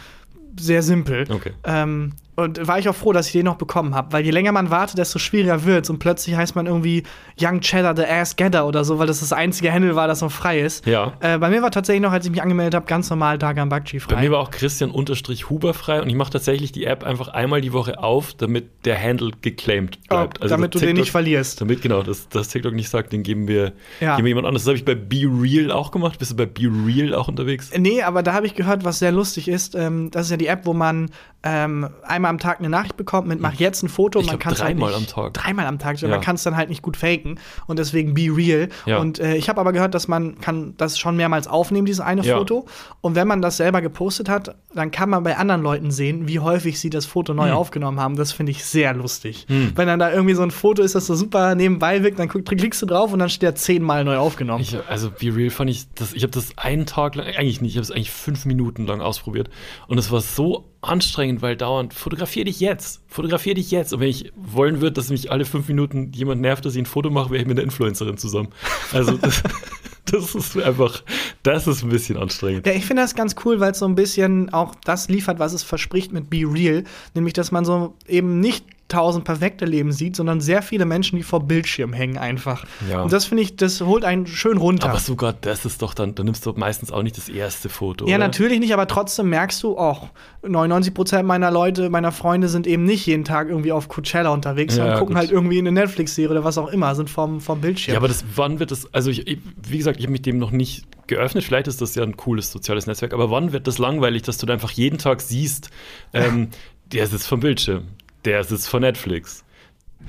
sehr 0.60 0.82
simpel. 0.82 1.28
Okay. 1.30 1.52
Ähm, 1.64 2.14
und 2.42 2.68
war 2.68 2.80
ich 2.80 2.90
auch 2.90 2.96
froh, 2.96 3.14
dass 3.14 3.28
ich 3.28 3.34
den 3.34 3.46
noch 3.46 3.56
bekommen 3.56 3.96
habe, 3.96 4.12
weil 4.14 4.26
je 4.26 4.32
länger 4.32 4.52
man 4.52 4.70
wartet, 4.70 4.98
desto 4.98 5.20
schwieriger 5.20 5.64
wird's 5.66 5.90
und 5.90 6.00
plötzlich 6.00 6.36
heißt 6.36 6.56
man 6.56 6.66
irgendwie 6.68 7.04
Young 7.40 7.62
Cheddar 7.62 7.96
the 7.96 8.04
Ass 8.06 8.36
Getter 8.36 8.68
oder 8.68 8.84
so, 8.84 9.00
weil 9.00 9.08
das 9.08 9.20
das 9.22 9.34
einzige 9.34 9.72
Handle 9.72 9.96
war, 9.96 10.08
das 10.08 10.22
noch 10.22 10.32
frei 10.32 10.60
ist. 10.60 10.86
Ja. 10.86 11.14
Äh, 11.20 11.38
bei 11.38 11.50
mir 11.50 11.62
war 11.62 11.72
tatsächlich 11.72 12.02
noch, 12.02 12.12
als 12.12 12.26
ich 12.26 12.32
mich 12.32 12.42
angemeldet 12.42 12.76
habe, 12.76 12.86
ganz 12.86 13.10
normal 13.10 13.38
Tarkan 13.38 13.70
Bakci 13.70 14.00
frei. 14.00 14.16
Bei 14.16 14.22
mir 14.22 14.32
war 14.32 14.40
auch 14.40 14.52
Christian 14.52 14.92
unterstrich 14.92 15.50
Huber 15.50 15.74
frei 15.74 16.02
und 16.02 16.10
ich 16.10 16.16
mache 16.16 16.32
tatsächlich 16.32 16.72
die 16.72 16.86
App 16.86 17.04
einfach 17.04 17.30
einmal 17.30 17.62
die 17.62 17.74
Woche 17.74 18.00
auf, 18.04 18.34
damit 18.34 18.86
der 18.86 19.02
Handle 19.02 19.32
geclaimed 19.42 20.00
bleibt. 20.10 20.40
Oh, 20.44 20.48
damit 20.48 20.76
das 20.76 20.82
du 20.82 20.86
den 20.88 20.96
TikTok- 20.96 21.00
nicht 21.02 21.12
verlierst. 21.12 21.62
Damit, 21.62 21.82
genau, 21.82 22.02
das, 22.04 22.28
das 22.30 22.48
TikTok 22.50 22.74
nicht 22.74 22.90
sagt, 22.90 23.14
den 23.14 23.24
geben 23.24 23.48
wir, 23.48 23.74
Ja. 24.00 24.16
geben 24.16 24.26
wir 24.26 24.30
jemand 24.30 24.48
anderes. 24.48 24.64
Das 24.64 24.70
habe 24.70 24.78
ich 24.78 24.86
bei 24.86 24.96
Be 24.96 25.30
Real 25.42 25.72
auch 25.72 25.92
gemacht. 25.92 26.20
Bist 26.20 26.32
du 26.32 26.36
bei 26.36 26.46
Be 26.46 26.70
Real 26.86 27.14
auch 27.14 27.28
unterwegs? 27.28 27.72
Nee, 27.78 28.02
aber 28.02 28.24
da 28.24 28.34
habe 28.34 28.46
ich 28.46 28.56
gehört, 28.56 28.84
was 28.84 29.00
sehr 29.00 29.12
lustig 29.12 29.48
ist. 29.48 29.76
Ähm, 29.76 30.10
das 30.12 30.26
ist 30.26 30.32
ja 30.32 30.38
die 30.38 30.48
App, 30.48 30.66
wo 30.66 30.74
man 30.74 31.10
ähm, 31.44 31.90
einmal 32.04 32.30
am 32.30 32.38
Tag 32.38 32.60
eine 32.60 32.70
Nachricht 32.70 32.98
bekommt 32.98 33.28
mit 33.28 33.40
mach 33.42 33.54
jetzt 33.56 33.82
ein 33.82 33.90
Foto. 33.90 34.20
Ich 34.20 34.28
man 34.28 34.38
glaub, 34.38 34.44
kann's 34.44 34.60
dreimal 34.60 34.92
halt 34.92 35.02
nicht, 35.02 35.18
am 35.18 35.24
Tag. 35.24 35.34
Dreimal 35.34 35.66
am 35.66 35.80
Tag. 35.80 36.00
Ja. 36.02 36.08
Man 36.08 36.22
kann 36.22 36.36
es 36.36 36.44
dann 36.44 36.56
halt 36.56 36.70
nicht 36.70 36.82
gut 36.84 36.98
faken 36.98 37.40
und 37.68 37.80
deswegen 37.80 38.14
be 38.14 38.30
real. 38.36 38.70
Ja. 38.86 39.00
Und 39.00 39.20
äh, 39.20 39.36
ich 39.36 39.50
habe 39.50 39.60
aber 39.60 39.74
gehört, 39.74 39.96
dass 39.96 40.08
man 40.08 40.40
kann 40.40 40.76
das 40.78 41.00
schon 41.00 41.18
mehrmals 41.18 41.48
aufnehmen, 41.48 41.86
dieses 41.86 42.00
eine 42.02 42.22
Ja. 42.22 42.38
Foto. 42.38 42.68
Und 43.02 43.16
wenn 43.16 43.28
man 43.28 43.42
das 43.42 43.58
selber 43.58 43.82
gepostet 43.82 44.30
hat, 44.30 44.56
dann 44.76 44.92
kann 44.92 45.10
man 45.10 45.24
bei 45.24 45.36
anderen 45.38 45.62
Leuten 45.64 45.90
sehen, 45.90 46.28
wie 46.28 46.40
häufig 46.40 46.80
sie 46.80 46.90
das 46.92 47.06
Foto 47.06 47.34
neu 47.34 47.50
Hm. 47.50 47.56
aufgenommen 47.56 48.00
haben. 48.00 48.16
Das 48.18 48.32
finde 48.32 48.52
ich 48.52 48.64
sehr 48.64 48.94
lustig. 48.94 49.46
Wenn 49.48 49.88
dann 49.88 50.00
da 50.00 50.12
irgendwie 50.12 50.36
so 50.36 50.44
ein 50.44 50.52
Foto 50.52 50.84
ist, 50.84 50.94
das 50.96 51.08
so 51.08 51.16
super 51.16 51.56
nebenbei 51.56 52.04
wirkt, 52.04 52.20
dann 52.20 52.30
klickst 52.30 52.82
du 52.82 52.86
drauf 52.86 53.12
und 53.14 53.20
dann 53.20 53.30
steht 53.30 53.50
da 53.50 53.56
zehnmal 53.56 54.04
neu 54.04 54.18
aufgenommen. 54.18 54.62
Ich, 54.62 54.78
also 54.88 55.10
Be 55.10 55.36
Real 55.36 55.50
fand 55.50 55.70
ich, 55.72 55.88
das, 55.96 56.14
ich 56.14 56.24
habe 56.24 56.32
das 56.32 56.58
einen 56.58 56.86
Tag 56.86 57.16
lang, 57.16 57.26
eigentlich 57.28 57.62
nicht, 57.62 57.72
ich 57.72 57.78
habe 57.78 57.84
es 57.84 57.92
eigentlich 57.92 58.12
fünf 58.12 58.46
Minuten 58.46 58.86
lang 58.86 59.02
ausprobiert. 59.02 59.50
Und 59.88 59.98
es 59.98 60.12
war 60.12 60.22
so 60.22 60.71
anstrengend, 60.82 61.42
weil 61.42 61.56
dauernd, 61.56 61.94
fotografier 61.94 62.46
dich 62.46 62.60
jetzt, 62.60 63.02
fotografier 63.08 63.54
dich 63.54 63.70
jetzt. 63.72 63.94
Und 63.94 64.00
wenn 64.00 64.10
ich 64.10 64.32
wollen 64.36 64.82
würde, 64.82 64.94
dass 64.94 65.10
mich 65.10 65.32
alle 65.32 65.46
fünf 65.46 65.68
Minuten 65.68 66.12
jemand 66.14 66.42
nervt, 66.42 66.66
dass 66.66 66.74
ich 66.74 66.82
ein 66.82 66.88
Foto 66.88 67.10
mache, 67.10 67.30
wäre 67.30 67.42
ich 67.42 67.48
mit 67.48 67.58
einer 67.58 67.64
Influencerin 67.64 68.18
zusammen. 68.18 68.50
Also 68.92 69.18
das, 69.18 69.44
das 70.06 70.36
ist 70.36 70.58
einfach, 70.58 71.04
das 71.44 71.68
ist 71.68 71.84
ein 71.84 71.90
bisschen 71.90 72.18
anstrengend. 72.18 72.66
Ja, 72.66 72.74
ich 72.74 72.86
finde 72.86 73.04
das 73.04 73.14
ganz 73.14 73.36
cool, 73.46 73.60
weil 73.60 73.72
es 73.72 73.80
so 73.80 73.86
ein 73.86 73.96
bisschen 73.96 74.52
auch 74.52 74.74
das 74.84 75.08
liefert, 75.08 75.38
was 75.40 75.54
es 75.54 75.64
verspricht 75.64 76.12
mit 76.12 76.30
Be 76.30 76.44
Real. 76.46 76.84
Nämlich, 77.14 77.34
dass 77.34 77.52
man 77.52 77.64
so 77.64 77.96
eben 78.08 78.40
nicht 78.40 78.66
tausend 78.92 79.24
perfekte 79.26 79.66
Leben 79.66 79.92
sieht, 79.92 80.16
sondern 80.16 80.42
sehr 80.42 80.62
viele 80.62 80.86
Menschen, 80.86 81.16
die 81.16 81.24
vor 81.24 81.42
Bildschirm 81.42 81.94
hängen 81.94 82.18
einfach. 82.18 82.66
Ja. 82.90 83.02
Und 83.02 83.12
das 83.12 83.26
finde 83.26 83.44
ich, 83.44 83.56
das 83.56 83.82
holt 83.82 84.04
einen 84.06 84.28
schön 84.28 84.58
runter. 84.58 84.90
Aber 84.90 85.00
sogar 85.00 85.34
das 85.34 85.66
ist 85.66 85.82
doch 85.82 85.94
dann, 85.94 86.14
dann 86.16 86.26
nimmst 86.26 86.46
du 86.46 86.54
meistens 86.56 86.92
auch 86.92 87.02
nicht 87.02 87.18
das 87.18 87.30
erste 87.30 87.70
Foto. 87.70 88.06
ja, 88.08 88.16
oder? 88.16 88.26
natürlich 88.26 88.60
nicht, 88.60 88.74
aber 88.74 88.88
trotzdem 88.88 89.30
merkst 89.30 89.64
du, 89.64 89.78
oh, 89.78 89.98
99% 90.44 91.24
meiner 91.24 91.52
Leute, 91.52 91.90
meiner 91.90 92.12
Freunde 92.12 92.48
sind 92.48 92.68
eben 92.68 92.84
nicht 92.84 93.06
jeden 93.06 93.24
Tag 93.24 93.50
irgendwie 93.50 93.72
auf 93.72 93.88
Coachella 93.88 94.30
unterwegs, 94.30 94.76
Ja, 94.76 94.84
sondern 94.84 95.00
gucken 95.00 95.16
gut. 95.16 95.22
halt 95.22 95.32
irgendwie 95.32 95.60
eine 95.60 95.72
Netflix-Serie 95.72 96.32
oder 96.32 96.44
was 96.44 96.58
auch 96.58 96.68
immer, 96.68 96.94
sind 96.96 97.10
vom, 97.10 97.42
vom 97.42 97.62
Bildschirm. 97.62 97.94
Ja, 97.94 98.00
aber 98.00 98.08
das, 98.08 98.24
wann 98.36 98.60
wird 98.60 98.72
das, 98.72 98.94
also 98.94 99.10
ich, 99.10 99.40
wie 99.68 99.78
gesagt, 99.78 99.98
ich 100.00 100.06
habe 100.06 100.12
mich 100.12 100.22
dem 100.22 100.38
noch 100.38 100.52
nicht 100.52 100.86
geöffnet, 101.08 101.44
vielleicht 101.44 101.68
ist 101.68 101.82
das 101.82 101.96
ja 101.96 102.04
ein 102.04 102.18
cooles 102.18 102.52
soziales 102.52 102.88
Netzwerk, 102.88 103.14
aber 103.14 103.30
wann 103.32 103.52
wird 103.52 103.68
das 103.68 103.78
langweilig, 103.78 104.24
dass 104.24 104.38
du 104.38 104.46
da 104.46 104.54
einfach 104.54 104.72
jeden 104.72 104.98
Tag 104.98 105.22
siehst, 105.22 105.70
ähm, 106.14 106.50
der 106.92 107.08
sitzt 107.08 107.28
vom 107.28 107.40
Bildschirm, 107.40 107.84
der 108.26 108.44
sitzt 108.44 108.68
vor 108.70 108.80
Netflix, 108.80 109.44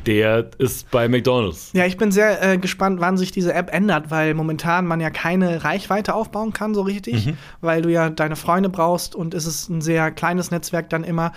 der 0.06 0.50
ist 0.58 0.90
bei 0.90 1.06
McDonalds. 1.08 1.70
Ja, 1.74 1.84
ich 1.84 1.96
bin 1.98 2.10
sehr 2.12 2.42
äh, 2.42 2.58
gespannt, 2.58 3.00
wann 3.00 3.16
sich 3.18 3.30
diese 3.30 3.52
App 3.52 3.72
ändert, 3.72 4.10
weil 4.10 4.34
momentan 4.34 4.86
man 4.86 5.00
ja 5.00 5.10
keine 5.10 5.64
Reichweite 5.64 6.14
aufbauen 6.14 6.52
kann, 6.52 6.74
so 6.74 6.82
richtig, 6.82 7.26
Mhm. 7.26 7.36
weil 7.60 7.82
du 7.82 7.90
ja 7.90 8.08
deine 8.10 8.36
Freunde 8.36 8.68
brauchst 8.70 9.14
und 9.14 9.34
es 9.34 9.46
ist 9.46 9.68
ein 9.68 9.80
sehr 9.82 10.10
kleines 10.10 10.50
Netzwerk 10.50 10.88
dann 10.90 11.04
immer. 11.04 11.32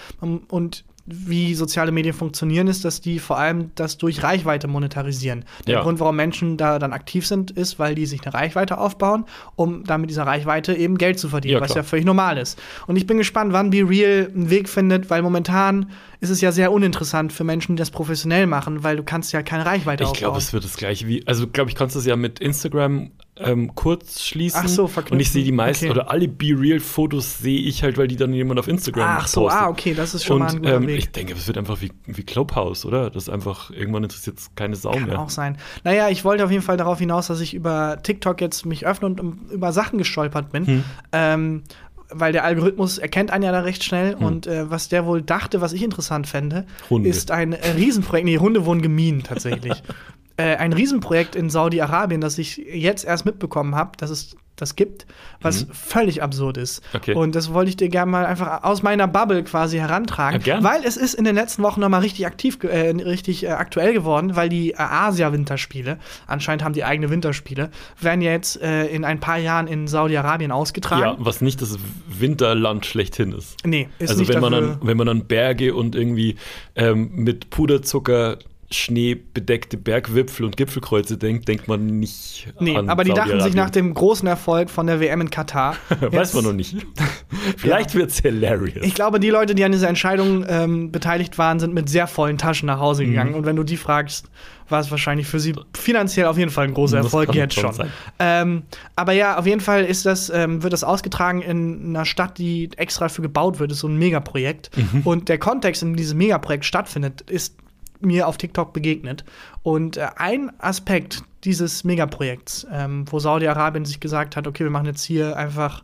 Und 0.48 0.86
wie 1.08 1.54
soziale 1.54 1.92
Medien 1.92 2.16
funktionieren, 2.16 2.68
ist, 2.68 2.84
dass 2.84 3.00
die 3.00 3.20
vor 3.20 3.38
allem 3.38 3.70
das 3.76 3.98
durch 4.00 4.24
Reichweite 4.24 4.68
monetarisieren. 4.68 5.46
Der 5.68 5.76
Ja. 5.76 5.82
Grund, 5.84 6.00
warum 6.00 6.16
Menschen 6.16 6.58
da 6.58 6.80
dann 6.80 6.94
aktiv 6.94 7.28
sind, 7.28 7.52
ist, 7.52 7.78
weil 7.78 7.94
die 7.94 8.08
sich 8.08 8.24
eine 8.26 8.34
Reichweite 8.34 8.80
aufbauen, 8.80 9.26
um 9.56 9.84
dann 9.84 10.02
mit 10.02 10.10
dieser 10.10 10.24
Reichweite 10.26 10.74
eben 10.74 10.98
Geld 10.98 11.20
zu 11.20 11.30
verdienen, 11.30 11.56
Ja, 11.56 11.62
was 11.62 11.76
ja 11.76 11.84
völlig 11.84 12.06
normal 12.06 12.40
ist. 12.40 12.60
Und 12.88 12.96
ich 12.96 13.06
bin 13.06 13.18
gespannt, 13.20 13.54
wann 13.54 13.70
Be 13.70 13.88
Real 13.88 14.32
einen 14.34 14.50
Weg 14.50 14.68
findet, 14.68 15.10
weil 15.12 15.22
momentan 15.22 15.92
ist 16.22 16.32
es 16.32 16.42
ja 16.42 16.52
sehr 16.52 16.72
uninteressant 16.72 17.32
für 17.32 17.44
Menschen, 17.44 17.76
die 17.76 17.80
das 17.82 17.92
professionell 17.92 18.48
machen, 18.48 18.84
weil 18.84 18.98
du 18.98 19.04
kannst 19.04 19.32
ja 19.32 19.44
keine 19.44 19.66
Reichweite 19.66 20.04
Ich 20.04 20.10
aufbauen. 20.10 20.20
glaube, 20.22 20.38
es 20.40 20.54
wird 20.54 20.64
das 20.64 20.76
gleiche 20.76 21.08
wie, 21.08 21.26
also 21.28 21.46
glaube 21.48 21.70
ich, 21.70 21.76
kannst 21.76 21.96
du 21.96 22.00
es 22.00 22.06
ja 22.08 22.16
mit 22.16 22.40
Instagram 22.40 23.12
ähm, 23.38 23.76
kurz 23.76 24.24
schließen. 24.24 24.62
Ach 24.64 24.68
so, 24.68 24.88
verknüpfen. 24.88 25.16
Und 25.16 25.20
ich 25.20 25.32
sehe 25.32 25.44
die 25.44 25.52
meisten 25.52 25.86
Okay. 25.86 25.92
oder 26.00 26.10
alle 26.10 26.28
Be 26.28 26.56
Real 26.58 26.80
Fotos 26.80 27.40
sehe 27.40 27.60
ich 27.60 27.84
halt, 27.84 27.98
weil 27.98 28.08
die 28.08 28.16
dann 28.16 28.34
jemand 28.34 28.60
auf 28.60 28.68
Instagram 28.68 29.18
Ach 29.20 29.28
so, 29.28 29.42
postet. 29.42 29.62
ah, 29.62 29.68
okay, 29.70 29.94
das 29.94 30.14
ist 30.14 30.24
schon 30.24 30.40
mal 30.40 30.48
ein 30.48 30.56
Und 30.56 30.62
guter 30.64 30.76
ähm, 30.76 30.88
Weg. 30.88 31.00
ich 31.00 31.12
denke, 31.12 31.34
es 31.34 31.46
wird 31.48 31.58
einfach 31.58 31.82
wie, 31.82 31.92
wie 32.06 32.24
Clubhouse, 32.24 32.86
oder? 32.86 33.10
Das 33.10 33.24
ist 33.24 33.30
einfach, 33.30 33.72
irgendwann 33.72 34.04
interessiert 34.04 34.40
es 34.40 34.56
keine 34.56 34.76
Sau 34.76 34.92
Kann 34.92 35.06
mehr. 35.08 35.20
auch 35.20 35.30
sein. 35.30 35.58
Naja, 35.84 36.10
ich 36.10 36.24
wollte 36.24 36.46
auf 36.46 36.52
jeden 36.52 36.64
Fall 36.64 36.78
darauf 36.78 37.00
hinaus, 37.00 37.28
dass 37.28 37.42
ich 37.42 37.54
über 37.54 37.98
TikTok 38.02 38.40
jetzt 38.40 38.66
mich 38.66 38.86
öffne 38.86 39.08
und 39.08 39.20
um, 39.20 39.40
über 39.52 39.74
Sachen 39.74 39.98
gestolpert 39.98 40.52
bin. 40.52 40.66
Hm. 40.68 40.84
Ähm, 41.12 41.64
weil 42.10 42.32
der 42.32 42.44
Algorithmus 42.44 42.98
erkennt 42.98 43.32
einen 43.32 43.44
ja 43.44 43.52
da 43.52 43.62
recht 43.62 43.84
schnell. 43.84 44.16
Hm. 44.16 44.26
Und 44.26 44.48
äh, 44.48 44.70
was 44.70 44.90
der 44.90 45.06
wohl 45.06 45.22
dachte, 45.22 45.62
was 45.62 45.74
ich 45.74 45.84
interessant 45.84 46.28
fände, 46.28 46.66
Hunde. 46.90 47.10
ist 47.10 47.32
ein 47.32 47.54
äh, 47.54 47.72
Riesenprojekt. 47.72 48.26
Nee, 48.26 48.38
Hunde 48.38 48.66
wurden 48.66 48.82
gemieden 48.82 49.24
tatsächlich. 49.24 49.84
äh, 50.38 50.56
ein 50.56 50.74
Riesenprojekt 50.74 51.36
in 51.36 51.50
Saudi-Arabien, 51.50 52.22
das 52.22 52.38
ich 52.38 52.58
jetzt 52.58 53.06
erst 53.06 53.26
mitbekommen 53.26 53.76
habe, 53.76 53.92
dass 53.98 54.10
es 54.10 54.36
das 54.56 54.76
gibt, 54.76 55.06
was 55.42 55.68
völlig 55.72 56.24
absurd 56.24 56.58
ist. 56.58 56.82
Mhm. 56.82 56.98
Okay. 56.98 57.14
Und 57.14 57.36
das 57.36 57.54
wollte 57.54 57.70
ich 57.70 57.78
dir 57.78 57.90
gerne 57.90 58.12
mal 58.12 58.26
einfach 58.26 58.64
aus 58.64 58.84
meiner 58.84 59.08
Bubble 59.08 59.44
quasi 59.44 59.78
herantragen, 59.78 60.42
Ja, 60.46 60.64
weil 60.64 60.84
es 60.86 60.98
ist 60.98 61.14
in 61.14 61.26
den 61.26 61.36
letzten 61.36 61.64
Wochen 61.64 61.82
noch 61.82 61.90
mal 61.90 62.00
richtig 62.00 62.26
aktiv, 62.26 62.58
äh, 62.64 62.90
richtig 62.90 63.44
äh, 63.44 63.50
aktuell 63.50 63.94
geworden, 63.94 64.36
weil 64.36 64.50
die 64.50 64.72
äh, 64.72 64.78
Asia-Winterspiele, 64.78 66.00
anscheinend 66.28 66.64
haben 66.64 66.74
die 66.74 66.84
eigene 66.84 67.10
Winterspiele, 67.10 67.70
werden 68.00 68.22
ja 68.22 68.32
jetzt 68.32 68.62
äh, 68.62 68.88
in 68.88 69.04
ein 69.04 69.20
paar 69.20 69.38
Jahren 69.38 69.68
in 69.68 69.88
Saudi-Arabien 69.88 70.52
ausgetragen. 70.52 71.02
Ja, 71.02 71.16
was 71.20 71.42
nicht 71.42 71.62
das 71.62 71.78
Winterland 72.08 72.86
schlechthin 72.86 73.34
ist. 73.34 73.58
Nee, 73.66 73.90
ist 74.00 74.10
also 74.10 74.22
nicht 74.22 74.34
wenn 74.34 74.42
man, 74.42 74.54
dann, 74.54 74.78
wenn 74.82 74.98
man 74.98 75.08
dann 75.08 75.26
Berge 75.26 75.76
und 75.76 75.96
irgendwie 75.96 76.36
ähm, 76.76 77.12
mit 77.14 77.50
Puderzucker 77.50 78.38
schneebedeckte 78.76 79.78
Bergwipfel 79.78 80.46
und 80.46 80.58
Gipfelkreuze 80.58 81.18
denkt, 81.18 81.48
denkt 81.48 81.68
man 81.68 81.86
nicht 81.86 82.48
Nee, 82.60 82.76
an 82.76 82.90
aber 82.90 83.04
die 83.04 83.14
dachten 83.14 83.42
sich 83.42 83.56
nach 83.56 83.70
dem 83.70 83.94
großen 83.94 84.28
Erfolg 84.28 84.70
von 84.70 84.88
der 84.88 85.00
WM 85.00 85.22
in 85.22 85.30
Katar. 85.30 85.76
Weiß 86.00 86.34
man 86.34 86.44
noch 86.44 86.54
nicht. 86.54 86.76
Vielleicht 87.58 87.96
wird's 87.96 88.20
hilarious. 88.20 88.86
Ich 88.86 88.96
glaube, 88.96 89.20
die 89.20 89.30
Leute, 89.30 89.56
die 89.56 89.64
an 89.64 89.72
dieser 89.72 89.90
Entscheidung 89.90 90.46
ähm, 90.48 90.92
beteiligt 90.92 91.38
waren, 91.38 91.60
sind 91.60 91.74
mit 91.74 91.90
sehr 91.90 92.08
vollen 92.08 92.38
Taschen 92.38 92.68
nach 92.68 92.80
Hause 92.80 93.06
gegangen. 93.06 93.32
Mhm. 93.32 93.38
Und 93.38 93.46
wenn 93.46 93.56
du 93.56 93.64
die 93.64 93.78
fragst, 93.78 94.30
war 94.70 94.80
es 94.80 94.90
wahrscheinlich 94.90 95.28
für 95.28 95.40
sie 95.40 95.54
finanziell 95.76 96.26
auf 96.26 96.38
jeden 96.38 96.50
Fall 96.50 96.66
ein 96.66 96.74
großer 96.74 96.98
Das 96.98 97.08
Erfolg 97.08 97.34
jetzt 97.36 97.54
schon. 97.54 97.74
Ähm, 98.20 98.64
aber 98.96 99.14
ja, 99.14 99.38
auf 99.38 99.46
jeden 99.46 99.62
Fall 99.62 99.86
ist 99.86 100.06
das, 100.06 100.30
ähm, 100.30 100.64
wird 100.64 100.74
das 100.74 100.84
ausgetragen 100.84 101.42
in 101.42 101.90
einer 101.90 102.06
Stadt, 102.06 102.38
die 102.38 102.70
extra 102.78 103.06
dafür 103.06 103.24
gebaut 103.24 103.60
wird. 103.60 103.72
Das 103.72 103.78
ist 103.78 103.82
so 103.82 103.88
ein 103.88 103.98
Megaprojekt. 103.98 104.72
Mhm. 104.76 105.02
Und 105.04 105.30
der 105.30 105.38
Kontext, 105.38 105.84
in 105.84 105.90
dem 105.90 105.96
dieses 105.96 106.16
Megaprojekt 106.16 106.66
stattfindet, 106.66 107.22
ist 107.22 107.58
mir 108.00 108.28
auf 108.28 108.38
TikTok 108.38 108.74
begegnet. 108.74 109.24
Und 109.64 109.98
äh, 109.98 110.08
ein 110.16 110.52
Aspekt 110.60 111.24
dieses 111.44 111.84
Megaprojekts, 111.84 112.68
ähm, 112.72 113.06
wo 113.10 113.20
Saudi-Arabien 113.20 113.86
sich 113.86 114.00
gesagt 114.00 114.36
hat, 114.36 114.48
okay, 114.48 114.64
wir 114.64 114.72
machen 114.72 114.88
jetzt 114.88 115.04
hier 115.04 115.38
einfach 115.38 115.84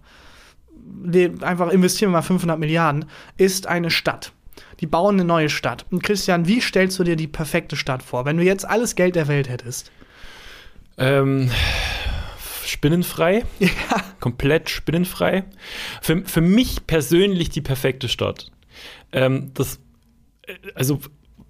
einfach 1.41 1.70
investieren 1.70 2.12
wir 2.12 2.18
mal 2.18 2.22
500 2.22 2.59
Milliarden, 2.59 3.05
ist 3.38 3.68
eine 3.68 3.91
Stadt. 3.91 4.34
Die 4.80 4.88
bauen 4.88 5.16
eine 5.16 5.26
neue 5.26 5.49
Stadt. 5.49 5.86
Und 5.91 6.03
Christian, 6.03 6.47
wie 6.47 6.62
stellst 6.62 6.97
du 6.99 7.03
dir 7.03 7.16
die 7.16 7.28
perfekte 7.28 7.76
Stadt 7.76 8.03
vor, 8.03 8.26
wenn 8.26 8.38
du 8.38 8.43
jetzt 8.43 8.68
alles 8.68 8.95
Geld 8.95 9.16
der 9.16 9.28
Welt 9.28 9.47
hättest? 9.47 9.91
Ähm, 10.97 11.51
spinnenfrei. 12.66 13.43
Ja. 13.59 14.03
Komplett 14.20 14.70
spinnenfrei. 14.70 15.45
Für, 16.01 16.24
für 16.26 16.41
mich 16.41 16.86
persönlich 16.86 17.49
die 17.49 17.62
perfekte 17.62 18.07
Stadt. 18.07 18.51
Ähm, 19.12 19.51
das, 19.55 19.80
äh, 20.43 20.53
also, 20.76 20.99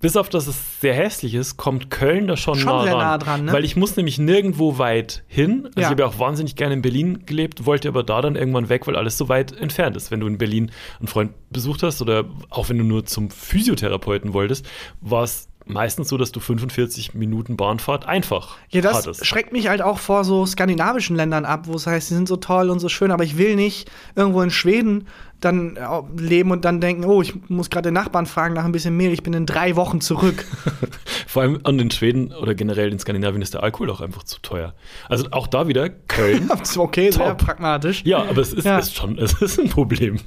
bis 0.02 0.18
auf 0.18 0.28
dass 0.30 0.48
es 0.48 0.82
sehr 0.82 0.94
hässlich 0.94 1.34
ist, 1.36 1.58
kommt 1.58 1.90
Köln 1.90 2.28
da 2.28 2.36
schon, 2.36 2.56
Schon 2.58 2.74
nah, 2.76 2.84
sehr 2.84 2.94
ran. 2.94 3.00
nah 3.00 3.18
dran, 3.18 3.46
ne? 3.46 3.54
Weil 3.54 3.64
ich 3.64 3.76
muss 3.76 3.96
nämlich 3.96 4.18
nirgendwo 4.20 4.78
weit 4.78 5.24
hin. 5.28 5.68
Also 5.68 5.80
Ja. 5.80 5.88
ich 5.88 5.92
habe 5.92 6.02
ja 6.04 6.08
auch 6.10 6.20
wahnsinnig 6.20 6.56
gerne 6.56 6.74
in 6.74 6.82
Berlin 6.82 7.24
gelebt, 7.26 7.66
wollte 7.66 7.88
aber 7.88 8.04
da 8.04 8.22
dann 8.22 8.36
irgendwann 8.36 8.68
weg, 8.70 8.88
weil 8.88 8.96
alles 8.96 9.18
so 9.18 9.30
weit 9.30 9.52
entfernt 9.54 9.96
ist. 9.96 10.12
Wenn 10.12 10.20
du 10.20 10.28
in 10.28 10.38
Berlin 10.38 10.72
einen 11.00 11.08
Freund 11.08 11.32
besucht 11.50 11.84
hast 11.84 12.02
oder 12.02 12.26
auch 12.50 12.70
wenn 12.70 12.78
du 12.78 12.84
nur 12.84 13.06
zum 13.06 13.30
Physiotherapeuten 13.30 14.34
wolltest, 14.34 14.66
war 15.02 15.24
es 15.24 15.48
meistens 15.66 16.10
so, 16.10 16.18
dass 16.18 16.32
du 16.32 16.40
45 16.40 17.14
Minuten 17.14 17.56
Bahnfahrt 17.56 18.08
einfach 18.08 18.58
Ja, 18.72 18.82
das 18.82 18.98
hattest. 19.06 19.26
schreckt 19.26 19.54
mich 19.54 19.68
halt 19.70 19.82
auch 19.82 20.00
vor 20.00 20.24
so 20.26 20.46
skandinavischen 20.46 21.16
Ländern 21.16 21.46
ab, 21.46 21.68
wo 21.68 21.76
es 21.76 21.86
heißt, 21.86 22.08
sie 22.10 22.16
sind 22.16 22.28
so 22.28 22.38
toll 22.38 22.72
und 22.72 22.80
so 22.80 22.90
schön, 22.90 23.12
aber 23.12 23.24
ich 23.24 23.38
will 23.38 23.56
nicht 23.56 23.90
irgendwo 24.16 24.42
in 24.42 24.50
Schweden 24.50 25.08
dann 25.42 25.76
äh, 25.76 25.82
leben 26.22 26.52
und 26.52 26.64
dann 26.66 26.80
denken, 26.82 27.04
oh, 27.06 27.22
ich 27.22 27.34
muss 27.50 27.70
gerade 27.70 27.90
den 27.90 27.94
Nachbarn 27.96 28.26
fragen 28.26 28.54
nach 28.54 28.64
ein 28.66 28.72
bisschen 28.72 28.96
Mehl, 28.96 29.12
ich 29.12 29.24
bin 29.24 29.34
in 29.34 29.46
drei 29.46 29.76
Wochen 29.76 30.00
zurück. 30.02 30.46
Vor 31.28 31.42
allem 31.44 31.60
an 31.64 31.78
den 31.78 31.92
Schweden 31.92 32.34
oder 32.34 32.56
generell 32.56 32.92
in 32.92 33.00
Skandinavien 33.00 33.42
ist 33.42 33.54
der 33.54 33.64
Alkohol 33.64 33.90
auch 33.90 34.02
einfach 34.02 34.24
zu 34.24 34.40
teuer. 34.42 34.74
Also 35.10 35.28
auch 35.32 35.48
da 35.48 35.68
wieder 35.68 35.90
Köln. 35.90 36.50
Okay, 36.78 37.12
sehr 37.12 37.30
Top. 37.30 37.38
pragmatisch. 37.46 38.04
ja, 38.06 38.20
aber 38.24 38.42
es 38.42 38.54
ist, 38.54 38.66
Ja. 38.66 38.80
ist 38.80 38.96
schon 38.96 39.18
es 39.20 39.34
ist 39.42 39.60
ein 39.60 39.70
Problem. 39.70 40.18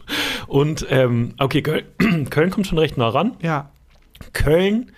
Und 0.47 0.87
ähm, 0.91 1.35
okay, 1.39 1.63
Köln, 1.63 1.85
Köln 2.31 2.51
kommt 2.51 2.67
schon 2.67 2.79
recht 2.79 2.97
nah 2.97 3.09
ran. 3.09 3.37
Ja. 3.43 3.71
Köln 4.33 4.93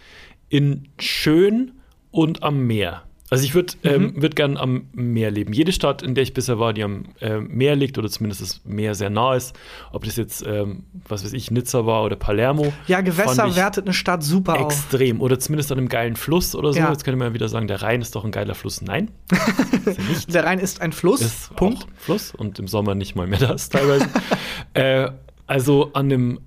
in 0.49 0.89
schön 0.99 1.73
und 2.11 2.43
am 2.43 2.67
Meer. 2.67 3.03
Also 3.29 3.45
ich 3.45 3.55
würde 3.55 3.75
ähm, 3.83 4.15
würd 4.17 4.37
gern 4.37 4.57
am 4.57 4.87
Meer 4.93 5.33
leben. 5.33 5.53
Jede 5.53 5.73
Stadt, 5.73 6.03
in 6.03 6.15
der 6.15 6.23
ich 6.23 6.33
bisher 6.33 6.61
war, 6.61 6.73
die 6.73 6.85
am 6.85 7.07
äh, 7.21 7.39
Meer 7.39 7.75
liegt 7.75 7.99
oder 7.99 8.09
zumindest 8.09 8.41
das 8.41 8.61
Meer 8.65 8.95
sehr 8.95 9.11
nah 9.11 9.35
ist, 9.35 9.57
ob 9.93 10.05
das 10.05 10.17
jetzt, 10.17 10.47
ähm, 10.47 10.85
was 11.09 11.25
weiß 11.25 11.33
ich, 11.33 11.51
Nizza 11.51 11.87
war 11.87 12.05
oder 12.05 12.15
Palermo. 12.15 12.73
Ja, 12.87 13.01
Gewässer 13.01 13.57
wertet 13.57 13.87
eine 13.87 13.95
Stadt 13.95 14.23
super 14.23 14.61
auf. 14.61 14.73
Extrem. 14.73 15.21
Oder 15.21 15.41
zumindest 15.41 15.73
an 15.73 15.79
einem 15.79 15.89
geilen 15.89 16.15
Fluss 16.15 16.55
oder 16.55 16.73
so. 16.73 16.79
Ja. 16.79 16.91
Jetzt 16.91 17.05
könnte 17.05 17.19
man 17.19 17.29
ja 17.29 17.35
wieder 17.35 17.49
sagen, 17.49 17.67
der 17.67 17.83
Rhein 17.83 18.01
ist 18.01 18.15
doch 18.15 18.25
ein 18.25 18.31
geiler 18.31 18.55
Fluss. 18.55 18.81
Nein, 18.81 19.11
nicht. 20.09 20.33
Der 20.33 20.45
Rhein 20.45 20.61
ist 20.61 20.81
ein 20.81 20.93
Fluss. 20.93 21.21
Ist 21.21 21.57
Punkt. 21.57 21.87
Fluss 21.97 22.33
und 22.33 22.61
im 22.61 22.69
Sommer 22.69 22.95
nicht 22.95 23.17
mal 23.17 23.27
mehr 23.27 23.41
das 23.41 23.69
teilweise. 23.69 24.07
äh, 24.75 25.11
also 25.49 25.91
an 25.95 26.09
dem, 26.09 26.41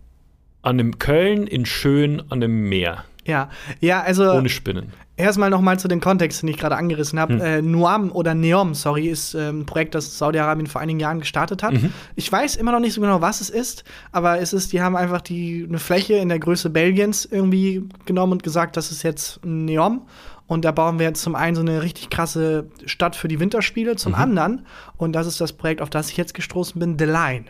an 0.61 0.77
dem 0.77 0.97
Köln 0.97 1.45
in 1.45 1.65
schön 1.65 2.23
an 2.29 2.39
dem 2.39 2.69
Meer. 2.69 3.03
Ja, 3.25 3.49
ja, 3.79 4.01
also 4.01 4.31
Ohne 4.31 4.49
Spinnen. 4.49 4.93
Erstmal 5.19 5.49
noch 5.49 5.61
mal 5.61 5.77
zu 5.77 5.87
dem 5.87 5.99
Kontext, 6.01 6.41
den 6.41 6.49
ich 6.49 6.57
gerade 6.57 6.75
angerissen 6.75 7.19
habe. 7.19 7.33
Hm. 7.33 7.41
Äh, 7.41 7.61
Nuam 7.61 8.11
oder 8.11 8.33
Neom, 8.33 8.73
sorry, 8.73 9.07
ist 9.07 9.33
ähm, 9.35 9.61
ein 9.61 9.65
Projekt, 9.65 9.93
das 9.95 10.17
Saudi-Arabien 10.17 10.67
vor 10.67 10.81
einigen 10.81 10.99
Jahren 10.99 11.19
gestartet 11.19 11.61
hat. 11.61 11.73
Mhm. 11.73 11.93
Ich 12.15 12.31
weiß 12.31 12.55
immer 12.55 12.71
noch 12.71 12.79
nicht 12.79 12.93
so 12.93 13.01
genau, 13.01 13.21
was 13.21 13.41
es 13.41 13.49
ist, 13.49 13.83
aber 14.11 14.39
es 14.39 14.53
ist, 14.53 14.73
die 14.73 14.81
haben 14.81 14.95
einfach 14.95 15.21
die 15.21 15.65
eine 15.67 15.79
Fläche 15.79 16.15
in 16.15 16.29
der 16.29 16.39
Größe 16.39 16.69
Belgiens 16.69 17.25
irgendwie 17.29 17.83
genommen 18.05 18.33
und 18.33 18.43
gesagt, 18.43 18.77
das 18.77 18.91
ist 18.91 19.03
jetzt 19.03 19.43
ein 19.43 19.65
Neom. 19.65 20.07
Und 20.47 20.65
da 20.65 20.71
bauen 20.71 20.97
wir 20.97 21.05
jetzt 21.05 21.21
zum 21.21 21.35
einen 21.35 21.55
so 21.55 21.61
eine 21.61 21.83
richtig 21.83 22.09
krasse 22.09 22.65
Stadt 22.87 23.15
für 23.15 23.27
die 23.27 23.39
Winterspiele, 23.39 23.97
zum 23.97 24.13
Mhm. 24.13 24.17
anderen, 24.17 24.65
und 24.97 25.13
das 25.13 25.27
ist 25.27 25.39
das 25.39 25.53
Projekt, 25.53 25.79
auf 25.79 25.91
das 25.91 26.09
ich 26.09 26.17
jetzt 26.17 26.33
gestoßen 26.33 26.79
bin, 26.79 26.97
The 26.97 27.05
Line. 27.05 27.45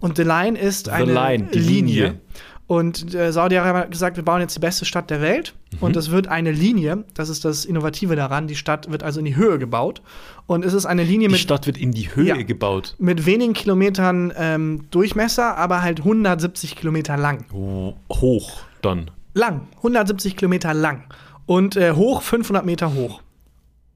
Und 0.00 0.16
The 0.16 0.22
Line 0.22 0.58
ist 0.58 0.86
The 0.86 0.92
eine 0.92 1.12
Line, 1.12 1.48
Linie. 1.52 1.60
Linie. 1.60 2.20
Und 2.68 3.14
äh, 3.14 3.32
Saudi-Arabien 3.32 3.82
hat 3.84 3.90
gesagt, 3.90 4.16
wir 4.16 4.24
bauen 4.24 4.40
jetzt 4.42 4.54
die 4.54 4.60
beste 4.60 4.84
Stadt 4.84 5.08
der 5.08 5.22
Welt. 5.22 5.54
Mhm. 5.72 5.78
Und 5.80 5.96
es 5.96 6.10
wird 6.10 6.28
eine 6.28 6.52
Linie, 6.52 7.04
das 7.14 7.30
ist 7.30 7.44
das 7.46 7.64
Innovative 7.64 8.14
daran, 8.14 8.46
die 8.46 8.56
Stadt 8.56 8.90
wird 8.92 9.02
also 9.02 9.18
in 9.20 9.24
die 9.24 9.36
Höhe 9.36 9.58
gebaut. 9.58 10.02
Und 10.46 10.64
es 10.66 10.74
ist 10.74 10.84
eine 10.84 11.02
Linie 11.02 11.28
Die 11.28 11.32
mit, 11.32 11.40
Stadt 11.40 11.66
wird 11.66 11.78
in 11.78 11.92
die 11.92 12.14
Höhe 12.14 12.26
Ja. 12.26 12.36
gebaut. 12.42 12.94
mit 12.98 13.24
wenigen 13.24 13.54
Kilometern 13.54 14.32
ähm, 14.36 14.84
Durchmesser, 14.90 15.56
aber 15.56 15.80
halt 15.82 16.00
170 16.00 16.76
Kilometer 16.76 17.16
lang. 17.16 17.46
Oh, 17.54 17.94
Hoch 18.12 18.60
dann. 18.82 19.10
Lang, 19.32 19.62
170 19.78 20.36
Kilometer 20.36 20.74
lang. 20.74 21.04
Und 21.46 21.74
äh, 21.76 21.92
hoch, 21.92 22.20
500 22.20 22.66
Meter 22.66 22.92
hoch. 22.92 23.22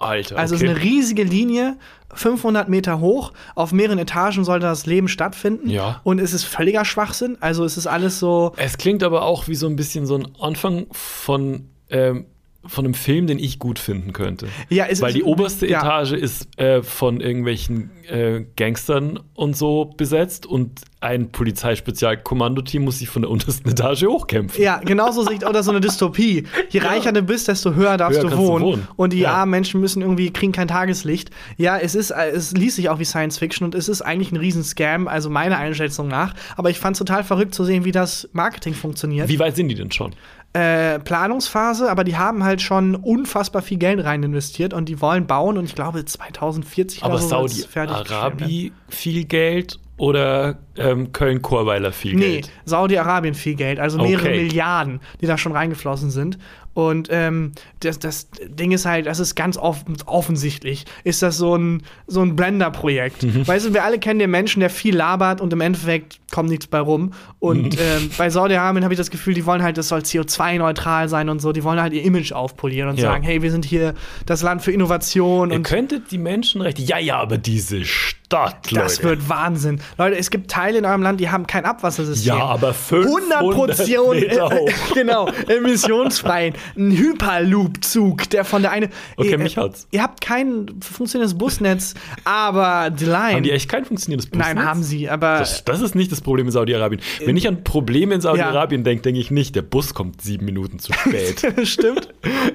Alter. 0.03 0.38
Also 0.38 0.55
es 0.55 0.61
okay. 0.61 0.70
ist 0.70 0.76
eine 0.76 0.84
riesige 0.84 1.24
Linie, 1.24 1.76
500 2.14 2.68
Meter 2.68 3.00
hoch. 3.00 3.32
Auf 3.55 3.72
mehreren 3.72 3.98
Etagen 3.98 4.44
sollte 4.44 4.66
das 4.66 4.86
Leben 4.86 5.09
stattfinden. 5.09 5.68
Ja. 5.68 6.00
Und 6.05 6.18
es 6.18 6.32
ist 6.32 6.44
völliger 6.44 6.84
Schwachsinn. 6.84 7.36
Also 7.40 7.64
es 7.64 7.76
ist 7.76 7.86
alles 7.86 8.18
so. 8.18 8.53
Es 8.57 8.78
klingt 8.78 9.03
aber 9.03 9.22
auch 9.22 9.48
wie 9.48 9.55
so 9.55 9.66
ein 9.66 9.76
bisschen 9.76 10.07
so 10.07 10.16
ein 10.16 10.28
Anfang 10.40 10.86
von, 10.92 11.68
ähm, 11.90 12.26
von 12.65 12.85
einem 12.85 12.95
Film, 12.95 13.27
den 13.27 13.39
ich 13.39 13.59
gut 13.59 13.79
finden 13.79 14.13
könnte. 14.13 14.47
Ja, 14.69 14.87
es 14.89 15.01
Weil 15.03 15.09
ist- 15.11 15.17
die 15.17 15.23
oberste 15.25 15.67
ja. 15.67 15.81
Etage 15.81 16.13
ist 16.13 16.47
äh, 16.61 16.83
von 16.83 17.21
irgendwelchen 17.21 17.91
äh, 18.09 18.45
Gangstern 18.57 19.19
und 19.35 19.57
so 19.57 19.87
besetzt 19.97 20.47
und 20.47 20.83
ein 21.01 21.33
Polizeispezialkommandoteam 21.33 22.85
muss 22.85 22.99
sich 23.01 23.09
von 23.09 23.23
der 23.23 23.31
untersten 23.31 23.69
Etage 23.69 24.05
hochkämpfen. 24.05 24.63
Ja, 24.63 24.79
genauso 24.79 25.23
sieht 25.27 25.45
oder 25.47 25.63
so 25.63 25.71
eine 25.71 25.81
Dystopie. 25.81 26.45
Je 26.71 26.81
reicher 26.81 27.13
du 27.13 27.23
bist, 27.23 27.49
desto 27.49 27.75
höher 27.75 27.97
darfst 27.97 28.19
Höher 28.19 28.23
du, 28.25 28.29
kannst 28.29 28.45
du 28.45 28.49
wohnen. 28.53 28.65
wohnen. 28.65 28.89
Und 28.97 29.13
die 29.13 29.21
Ja. 29.21 29.35
armen 29.35 29.51
Menschen 29.51 29.81
müssen 29.81 30.01
irgendwie 30.03 30.31
kriegen 30.31 30.53
kein 30.53 30.69
Tageslicht. 30.69 31.31
Ja, 31.57 31.79
es 31.79 31.95
ist, 31.95 32.11
äh, 32.11 32.31
es 32.31 32.53
liest 32.53 32.77
sich 32.77 32.89
auch 32.89 32.99
wie 32.99 33.05
Science 33.05 33.39
Fiction 33.39 33.65
und 33.65 33.75
es 33.75 33.89
ist 33.89 34.03
eigentlich 34.03 34.33
ein 34.33 34.37
Riesenscam, 34.37 35.09
also 35.09 35.31
meiner 35.31 35.59
Einschätzung 35.59 36.09
nach. 36.09 36.35
Aber 36.57 36.71
ich 36.71 36.79
fand 36.79 36.95
es 36.95 36.99
total 36.99 37.25
verrückt 37.25 37.55
zu 37.55 37.65
sehen, 37.65 37.85
wie 37.85 37.93
das 37.93 38.29
Marketing 38.33 38.75
funktioniert. 38.75 39.29
Wie 39.29 39.39
weit 39.39 39.57
sind 39.57 39.69
die 39.69 39.75
denn 39.75 39.91
schon? 39.91 40.15
Äh, 40.55 40.98
Planungsphase, 40.98 41.90
aber 41.90 42.05
die 42.05 42.16
haben 42.16 42.44
halt 42.44 42.61
schon 42.61 42.94
unfassbar 42.94 43.62
viel 43.62 43.78
Geld 43.78 44.05
rein 44.05 44.22
investiert 44.22 44.74
und 44.74 44.88
die 44.88 45.00
wollen 45.00 45.26
bauen 45.26 45.57
und 45.57 45.64
ich 45.64 45.74
glaube 45.74 46.05
2040 46.05 47.03
Aber 47.03 47.14
oder 47.14 47.22
so. 47.22 47.48
Saudi-Arabi 47.48 48.72
viel 48.88 49.24
Geld 49.24 49.78
oder 49.96 50.59
ähm, 50.77 51.12
Köln-Chorweiler 51.12 51.93
viel 51.93 52.14
Nee, 52.14 52.33
Geld? 52.41 52.51
Saudi-Arabien 52.64 53.35
viel 53.35 53.55
Geld, 53.55 53.79
also 53.81 53.99
mehrere 53.99 54.29
Okay. 54.29 54.43
Milliarden, 54.45 55.01
die 55.20 55.27
da 55.27 55.37
schon 55.39 55.53
reingeflossen 55.53 56.11
sind. 56.11 56.39
Und 56.75 57.09
ähm, 57.11 57.53
das, 57.81 57.99
das 57.99 58.29
Ding 58.47 58.73
ist 58.73 58.87
halt, 58.87 59.05
das 59.05 59.20
ist 59.20 59.35
ganz 59.35 59.59
off 59.59 59.85
offensichtlich, 60.07 60.87
ist 61.05 61.20
das 61.20 61.37
so 61.37 61.55
ein, 61.55 61.83
so 62.07 62.23
ein 62.23 62.35
Blender-Projekt. 62.35 63.25
Mhm. 63.25 63.47
Weißt 63.47 63.66
du, 63.66 63.75
wir 63.75 63.85
alle 63.85 63.99
kennen 63.99 64.18
den 64.20 64.31
Menschen, 64.31 64.61
der 64.61 64.70
viel 64.70 64.97
labert 64.97 65.43
und 65.43 65.53
im 65.53 65.61
Endeffekt 65.61 66.18
kommt 66.31 66.49
nichts 66.49 66.66
bei 66.66 66.79
rum. 66.81 67.03
Mhm. 67.03 67.12
Und 67.41 67.79
ähm, 67.79 68.11
bei 68.16 68.31
Saudi-Arabien 68.31 68.85
habe 68.85 68.95
ich 68.95 68.99
das 68.99 69.11
Gefühl, 69.11 69.35
die 69.35 69.45
wollen 69.45 69.62
halt, 69.62 69.77
das 69.77 69.89
soll 69.89 70.01
CO2-neutral 70.01 71.11
sein 71.11 71.29
und 71.29 71.41
so. 71.41 71.53
Die 71.53 71.62
wollen 71.62 71.81
halt 71.81 71.93
ihr 71.93 72.05
Image 72.05 72.33
aufpolieren 72.33 72.89
und 72.89 72.99
Ja. 72.99 73.11
sagen, 73.11 73.23
hey, 73.23 73.43
wir 73.43 73.51
sind 73.51 73.66
hier 73.66 73.93
das 74.25 74.41
Land 74.43 74.62
für 74.62 74.73
Innovation 74.73 75.51
Ihr 75.51 75.57
und 75.57 75.62
könntet 75.64 76.11
die 76.11 76.18
Menschenrechte. 76.18 76.81
Ja, 76.81 76.97
ja, 76.99 77.18
aber 77.18 77.37
diese 77.37 77.85
Stadt, 77.85 78.70
Leute. 78.70 78.83
das 78.85 79.03
wird 79.03 79.29
Wahnsinn. 79.29 79.81
Leute, 79.99 80.16
es 80.16 80.31
gibt 80.31 80.51
Teile 80.63 80.79
in 80.79 80.85
eurem 80.85 81.03
Land, 81.03 81.19
die 81.19 81.29
haben 81.29 81.49
kein 81.49 81.65
Abwassersystem. 81.65 82.37
Ja, 82.37 82.45
aber 82.45 82.73
500 82.73 83.41
100 83.41 83.89
Meter 84.15 84.51
hoch. 84.51 84.71
genau, 84.95 85.29
emissionsfrei. 85.49 86.53
Ein 86.77 86.93
Hyperloop-Zug, 86.93 88.31
der 88.31 88.45
von 88.45 88.63
der 88.63 88.71
eine. 88.71 88.89
Okay, 89.17 89.31
ihr, 89.31 89.39
mich 89.39 89.57
hat's. 89.57 89.89
Ihr 89.91 90.03
habt 90.03 90.21
kein 90.21 90.67
funktionierendes 90.81 91.37
Busnetz, 91.37 91.95
aber 92.23 92.91
die 92.91 93.07
Line. 93.07 93.35
Haben 93.35 93.43
die 93.43 93.51
echt 93.51 93.69
kein 93.69 93.85
funktionierendes 93.85 94.31
Busnetz? 94.31 94.55
Nein, 94.55 94.65
haben 94.65 94.85
sie, 94.85 95.11
aber. 95.11 95.39
Das, 95.41 95.65
das 95.65 95.81
ist 95.81 95.97
nicht 95.97 96.13
das 96.13 96.21
Problem 96.21 96.47
in 96.47 96.53
Saudi-Arabien. 96.53 97.01
Wenn 97.25 97.37
ich 97.37 97.49
an 97.49 97.65
Probleme 97.65 98.15
in 98.15 98.21
Saudi-Arabien 98.21 98.85
denke, 98.85 99.03
denke 99.03 99.19
ich 99.19 99.33
nicht, 99.33 99.57
der 99.57 99.63
Bus 99.63 99.95
kommt 99.95 100.23
sieben 100.23 100.45
Minuten 100.45 100.79
zu 100.79 100.93
spät. 100.93 101.45
Stimmt. 101.67 102.09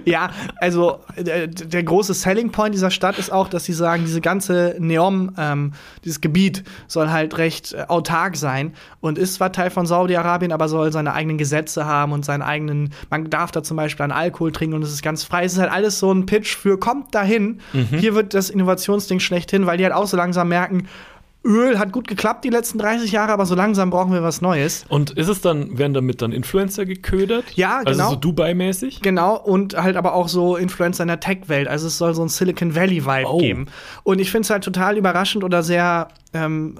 Ja, 0.05 0.29
also 0.61 1.01
der, 1.17 1.47
der 1.47 1.83
große 1.83 2.13
Selling 2.13 2.51
Point 2.51 2.73
dieser 2.73 2.91
Stadt 2.91 3.19
ist 3.19 3.33
auch, 3.33 3.49
dass 3.49 3.65
sie 3.65 3.73
sagen, 3.73 4.03
diese 4.05 4.21
ganze 4.21 4.77
Neom, 4.79 5.33
ähm, 5.37 5.73
dieses 6.05 6.21
Gebiet 6.21 6.63
soll 6.87 7.09
halt 7.09 7.37
recht 7.37 7.73
äh, 7.73 7.85
autark 7.97 8.35
sein 8.37 8.73
und 9.01 9.17
ist 9.17 9.35
zwar 9.35 9.51
Teil 9.51 9.69
von 9.69 9.85
Saudi-Arabien, 9.85 10.51
aber 10.51 10.67
soll 10.69 10.91
seine 10.91 11.13
eigenen 11.13 11.37
Gesetze 11.37 11.85
haben 11.85 12.11
und 12.11 12.23
seinen 12.25 12.41
eigenen, 12.41 12.93
man 13.09 13.29
darf 13.29 13.51
da 13.51 13.63
zum 13.63 13.77
Beispiel 13.77 14.03
an 14.03 14.11
Alkohol 14.11 14.51
trinken 14.51 14.75
und 14.75 14.83
es 14.83 14.91
ist 14.91 15.01
ganz 15.03 15.23
frei. 15.23 15.45
Es 15.45 15.53
ist 15.53 15.59
halt 15.59 15.71
alles 15.71 15.99
so 15.99 16.11
ein 16.11 16.25
Pitch 16.25 16.55
für 16.55 16.77
kommt 16.79 17.13
dahin. 17.15 17.59
Hier 17.97 18.15
wird 18.15 18.33
das 18.33 18.49
Innovationsding 18.49 19.19
schlechthin, 19.19 19.65
weil 19.65 19.77
die 19.77 19.83
halt 19.83 19.93
auch 19.93 20.07
so 20.07 20.17
langsam 20.17 20.49
merken, 20.49 20.87
Öl 21.45 21.79
hat 21.79 21.93
gut 21.93 22.09
geklappt 22.09 22.43
die 22.43 22.49
letzten 22.49 22.77
30 22.77 23.11
Jahre, 23.11 23.31
aber 23.31 23.45
so 23.45 23.55
langsam 23.55 23.89
brauchen 23.89 24.11
wir 24.11 24.21
was 24.21 24.41
Neues. 24.41 24.85
Und 24.89 25.11
ist 25.11 25.29
es 25.29 25.39
dann, 25.39 25.77
werden 25.77 25.93
damit 25.93 26.21
dann 26.21 26.33
Influencer 26.33 26.85
geködert? 26.85 27.45
Ja, 27.55 27.83
genau. 27.83 27.89
Also 27.89 28.09
so 28.09 28.15
Dubai-mäßig? 28.17 29.01
Genau, 29.01 29.37
und 29.37 29.81
halt 29.81 29.95
aber 29.95 30.13
auch 30.13 30.27
so 30.27 30.57
Influencer 30.57 31.03
in 31.03 31.07
der 31.07 31.21
Tech-Welt. 31.21 31.69
Also 31.69 31.87
es 31.87 31.97
soll 31.97 32.13
so 32.13 32.21
ein 32.23 32.27
Silicon 32.27 32.75
Valley-Vibe 32.75 33.29
Oh. 33.29 33.37
geben. 33.37 33.67
Und 34.03 34.19
ich 34.19 34.29
finde 34.29 34.41
es 34.41 34.49
halt 34.49 34.63
total 34.65 34.97
überraschend 34.97 35.45
oder 35.45 35.63
sehr, 35.63 36.09
ähm, 36.33 36.79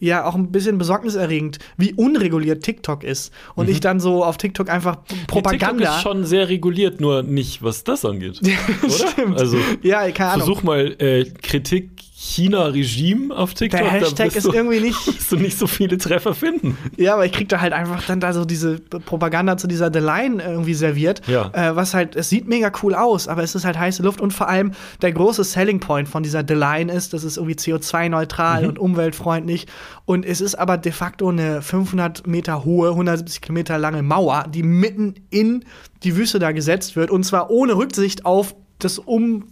ja, 0.00 0.24
auch 0.24 0.34
ein 0.34 0.52
bisschen 0.52 0.78
besorgniserregend, 0.78 1.58
wie 1.76 1.92
unreguliert 1.94 2.62
TikTok 2.62 3.04
ist. 3.04 3.32
Und 3.54 3.68
ich 3.68 3.80
dann 3.80 4.00
so 4.00 4.24
auf 4.24 4.36
TikTok 4.36 4.70
einfach 4.70 4.98
Propaganda. 5.26 5.68
TikTok 5.68 5.96
ist 5.96 6.02
schon 6.02 6.24
sehr 6.24 6.48
reguliert, 6.48 7.00
nur 7.00 7.22
nicht, 7.22 7.62
was 7.62 7.84
das 7.84 8.04
angeht. 8.04 8.40
oder? 8.82 8.90
Stimmt. 8.90 9.38
Also 9.38 9.58
ja, 9.82 10.10
keine 10.10 10.30
Ahnung. 10.30 10.46
versuch 10.46 10.62
mal 10.62 10.94
äh, 10.98 11.24
Kritik 11.42 11.90
China-Regime 12.20 13.32
auf 13.34 13.54
TikTok. 13.54 13.80
Der 13.80 13.90
Hashtag 13.90 14.34
ist 14.34 14.46
du- 14.46 14.52
irgendwie 14.52 14.80
nicht- 14.80 15.06
wirst 15.06 15.30
du 15.30 15.36
nicht 15.36 15.56
so 15.56 15.66
viele 15.68 15.98
Treffer 15.98 16.34
finden. 16.34 16.76
Ja, 16.96 17.14
aber 17.14 17.24
ich 17.26 17.32
krieg 17.32 17.48
da 17.48 17.60
halt 17.60 17.72
einfach 17.72 18.04
dann 18.06 18.18
da 18.18 18.32
so 18.32 18.44
diese 18.44 18.80
Propaganda 18.80 19.56
zu 19.56 19.68
dieser 19.68 19.90
The 19.92 20.00
Line 20.00 20.42
irgendwie 20.42 20.74
serviert. 20.74 21.22
Ja. 21.28 21.50
Äh, 21.52 21.76
was 21.76 21.94
halt, 21.94 22.16
es 22.16 22.28
sieht 22.28 22.48
mega 22.48 22.72
cool 22.82 22.94
aus, 22.96 23.28
aber 23.28 23.42
es 23.44 23.54
ist 23.54 23.64
halt 23.64 23.78
heiße 23.78 24.02
Luft 24.02 24.20
und 24.20 24.32
vor 24.32 24.48
allem 24.48 24.72
der 25.00 25.12
große 25.12 25.44
Selling 25.44 25.78
Point 25.78 26.08
von 26.08 26.22
dieser 26.24 26.42
The 26.46 26.54
Line 26.54 26.92
ist, 26.92 27.12
das 27.12 27.22
ist 27.22 27.36
irgendwie 27.36 27.54
CO2-neutral 27.56 28.62
Mhm. 28.62 28.68
und 28.68 28.78
umweltfreundlich. 28.78 29.66
Und 30.04 30.26
es 30.26 30.40
ist 30.40 30.56
aber 30.56 30.76
de 30.76 30.90
facto 30.92 31.28
eine 31.28 31.62
500 31.62 32.26
Meter 32.26 32.64
hohe, 32.64 32.90
170 32.90 33.40
Kilometer 33.42 33.78
lange 33.78 34.02
Mauer, 34.02 34.46
die 34.52 34.62
mitten 34.64 35.14
in 35.30 35.64
die 36.02 36.16
Wüste 36.16 36.38
da 36.40 36.50
gesetzt 36.52 36.96
wird 36.96 37.10
und 37.10 37.22
zwar 37.24 37.50
ohne 37.50 37.76
Rücksicht 37.76 38.24
auf 38.26 38.54
das 38.80 38.98
um 38.98 39.44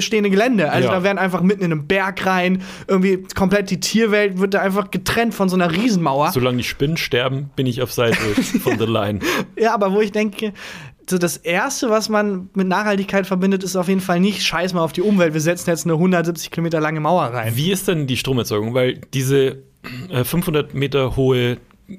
stehende 0.00 0.30
Gelände. 0.30 0.70
Also 0.70 0.88
Ja. 0.88 0.94
da 0.94 1.02
werden 1.02 1.18
einfach 1.18 1.42
mitten 1.42 1.62
in 1.64 1.72
einem 1.72 1.86
Berg 1.86 2.24
rein, 2.26 2.62
irgendwie 2.88 3.24
komplett 3.34 3.70
die 3.70 3.80
Tierwelt 3.80 4.38
wird 4.38 4.54
da 4.54 4.60
einfach 4.60 4.90
getrennt 4.90 5.34
von 5.34 5.48
so 5.48 5.56
einer 5.56 5.70
Riesenmauer. 5.72 6.32
Solange 6.32 6.58
die 6.58 6.64
Spinnen 6.64 6.96
sterben, 6.96 7.50
bin 7.56 7.66
ich 7.66 7.82
auf 7.82 7.92
Seite 7.92 8.16
von 8.62 8.78
The 8.78 8.86
Line. 8.86 9.20
Ja, 9.58 9.74
aber 9.74 9.92
wo 9.92 10.00
ich 10.00 10.12
denke, 10.12 10.52
so 11.08 11.18
das 11.18 11.36
Erste, 11.36 11.90
was 11.90 12.08
man 12.08 12.48
mit 12.54 12.68
Nachhaltigkeit 12.68 13.26
verbindet, 13.26 13.64
ist 13.64 13.76
auf 13.76 13.88
jeden 13.88 14.00
Fall 14.00 14.20
nicht 14.20 14.42
Scheiß 14.42 14.72
mal 14.72 14.82
auf 14.82 14.92
die 14.92 15.02
Umwelt. 15.02 15.34
Wir 15.34 15.40
setzen 15.40 15.68
jetzt 15.70 15.84
eine 15.84 15.94
170 15.94 16.50
Kilometer 16.50 16.80
lange 16.80 17.00
Mauer 17.00 17.24
rein. 17.24 17.52
Wie 17.56 17.72
ist 17.72 17.88
denn 17.88 18.06
die 18.06 18.16
Stromerzeugung? 18.16 18.72
Weil 18.74 19.00
diese 19.12 19.62
äh, 20.10 20.22
500 20.24 20.74
Meter 20.74 21.16
hohe, 21.16 21.58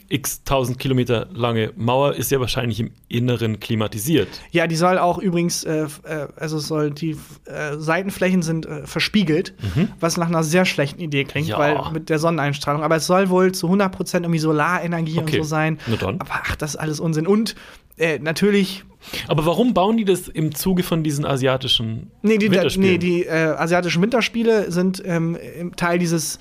x 0.09 0.39
1000 0.45 0.79
Kilometer 0.79 1.27
lange 1.33 1.71
Mauer 1.75 2.13
ist 2.15 2.31
ja 2.31 2.39
wahrscheinlich 2.39 2.79
im 2.79 2.91
Inneren 3.07 3.59
klimatisiert. 3.59 4.27
Ja, 4.51 4.67
die 4.67 4.75
soll 4.75 4.97
auch 4.97 5.17
übrigens, 5.17 5.63
äh, 5.63 5.87
äh, 6.03 6.27
also 6.35 6.59
soll 6.59 6.91
die 6.91 7.17
äh, 7.45 7.77
Seitenflächen 7.77 8.41
sind 8.41 8.65
äh, 8.65 8.85
verspiegelt, 8.87 9.53
was 9.99 10.17
nach 10.17 10.27
einer 10.27 10.43
sehr 10.43 10.65
schlechten 10.65 11.01
Idee 11.01 11.23
klingt, 11.23 11.47
Mhm. 11.47 11.51
Ja. 11.51 11.59
weil 11.59 11.91
mit 11.93 12.09
der 12.09 12.19
Sonneneinstrahlung. 12.19 12.83
Aber 12.83 12.95
es 12.95 13.05
soll 13.07 13.29
wohl 13.29 13.51
zu 13.53 13.67
100 13.67 13.91
Prozent 13.91 14.25
irgendwie 14.25 14.39
Solarenergie 14.39 15.19
Okay. 15.19 15.37
und 15.37 15.43
so 15.43 15.49
sein. 15.49 15.79
Na 15.87 15.95
dann. 15.97 16.19
Aber 16.21 16.31
ach, 16.43 16.55
das 16.55 16.71
ist 16.71 16.75
alles 16.77 16.99
Unsinn. 16.99 17.27
Und 17.27 17.55
äh, 17.97 18.17
natürlich 18.19 18.83
Aber 19.27 19.45
warum 19.45 19.73
bauen 19.73 19.97
die 19.97 20.05
das 20.05 20.27
im 20.29 20.55
Zuge 20.55 20.81
von 20.81 21.03
diesen 21.03 21.25
asiatischen 21.25 22.09
Nee, 22.21 22.37
die, 22.37 22.49
Winterspielen? 22.49 22.89
nee, 22.91 22.97
die 22.97 23.25
äh, 23.25 23.29
asiatischen 23.57 24.01
Winterspiele 24.01 24.71
sind 24.71 25.01
ähm, 25.05 25.37
Teil 25.75 25.99
dieses 25.99 26.39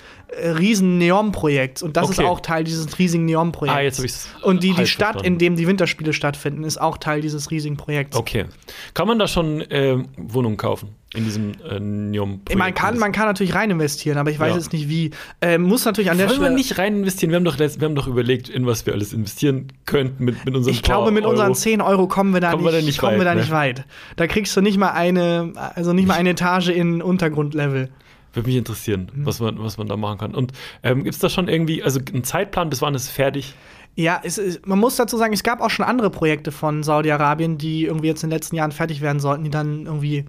riesen 0.59 0.99
Neon-Projekts 0.99 1.83
und 1.83 1.97
das 1.97 2.11
ist 2.11 2.19
Okay. 2.19 2.29
auch 2.29 2.41
Teil 2.41 2.65
dieses 2.65 2.99
riesigen 2.99 3.25
Neon-Projekts. 3.27 3.79
Ah, 3.79 3.83
jetzt 3.83 3.99
hab 3.99 4.05
ich's 4.05 4.29
Und 4.43 4.63
die, 4.63 4.73
die 4.75 4.87
Stadt, 4.87 5.13
verstanden. 5.13 5.27
in 5.27 5.39
dem 5.39 5.57
die 5.57 5.67
Winterspiele 5.67 6.13
stattfinden, 6.13 6.65
ist 6.65 6.81
auch 6.81 6.97
Teil 6.99 7.21
dieses 7.21 7.51
riesigen 7.51 7.77
Projekts. 7.77 8.17
Okay. 8.17 8.47
Kann 8.95 9.09
man 9.09 9.19
da 9.19 9.29
schon 9.29 9.61
äh, 9.63 9.99
Wohnungen 10.17 10.57
kaufen? 10.57 10.91
In 11.15 11.25
diesem 11.25 11.53
äh, 11.69 11.79
neon 11.79 12.41
Man 12.57 12.73
kann, 12.73 12.97
man 12.97 13.13
kann 13.13 13.27
natürlich 13.27 13.55
rein 13.55 13.71
investieren, 13.71 14.17
aber 14.17 14.31
ich 14.31 14.39
weiß 14.39 14.53
Ja. 14.53 14.57
jetzt 14.57 14.73
nicht 14.73 14.89
wie. 14.89 15.11
Ähm, 15.43 15.65
muss 15.65 15.85
natürlich 15.85 16.11
an 16.11 16.17
der 16.17 16.27
Wollen 16.31 16.39
wir 16.41 16.45
Stelle. 16.47 16.57
nicht 16.57 16.79
rein 16.79 16.97
investieren? 16.97 17.31
Wir 17.31 17.37
haben 17.37 17.45
doch, 17.45 17.59
wir 17.59 17.69
haben 17.85 17.95
doch 17.95 18.07
überlegt, 18.07 18.49
in 18.49 18.65
was 18.65 18.87
wir 18.87 18.95
alles 18.95 19.13
investieren 19.13 19.69
könnten 19.85 20.25
mit, 20.25 20.43
mit 20.47 20.55
unserem 20.57 20.73
ich 20.73 20.83
glaube, 20.83 21.11
mit 21.11 21.27
unseren 21.27 21.55
10 21.55 21.83
Euro 21.83 22.07
kommen 22.09 22.33
wir 22.33 22.41
da 22.41 22.53
Kommen 22.53 22.63
nicht, 22.65 22.73
wir 22.73 22.81
da 22.81 22.87
nicht 22.87 22.99
kommen 22.99 23.13
wir 23.19 23.19
weit, 23.21 23.27
da 23.27 23.35
ne? 23.35 23.41
nicht 23.43 23.51
weit. 23.53 23.85
Da 24.17 24.27
kriegst 24.27 24.57
du 24.57 24.63
nicht 24.63 24.79
mal 24.79 24.93
eine, 24.93 25.53
also 25.75 25.93
nicht 25.93 26.09
mal 26.09 26.15
eine 26.15 26.31
Etage 26.31 26.69
in 26.71 27.03
Untergrundlevel. 27.03 27.91
Würde 28.33 28.49
mich 28.49 28.57
interessieren, 28.57 29.11
Mhm. 29.15 29.27
was, 29.27 29.41
man, 29.41 29.59
was 29.63 29.77
man 29.79 29.87
da 29.89 29.97
machen 29.97 30.19
kann. 30.19 30.35
Und 30.35 30.53
ähm, 30.83 31.05
gibt 31.05 31.15
es 31.15 31.21
da 31.21 31.29
schon 31.29 31.49
irgendwie, 31.49 31.83
also 31.83 32.01
einen 32.13 32.25
Zeitplan, 32.25 32.71
bis 32.71 32.81
wann 32.83 32.95
ist 32.95 33.03
es 33.05 33.09
fertig? 33.11 33.55
Ja, 33.95 34.21
es, 34.25 34.39
ist- 34.39 34.67
man 34.67 34.79
muss 34.79 34.97
dazu 34.97 35.19
sagen, 35.19 35.35
es 35.35 35.43
gab 35.43 35.61
auch 35.61 35.69
schon 35.69 35.85
andere 35.85 36.09
Projekte 36.09 36.51
von 36.51 36.83
Saudi-Arabien, 36.83 37.59
die 37.59 37.85
irgendwie 37.85 38.07
jetzt 38.07 38.23
in 38.25 38.31
den 38.31 38.37
letzten 38.37 38.57
Jahren 38.57 38.73
fertig 38.73 39.03
werden 39.03 39.21
sollten, 39.21 39.45
die 39.45 39.51
dann 39.51 39.85
irgendwie 39.85 40.25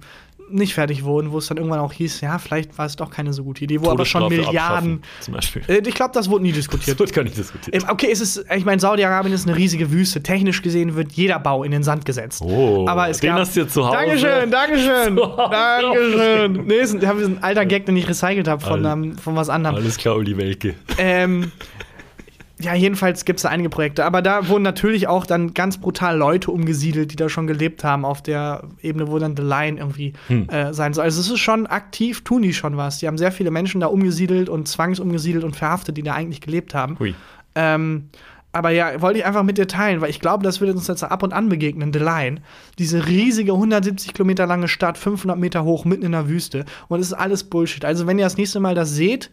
nicht 0.54 0.74
fertig 0.74 1.04
wurden, 1.04 1.32
wo 1.32 1.38
es 1.40 1.48
dann 1.48 1.58
irgendwann 1.58 1.80
auch 1.80 1.92
hieß, 1.94 2.22
ja, 2.22 2.38
vielleicht 2.38 2.78
war 2.78 2.86
es 2.86 2.96
doch 2.96 3.10
keine 3.10 3.34
so 3.34 3.44
gute 3.44 3.64
Idee, 3.64 3.82
wo 3.82 3.90
aber 3.90 4.06
schon 4.06 4.28
Milliarden. 4.30 5.02
Zum 5.20 5.34
Beispiel. 5.34 5.62
Äh, 5.68 5.82
ich 5.88 5.96
glaube, 5.96 6.12
das 6.14 6.30
wurde 6.30 6.44
nie 6.44 6.52
Das 6.54 6.58
diskutiert. 6.60 7.00
wird 7.00 7.14
gar 7.14 7.24
nicht 7.24 7.38
diskutiert. 7.38 7.76
Ähm, 7.76 7.90
Okay, 7.90 8.10
es 8.12 8.22
ist, 8.22 8.46
ich 8.56 8.66
meine, 8.66 8.80
Saudi-Arabien 8.80 9.34
ist 9.34 9.48
eine 9.48 9.58
riesige 9.58 9.92
Wüste. 9.92 10.24
Technisch 10.24 10.62
gesehen 10.62 10.96
wird 10.96 11.12
jeder 11.14 11.40
Bau 11.40 11.64
in 11.64 11.72
den 11.72 11.84
Sand 11.84 12.06
gesetzt. 12.06 12.42
Oh, 12.44 12.86
aber 12.88 13.10
es 13.10 13.20
den 13.20 13.32
gab, 13.32 13.40
hast 13.40 13.56
du 13.56 13.62
jetzt 13.62 13.74
zu 13.74 13.86
Hause. 13.86 13.98
Dankeschön, 13.98 14.52
Dankeschön. 14.52 15.16
Dankeschön. 15.52 16.66
Nee, 16.66 16.74
ist 16.76 16.94
ein, 16.94 17.00
das 17.00 17.18
ist 17.18 17.26
ein 17.28 17.44
alter 17.44 17.66
Gag, 17.66 17.86
den 17.86 17.98
ich 17.98 18.08
recycelt 18.08 18.48
habe 18.48 18.64
von, 18.64 19.16
von 19.18 19.36
was 19.36 19.50
anderem. 19.50 19.76
Alles 19.76 19.98
klar, 19.98 20.16
Uli 20.16 20.38
Welke. 20.38 20.76
Ähm, 20.98 21.52
ja, 22.60 22.76
jedenfalls 22.76 23.26
gibt 23.26 23.40
es 23.40 23.44
da 23.44 23.50
einige 23.50 23.70
Projekte. 23.70 24.06
Aber 24.06 24.22
da 24.22 24.48
wurden 24.48 24.64
natürlich 24.64 25.08
auch 25.08 25.26
dann 25.26 25.54
ganz 25.54 25.80
brutal 25.80 26.18
Leute 26.18 26.52
umgesiedelt, 26.52 27.12
die 27.12 27.16
da 27.16 27.28
schon 27.28 27.48
gelebt 27.48 27.84
haben, 27.84 28.06
auf 28.06 28.22
der 28.22 28.64
Ebene, 28.82 29.10
wo 29.10 29.18
dann 29.20 29.36
The 29.36 29.44
Line 29.44 29.80
irgendwie 29.80 30.14
Hm. 30.28 30.50
äh, 30.50 30.74
sein 30.74 30.94
soll. 30.94 31.04
Also 31.04 31.20
es 31.20 31.30
ist 31.30 31.40
schon 31.40 31.66
aktiv, 31.66 32.24
tun 32.24 32.44
die 32.44 32.54
schon 32.54 32.78
was. 32.78 33.00
Die 33.00 33.08
haben 33.08 33.18
sehr 33.18 33.32
viele 33.32 33.50
Menschen 33.52 33.82
da 33.82 33.88
umgesiedelt 33.88 34.50
und 34.50 34.68
zwangsumgesiedelt 34.68 35.44
und 35.44 35.56
verhaftet, 35.56 35.98
die 35.98 36.04
da 36.04 36.14
eigentlich 36.14 36.42
gelebt 36.42 36.76
haben. 36.76 36.98
Hui. 37.00 37.16
Ähm, 37.56 38.10
aber 38.56 38.70
ja, 38.70 39.02
wollte 39.02 39.18
ich 39.18 39.26
einfach 39.26 39.42
mit 39.42 39.58
dir 39.58 39.68
teilen, 39.68 40.00
weil 40.00 40.12
ich 40.12 40.20
glaube, 40.20 40.44
das 40.44 40.62
wird 40.62 40.76
uns 40.76 40.88
jetzt 40.88 41.04
ab 41.04 41.24
und 41.24 41.34
an 41.34 41.50
begegnen, 41.50 41.92
The 41.92 42.00
Line. 42.00 42.42
Diese 42.78 43.08
riesige 43.08 43.54
170 43.54 44.14
Kilometer 44.14 44.46
lange 44.46 44.68
Stadt, 44.68 45.00
500 45.00 45.40
Meter 45.40 45.64
hoch, 45.64 45.86
mitten 45.86 46.04
in 46.04 46.12
der 46.12 46.30
Wüste. 46.30 46.66
Und 46.88 47.00
es 47.00 47.08
ist 47.08 47.14
alles 47.14 47.44
Bullshit. 47.46 47.84
Also, 47.84 48.06
wenn 48.06 48.20
ihr 48.20 48.26
das 48.26 48.38
nächste 48.38 48.60
Mal 48.60 48.76
das 48.76 48.92
seht, 48.92 49.32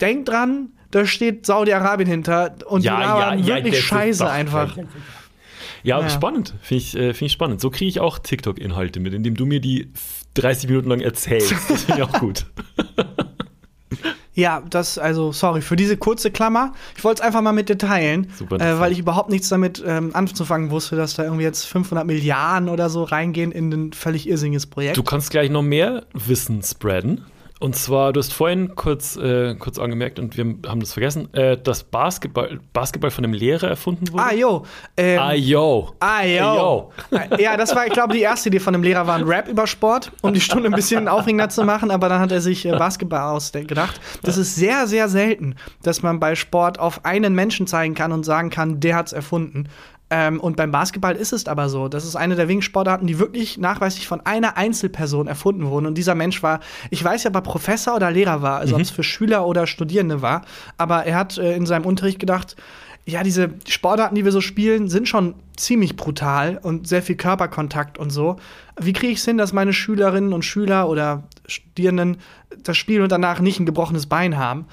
denkt 0.00 0.28
dran, 0.28 0.70
da 0.90 1.06
steht 1.06 1.46
Saudi-Arabien 1.46 2.08
hinter 2.08 2.54
und 2.66 2.82
Ja, 2.82 2.96
die 2.96 3.02
labern 3.02 3.38
ja, 3.40 3.44
ja, 3.44 3.54
wirklich 3.56 3.74
ist 3.74 3.84
scheiße 3.84 4.28
einfach. 4.28 4.76
Ja, 5.82 6.00
Ja. 6.00 6.10
spannend. 6.10 6.54
Finde 6.60 6.82
ich, 6.82 6.94
äh, 6.96 7.14
find 7.14 7.28
ich 7.28 7.32
spannend. 7.32 7.60
So 7.60 7.70
kriege 7.70 7.88
ich 7.88 8.00
auch 8.00 8.18
TikTok-Inhalte 8.18 9.00
mit, 9.00 9.14
indem 9.14 9.34
du 9.34 9.46
mir 9.46 9.60
die 9.60 9.90
30 10.34 10.68
Minuten 10.68 10.88
lang 10.90 11.00
erzählst. 11.00 11.52
Das 11.68 11.84
finde 11.84 12.02
ich 12.02 12.02
auch 12.02 12.18
gut. 12.20 12.46
Ja, 14.34 14.62
das, 14.70 14.96
also, 14.96 15.32
sorry 15.32 15.60
für 15.60 15.76
diese 15.76 15.96
kurze 15.96 16.30
Klammer. 16.30 16.72
Ich 16.96 17.02
wollte 17.04 17.20
es 17.20 17.26
einfach 17.26 17.42
mal 17.42 17.52
mit 17.52 17.68
dir 17.68 17.76
teilen, 17.76 18.30
äh, 18.58 18.78
weil 18.78 18.92
ich 18.92 18.98
überhaupt 19.00 19.28
nichts 19.28 19.48
damit 19.48 19.82
ähm, 19.84 20.10
anzufangen 20.14 20.70
wusste, 20.70 20.96
dass 20.96 21.14
da 21.14 21.24
irgendwie 21.24 21.42
jetzt 21.42 21.64
500 21.66 22.06
Milliarden 22.06 22.68
oder 22.68 22.88
so 22.88 23.02
reingehen 23.02 23.50
in 23.50 23.70
ein 23.72 23.92
völlig 23.92 24.28
irrsinniges 24.28 24.66
Projekt. 24.66 24.96
Du 24.96 25.02
kannst 25.02 25.30
gleich 25.30 25.50
noch 25.50 25.62
mehr 25.62 26.04
Wissen 26.14 26.62
spreaden. 26.62 27.24
Und 27.60 27.76
zwar, 27.76 28.14
du 28.14 28.20
hast 28.20 28.32
vorhin 28.32 28.74
kurz, 28.74 29.16
äh, 29.16 29.54
kurz 29.54 29.78
angemerkt, 29.78 30.18
und 30.18 30.34
wir 30.38 30.46
haben 30.66 30.80
das 30.80 30.94
vergessen, 30.94 31.32
äh, 31.34 31.58
dass 31.58 31.84
Basketball, 31.84 32.58
Basketball 32.72 33.10
von 33.10 33.22
einem 33.22 33.34
Lehrer 33.34 33.68
erfunden 33.68 34.10
wurde. 34.12 34.22
ah, 34.22 34.32
jo. 34.32 34.64
Ähm, 34.96 35.20
Ah, 35.20 35.32
yo. 35.34 35.92
Ah, 36.00 36.24
yo. 36.24 36.90
Ja, 37.38 37.58
das 37.58 37.74
war, 37.76 37.86
ich 37.86 37.92
glaube, 37.92 38.14
die 38.14 38.20
erste 38.22 38.48
Idee 38.48 38.60
von 38.60 38.72
dem 38.72 38.82
Lehrer 38.82 39.06
war 39.06 39.16
ein 39.16 39.24
Rap 39.24 39.46
über 39.46 39.66
Sport, 39.66 40.10
um 40.22 40.32
die 40.32 40.40
Stunde 40.40 40.70
ein 40.70 40.74
bisschen 40.74 41.06
aufregender 41.06 41.50
zu 41.50 41.62
machen, 41.64 41.90
aber 41.90 42.08
dann 42.08 42.20
hat 42.20 42.32
er 42.32 42.40
sich 42.40 42.64
äh, 42.64 42.70
Basketball 42.72 43.34
ausgedacht. 43.36 44.00
Das 44.22 44.38
ist 44.38 44.56
sehr, 44.56 44.86
sehr 44.86 45.10
selten, 45.10 45.54
dass 45.82 46.02
man 46.02 46.18
bei 46.18 46.34
Sport 46.36 46.78
auf 46.78 47.04
einen 47.04 47.34
Menschen 47.34 47.66
zeigen 47.66 47.94
kann 47.94 48.10
und 48.12 48.24
sagen 48.24 48.48
kann, 48.48 48.80
der 48.80 48.96
hat's 48.96 49.12
erfunden. 49.12 49.68
Ähm, 50.10 50.40
und 50.40 50.56
beim 50.56 50.72
Basketball 50.72 51.14
ist 51.14 51.32
es 51.32 51.46
aber 51.46 51.68
so. 51.68 51.88
Das 51.88 52.04
ist 52.04 52.16
eine 52.16 52.34
der 52.34 52.48
wenigen 52.48 52.62
Sportarten, 52.62 53.06
die 53.06 53.20
wirklich 53.20 53.58
nachweislich 53.58 54.08
von 54.08 54.20
einer 54.26 54.56
Einzelperson 54.56 55.28
erfunden 55.28 55.66
wurden. 55.66 55.86
Und 55.86 55.96
dieser 55.96 56.16
Mensch 56.16 56.42
war, 56.42 56.60
ich 56.90 57.02
weiß 57.02 57.22
ja, 57.22 57.30
ob 57.30 57.36
er 57.36 57.42
Professor 57.42 57.94
oder 57.94 58.10
Lehrer 58.10 58.42
war, 58.42 58.58
also 58.58 58.74
ob 58.74 58.80
es 58.80 58.90
für 58.90 59.04
Schüler 59.04 59.46
oder 59.46 59.68
Studierende 59.68 60.20
war, 60.20 60.42
aber 60.76 61.06
er 61.06 61.16
hat 61.16 61.38
äh, 61.38 61.54
in 61.54 61.64
seinem 61.64 61.86
Unterricht 61.86 62.18
gedacht, 62.18 62.56
ja, 63.06 63.22
diese 63.22 63.54
Sportarten, 63.66 64.14
die 64.14 64.24
wir 64.24 64.32
so 64.32 64.40
spielen, 64.40 64.88
sind 64.88 65.08
schon 65.08 65.34
ziemlich 65.56 65.96
brutal 65.96 66.58
und 66.62 66.86
sehr 66.86 67.02
viel 67.02 67.16
Körperkontakt 67.16 67.98
und 67.98 68.10
so. 68.10 68.36
Wie 68.78 68.92
kriege 68.92 69.12
ich 69.12 69.18
es 69.18 69.24
hin, 69.24 69.38
dass 69.38 69.52
meine 69.52 69.72
Schülerinnen 69.72 70.32
und 70.32 70.44
Schüler 70.44 70.88
oder 70.88 71.24
Studierenden 71.46 72.18
das 72.62 72.76
spielen 72.76 73.02
und 73.02 73.12
danach 73.12 73.40
nicht 73.40 73.58
ein 73.58 73.66
gebrochenes 73.66 74.06
Bein 74.06 74.36
haben? 74.36 74.66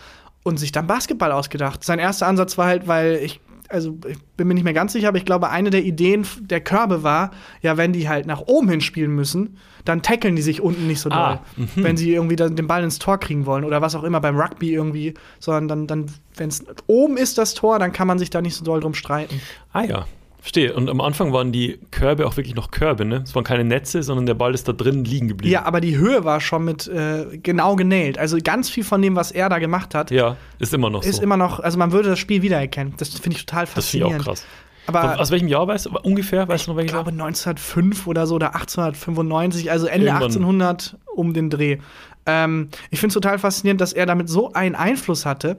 Und 0.44 0.58
sich 0.58 0.72
dann 0.72 0.88
Basketball 0.88 1.34
ausgedacht. 1.34 1.84
Sein 1.84 2.00
erster 2.00 2.26
Ansatz 2.26 2.58
war 2.58 2.68
halt, 2.68 2.88
weil 2.88 3.20
ich 3.22 3.42
also 3.70 3.97
ich 4.07 4.18
bin 4.38 4.47
mir 4.47 4.53
nicht 4.53 4.63
mehr 4.63 4.74
ganz 4.74 4.93
sicher, 4.93 5.09
aber 5.09 5.18
ich 5.18 5.26
glaube, 5.26 5.49
eine 5.49 5.70
der 5.70 5.84
Ideen 5.84 6.26
der 6.41 6.61
Körbe 6.61 7.03
war, 7.03 7.32
ja, 7.61 7.78
wenn 7.78 7.93
die 7.93 8.07
halt 8.09 8.26
nach 8.26 8.41
oben 8.41 8.70
hin 8.70 8.82
spielen 8.82 9.11
müssen, 9.11 9.57
dann 9.86 10.01
tackeln 10.01 10.36
die 10.36 10.41
sich 10.41 10.61
unten 10.61 10.88
nicht 10.88 10.99
so 10.99 11.09
doll. 11.09 11.18
Ah, 11.18 11.43
Wenn 11.76 11.95
sie 11.97 12.13
irgendwie 12.13 12.36
dann 12.36 12.55
den 12.55 12.68
Ball 12.68 12.84
ins 12.84 12.99
Tor 12.99 13.20
kriegen 13.20 13.45
wollen 13.45 13.63
oder 13.63 13.82
was 13.82 13.95
auch 13.95 14.03
immer 14.03 14.20
beim 14.20 14.38
Rugby 14.38 14.74
irgendwie, 14.74 15.13
sondern 15.39 15.68
dann, 15.68 15.88
dann 15.88 16.13
wenn 16.36 16.49
es 16.49 16.65
oben 16.88 17.18
ist, 17.18 17.38
das 17.38 17.53
Tor, 17.53 17.80
dann 17.80 17.93
kann 17.93 18.07
man 18.07 18.20
sich 18.20 18.30
da 18.30 18.41
nicht 18.41 18.55
so 18.55 18.65
doll 18.65 18.80
drum 18.82 18.93
streiten. 18.93 19.39
Ah 19.72 19.84
ja, 19.84 20.05
verstehe. 20.48 20.74
Und 20.74 20.89
am 20.89 21.02
Anfang 21.02 21.34
waren 21.34 21.52
die 21.52 21.80
Körbe 21.91 22.26
auch 22.26 22.36
wirklich 22.38 22.56
noch 22.56 22.72
Körbe, 22.72 23.06
ne? 23.06 23.22
Es 23.24 23.36
waren 23.36 23.43
keine 23.43 23.64
Netze, 23.64 24.02
sondern 24.04 24.26
der 24.26 24.34
Ball 24.34 24.54
ist 24.54 24.68
da 24.68 24.74
drin 24.74 25.04
liegen 25.04 25.28
geblieben. 25.28 25.52
Ja, 25.52 25.66
aber 25.66 25.82
die 25.82 25.98
Höhe 25.98 26.24
war 26.24 26.39
schon 26.41 26.66
mit 26.66 26.88
äh, 26.88 27.38
genau 27.43 27.76
genäht. 27.76 28.18
Also 28.18 28.38
ganz 28.43 28.70
viel 28.70 28.84
von 28.84 29.02
dem, 29.02 29.16
was 29.16 29.32
er 29.32 29.50
da 29.50 29.60
gemacht 29.60 29.93
hat, 29.93 30.10
Ja, 30.12 30.38
ist 30.60 30.74
immer 30.74 30.89
noch 30.89 31.04
ist 31.04 31.18
so. 31.18 31.22
immer 31.22 31.38
noch, 31.38 31.60
also 31.60 31.78
man 31.78 31.91
würde 31.91 32.10
das 32.10 32.20
Spiel 32.20 32.41
wiedererkennen. 32.41 32.93
Das 32.98 33.10
finde 33.10 33.38
ich 33.38 33.45
total 33.45 33.66
das 33.66 33.74
finde 33.74 33.80
ich 34.08 34.14
faszinierend. 34.14 34.22
auch 34.22 34.26
krass. 34.26 34.45
Aber 34.88 35.20
Aus 35.20 35.32
welchem 35.32 35.50
Jahr 35.50 35.68
weißt 35.68 35.88
du? 35.88 35.89
Ungefähr, 36.04 36.48
weißt 36.48 36.66
du 36.68 36.72
noch 36.72 36.78
ich 36.78 36.84
welches 36.84 36.93
Jahr? 36.93 37.04
glaube 37.04 37.12
1905 37.22 38.08
oder 38.08 38.26
so 38.26 38.36
oder 38.36 38.56
1895, 38.56 39.70
also 39.70 39.86
Ende 39.88 40.08
Irgendwann. 40.08 40.24
1800 40.32 40.98
um 41.14 41.34
den 41.34 41.50
Dreh. 41.50 41.78
Ähm, 42.26 42.70
ich 42.89 43.00
finde 43.00 43.10
es 43.10 43.14
total 43.16 43.38
faszinierend, 43.38 43.82
dass 43.82 43.91
er 43.93 44.06
damit 44.06 44.30
so 44.30 44.54
einen 44.54 44.76
Einfluss 44.76 45.26
hatte 45.26 45.58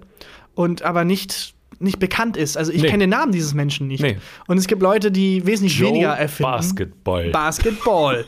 und 0.55 0.81
aber 0.83 1.05
nicht 1.05 1.55
nicht 1.81 1.99
bekannt 1.99 2.37
ist. 2.37 2.57
Also 2.57 2.73
ich 2.73 2.83
Nee. 2.83 2.89
kenne 2.89 3.05
den 3.05 3.11
Namen 3.11 3.33
dieses 3.33 3.55
Menschen 3.55 3.87
nicht. 3.87 4.03
Nee. 4.03 4.17
Und 4.47 4.59
es 4.59 4.67
gibt 4.67 4.83
Leute, 4.83 5.11
die 5.13 5.47
wesentlich 5.47 5.79
Joe 5.79 5.91
weniger 5.91 6.11
erfinden. 6.17 6.51
Basketball. 6.53 7.31
Basketball. 7.31 8.25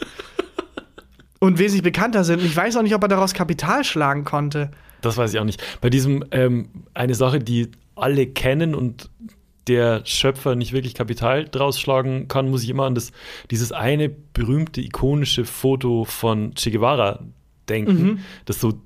und 1.41 1.59
wesentlich 1.59 1.83
bekannter 1.83 2.25
sind. 2.25 2.43
Ich 2.43 2.55
weiß 2.55 2.77
auch 2.77 2.83
nicht, 2.83 2.95
ob 2.95 3.03
er 3.03 3.09
daraus 3.09 3.35
Kapital 3.35 3.83
schlagen 3.85 4.25
konnte. 4.25 4.71
Das 5.01 5.17
weiß 5.17 5.33
ich 5.33 5.41
auch 5.41 5.45
nicht. 5.45 5.63
Bei 5.81 5.89
diesem, 5.91 6.25
ähm, 6.31 6.69
eine 6.95 7.15
Sache, 7.15 7.39
die 7.39 7.69
alle 7.97 8.27
kennen 8.27 8.75
und 8.75 9.09
der 9.67 10.03
Schöpfer 10.05 10.55
nicht 10.57 10.73
wirklich 10.73 10.95
Kapital 10.95 11.45
draus 11.47 11.79
schlagen 11.81 12.29
kann, 12.29 12.51
muss 12.51 12.63
ich 12.63 12.69
immer 12.71 12.85
an 12.85 12.95
das, 12.95 13.13
dieses 13.51 13.73
eine 13.73 14.09
berühmte, 14.09 14.81
ikonische 14.81 15.45
Foto 15.45 16.05
von 16.05 16.55
Che 16.55 16.71
Guevara 16.71 17.21
denken, 17.69 18.21
das 18.47 18.61
so 18.61 18.81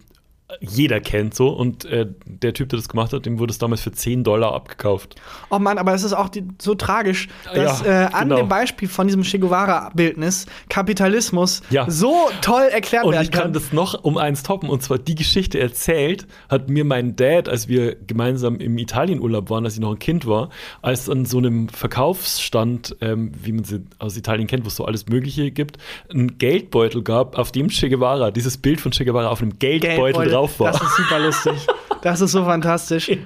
jeder 0.60 1.00
kennt 1.00 1.34
so 1.34 1.48
und 1.48 1.84
äh, 1.84 2.06
der 2.26 2.52
Typ, 2.54 2.68
der 2.68 2.78
das 2.78 2.88
gemacht 2.88 3.12
hat, 3.12 3.26
dem 3.26 3.38
wurde 3.38 3.50
es 3.50 3.58
damals 3.58 3.80
für 3.82 3.92
10 3.92 4.24
Dollar 4.24 4.52
abgekauft. 4.54 5.16
Oh 5.50 5.58
Mann, 5.58 5.78
aber 5.78 5.94
es 5.94 6.02
ist 6.02 6.12
auch 6.12 6.28
die, 6.28 6.44
so 6.60 6.74
tragisch, 6.74 7.28
dass 7.54 7.80
Ja, 7.82 8.06
äh, 8.08 8.12
an 8.12 8.28
genau. 8.28 8.36
dem 8.36 8.48
Beispiel 8.48 8.88
von 8.88 9.06
diesem 9.06 9.22
Che 9.22 9.38
Guevara-Bildnis 9.38 10.46
Kapitalismus 10.68 11.62
Ja. 11.70 11.90
so 11.90 12.14
toll 12.40 12.64
erklärt 12.70 13.04
Und 13.04 13.12
werden 13.12 13.24
ich 13.24 13.30
kann 13.30 13.52
das 13.52 13.72
noch 13.72 14.02
um 14.04 14.16
eins 14.18 14.42
toppen. 14.42 14.68
Und 14.68 14.82
zwar 14.82 14.98
die 14.98 15.14
Geschichte 15.14 15.58
erzählt, 15.58 16.26
hat 16.48 16.68
mir 16.68 16.84
mein 16.84 17.16
Dad, 17.16 17.48
als 17.48 17.68
wir 17.68 17.96
gemeinsam 18.06 18.56
im 18.56 18.76
Italienurlaub 18.78 19.50
waren, 19.50 19.64
als 19.64 19.74
ich 19.74 19.80
noch 19.80 19.92
ein 19.92 19.98
Kind 19.98 20.26
war, 20.26 20.50
als 20.82 21.08
an 21.08 21.24
so 21.26 21.38
einem 21.38 21.68
Verkaufsstand, 21.68 22.96
ähm, 23.00 23.32
wie 23.42 23.52
man 23.52 23.64
sie 23.64 23.82
aus 23.98 24.16
Italien 24.16 24.46
kennt, 24.46 24.64
wo 24.64 24.68
es 24.68 24.76
so 24.76 24.84
alles 24.84 25.06
Mögliche 25.08 25.50
gibt, 25.50 25.78
einen 26.10 26.38
Geldbeutel 26.38 27.02
gab, 27.02 27.38
auf 27.38 27.50
dem 27.52 27.68
Che 27.68 27.88
Guevara, 27.88 28.30
dieses 28.30 28.58
Bild 28.58 28.80
von 28.80 28.92
Che 28.92 29.04
Guevara 29.04 29.28
auf 29.28 29.42
einem 29.42 29.58
Geldbeutel, 29.58 30.28
drauf 30.28 30.43
war. 30.58 30.72
Das 30.72 30.82
ist 30.82 30.96
super 30.96 31.18
lustig. 31.18 31.66
Das 32.02 32.20
ist 32.20 32.32
so 32.32 32.44
fantastisch. 32.44 33.10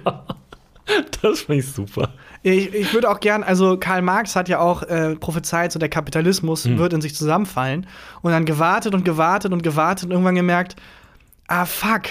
Das 1.21 1.43
fand 1.43 1.59
ich 1.59 1.71
super. 1.71 2.09
Ich, 2.43 2.73
ich 2.73 2.95
würde 2.95 3.11
auch 3.11 3.21
gern, 3.21 3.45
also 3.45 3.77
Karl 3.77 4.01
Marx 4.01 4.35
hat 4.35 4.49
ja 4.49 4.59
auch 4.61 4.83
äh, 4.85 5.17
prophezeit, 5.17 5.71
so 5.71 5.79
der 5.79 5.91
Kapitalismus 5.91 6.65
Hm. 6.65 6.79
wird 6.79 6.95
in 6.95 7.03
sich 7.03 7.15
zusammenfallen. 7.15 7.87
Und 8.23 8.33
dann 8.33 8.47
gewartet 8.47 8.95
und 8.95 9.05
gewartet 9.05 9.53
und 9.53 9.63
gewartet 9.63 10.07
und 10.07 10.13
irgendwann 10.13 10.35
gemerkt, 10.35 10.77
ah 11.47 11.67
fuck. 11.67 12.05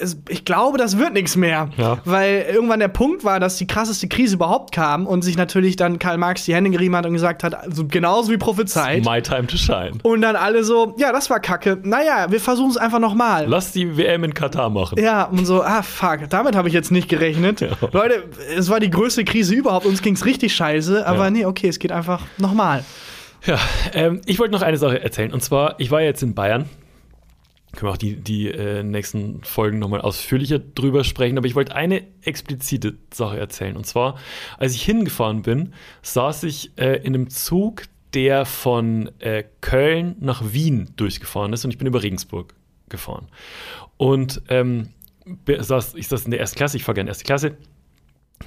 Es, 0.00 0.16
ich 0.28 0.44
glaube, 0.44 0.78
das 0.78 0.96
wird 0.96 1.12
nichts 1.12 1.34
mehr. 1.34 1.70
Ja. 1.76 1.98
Weil 2.04 2.46
irgendwann 2.52 2.78
der 2.78 2.86
Punkt 2.86 3.24
war, 3.24 3.40
dass 3.40 3.56
die 3.56 3.66
krasseste 3.66 4.06
Krise 4.06 4.36
überhaupt 4.36 4.72
kam 4.72 5.08
und 5.08 5.22
sich 5.22 5.36
natürlich 5.36 5.74
dann 5.74 5.98
Karl 5.98 6.18
Marx 6.18 6.44
die 6.44 6.54
Hände 6.54 6.70
gerieben 6.70 6.94
hat 6.94 7.04
und 7.04 7.14
gesagt 7.14 7.42
hat, 7.42 7.52
also 7.56 7.84
genauso 7.84 8.30
wie 8.30 8.36
prophezeit. 8.36 9.04
My 9.04 9.20
time 9.20 9.48
to 9.48 9.56
shine. 9.56 9.94
Und 10.04 10.20
dann 10.22 10.36
alle 10.36 10.62
so, 10.62 10.94
ja, 10.98 11.10
das 11.10 11.28
war 11.30 11.40
kacke. 11.40 11.78
Naja, 11.82 12.30
wir 12.30 12.38
versuchen 12.38 12.70
es 12.70 12.76
einfach 12.76 13.00
nochmal. 13.00 13.46
Lass 13.48 13.72
die 13.72 13.96
WM 13.96 14.22
in 14.22 14.34
Katar 14.34 14.70
machen. 14.70 15.00
Ja, 15.02 15.24
und 15.24 15.44
so, 15.46 15.64
ah, 15.64 15.82
fuck, 15.82 16.30
damit 16.30 16.54
habe 16.54 16.68
ich 16.68 16.74
jetzt 16.74 16.92
nicht 16.92 17.08
gerechnet. 17.08 17.60
Leute, 17.92 18.22
es 18.56 18.70
war 18.70 18.78
die 18.78 18.90
größte 18.90 19.24
Krise 19.24 19.56
überhaupt, 19.56 19.84
uns 19.84 20.00
ging's 20.00 20.24
richtig 20.24 20.54
scheiße, 20.54 21.04
aber 21.08 21.24
Ja. 21.24 21.30
nee, 21.30 21.44
okay, 21.44 21.66
es 21.66 21.80
geht 21.80 21.90
einfach 21.90 22.20
nochmal. 22.36 22.84
Ja, 23.46 23.58
ähm, 23.94 24.20
ich 24.26 24.38
wollte 24.38 24.52
noch 24.52 24.62
eine 24.62 24.76
Sache 24.76 25.02
erzählen. 25.02 25.32
Und 25.32 25.42
zwar, 25.42 25.74
ich 25.78 25.90
war 25.90 26.02
jetzt 26.02 26.22
in 26.22 26.34
Bayern. 26.34 26.66
Können 27.72 27.88
wir 27.88 27.92
auch 27.92 27.98
die, 27.98 28.16
die 28.16 28.48
äh, 28.48 28.82
nächsten 28.82 29.42
Folgen 29.44 29.78
nochmal 29.78 30.00
ausführlicher 30.00 30.58
drüber 30.58 31.04
sprechen. 31.04 31.36
Aber 31.36 31.46
ich 31.46 31.54
wollte 31.54 31.74
eine 31.74 32.02
explizite 32.22 32.96
Sache 33.12 33.38
erzählen. 33.38 33.76
Und 33.76 33.86
zwar, 33.86 34.16
als 34.56 34.74
ich 34.74 34.82
hingefahren 34.82 35.42
bin, 35.42 35.74
saß 36.02 36.44
ich 36.44 36.72
äh, 36.78 36.96
in 36.96 37.14
einem 37.14 37.28
Zug, 37.30 37.82
der 38.14 38.46
von 38.46 39.10
äh, 39.18 39.44
Köln 39.60 40.16
nach 40.20 40.52
Wien 40.52 40.90
durchgefahren 40.96 41.52
ist. 41.52 41.64
Und 41.64 41.70
ich 41.70 41.78
bin 41.78 41.86
über 41.86 42.02
Regensburg 42.02 42.54
gefahren. 42.88 43.28
Und 43.98 44.40
ähm, 44.48 44.88
saß, 45.46 45.94
ich 45.94 46.08
saß 46.08 46.24
in 46.24 46.30
der 46.30 46.40
ersten 46.40 46.56
Klasse. 46.56 46.78
Ich 46.78 46.84
fahre 46.84 46.94
gerne 46.94 47.10
erste 47.10 47.24
Klasse. 47.24 47.58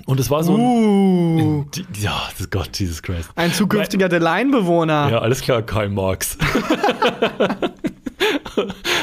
Und 0.05 0.19
es 0.19 0.30
war 0.30 0.43
so 0.43 0.55
ein. 0.55 0.61
Uh, 0.61 1.65
Die, 1.76 1.86
ja, 2.01 2.28
das 2.32 2.41
ist 2.41 2.51
Gott, 2.51 2.80
Jesus 2.80 3.01
Christ. 3.01 3.30
ein 3.36 3.53
zukünftiger 3.53 4.09
The 4.09 4.17
Line-Bewohner. 4.17 5.09
Ja, 5.11 5.19
alles 5.19 5.41
klar, 5.41 5.61
Karl 5.61 5.89
Marx. 5.89 6.38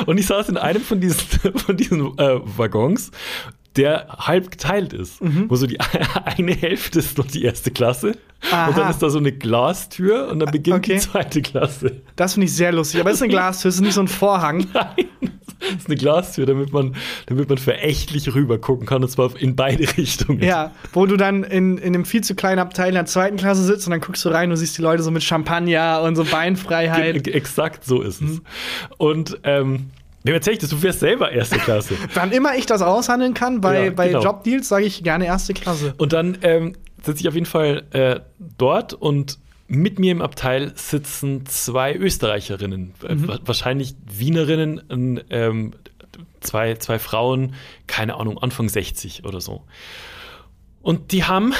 und 0.07 0.19
ich 0.19 0.27
saß 0.27 0.49
in 0.49 0.57
einem 0.57 0.81
von 0.81 1.01
diesen, 1.01 1.19
von 1.57 1.77
diesen 1.77 2.19
äh, 2.19 2.41
Waggons, 2.57 3.11
der 3.79 4.09
halb 4.19 4.51
geteilt 4.51 4.93
ist. 4.93 5.19
Wo 5.21 5.57
so 5.57 5.67
die 5.67 5.79
eine 6.37 6.53
Hälfte 6.53 6.99
ist 6.99 7.17
noch 7.17 7.27
die 7.27 7.45
erste 7.45 7.71
Klasse. 7.71 8.13
Aha. 8.53 8.69
Und 8.69 8.79
dann 8.79 8.91
ist 8.91 8.99
da 9.03 9.11
so 9.11 9.19
eine 9.19 9.33
Glastür 9.33 10.29
und 10.29 10.39
dann 10.41 10.51
beginnt 10.53 10.77
Okay. 10.79 10.95
die 10.95 11.01
zweite 11.01 11.43
Klasse. 11.43 12.03
Das 12.17 12.35
finde 12.35 12.47
ich 12.47 12.55
sehr 12.55 12.71
lustig. 12.73 13.01
Aber 13.01 13.11
es 13.11 13.17
ist 13.17 13.23
eine 13.23 13.31
Glastür, 13.33 13.69
es 13.71 13.77
ist 13.77 13.81
nicht 13.81 13.95
so 13.95 14.01
ein 14.01 14.07
Vorhang. 14.09 14.67
Nein, 14.73 15.07
das 15.61 15.71
ist 15.79 15.87
eine 15.89 15.97
Glastür, 15.97 16.47
damit 16.47 16.73
man, 16.73 16.95
damit 17.27 17.49
man 17.49 17.59
verächtlich 17.59 18.33
rüber 18.35 18.59
gucken 18.59 18.87
kann. 18.87 19.03
Und 19.03 19.09
zwar 19.11 19.37
in 19.37 19.57
beide 19.57 19.89
Richtungen. 19.97 20.41
Ja, 20.43 20.71
wo 20.93 21.07
du 21.07 21.17
dann 21.17 21.43
in, 21.43 21.79
in 21.79 21.95
einem 21.97 22.05
viel 22.05 22.23
zu 22.23 22.37
kleinen 22.37 22.61
Abteil 22.61 22.89
in 22.91 22.95
der 22.95 23.07
zweiten 23.07 23.39
Klasse 23.39 23.65
sitzt 23.65 23.87
und 23.89 23.91
dann 23.91 24.01
guckst 24.01 24.25
du 24.25 24.29
rein 24.29 24.51
und 24.53 24.57
siehst 24.57 24.79
die 24.79 24.83
Leute 24.83 25.03
so 25.03 25.11
mit 25.11 25.25
Champagner 25.25 26.03
und 26.03 26.15
so 26.15 26.25
Beinfreiheit. 26.25 27.27
Exakt 27.27 27.85
so 27.85 28.03
ist 28.03 28.21
Mhm. 28.21 28.29
es. 28.29 28.41
Und 28.99 29.39
ähm, 29.43 29.91
wem 30.29 30.35
erzähl 30.35 30.53
ich 30.55 30.59
das? 30.61 30.71
Du 30.71 30.77
fährst 30.77 31.01
selber 31.01 31.33
erste 31.33 31.59
Klasse. 31.59 31.95
Wann 32.15 32.31
immer 32.33 32.55
ich 32.57 32.67
das 32.67 32.83
aushandeln 32.83 33.35
kann, 33.35 33.61
bei, 33.61 33.87
Ja, 33.87 33.91
bei 33.91 34.09
genau. 34.09 34.23
Jobdeals 34.23 34.69
sage 34.69 34.85
ich 34.87 35.03
gerne 35.03 35.27
erste 35.27 35.55
Klasse. 35.55 35.95
Und 35.99 36.13
dann 36.13 36.39
ähm, 36.43 36.75
sitze 37.03 37.21
ich 37.23 37.29
auf 37.29 37.35
jeden 37.35 37.47
Fall 37.47 37.85
äh, 37.91 38.21
dort 38.59 38.95
und 38.95 39.39
mit 39.67 39.99
mir 39.99 40.13
im 40.13 40.23
Abteil 40.23 40.73
sitzen 40.77 41.45
zwei 41.47 41.95
Österreicherinnen, 41.95 42.95
äh, 43.07 43.15
Mhm. 43.15 43.29
wa- 43.29 43.39
wahrscheinlich 43.45 43.95
Wienerinnen, 44.11 45.25
ähm, 45.31 45.73
zwei, 46.41 46.75
zwei 46.77 46.99
Frauen, 46.99 47.55
keine 47.87 48.15
Ahnung, 48.17 48.39
Anfang 48.39 48.69
60 48.69 49.25
oder 49.25 49.41
so. 49.41 49.65
Und 50.81 51.13
die 51.13 51.25
haben 51.25 51.53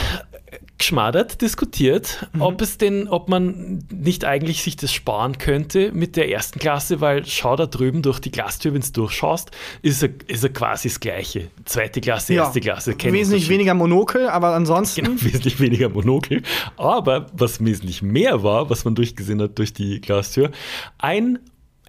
geschmadert, 0.79 1.43
diskutiert, 1.43 2.27
Mhm. 2.33 2.43
ob 2.43 2.61
es 2.61 2.79
denn, 2.79 3.09
ob 3.09 3.29
man 3.29 3.85
nicht 3.93 4.25
eigentlich 4.25 4.63
sich 4.63 4.77
das 4.77 4.93
sparen 4.93 5.39
könnte 5.39 5.93
mit 5.93 6.17
der 6.17 6.31
ersten 6.31 6.59
Klasse, 6.59 7.01
weil 7.01 7.27
schau 7.27 7.57
da 7.57 7.67
drüben 7.67 8.03
durch 8.03 8.21
die 8.21 8.31
Glastür, 8.31 8.75
wenn 8.75 8.81
du 8.81 8.91
durchschaust, 8.93 9.51
ist 9.83 10.03
er, 10.03 10.11
ist 10.27 10.45
er 10.45 10.51
quasi 10.51 10.89
das 10.89 11.01
Gleiche. 11.01 11.51
Zweite 11.65 12.01
Klasse, 12.01 12.35
erste 12.35 12.61
Klasse, 12.61 12.95
Wesentlich 12.99 13.49
weniger 13.49 13.75
Monokel, 13.75 14.29
aber 14.29 14.55
ansonsten. 14.55 15.05
Genau, 15.05 15.17
wesentlich 15.23 15.61
weniger 15.61 15.89
Monokel. 15.89 16.43
Aber 16.77 17.27
was 17.33 17.65
wesentlich 17.65 18.03
mehr 18.03 18.43
war, 18.43 18.71
was 18.71 18.85
man 18.85 18.95
durchgesehen 18.95 19.43
hat 19.43 19.59
durch 19.59 19.73
die 19.73 20.01
Glastür, 20.01 20.51
ein 20.99 21.39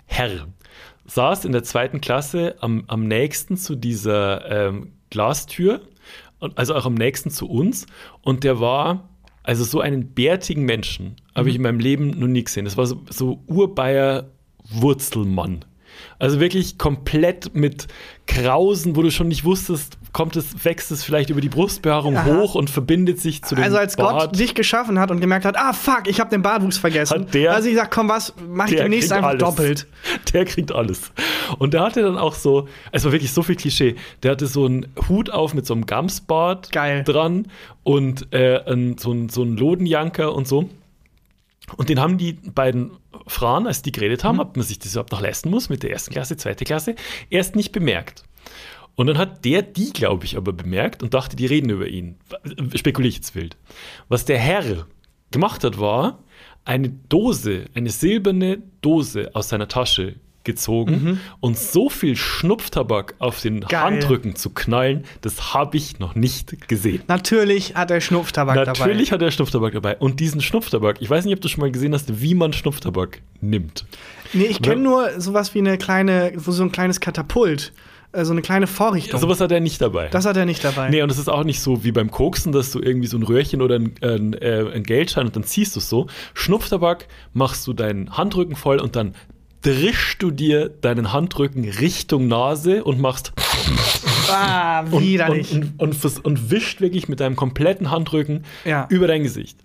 Herr 0.06 0.48
saß 1.06 1.46
in 1.46 1.52
der 1.52 1.64
zweiten 1.64 2.02
Klasse 2.02 2.56
am, 2.60 2.84
am 2.88 3.08
nächsten 3.08 3.58
zu 3.58 3.76
dieser 3.76 4.50
ähm, 4.68 4.94
Glastür, 5.10 5.82
also 6.56 6.76
auch 6.76 6.86
am 6.86 6.96
nächsten 6.96 7.30
zu 7.32 7.48
uns. 7.48 7.86
Und 8.22 8.44
der 8.44 8.60
war, 8.60 9.10
also 9.44 9.64
so 9.64 9.82
einen 9.82 10.14
bärtigen 10.14 10.64
Menschen, 10.64 11.16
habe 11.36 11.50
ich 11.50 11.56
in 11.56 11.62
meinem 11.62 11.80
Leben 11.80 12.12
noch 12.12 12.28
nie 12.28 12.44
gesehen. 12.44 12.66
Das 12.66 12.78
war 12.78 12.86
so, 12.86 13.02
so 13.10 13.42
Urbayer 13.48 14.32
Wurzelmann. 14.72 15.66
Also 16.18 16.40
wirklich 16.40 16.78
komplett 16.78 17.56
mit 17.56 17.88
Krausen, 18.26 18.96
wo 18.96 19.02
du 19.02 19.12
schon 19.12 19.28
nicht 19.28 19.46
wusstest, 19.46 19.98
kommt 20.12 20.36
es, 20.36 20.66
wächst 20.66 20.90
es 20.92 21.04
vielleicht 21.04 21.30
über 21.30 21.40
die 21.42 21.50
Brustbehaarung 21.50 22.18
Aha. 22.18 22.26
hoch 22.26 22.56
und 22.56 22.70
verbindet 22.70 23.20
sich 23.20 23.44
zu 23.44 23.56
dem 23.56 23.64
Also 23.64 23.78
als 23.78 23.96
Bart. 23.96 24.32
Gott 24.32 24.40
dich 24.40 24.56
geschaffen 24.56 24.98
hat 25.00 25.12
und 25.12 25.20
gemerkt 25.20 25.46
hat, 25.46 25.56
ah 25.58 25.72
fuck, 25.74 26.04
ich 26.08 26.20
habe 26.20 26.30
den 26.30 26.42
Bartwuchs 26.42 26.78
vergessen. 26.80 27.22
Hat 27.22 27.34
der- 27.34 27.54
also 27.54 27.70
ich 27.70 27.76
sag, 27.76 27.92
komm 27.92 28.10
was, 28.10 28.34
mach 28.48 28.68
ich 28.70 28.76
demnächst 28.78 29.12
einfach 29.12 29.30
alles. 29.30 29.40
doppelt. 29.44 29.88
Der 30.34 30.46
kriegt 30.46 30.72
alles. 30.72 31.12
Und 31.60 31.74
der 31.74 31.82
hatte 31.82 32.02
dann 32.02 32.18
auch 32.18 32.34
so, 32.36 32.68
es 32.92 33.04
war 33.06 33.12
wirklich 33.12 33.32
so 33.34 33.44
viel 33.44 33.56
Klischee. 33.56 33.96
Der 34.24 34.32
hatte 34.32 34.48
so 34.48 34.66
einen 34.66 34.88
Hut 35.08 35.30
auf 35.30 35.54
mit 35.54 35.66
so 35.66 35.74
einem 35.74 35.86
Gamsbart 35.86 36.72
Geil. 36.72 37.04
dran 37.04 37.48
und 37.84 38.32
äh, 38.34 38.62
ein, 38.72 38.98
so, 38.98 39.12
ein, 39.12 39.30
so 39.30 39.44
ein 39.44 39.58
Lodenjanker 39.58 40.34
und 40.34 40.48
so. 40.48 40.70
Und 41.78 41.90
den 41.90 42.00
haben 42.00 42.18
die 42.18 42.34
beiden 42.34 42.92
Frauen, 43.28 43.68
als 43.68 43.84
die 43.84 43.92
geredet 43.92 44.24
haben, 44.24 44.40
ob 44.40 44.58
man 44.58 44.66
sich 44.66 44.80
das 44.80 44.94
überhaupt 44.94 45.12
noch 45.12 45.22
leisten 45.22 45.50
muss 45.52 45.70
mit 45.70 45.84
der 45.84 45.92
ersten 45.92 46.12
Klasse, 46.12 46.36
zweite 46.36 46.66
Klasse, 46.66 46.96
erst 47.30 47.56
nicht 47.56 47.72
bemerkt. 47.72 48.24
Und 49.00 49.08
dann 49.08 49.18
hat 49.18 49.46
der 49.46 49.62
die, 49.62 49.94
glaube 49.94 50.26
ich, 50.26 50.36
aber 50.36 50.52
bemerkt 50.52 51.02
und 51.04 51.14
dachte, 51.14 51.38
die 51.38 51.46
reden 51.46 51.70
über 51.70 51.88
ihn. 51.88 52.18
Spekuliere 52.76 53.08
ich 53.08 53.16
jetzt 53.16 53.34
wild. 53.34 53.56
Was 54.10 54.26
der 54.26 54.38
Herr 54.38 54.88
gemacht 55.32 55.64
hat, 55.64 55.80
war 55.80 56.20
eine 56.66 56.90
Dose, 57.08 57.66
eine 57.76 57.92
silberne 57.92 58.62
Dose 58.82 59.30
aus 59.36 59.48
seiner 59.48 59.70
Tasche 59.70 60.16
gezogen 60.44 60.92
Mhm. 61.04 61.20
und 61.40 61.58
so 61.58 61.90
viel 61.90 62.18
Schnupftabak 62.18 63.16
auf 63.20 63.40
den 63.40 63.62
Geil. 63.62 63.80
Handrücken 63.82 64.36
zu 64.36 64.50
knallen, 64.50 65.06
das 65.22 65.54
habe 65.54 65.78
ich 65.78 66.00
noch 66.00 66.16
nicht 66.16 66.68
gesehen. 66.68 67.02
Natürlich 67.08 67.76
hat 67.76 67.92
er 67.92 68.02
Schnupftabak 68.02 68.56
dabei. 68.66 68.80
Natürlich 68.80 69.14
hat 69.14 69.22
er 69.22 69.32
Schnupftabak 69.32 69.72
dabei. 69.72 69.96
Und 69.98 70.20
diesen 70.20 70.42
Schnupftabak, 70.42 71.02
ich 71.02 71.10
weiß 71.10 71.24
nicht, 71.24 71.34
ob 71.36 71.40
du 71.40 71.48
schon 71.48 71.62
mal 71.62 71.72
gesehen 71.72 71.94
hast, 71.94 72.22
wie 72.22 72.36
man 72.36 72.52
Schnupftabak 72.52 73.22
nimmt. 73.40 73.86
Nee, 74.34 74.46
ich 74.46 74.62
kenne 74.62 74.82
nur 74.82 75.22
sowas 75.22 75.54
wie 75.56 75.60
eine 75.60 75.78
kleine, 75.78 76.34
so 76.38 76.62
ein 76.64 76.72
kleines 76.74 77.00
Katapult. 77.00 77.72
Äh, 78.12 78.26
So 78.26 78.32
eine 78.32 78.42
kleine 78.42 78.68
Vorrichtung. 78.68 79.20
Sowas 79.20 79.40
hat 79.42 79.52
er 79.52 79.60
nicht 79.60 79.82
dabei. 79.82 80.08
das 80.10 80.26
hat 80.26 80.38
er 80.38 80.46
nicht 80.46 80.64
dabei. 80.64 80.90
Nee, 80.90 81.02
und 81.02 81.12
es 81.12 81.18
ist 81.18 81.30
auch 81.30 81.44
nicht 81.44 81.62
so 81.62 81.84
wie 81.84 81.92
beim 81.92 82.10
Koksen, 82.12 82.52
dass 82.52 82.72
du 82.72 82.80
irgendwie 82.80 83.08
so 83.08 83.18
ein 83.18 83.24
Röhrchen 83.24 83.62
oder 83.62 83.76
ein, 83.76 83.94
äh, 84.02 84.72
ein 84.74 84.84
Geldschein 84.84 85.26
und 85.26 85.36
dann 85.36 85.44
ziehst 85.44 85.76
du 85.76 85.80
es 85.80 85.90
so. 85.90 86.08
Schnupftabak 86.34 87.08
machst 87.34 87.66
du 87.68 87.74
deinen 87.74 88.18
Handrücken 88.18 88.56
voll 88.56 88.80
und 88.80 88.96
dann 88.96 89.16
drischst 89.62 90.22
du 90.24 90.32
dir 90.32 90.70
deinen 90.70 91.12
Handrücken 91.12 91.68
Richtung 91.70 92.28
Nase 92.28 92.84
und 92.86 93.00
machst 93.02 93.34
ah, 94.32 94.82
und, 94.90 95.02
widerlich. 95.04 95.52
und, 95.52 95.74
und, 95.78 96.04
und, 96.06 96.26
und 96.26 96.52
wischt 96.52 96.80
wirklich 96.82 97.10
mit 97.10 97.20
deinem 97.20 97.36
kompletten 97.36 97.92
Handrücken 97.92 98.46
Ja. 98.66 98.88
über 98.90 99.08
dein 99.08 99.24
Gesicht. 99.24 99.58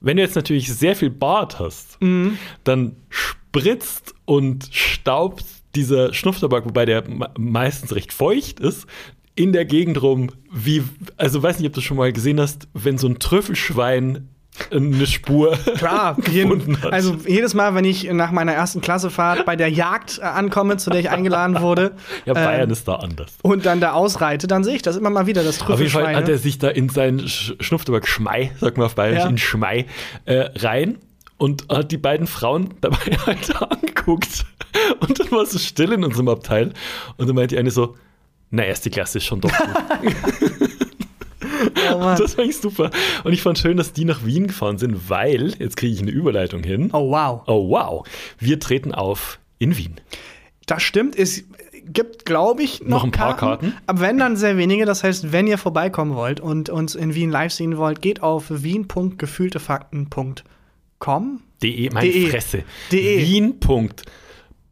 Wenn 0.00 0.16
du 0.16 0.22
jetzt 0.22 0.34
natürlich 0.36 0.72
sehr 0.72 0.96
viel 0.96 1.10
Bart 1.10 1.58
hast, 1.58 2.00
Mhm. 2.02 2.38
dann 2.64 2.96
spritzt 3.08 4.14
und 4.24 4.68
staubt 4.72 5.44
dieser 5.76 6.12
Schnupftabak, 6.14 6.64
wobei 6.64 6.84
der 6.86 7.08
me- 7.08 7.30
meistens 7.38 7.94
recht 7.94 8.12
feucht 8.12 8.58
ist, 8.60 8.86
in 9.34 9.52
der 9.52 9.66
Gegend 9.66 10.00
rum, 10.02 10.30
wie, 10.50 10.82
also 11.18 11.42
weiß 11.42 11.58
nicht, 11.58 11.68
ob 11.68 11.74
du 11.74 11.80
schon 11.82 11.98
mal 11.98 12.12
gesehen 12.12 12.40
hast, 12.40 12.68
wenn 12.74 12.96
so 12.98 13.06
ein 13.06 13.18
Trüffelschwein 13.18 14.28
eine 14.70 15.06
Spur 15.06 15.52
Klar, 15.76 16.14
gefunden 16.16 16.32
jeden, 16.32 16.82
hat. 16.82 16.90
also 16.94 17.14
jedes 17.26 17.52
Mal, 17.52 17.74
wenn 17.74 17.84
ich 17.84 18.10
nach 18.10 18.30
meiner 18.30 18.52
ersten 18.54 18.80
Klassefahrt 18.80 19.44
bei 19.44 19.54
der 19.54 19.68
Jagd 19.68 20.18
äh, 20.18 20.22
ankomme, 20.22 20.78
zu 20.78 20.88
der 20.88 21.00
ich 21.00 21.10
eingeladen 21.10 21.60
wurde, 21.60 21.92
ja, 22.24 22.32
Bayern 22.32 22.62
ähm, 22.62 22.70
ist 22.70 22.88
da 22.88 22.94
anders. 22.94 23.32
und 23.42 23.66
dann 23.66 23.80
da 23.80 23.92
ausreite, 23.92 24.46
dann 24.46 24.64
sehe 24.64 24.76
ich 24.76 24.80
das 24.82 24.96
immer 24.96 25.10
mal 25.10 25.26
wieder, 25.26 25.44
das 25.44 25.60
Auf 25.60 25.78
jeden 25.78 25.90
Fall 25.90 26.04
Trüffelschwein. 26.04 26.16
hat 26.16 26.28
er 26.30 26.38
sich 26.38 26.58
da 26.58 26.68
in 26.70 26.88
seinen 26.88 27.20
Sch- 27.26 27.62
Schnupftabak 27.62 28.08
Schmei, 28.08 28.52
sag 28.58 28.78
mal 28.78 28.86
auf 28.86 28.94
Bayerisch, 28.94 29.24
Ja. 29.24 29.28
in 29.28 29.36
Schmei, 29.36 29.84
äh, 30.24 30.48
rein 30.56 30.96
und 31.38 31.66
hat 31.68 31.92
die 31.92 31.98
beiden 31.98 32.26
Frauen 32.26 32.74
dabei 32.80 32.96
halt 33.26 33.62
angeguckt. 33.62 34.44
Und 35.00 35.18
dann 35.18 35.30
war 35.30 35.42
es 35.42 35.52
so 35.52 35.58
still 35.58 35.92
in 35.92 36.04
unserem 36.04 36.28
Abteil. 36.28 36.72
Und 37.16 37.28
dann 37.28 37.36
meinte 37.36 37.54
die 37.54 37.58
eine 37.58 37.70
so, 37.70 37.96
na, 38.50 38.64
erste 38.64 38.90
Klasse 38.90 39.18
ist 39.18 39.24
schon 39.24 39.40
doch 39.40 39.50
gut. 39.50 39.68
oh, 41.92 42.14
das 42.16 42.36
war 42.36 42.44
eigentlich 42.44 42.58
super. 42.58 42.90
Und 43.24 43.32
ich 43.32 43.42
fand 43.42 43.58
schön, 43.58 43.76
dass 43.76 43.92
die 43.92 44.04
nach 44.04 44.24
Wien 44.24 44.46
gefahren 44.46 44.78
sind, 44.78 45.10
weil, 45.10 45.54
jetzt 45.58 45.76
kriege 45.76 45.92
ich 45.92 46.00
eine 46.00 46.10
Überleitung 46.10 46.62
hin. 46.62 46.90
oh 46.92 47.10
wow. 47.10 47.42
Oh, 47.46 47.68
wow. 47.68 48.06
Wir 48.38 48.60
treten 48.60 48.92
auf 48.92 49.38
in 49.58 49.76
Wien. 49.76 49.96
Das 50.66 50.82
stimmt, 50.82 51.16
es 51.16 51.44
gibt, 51.84 52.24
glaube 52.24 52.62
ich, 52.62 52.80
noch, 52.80 52.88
Noch 52.88 53.04
ein 53.04 53.10
paar 53.12 53.36
Karten. 53.36 53.74
Aber 53.86 54.00
wenn, 54.00 54.18
dann 54.18 54.36
sehr 54.36 54.56
wenige. 54.56 54.84
Das 54.86 55.04
heißt, 55.04 55.32
wenn 55.32 55.46
ihr 55.46 55.58
vorbeikommen 55.58 56.14
wollt 56.14 56.40
und 56.40 56.68
uns 56.68 56.94
in 56.94 57.14
Wien 57.14 57.30
live 57.30 57.52
sehen 57.52 57.76
wollt, 57.76 58.02
geht 58.02 58.22
auf 58.22 58.46
wien.gefühltefakten.com. 58.48 60.34
De, 61.62 61.90
meine 61.92 62.10
De. 62.10 62.28
Fresse. 62.28 62.64
De. 62.92 63.18
Wien. 63.18 63.58
Punkt. 63.58 64.02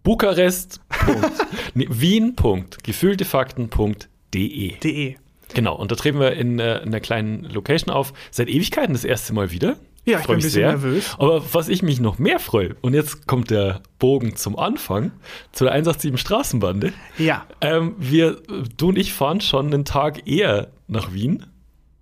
Bukarest. 0.02 0.80
Punkt. 0.88 1.30
nee, 1.74 1.86
Wien. 1.90 2.34
Punkt. 2.36 2.82
Gefühltefakten.de. 2.84 4.78
De. 4.78 5.16
Genau, 5.54 5.76
und 5.76 5.90
da 5.90 5.96
treten 5.96 6.18
wir 6.18 6.32
in, 6.32 6.58
äh, 6.58 6.78
in 6.78 6.88
einer 6.88 7.00
kleinen 7.00 7.44
Location 7.44 7.94
auf. 7.94 8.12
Seit 8.30 8.48
Ewigkeiten 8.48 8.92
das 8.92 9.04
erste 9.04 9.32
Mal 9.32 9.50
wieder. 9.50 9.76
Ja, 10.06 10.18
ich 10.18 10.24
Freu 10.24 10.34
bin 10.34 10.34
ein 10.34 10.36
mich 10.36 10.44
bisschen 10.46 10.50
sehr. 10.52 10.68
nervös. 10.72 11.14
Aber 11.18 11.42
was 11.54 11.68
ich 11.68 11.82
mich 11.82 12.00
noch 12.00 12.18
mehr 12.18 12.38
freue, 12.38 12.76
und 12.82 12.92
jetzt 12.92 13.26
kommt 13.26 13.50
der 13.50 13.80
Bogen 13.98 14.36
zum 14.36 14.58
Anfang, 14.58 15.12
zu 15.52 15.64
der 15.64 15.72
187 15.72 16.20
Straßenbande. 16.20 16.92
Ja. 17.16 17.46
Ähm, 17.60 17.94
wir, 17.98 18.42
du 18.76 18.88
und 18.88 18.98
ich 18.98 19.14
fahren 19.14 19.40
schon 19.40 19.72
einen 19.72 19.84
Tag 19.84 20.26
eher 20.28 20.72
nach 20.88 21.14
Wien. 21.14 21.46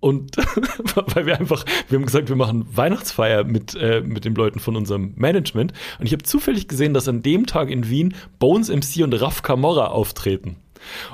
Und 0.03 0.35
weil 1.15 1.25
wir 1.25 1.39
einfach, 1.39 1.63
wir 1.87 1.97
haben 1.97 2.05
gesagt, 2.05 2.27
wir 2.27 2.35
machen 2.35 2.67
Weihnachtsfeier 2.75 3.45
mit, 3.45 3.73
äh, 3.75 4.01
mit 4.01 4.25
den 4.25 4.35
Leuten 4.35 4.59
von 4.59 4.75
unserem 4.75 5.13
Management. 5.15 5.71
Und 5.97 6.05
ich 6.05 6.11
habe 6.11 6.23
zufällig 6.23 6.67
gesehen, 6.67 6.93
dass 6.93 7.07
an 7.07 7.21
dem 7.21 7.45
Tag 7.45 7.69
in 7.69 7.89
Wien 7.89 8.13
Bones 8.37 8.67
MC 8.67 9.01
und 9.05 9.13
Raf 9.13 9.43
Camorra 9.43 9.87
auftreten. 9.87 10.57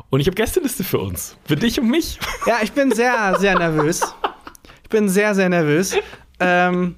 Und 0.10 0.22
ich 0.22 0.26
habe 0.26 0.34
Gästeliste 0.34 0.84
für 0.84 0.98
uns. 0.98 1.38
Für 1.46 1.56
dich 1.56 1.80
und 1.80 1.88
mich. 1.88 2.18
Ja, 2.48 2.62
ich 2.64 2.72
bin 2.72 2.92
sehr, 2.92 3.36
sehr 3.38 3.60
nervös. 3.60 4.02
Ich 4.82 4.90
bin 4.90 5.08
sehr, 5.08 5.36
sehr 5.36 5.50
nervös. 5.50 5.96
Ähm, 6.40 6.96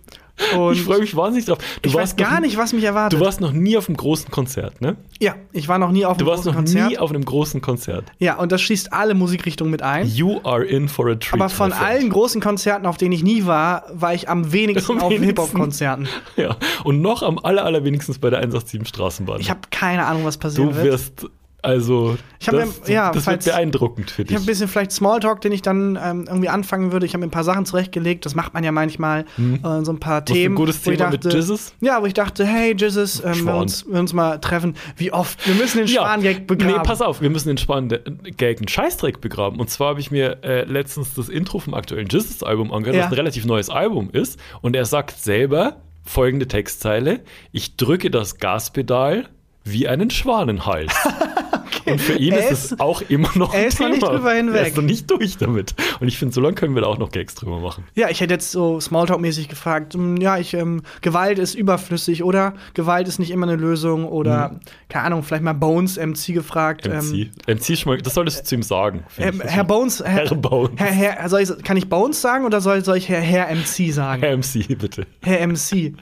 und 0.57 0.73
Ich 0.73 0.83
freue 0.83 0.99
mich 0.99 1.15
wahnsinnig 1.15 1.45
drauf. 1.45 1.57
Du 1.81 1.89
ich 1.89 1.93
weiß 1.93 1.99
warst 2.01 2.17
gar 2.17 2.33
noch, 2.35 2.39
nicht, 2.41 2.57
was 2.57 2.73
mich 2.73 2.83
erwartet. 2.83 3.19
Du 3.19 3.23
warst 3.25 3.41
noch 3.41 3.51
nie 3.51 3.77
auf 3.77 3.87
einem 3.87 3.97
großen 3.97 4.29
Konzert, 4.31 4.81
ne? 4.81 4.97
ja, 5.19 5.35
ich 5.51 5.67
war 5.67 5.77
noch 5.79 5.91
nie 5.91 6.05
auf 6.05 6.17
Du 6.17 6.23
einem 6.25 6.31
warst 6.31 6.43
großen 6.43 6.51
noch 6.51 6.57
Konzert. 6.57 6.89
nie 6.89 6.97
auf 6.97 7.09
einem 7.11 7.25
großen 7.25 7.61
Konzert. 7.61 8.05
ja, 8.19 8.37
und 8.37 8.51
das 8.51 8.61
schließt 8.61 8.91
alle 8.93 9.13
Musikrichtungen 9.13 9.71
mit 9.71 9.81
ein. 9.81 10.07
You 10.07 10.39
are 10.43 10.63
in 10.65 10.87
for 10.89 11.07
a 11.09 11.15
treat. 11.15 11.33
Aber 11.33 11.49
von 11.49 11.71
allen 11.73 12.09
großen 12.09 12.41
Konzerten, 12.41 12.85
auf 12.85 12.97
denen 12.97 13.11
ich 13.13 13.23
nie 13.23 13.45
war, 13.45 13.83
war 13.93 14.13
ich 14.13 14.29
am 14.29 14.51
wenigsten 14.51 14.93
Am 14.97 15.01
auf 15.01 15.09
wenigsten. 15.11 15.27
Hip-Hop-Konzerten. 15.27 16.07
Ja, 16.37 16.55
und 16.83 17.01
noch 17.01 17.23
am 17.23 17.37
aller, 17.39 17.65
allerwenigstens 17.65 18.19
bei 18.19 18.29
der 18.29 18.39
187 18.39 18.87
Straßenbahn. 18.87 19.39
Ich 19.39 19.49
habe 19.49 19.61
keine 19.71 20.05
Ahnung, 20.05 20.25
was 20.25 20.37
passieren 20.37 20.69
du 20.69 20.75
wird. 20.75 20.85
wirst, 20.85 21.25
also, 21.63 22.17
Ich 22.39 22.47
das, 22.47 22.81
mir- 22.87 22.93
ja, 22.93 23.11
das 23.11 23.23
falls- 23.25 23.45
wird 23.45 23.55
beeindruckend 23.55 24.09
für 24.11 24.23
Ich 24.23 24.27
dich. 24.29 24.35
habe 24.35 24.43
ein 24.43 24.47
bisschen 24.47 24.67
vielleicht 24.67 24.91
Smalltalk, 24.91 25.41
den 25.41 25.51
ich 25.51 25.61
dann 25.61 25.99
ähm, 26.01 26.25
irgendwie 26.27 26.49
anfangen 26.49 26.91
würde. 26.91 27.05
Ich 27.05 27.13
habe 27.13 27.19
mir 27.21 27.27
ein 27.27 27.31
paar 27.31 27.43
Sachen 27.43 27.65
zurechtgelegt. 27.65 28.25
Das 28.25 28.33
macht 28.35 28.53
man 28.53 28.63
ja 28.63 28.71
manchmal. 28.71 29.25
Äh, 29.37 29.83
so 29.83 29.91
ein 29.91 29.99
paar 29.99 30.21
du 30.21 30.33
Themen. 30.33 30.53
ein 30.53 30.55
gutes 30.55 30.77
ich 30.77 30.83
Thema 30.97 31.09
mit 31.11 31.23
dachte- 31.25 31.37
Jizzes? 31.37 31.73
Ja, 31.81 32.01
wo 32.01 32.05
ich 32.05 32.13
dachte, 32.13 32.45
hey, 32.45 32.75
Jizzes, 32.75 33.21
ähm, 33.23 33.45
wir, 33.45 33.55
uns, 33.55 33.85
wir 33.87 33.99
uns 33.99 34.13
mal 34.13 34.39
treffen. 34.39 34.75
Wie 34.97 35.13
oft? 35.13 35.45
Wir 35.47 35.55
müssen 35.55 35.77
den 35.79 35.87
Schwan-Gag 35.87 36.47
begraben. 36.47 36.73
Nee, 36.77 36.83
pass 36.83 37.01
auf, 37.01 37.21
wir 37.21 37.29
müssen 37.29 37.47
den 37.49 37.57
Span-Gag 37.57 38.57
einen 38.57 38.67
Scheißdreck 38.67 39.21
begraben. 39.21 39.59
Und 39.59 39.69
zwar 39.69 39.89
habe 39.89 39.99
ich 39.99 40.11
mir 40.11 40.39
äh, 40.43 40.63
letztens 40.63 41.13
das 41.13 41.29
Intro 41.29 41.59
vom 41.59 41.73
aktuellen 41.73 42.07
Jizzes-Album 42.07 42.71
angehört, 42.73 42.97
Ja. 42.97 43.03
was 43.05 43.11
ein 43.11 43.15
relativ 43.15 43.45
neues 43.45 43.69
Album 43.69 44.09
ist. 44.11 44.39
Und 44.61 44.75
er 44.75 44.85
sagt 44.85 45.19
selber 45.21 45.77
folgende 46.03 46.47
Textzeile: 46.47 47.19
Ich 47.51 47.77
drücke 47.77 48.09
das 48.09 48.37
Gaspedal 48.39 49.27
wie 49.63 49.87
einen 49.87 50.09
Schwanenhals. 50.09 50.91
Und 51.85 51.99
für 52.01 52.13
ihn 52.13 52.33
Er 52.33 52.49
ist 52.49 52.65
ist- 52.65 52.71
es 52.73 52.79
auch 52.79 53.01
immer 53.09 53.29
noch 53.35 53.53
er 53.53 53.61
ein 53.61 53.67
ist 53.67 53.79
noch 53.79 53.89
nicht 53.89 53.99
Thema. 54.01 54.11
drüber 54.13 54.33
hinweg. 54.33 54.61
Er 54.61 54.67
ist 54.67 54.75
noch 54.77 54.83
nicht 54.83 55.09
durch 55.09 55.37
damit. 55.37 55.73
Und 55.99 56.07
ich 56.07 56.17
finde, 56.17 56.33
so 56.33 56.41
lange 56.41 56.55
können 56.55 56.75
wir 56.75 56.81
da 56.81 56.87
auch 56.87 56.97
noch 56.97 57.11
Gags 57.11 57.35
drüber 57.35 57.59
machen. 57.59 57.83
Ja, 57.95 58.09
ich 58.09 58.21
hätte 58.21 58.33
jetzt 58.33 58.51
so 58.51 58.77
Smalltalk-mäßig 58.79 59.47
gefragt, 59.47 59.93
hm, 59.93 60.17
ja, 60.17 60.37
ich, 60.37 60.53
ähm, 60.53 60.81
Gewalt 61.01 61.39
ist 61.39 61.55
überflüssig 61.55 62.23
oder 62.23 62.53
Gewalt 62.73 63.07
ist 63.07 63.19
nicht 63.19 63.31
immer 63.31 63.47
eine 63.47 63.55
Lösung 63.55 64.05
oder, 64.05 64.59
keine 64.89 65.05
Ahnung, 65.05 65.23
vielleicht 65.23 65.43
mal 65.43 65.53
Bones 65.53 65.97
MC 65.97 66.33
gefragt. 66.33 66.85
MC. 66.87 67.31
Ähm, 67.47 67.55
MC 67.57 67.77
schon 67.77 67.93
mal, 67.93 68.01
das 68.01 68.13
solltest 68.13 68.39
du 68.41 68.43
zu 68.45 68.55
ihm 68.55 68.63
sagen. 68.63 69.03
Ich. 69.17 69.23
Herr 69.23 69.63
Bones, 69.63 70.03
Herr, 70.03 70.27
Herr 70.29 70.35
Bones. 70.35 70.71
Herr, 70.77 70.91
Herr, 70.91 71.29
soll 71.29 71.41
ich, 71.41 71.63
kann 71.63 71.77
ich 71.77 71.89
Bones 71.89 72.21
sagen 72.21 72.45
oder 72.45 72.61
soll, 72.61 72.83
soll 72.83 72.97
ich 72.97 73.09
Herr, 73.09 73.21
Herr 73.21 73.47
MC 73.55 73.91
sagen? 73.93 74.21
Herr 74.21 74.37
MC, 74.37 74.77
bitte. 74.77 75.05
Herr 75.21 75.45
MC. 75.47 75.93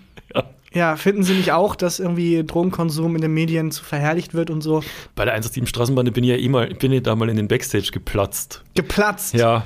Ja. 0.74 0.96
Finden 0.96 1.24
Sie 1.24 1.34
nicht 1.34 1.52
auch, 1.52 1.76
dass 1.76 2.00
irgendwie 2.00 2.44
Drogenkonsum 2.44 3.16
in 3.16 3.22
den 3.22 3.34
Medien 3.34 3.72
zu 3.72 3.84
verherrlicht 3.84 4.34
wird 4.34 4.50
und 4.50 4.62
so? 4.62 4.84
Bei 5.16 5.26
der 5.26 5.34
187 5.34 5.70
Straßenbahn 5.70 6.12
bin 6.12 6.24
ich 6.24 6.30
ja 6.30 6.38
eh 6.38 6.50
mal, 6.50 6.68
bin 6.68 6.92
ich 6.92 7.04
da 7.04 7.16
mal 7.16 7.30
in 7.30 7.38
den 7.38 7.48
Backstage 7.48 7.90
geplatzt. 7.92 8.64
Geplatzt. 8.76 9.34
Ja. 9.34 9.66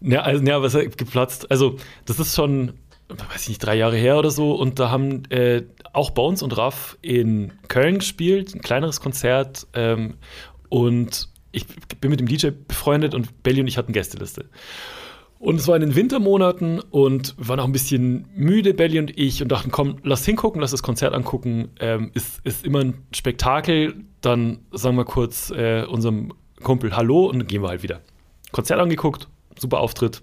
Ja, 0.00 0.22
also, 0.22 0.44
ja, 0.44 0.62
was 0.62 0.72
geplatzt? 0.72 1.50
Also, 1.50 1.76
das 2.06 2.18
ist 2.18 2.34
schon, 2.34 2.72
weiß 3.08 3.42
ich 3.42 3.48
nicht, 3.50 3.64
drei 3.64 3.76
Jahre 3.76 3.96
her 3.96 4.18
oder 4.18 4.30
so. 4.30 4.52
Und 4.52 4.78
da 4.78 4.90
haben 4.90 5.24
äh, 5.30 5.62
auch 5.92 6.10
Bones 6.10 6.42
und 6.42 6.56
Raff 6.56 6.98
in 7.02 7.52
Köln 7.68 7.98
gespielt, 7.98 8.54
ein 8.54 8.60
kleineres 8.60 9.00
Konzert. 9.00 9.66
Ähm, 9.74 10.14
und 10.68 11.28
ich 11.52 11.66
bin 12.00 12.10
mit 12.10 12.20
dem 12.20 12.26
DJ 12.26 12.48
befreundet 12.66 13.14
und 13.14 13.42
Belly 13.42 13.60
und 13.60 13.66
ich 13.68 13.78
hatten 13.78 13.92
Gästeliste. 13.92 14.46
Und 15.42 15.56
es 15.56 15.66
war 15.66 15.74
in 15.74 15.80
den 15.80 15.96
Wintermonaten 15.96 16.78
und 16.78 17.34
waren 17.36 17.58
auch 17.58 17.64
ein 17.64 17.72
bisschen 17.72 18.28
müde, 18.32 18.74
Belly 18.74 19.00
und 19.00 19.18
ich, 19.18 19.42
und 19.42 19.48
dachten, 19.48 19.72
komm, 19.72 19.96
lass 20.04 20.24
hingucken, 20.24 20.60
lass 20.60 20.70
das 20.70 20.84
Konzert 20.84 21.14
angucken. 21.14 21.70
Ähm, 21.80 22.12
ist, 22.14 22.46
ist 22.46 22.64
immer 22.64 22.78
ein 22.78 23.02
Spektakel. 23.12 24.04
Dann 24.20 24.60
sagen 24.70 24.96
wir 24.96 25.04
kurz 25.04 25.50
äh, 25.50 25.82
unserem 25.82 26.32
Kumpel 26.62 26.96
Hallo 26.96 27.26
und 27.26 27.40
dann 27.40 27.48
gehen 27.48 27.60
wir 27.60 27.70
halt 27.70 27.82
wieder. 27.82 28.02
Konzert 28.52 28.78
angeguckt, 28.78 29.26
super 29.58 29.80
Auftritt, 29.80 30.22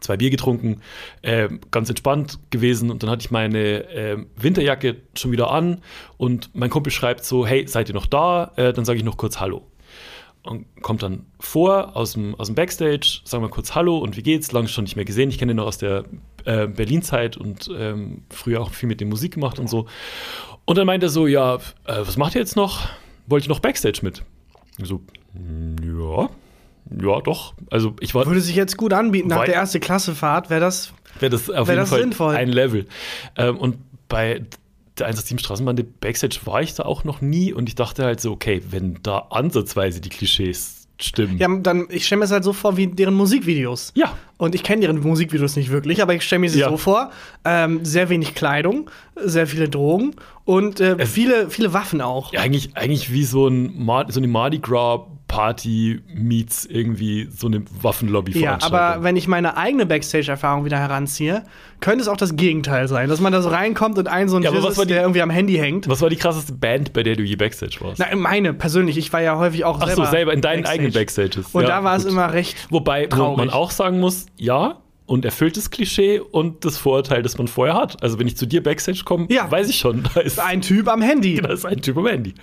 zwei 0.00 0.16
Bier 0.16 0.30
getrunken, 0.30 0.82
äh, 1.22 1.48
ganz 1.72 1.88
entspannt 1.88 2.38
gewesen. 2.50 2.92
Und 2.92 3.02
dann 3.02 3.10
hatte 3.10 3.22
ich 3.22 3.32
meine 3.32 3.88
äh, 3.90 4.18
Winterjacke 4.36 4.98
schon 5.16 5.32
wieder 5.32 5.50
an 5.50 5.82
und 6.16 6.48
mein 6.54 6.70
Kumpel 6.70 6.92
schreibt 6.92 7.24
so: 7.24 7.44
Hey, 7.44 7.66
seid 7.66 7.88
ihr 7.88 7.94
noch 7.96 8.06
da? 8.06 8.52
Äh, 8.54 8.72
dann 8.72 8.84
sage 8.84 8.98
ich 8.98 9.04
noch 9.04 9.16
kurz 9.16 9.40
Hallo 9.40 9.66
und 10.44 10.66
kommt 10.82 11.02
dann 11.02 11.26
vor 11.40 11.96
aus 11.96 12.12
dem, 12.14 12.34
aus 12.34 12.46
dem 12.48 12.54
Backstage, 12.56 13.20
sagen 13.24 13.42
wir 13.44 13.48
kurz 13.48 13.74
Hallo 13.74 13.98
und 13.98 14.16
wie 14.16 14.22
geht's? 14.22 14.52
Lange 14.52 14.68
schon 14.68 14.84
nicht 14.84 14.96
mehr 14.96 15.04
gesehen. 15.04 15.30
Ich 15.30 15.38
kenne 15.38 15.52
ihn 15.52 15.56
noch 15.56 15.66
aus 15.66 15.78
der 15.78 16.04
äh, 16.44 16.66
Berlin-Zeit 16.66 17.36
und 17.36 17.70
ähm, 17.76 18.22
früher 18.30 18.60
auch 18.60 18.70
viel 18.70 18.88
mit 18.88 19.00
dem 19.00 19.08
Musik 19.08 19.34
gemacht 19.34 19.58
und 19.58 19.68
so. 19.68 19.86
Und 20.64 20.78
dann 20.78 20.86
meint 20.86 21.02
er 21.02 21.08
so: 21.08 21.26
Ja, 21.26 21.56
äh, 21.56 21.58
was 22.00 22.16
macht 22.16 22.34
ihr 22.34 22.40
jetzt 22.40 22.56
noch? 22.56 22.88
Wollt 23.26 23.44
ihr 23.44 23.48
noch 23.50 23.60
Backstage 23.60 24.00
mit? 24.02 24.22
Ich 24.78 24.86
so, 24.88 25.00
"Mm, 25.34 25.76
ja. 26.00 26.28
ja, 27.00 27.20
doch. 27.20 27.54
Also 27.70 27.94
ich 28.00 28.14
war 28.14 28.26
Würde 28.26 28.40
sich 28.40 28.56
jetzt 28.56 28.76
gut 28.76 28.92
anbieten. 28.92 29.28
Nach 29.28 29.44
der 29.44 29.54
erste 29.54 29.78
Klassefahrt 29.80 30.50
wäre 30.50 30.60
das. 30.60 30.92
wäre 31.20 31.30
das 31.30 31.48
auf 31.50 31.68
Wär 31.68 31.74
jeden 31.74 31.82
das 31.82 31.90
Fall 31.90 32.00
sinnvoll. 32.00 32.34
ein 32.36 32.48
Level. 32.48 32.86
Ähm, 33.36 33.58
und 33.58 33.76
bei 34.08 34.42
der 34.98 35.06
187 35.06 35.40
Straßenbahn, 35.44 35.76
der 35.76 35.84
Backstage 36.00 36.40
war 36.44 36.62
ich 36.62 36.74
da 36.74 36.84
auch 36.84 37.04
noch 37.04 37.20
nie 37.20 37.52
und 37.52 37.68
ich 37.68 37.74
dachte 37.74 38.04
halt 38.04 38.20
so, 38.20 38.32
okay, 38.32 38.62
wenn 38.70 38.98
da 39.02 39.26
ansatzweise 39.30 40.00
die 40.00 40.08
Klischees 40.10 40.86
stimmen. 41.00 41.38
Ja, 41.38 41.48
dann, 41.48 41.86
ich 41.90 42.06
stelle 42.06 42.20
mir 42.20 42.24
es 42.26 42.30
halt 42.30 42.44
so 42.44 42.52
vor 42.52 42.76
wie 42.76 42.86
deren 42.86 43.14
Musikvideos. 43.14 43.92
Ja. 43.94 44.16
Und 44.38 44.54
ich 44.54 44.62
kenne 44.62 44.82
deren 44.82 45.00
Musikvideos 45.00 45.56
nicht 45.56 45.70
wirklich, 45.70 46.02
aber 46.02 46.14
ich 46.14 46.22
stelle 46.22 46.40
mir 46.40 46.50
sie 46.50 46.60
Ja. 46.60 46.68
so 46.68 46.76
vor: 46.76 47.10
ähm, 47.44 47.84
sehr 47.84 48.08
wenig 48.08 48.34
Kleidung, 48.34 48.90
sehr 49.16 49.46
viele 49.46 49.68
Drogen 49.68 50.14
und 50.44 50.80
äh, 50.80 51.04
viele, 51.06 51.50
viele 51.50 51.72
Waffen 51.72 52.00
auch. 52.00 52.32
Ja, 52.32 52.40
eigentlich, 52.40 52.76
eigentlich 52.76 53.12
wie 53.12 53.24
so, 53.24 53.48
ein 53.48 53.88
so 54.08 54.20
eine 54.20 54.28
Mardi 54.28 54.58
Gras 54.58 55.00
Party 55.32 56.02
meets 56.14 56.66
irgendwie 56.66 57.26
so 57.34 57.46
eine 57.46 57.62
Waffenlobby 57.80 58.38
Ja, 58.38 58.58
aber 58.60 58.98
wenn 59.02 59.16
ich 59.16 59.28
meine 59.28 59.56
eigene 59.56 59.86
Backstage-Erfahrung 59.86 60.66
wieder 60.66 60.78
heranziehe, 60.78 61.42
könnte 61.80 62.02
es 62.02 62.08
auch 62.08 62.18
das 62.18 62.36
Gegenteil 62.36 62.86
sein, 62.86 63.08
dass 63.08 63.18
man 63.18 63.32
da 63.32 63.40
so 63.40 63.48
reinkommt 63.48 63.96
und 63.96 64.08
ein 64.08 64.28
so 64.28 64.36
ein 64.36 64.42
Ja, 64.42 64.52
war 64.52 64.70
die- 64.84 64.88
der 64.92 65.00
irgendwie 65.00 65.22
am 65.22 65.30
Handy 65.30 65.54
hängt. 65.54 65.88
Was 65.88 66.02
war 66.02 66.10
die 66.10 66.16
krasseste 66.16 66.52
Band, 66.52 66.92
bei 66.92 67.02
der 67.02 67.16
du 67.16 67.22
je 67.22 67.36
Backstage 67.36 67.78
warst? 67.80 67.98
Na, 67.98 68.14
meine 68.14 68.52
persönlich, 68.52 68.98
ich 68.98 69.10
war 69.14 69.22
ja 69.22 69.38
häufig 69.38 69.64
auch 69.64 69.80
Ach 69.80 69.86
selber 69.86 70.04
so, 70.04 70.10
selber 70.10 70.34
in 70.34 70.42
deinen 70.42 70.64
Backstage. 70.64 70.74
eigenen 70.80 70.92
Backstages. 70.92 71.46
Und 71.54 71.62
Ja, 71.62 71.68
da 71.68 71.84
war 71.84 71.96
es 71.96 72.04
immer 72.04 72.30
recht. 72.34 72.66
Wobei 72.68 73.04
wo 73.10 73.16
traurig. 73.16 73.38
man 73.38 73.48
auch 73.48 73.70
sagen 73.70 74.00
muss, 74.00 74.26
ja, 74.36 74.81
und 75.06 75.24
erfülltes 75.24 75.70
Klischee 75.70 76.20
und 76.20 76.64
das 76.64 76.78
Vorurteil, 76.78 77.22
das 77.22 77.36
man 77.38 77.48
vorher 77.48 77.74
hat. 77.74 78.02
Also 78.02 78.18
wenn 78.18 78.26
ich 78.26 78.36
zu 78.36 78.46
dir 78.46 78.62
Backstage 78.62 79.02
komme, 79.04 79.26
Ja. 79.30 79.50
weiß 79.50 79.68
ich 79.68 79.76
schon, 79.78 80.02
da 80.14 80.20
ist 80.20 80.38
Ein 80.38 80.60
Typ 80.62 80.88
am 80.88 81.02
Handy. 81.02 81.36
Da 81.42 81.48
ist 81.52 81.64
ein 81.66 81.80
Typ 81.82 81.96
am 81.96 82.06
Handy. 82.06 82.34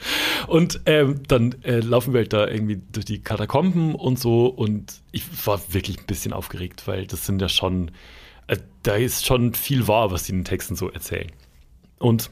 Und 0.47 0.81
ähm, 0.85 1.21
dann 1.27 1.55
äh, 1.63 1.79
laufen 1.79 2.13
wir 2.13 2.19
halt 2.21 2.33
da 2.33 2.47
irgendwie 2.47 2.81
durch 2.91 3.05
die 3.05 3.19
Katakomben 3.19 3.95
und 3.95 4.19
so. 4.19 4.47
Und 4.47 5.01
ich 5.11 5.23
war 5.45 5.61
wirklich 5.71 5.99
ein 5.99 6.05
bisschen 6.05 6.33
aufgeregt, 6.33 6.83
weil 6.87 7.07
das 7.07 7.25
sind 7.25 7.41
ja 7.41 7.49
schon, 7.49 7.91
äh, 8.47 8.57
da 8.83 8.95
ist 8.95 9.25
schon 9.25 9.53
viel 9.53 9.87
wahr, 9.87 10.11
was 10.11 10.23
die 10.23 10.31
in 10.33 10.39
den 10.39 10.45
Texten 10.45 10.75
so 10.75 10.89
erzählen. 10.89 11.31
Und 11.97 12.29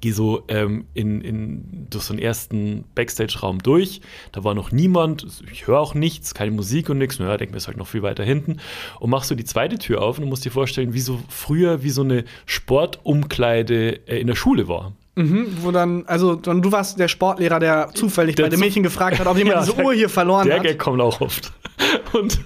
gehe 0.00 0.12
so 0.12 0.42
ähm, 0.48 0.86
in, 0.94 1.20
in, 1.20 1.86
durch 1.90 2.04
so 2.04 2.12
einen 2.12 2.22
ersten 2.22 2.84
Backstage-Raum 2.94 3.62
durch. 3.62 4.00
Da 4.32 4.44
war 4.44 4.54
noch 4.54 4.72
niemand. 4.72 5.26
Ich 5.52 5.66
höre 5.66 5.78
auch 5.80 5.94
nichts, 5.94 6.34
keine 6.34 6.50
Musik 6.52 6.88
und 6.90 6.98
nichts. 6.98 7.18
Naja, 7.18 7.36
denke 7.36 7.52
mir, 7.52 7.58
ist 7.58 7.66
halt 7.66 7.76
noch 7.76 7.86
viel 7.86 8.02
weiter 8.02 8.24
hinten. 8.24 8.58
Und 9.00 9.10
machst 9.10 9.28
so 9.28 9.34
die 9.34 9.44
zweite 9.44 9.78
Tür 9.78 10.02
auf 10.02 10.18
und 10.18 10.28
musst 10.28 10.44
dir 10.44 10.50
vorstellen, 10.50 10.94
wie 10.94 11.00
so 11.00 11.20
früher, 11.28 11.82
wie 11.82 11.90
so 11.90 12.02
eine 12.02 12.24
Sportumkleide 12.46 14.06
äh, 14.08 14.20
in 14.20 14.26
der 14.26 14.34
Schule 14.36 14.68
war. 14.68 14.92
Mhm, 15.16 15.46
wo 15.62 15.70
dann, 15.70 16.04
also 16.06 16.34
dann, 16.34 16.60
du 16.60 16.72
warst 16.72 16.98
der 16.98 17.08
Sportlehrer, 17.08 17.58
der 17.58 17.88
zufällig 17.94 18.36
Der 18.36 18.44
bei 18.44 18.48
den 18.50 18.60
Mädchen 18.60 18.82
gefragt 18.82 19.18
hat, 19.18 19.26
ob 19.26 19.38
jemand 19.38 19.56
Ja, 19.56 19.60
diese 19.62 19.76
der- 19.76 19.84
Uhr 19.84 19.94
hier 19.94 20.08
verloren 20.10 20.46
Der 20.46 20.56
hat. 20.56 20.62
Gag 20.62 20.78
kommt 20.78 21.00
auch 21.00 21.20
oft. 21.22 21.52
Und 22.12 22.38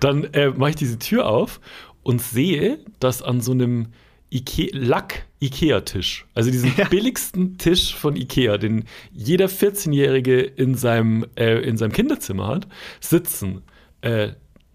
dann 0.00 0.24
äh, 0.34 0.50
mache 0.50 0.70
ich 0.70 0.76
diese 0.76 0.98
Tür 0.98 1.26
auf 1.26 1.60
und 2.02 2.20
sehe, 2.20 2.78
dass 3.00 3.22
an 3.22 3.40
so 3.40 3.52
einem 3.52 3.88
Ike 4.32 4.70
Lack-Ikea-Tisch, 4.72 6.26
also 6.34 6.50
diesen 6.50 6.72
Ja. 6.76 6.88
billigsten 6.88 7.58
Tisch 7.58 7.94
von 7.94 8.16
Ikea, 8.16 8.58
den 8.58 8.84
jeder 9.12 9.46
14-Jährige 9.46 10.40
in 10.40 10.74
seinem, 10.74 11.26
äh, 11.36 11.60
in 11.60 11.76
seinem 11.76 11.92
Kinderzimmer 11.92 12.46
hat, 12.48 12.66
sitzen 13.00 13.62
äh, 14.00 14.30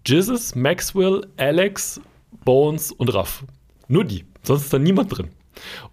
Jesus, 0.06 0.56
Maxwell, 0.56 1.28
Alex, 1.38 2.00
Bones 2.46 2.92
und 2.92 3.14
Raff. 3.14 3.44
Nur 3.88 4.04
die. 4.06 4.26
Sonst 4.44 4.64
ist 4.64 4.74
da 4.74 4.80
niemand 4.80 5.18
drin. 5.18 5.30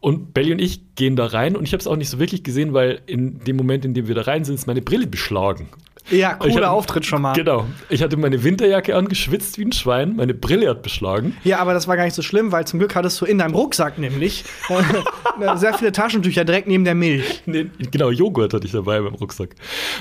Und 0.01 0.35
Belly 0.35 0.53
und 0.53 0.61
ich 0.61 0.95
gehen 0.95 1.17
da 1.17 1.27
rein 1.27 1.57
und 1.57 1.65
ich 1.65 1.73
habe 1.73 1.81
es 1.81 1.87
auch 1.87 1.97
nicht 1.97 2.11
so 2.11 2.19
wirklich 2.19 2.45
gesehen, 2.45 2.75
weil 2.75 3.01
in 3.07 3.39
dem 3.41 3.57
Moment, 3.57 3.85
in 3.85 3.95
dem 3.95 4.07
wir 4.09 4.15
da 4.15 4.23
rein 4.23 4.45
sind, 4.45 4.57
ist 4.57 4.67
meine 4.67 4.83
Brille 4.83 5.07
beschlagen. 5.07 5.69
Ja, 6.11 6.35
cooler 6.35 6.55
hatte- 6.55 6.71
Auftritt 6.71 7.07
schon 7.07 7.23
mal. 7.23 7.33
Genau. 7.33 7.67
Ich 7.89 8.03
hatte 8.03 8.17
meine 8.17 8.45
Winterjacke 8.45 8.95
an, 8.95 9.09
geschwitzt 9.09 9.59
wie 9.59 9.65
ein 9.65 9.73
Schwein, 9.73 10.17
meine 10.17 10.35
Brille 10.35 10.69
hat 10.69 10.83
beschlagen. 10.83 11.37
Ja, 11.45 11.59
aber 11.61 11.73
das 11.73 11.89
war 11.89 11.97
gar 11.97 12.05
nicht 12.05 12.15
so 12.15 12.21
schlimm, 12.23 12.53
weil 12.53 12.67
zum 12.67 12.79
Glück 12.79 12.95
hattest 12.95 13.21
du 13.21 13.25
in 13.25 13.39
deinem 13.39 13.55
Rucksack 13.55 13.99
nämlich 13.99 14.45
äh, 14.69 15.57
sehr 15.57 15.75
viele 15.75 15.93
Taschentücher 15.93 16.45
direkt 16.45 16.69
neben 16.69 16.85
der 16.85 16.95
Milch. 16.95 17.43
Nee, 17.47 17.67
genau, 17.91 18.11
Joghurt 18.11 18.53
hatte 18.53 18.67
ich 18.67 18.73
dabei 18.73 19.01
beim 19.01 19.15
Rucksack. 19.15 19.55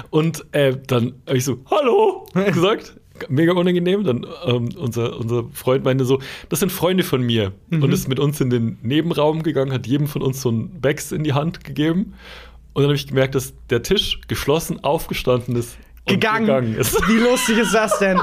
Und 0.10 0.46
äh, 0.54 0.76
dann 0.88 1.14
habe 1.28 1.38
ich 1.38 1.46
so, 1.46 1.60
hallo, 1.72 2.26
gesagt. 2.54 2.96
Mega 3.30 3.54
unangenehm. 3.54 4.04
Dann 4.04 4.26
ähm, 4.46 4.70
unser, 4.78 5.18
unser 5.20 5.46
Freund 5.54 5.86
meinte 5.86 6.04
so, 6.04 6.20
das 6.50 6.60
sind 6.60 6.72
Freunde 6.72 7.04
von 7.04 7.22
mir. 7.22 7.54
Mhm. 7.70 7.84
Und 7.84 7.94
ist 7.94 8.10
mit 8.10 8.20
uns 8.20 8.42
in 8.42 8.50
den 8.50 8.78
Nebenraum 8.82 9.44
gegangen, 9.44 9.72
hat 9.72 9.86
jedem 9.88 10.08
von 10.08 10.22
uns 10.24 10.42
so 10.42 10.50
ein 10.50 10.82
Bags 10.82 11.12
in 11.12 11.24
die 11.24 11.34
Hand 11.34 11.64
gegeben. 11.64 12.14
Und 12.74 12.82
dann 12.82 12.86
habe 12.86 12.96
ich 12.96 13.08
gemerkt, 13.08 13.36
dass 13.36 13.54
der 13.70 13.84
Tisch 13.84 14.20
geschlossen 14.28 14.84
aufgestanden 14.84 15.56
ist 15.56 15.78
Gegangen. 16.06 16.46
gegangen 16.46 16.76
ist. 16.76 16.96
Wie 17.08 17.18
lustig 17.20 17.58
ist 17.60 17.74
das 17.74 17.98
denn? 18.00 18.20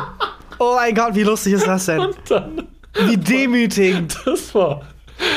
Oh 0.59 0.75
mein 0.77 0.95
Gott, 0.95 1.15
wie 1.15 1.23
lustig 1.23 1.55
ist 1.55 1.67
das 1.67 1.87
denn? 1.87 2.01
Und 2.01 2.17
dann, 2.29 2.69
Wie 3.09 3.17
demütigend. 3.17 4.19
das 4.27 4.55
war 4.55 4.83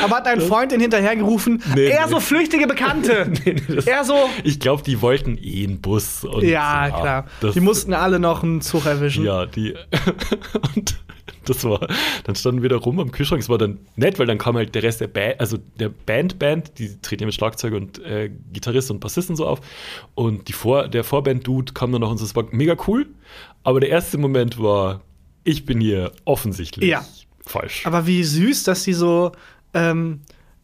Aber 0.02 0.16
hat 0.16 0.26
dein 0.26 0.40
Freund 0.42 0.70
den 0.70 0.80
hinterhergerufen? 0.80 1.62
Nee, 1.74 1.86
Eher 1.88 2.04
nee. 2.06 2.10
so 2.12 2.20
flüchtige 2.20 2.66
Bekannte. 2.66 3.32
Nee, 3.46 3.56
nee, 3.68 3.80
Eher 3.86 4.04
so. 4.04 4.28
Ich 4.42 4.60
glaube, 4.60 4.82
die 4.82 5.00
wollten 5.00 5.38
eh 5.40 5.64
einen 5.64 5.80
Bus. 5.80 6.24
Und 6.24 6.42
Ja, 6.44 6.90
klar. 6.90 7.24
das- 7.40 7.54
Die 7.54 7.60
mussten 7.60 7.94
alle 7.94 8.18
noch 8.18 8.42
einen 8.42 8.60
Zug 8.60 8.84
erwischen. 8.84 9.24
Ja, 9.24 9.46
die. 9.46 9.74
und 10.76 10.94
das 11.48 11.64
war. 11.64 11.86
Dann 12.24 12.34
standen 12.34 12.62
wir 12.62 12.68
da 12.68 12.76
rum 12.76 12.98
am 13.00 13.10
Kühlschrank. 13.12 13.42
Es 13.42 13.48
war 13.48 13.58
dann 13.58 13.78
nett, 13.96 14.18
weil 14.18 14.26
dann 14.26 14.38
kam 14.38 14.56
halt 14.56 14.74
der 14.74 14.82
Rest 14.82 15.00
der 15.00 15.08
Band, 15.08 15.40
also 15.40 15.58
der 15.78 15.88
Band-Band, 15.88 16.78
die 16.78 16.96
treten 17.02 17.22
ja 17.22 17.26
mit 17.26 17.34
Schlagzeug 17.34 17.74
und 17.74 17.98
äh, 18.04 18.30
Gitarrist 18.52 18.90
und 18.90 19.00
Bassisten 19.00 19.36
so 19.36 19.46
auf. 19.46 19.60
Und 20.14 20.48
die 20.48 20.52
Vor 20.52 20.88
der 20.88 21.04
Vorband-Dude 21.04 21.72
kam 21.72 21.92
dann 21.92 22.00
noch 22.00 22.10
und 22.10 22.18
so, 22.18 22.24
es 22.24 22.34
war 22.36 22.44
mega 22.50 22.76
cool. 22.86 23.06
Aber 23.62 23.80
der 23.80 23.88
erste 23.90 24.18
Moment 24.18 24.60
war, 24.62 25.00
ich 25.44 25.64
bin 25.64 25.80
hier 25.80 26.12
offensichtlich 26.24 26.88
Ja. 26.88 27.04
falsch. 27.44 27.86
Aber 27.86 28.06
wie 28.06 28.22
süß, 28.24 28.64
dass 28.64 28.84
die 28.84 28.92
so 28.94 29.32
ähm, 29.74 30.20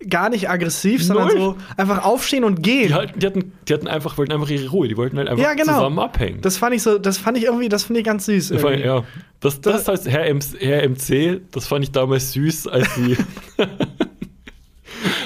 gar 0.09 0.31
nicht 0.31 0.49
aggressiv, 0.49 1.05
sondern 1.05 1.29
Null. 1.29 1.37
so 1.37 1.57
einfach 1.77 2.05
aufstehen 2.05 2.45
und 2.45 2.63
gehen. 2.63 2.89
die, 2.89 2.95
halt, 2.95 3.23
die, 3.23 3.27
hatten, 3.27 3.53
die 3.69 3.75
hatten 3.75 3.87
einfach, 3.89 4.17
wollten 4.17 4.33
einfach 4.33 4.49
ihre 4.49 4.69
Ruhe. 4.69 4.89
Die 4.89 4.97
wollten 4.97 5.19
halt 5.19 5.29
einfach 5.29 5.43
Ja, 5.43 5.53
genau. 5.53 5.75
zusammen 5.75 5.99
abhängen. 5.99 6.41
Das 6.41 6.57
fand 6.57 6.75
ich 6.75 6.83
so, 6.83 6.99
das 6.99 7.19
fand 7.19 7.37
ich 7.37 7.45
irgendwie, 7.45 7.69
das 7.69 7.85
finde 7.85 8.01
ich 8.01 8.07
ganz 8.07 8.25
süß. 8.27 8.53
Irgendwie. 8.53 8.83
ja, 8.83 9.05
das, 9.41 9.61
das 9.61 9.89
heißt 9.89 10.09
Herr, 10.09 10.27
M 10.27 10.41
Herr 10.59 10.89
MC, 10.89 11.41
das 11.51 11.67
fand 11.67 11.85
ich 11.85 11.93
damals 11.93 12.33
süß, 12.33 12.69
als 12.69 12.95
sie. 12.95 13.17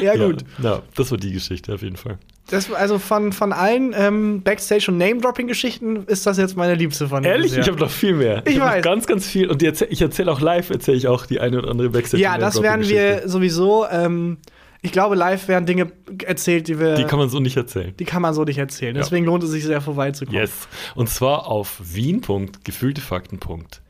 ja, 0.03 0.17
gut. 0.17 0.45
Ja, 0.63 0.71
ja, 0.71 0.83
das 0.95 1.11
war 1.11 1.19
die 1.19 1.33
Geschichte 1.33 1.75
auf 1.75 1.83
jeden 1.83 1.97
Fall. 1.97 2.19
Das, 2.49 2.71
also 2.73 2.99
von, 2.99 3.33
von 3.33 3.53
allen 3.53 3.95
ähm, 3.97 4.43
Backstage- 4.43 4.91
und 4.91 4.99
Name-Dropping-Geschichten 4.99 6.05
ist 6.07 6.27
das 6.27 6.37
jetzt 6.37 6.57
meine 6.57 6.75
liebste 6.75 7.09
von 7.09 7.25
Ehrlich? 7.25 7.47
bisher. 7.47 7.63
Ich 7.63 7.69
habe 7.69 7.81
noch 7.81 7.91
viel 7.91 8.13
mehr. 8.13 8.43
Ich 8.47 8.59
noch 8.59 8.67
weiß. 8.67 8.85
ganz, 8.85 9.07
ganz 9.07 9.27
viel. 9.27 9.51
Und 9.51 9.63
erzähl, 9.63 9.89
ich 9.91 10.03
erzähle 10.03 10.31
auch 10.31 10.41
live, 10.41 10.69
erzähle 10.69 10.99
ich 10.99 11.09
auch 11.09 11.25
die 11.25 11.41
eine 11.41 11.59
oder 11.59 11.71
andere 11.71 11.89
backstage 11.89 12.23
Ja, 12.23 12.37
das 12.37 12.61
werden 12.63 12.87
wir 12.87 13.27
sowieso. 13.29 13.87
Ähm, 13.91 14.37
ich 14.83 14.93
glaube, 14.93 15.15
live 15.15 15.49
werden 15.49 15.65
Dinge 15.65 15.91
erzählt, 16.25 16.69
die 16.69 16.79
wir. 16.79 16.95
Die 16.97 17.05
kann 17.05 17.19
man 17.19 17.31
so 17.31 17.41
nicht 17.41 17.57
erzählen. 17.57 17.95
die 17.99 18.05
kann 18.05 18.21
man 18.21 18.35
so 18.35 18.45
nicht 18.45 18.59
erzählen. 18.59 18.95
Deswegen 18.95 19.25
lohnt 19.25 19.43
es 19.43 19.51
sich 19.51 19.65
sehr 19.65 19.81
vorbeizukommen. 19.81 20.39
Yes. 20.39 20.69
Und 20.95 21.09
zwar 21.09 21.47
auf 21.47 21.81
wien.gefühltefakten.de. 21.83 23.84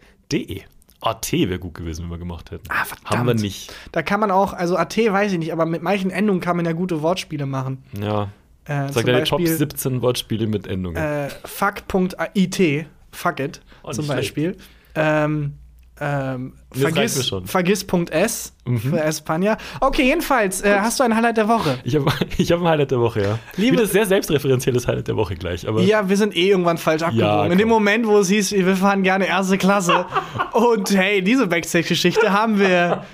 AT 1.00 1.32
wäre 1.32 1.58
gut 1.58 1.74
gewesen, 1.74 2.04
wenn 2.04 2.10
wir 2.10 2.18
gemacht 2.18 2.50
hätten. 2.50 2.64
Ah, 2.70 2.84
verdammt. 2.84 3.10
Haben 3.10 3.26
wir 3.26 3.34
nicht. 3.34 3.72
Da 3.92 4.02
kann 4.02 4.20
man 4.20 4.30
auch, 4.30 4.52
also 4.54 4.76
AT 4.76 4.96
weiß 4.96 5.32
ich 5.32 5.38
nicht, 5.38 5.52
aber 5.52 5.66
mit 5.66 5.82
manchen 5.82 6.10
Endungen 6.10 6.40
kann 6.40 6.56
man 6.56 6.64
ja 6.64 6.72
gute 6.72 7.02
Wortspiele 7.02 7.44
machen. 7.46 7.82
Ja. 8.00 8.30
Äh, 8.64 8.90
Sag 8.90 9.04
deine 9.04 9.24
Top 9.24 9.46
17 9.46 10.00
Wortspiele 10.00 10.46
mit 10.46 10.66
Endungen. 10.66 10.96
äh, 10.96 11.28
fuck.it, 11.44 12.86
fuck 13.12 13.40
it, 13.40 13.60
Oh, 13.82 13.92
zum 13.92 14.06
Beispiel. 14.06 14.56
Ähm, 14.94 15.54
ähm, 16.00 16.54
vergiss, 16.72 17.32
vergiss.s 17.44 18.52
Mhm. 18.66 18.78
für 18.78 19.00
Espanja. 19.02 19.58
Okay, 19.80 20.04
jedenfalls, 20.04 20.62
äh, 20.62 20.78
hast 20.80 20.98
du 20.98 21.04
ein 21.04 21.14
Highlight 21.14 21.36
der 21.36 21.48
Woche? 21.48 21.78
Ich 21.84 21.94
habe 21.96 22.06
ich 22.38 22.50
hab 22.50 22.60
ein 22.60 22.66
Highlight 22.66 22.90
der 22.92 22.98
Woche, 23.00 23.22
ja. 23.22 23.38
Liebe- 23.56 23.76
Wieder 23.76 23.86
sehr 23.86 24.06
selbstreferenzielles 24.06 24.88
Highlight 24.88 25.06
der 25.08 25.16
Woche 25.16 25.34
gleich. 25.36 25.68
Aber 25.68 25.82
Ja, 25.82 26.08
wir 26.08 26.16
sind 26.16 26.34
eh 26.34 26.48
irgendwann 26.48 26.78
falsch 26.78 27.02
abgebogen. 27.02 27.52
In 27.52 27.58
dem. 27.58 27.68
Moment, 27.68 28.06
wo 28.06 28.18
es 28.18 28.28
hieß, 28.28 28.52
wir 28.52 28.76
fahren 28.76 29.02
gerne 29.02 29.26
erste 29.26 29.58
Klasse. 29.58 30.06
und 30.52 30.90
hey, 30.96 31.20
diese 31.22 31.46
Backstage-Geschichte 31.46 32.32
haben 32.32 32.58
wir 32.58 33.04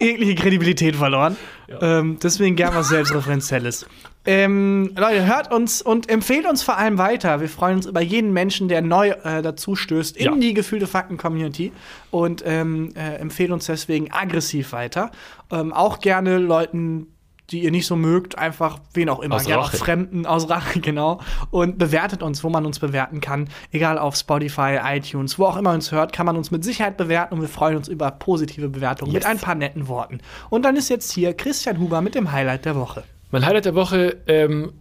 jegliche 0.00 0.34
Kredibilität 0.36 0.94
verloren. 0.96 1.36
Ähm, 1.80 2.18
deswegen 2.22 2.54
gern 2.54 2.74
was 2.74 2.88
Selbstreferenzielles. 2.90 3.86
Ähm, 4.24 4.92
Leute, 4.96 5.26
hört 5.26 5.52
uns 5.52 5.82
und 5.82 6.08
empfehlt 6.08 6.46
uns 6.46 6.62
vor 6.62 6.76
allem 6.78 6.96
weiter. 6.98 7.40
Wir 7.40 7.48
freuen 7.48 7.76
uns 7.76 7.86
über 7.86 8.00
jeden 8.00 8.32
Menschen, 8.32 8.68
der 8.68 8.80
neu 8.80 9.08
äh, 9.10 9.42
dazu 9.42 9.74
stößt 9.74 10.16
in 10.16 10.24
Ja. 10.26 10.36
die 10.36 10.54
gefühlte 10.54 10.86
Fakten-Community 10.86 11.72
und 12.12 12.42
ähm, 12.46 12.90
äh, 12.94 13.16
empfehlt 13.16 13.50
uns 13.50 13.66
deswegen 13.66 14.12
aggressiv 14.12 14.72
weiter. 14.72 15.10
Ähm, 15.50 15.72
auch 15.72 15.98
gerne 15.98 16.38
Leuten, 16.38 17.08
die 17.50 17.64
ihr 17.64 17.72
nicht 17.72 17.86
so 17.86 17.96
mögt, 17.96 18.38
einfach 18.38 18.78
wen 18.94 19.08
auch 19.08 19.18
immer, 19.18 19.34
Aus 19.34 19.44
gerne 19.44 19.60
auch 19.60 19.66
Rache. 19.66 19.76
Fremden 19.76 20.24
aus 20.24 20.48
Rache, 20.48 20.78
genau. 20.80 21.20
Und 21.50 21.76
bewertet 21.76 22.22
uns, 22.22 22.44
wo 22.44 22.48
man 22.48 22.64
uns 22.64 22.78
bewerten 22.78 23.20
kann. 23.20 23.48
Egal 23.72 23.98
auf 23.98 24.14
Spotify, 24.14 24.78
iTunes, 24.84 25.36
wo 25.38 25.46
auch 25.46 25.56
immer 25.56 25.72
uns 25.72 25.90
hört, 25.90 26.12
kann 26.12 26.26
man 26.26 26.36
uns 26.36 26.52
mit 26.52 26.62
Sicherheit 26.64 26.96
bewerten 26.96 27.34
und 27.34 27.40
wir 27.40 27.48
freuen 27.48 27.76
uns 27.76 27.88
über 27.88 28.10
positive 28.12 28.68
Bewertungen 28.68 29.12
mit 29.12 29.24
Yes. 29.24 29.30
ein 29.30 29.38
paar 29.38 29.56
netten 29.56 29.88
Worten. 29.88 30.20
Und 30.48 30.64
dann 30.64 30.76
ist 30.76 30.88
jetzt 30.88 31.10
hier 31.12 31.34
Christian 31.34 31.78
Huber 31.80 32.00
mit 32.00 32.14
dem 32.14 32.30
Highlight 32.30 32.64
der 32.64 32.76
Woche. 32.76 33.02
Mein 33.32 33.46
Highlight 33.46 33.64
der 33.64 33.74
Woche 33.74 34.18
ähm, 34.26 34.74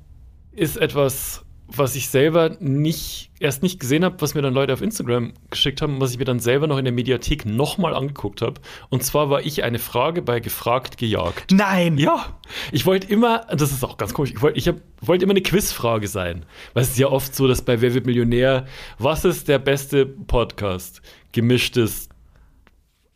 ist 0.52 0.76
etwas, 0.76 1.46
was 1.68 1.96
ich 1.96 2.10
selber 2.10 2.58
nicht, 2.60 3.32
erst 3.40 3.64
nicht 3.64 3.80
gesehen 3.80 4.04
habe, 4.04 4.20
was 4.20 4.36
mir 4.36 4.42
dann 4.42 4.54
Leute 4.54 4.74
auf 4.74 4.82
Instagram 4.82 5.32
geschickt 5.50 5.82
haben, 5.82 6.02
was 6.02 6.12
ich 6.12 6.20
mir 6.20 6.26
dann 6.26 6.42
selber 6.42 6.68
noch 6.68 6.78
in 6.78 6.84
der 6.84 6.94
Mediathek 6.94 7.46
nochmal 7.46 7.96
angeguckt 7.96 8.42
habe. 8.42 8.60
Und 8.90 9.06
zwar 9.06 9.30
war 9.30 9.42
ich 9.42 9.64
eine 9.64 9.80
Frage 9.80 10.22
bei 10.22 10.42
Gefragt 10.42 10.98
gejagt. 10.98 11.54
Nein! 11.54 11.98
Ja, 11.98 12.38
ich 12.74 12.86
wollte 12.86 13.08
immer, 13.08 13.48
das 13.56 13.72
ist 13.72 13.86
auch 13.86 13.96
ganz 13.96 14.14
komisch, 14.14 14.32
ich 14.32 14.42
wollte 14.42 14.60
ich 14.60 14.70
wollt 15.00 15.24
immer 15.24 15.32
eine 15.32 15.44
Quizfrage 15.44 16.10
sein. 16.10 16.46
Weil 16.74 16.84
es 16.84 16.90
ist 16.90 17.00
ja 17.00 17.08
oft 17.08 17.34
so, 17.34 17.48
dass 17.48 17.62
bei 17.62 17.80
Wer 17.80 17.94
wird 17.94 18.06
Millionär, 18.06 18.66
was 19.00 19.24
ist 19.24 19.48
der 19.48 19.60
beste 19.60 20.06
Podcast? 20.06 21.02
Gemischtes 21.32 22.10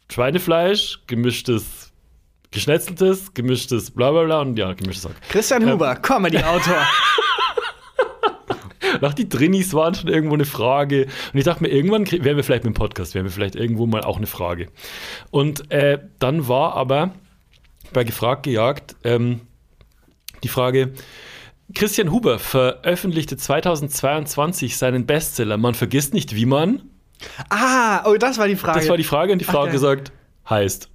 Schweinefleisch, 0.09 1.01
gemischtes 1.07 1.84
Geschnetzeltes, 2.55 3.33
gemischtes 3.33 3.91
bla 3.91 4.11
bla 4.11 4.23
bla 4.23 4.39
und 4.39 4.57
ja, 4.57 4.71
gemischtes 4.71 5.09
Hack. 5.09 5.21
Christian 5.27 5.69
Huber, 5.69 5.91
ähm, 5.91 6.01
Comedy-Autor. 6.01 6.77
Nach 9.01 9.13
die 9.13 9.27
Drinis 9.27 9.73
waren 9.73 9.93
schon 9.93 10.07
irgendwo 10.07 10.35
eine 10.35 10.45
Frage. 10.45 11.07
Und 11.33 11.37
ich 11.37 11.43
dachte 11.43 11.61
mir, 11.61 11.69
irgendwann 11.69 12.09
wären 12.09 12.37
wir 12.37 12.45
vielleicht 12.45 12.63
mit 12.63 12.73
dem 12.73 12.77
Podcast, 12.77 13.13
wären 13.13 13.25
wir 13.25 13.31
vielleicht 13.31 13.55
irgendwo 13.55 13.87
mal 13.87 14.03
auch 14.03 14.15
eine 14.15 14.25
Frage. 14.25 14.69
Und 15.31 15.69
äh, 15.69 15.99
dann 16.19 16.47
war 16.47 16.75
aber 16.75 17.11
bei 17.91 18.05
Gefragt 18.05 18.43
gejagt 18.43 18.95
ähm, 19.03 19.41
die 20.43 20.47
Frage, 20.47 20.93
Christian 21.73 22.09
Huber 22.09 22.39
veröffentlichte 22.39 23.35
2022 23.35 24.77
seinen 24.77 25.05
Bestseller 25.05 25.57
Man 25.57 25.73
vergisst 25.73 26.13
nicht, 26.13 26.35
wie 26.35 26.45
man. 26.45 26.83
Ah, 27.49 28.09
oh, 28.09 28.15
das 28.15 28.37
war 28.37 28.47
die 28.47 28.55
Frage. 28.55 28.79
Das 28.79 28.87
war 28.87 28.95
die 28.95 29.03
Frage 29.03 29.33
und 29.33 29.39
die 29.39 29.45
Frau 29.45 29.65
hat 29.65 29.71
gesagt, 29.71 30.13
heißt. 30.49 30.89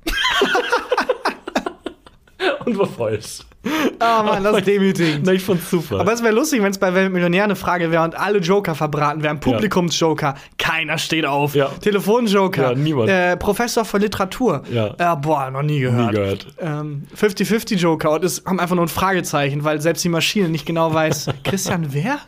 und 2.65 2.79
war 2.79 2.87
falsch. 2.87 3.41
Oh 3.63 4.23
Mann, 4.23 4.43
das 4.43 4.57
ist 4.59 4.67
demütigend. 4.69 5.27
Na, 5.27 5.33
ich 5.33 5.43
fand's 5.43 5.69
super. 5.69 6.01
Aber 6.01 6.13
es 6.15 6.23
wäre 6.23 6.35
lustig, 6.35 6.63
wenn 6.63 6.71
es 6.71 6.79
bei 6.79 6.95
Weltmillionär 6.95 7.45
eine 7.45 7.57
Frage 7.57 7.91
wäre 7.91 8.03
und 8.05 8.15
alle 8.19 8.39
Joker 8.39 8.75
verbraten 8.75 9.23
wären. 9.23 9.39
Publikumsjoker, 9.39 10.35
keiner 10.57 10.97
steht 10.97 11.27
auf. 11.27 11.55
Ja. 11.55 11.67
Telefonjoker, 11.69 12.71
Ja, 12.71 12.75
niemand. 12.75 13.11
Äh, 13.11 13.37
Professor 13.37 13.85
für 13.85 13.99
Literatur. 13.99 14.63
Ja. 14.73 14.95
Äh, 14.99 15.17
boah, 15.17 15.51
noch 15.51 15.63
nie 15.63 15.81
gehört. 15.81 16.13
Nie 16.13 16.17
gehört. 16.17 16.47
Ähm, 16.59 17.07
50-50 17.15 17.77
Joker 17.77 18.13
und 18.13 18.25
es 18.25 18.43
haben 18.47 18.59
einfach 18.59 18.77
nur 18.77 18.87
ein 18.87 18.89
Fragezeichen, 18.89 19.63
weil 19.63 19.81
selbst 19.83 20.03
die 20.05 20.09
Maschine 20.09 20.49
nicht 20.49 20.65
genau 20.65 20.95
weiß, 20.95 21.29
Christian 21.45 21.93
wer? 21.93 22.21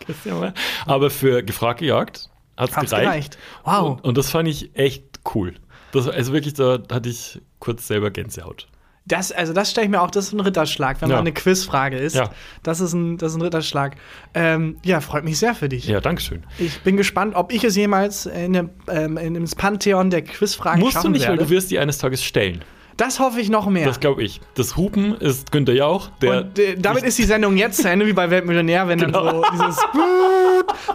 Aber 0.85 1.09
für 1.09 1.43
gefragt 1.43 1.80
gejagt 1.80 2.28
hat's 2.59 2.76
Hat's 2.76 2.91
gereicht. 2.91 3.07
gereicht. 3.07 3.39
Wow. 3.64 3.93
Und, 3.97 4.05
und 4.05 4.18
das 4.18 4.30
fand 4.30 4.49
ich 4.49 4.70
echt 4.76 5.05
cool. 5.35 5.55
Das, 5.93 6.09
also 6.09 6.33
wirklich, 6.33 6.55
da 6.55 6.78
hatte 6.93 7.09
ich 7.09 7.41
kurz 7.59 7.87
selber 7.87 8.11
Gänsehaut. 8.11 8.68
Das, 9.05 9.32
also 9.32 9.53
das 9.53 9.70
stelle 9.70 9.86
ich 9.86 9.90
mir 9.90 10.00
auch, 10.00 10.11
das 10.12 10.26
ist 10.26 10.32
ein 10.32 10.40
Ritterschlag, 10.40 11.00
wenn 11.03 11.09
Ja. 11.11 11.16
man 11.16 11.22
eine 11.24 11.32
Quizfrage 11.32 11.96
ist. 11.96 12.14
Ja. 12.14 12.30
Das 12.62 12.80
ist 12.80 12.92
ein, 12.92 13.18
das 13.18 13.32
ist 13.32 13.38
ein 13.38 13.42
Ritterschlag. 13.42 13.96
Ähm, 14.32 14.76
ja, 14.84 15.00
freut 15.00 15.24
mich 15.24 15.38
sehr 15.38 15.55
für 15.57 15.68
dich. 15.68 15.86
Ja, 15.86 16.00
Dankeschön. 16.00 16.44
Ich 16.59 16.80
bin 16.82 16.96
gespannt, 16.96 17.34
ob 17.34 17.53
ich 17.53 17.64
es 17.64 17.74
jemals 17.74 18.26
in, 18.26 18.53
dem, 18.53 18.70
ähm, 18.88 19.16
in 19.16 19.34
ins 19.34 19.57
Pantheon 19.57 20.11
der 20.11 20.22
Quizfragen 20.22 20.80
Musst 20.80 20.92
du 20.94 20.98
schaffen 20.98 21.12
nicht, 21.12 21.22
weil 21.22 21.30
werde. 21.32 21.44
du 21.44 21.50
wirst 21.50 21.70
die 21.72 21.78
eines 21.80 21.98
Tages 21.98 22.22
stellen. 22.22 22.62
Das 22.97 23.18
hoffe 23.20 23.40
ich 23.40 23.49
noch 23.51 23.66
mehr. 23.68 23.86
Das 23.86 24.01
glaube 24.01 24.22
ich. 24.22 24.40
Das 24.55 24.76
Hupen 24.76 25.14
ist 25.16 25.51
Günther 25.53 25.74
Jauch, 25.74 26.09
der. 26.20 26.43
Und 26.43 26.59
äh, 26.59 26.76
damit 26.76 27.05
ist 27.05 27.18
die 27.18 27.24
Sendung 27.24 27.57
jetzt 27.57 27.80
zu 27.82 27.88
Ende, 27.88 28.07
wie 28.07 28.12
bei 28.12 28.30
Weltmillionär, 28.30 28.88
wenn 28.88 28.99
dann 28.99 29.12
Genau. 29.12 29.43
so 29.43 29.45
dieses. 29.53 29.78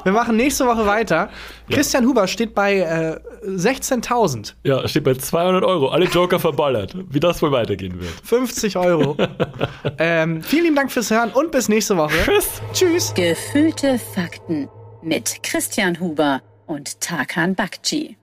Wir 0.03 0.11
machen 0.11 0.37
nächste 0.37 0.65
Woche 0.65 0.85
weiter. 0.85 1.29
Christian 1.69 2.05
Huber 2.05 2.27
steht 2.27 2.55
bei 2.55 2.77
äh, 2.79 3.19
16.000, 3.45 4.53
ja, 4.63 4.87
steht 4.87 5.03
bei 5.03 5.13
200 5.13 5.63
Euro. 5.63 5.89
Alle 5.89 6.05
Joker 6.05 6.39
verballert. 6.39 6.95
Wie 7.09 7.19
das 7.19 7.41
wohl 7.41 7.51
weitergehen 7.51 7.99
wird. 7.99 8.11
50 8.23 8.77
Euro. 8.77 9.17
ähm, 9.97 10.41
vielen 10.41 10.63
lieben 10.63 10.75
Dank 10.75 10.91
fürs 10.91 11.11
Hören 11.11 11.31
und 11.31 11.51
bis 11.51 11.67
nächste 11.69 11.97
Woche. 11.97 12.15
Tschüss. 12.25 12.61
Tschüss. 12.73 13.13
Gefühlte 13.13 13.99
Fakten 13.99 14.69
mit 15.01 15.43
Christian 15.43 15.99
Huber 15.99 16.41
und 16.65 16.99
Tarkan 17.01 17.55
Bakci. 17.55 18.17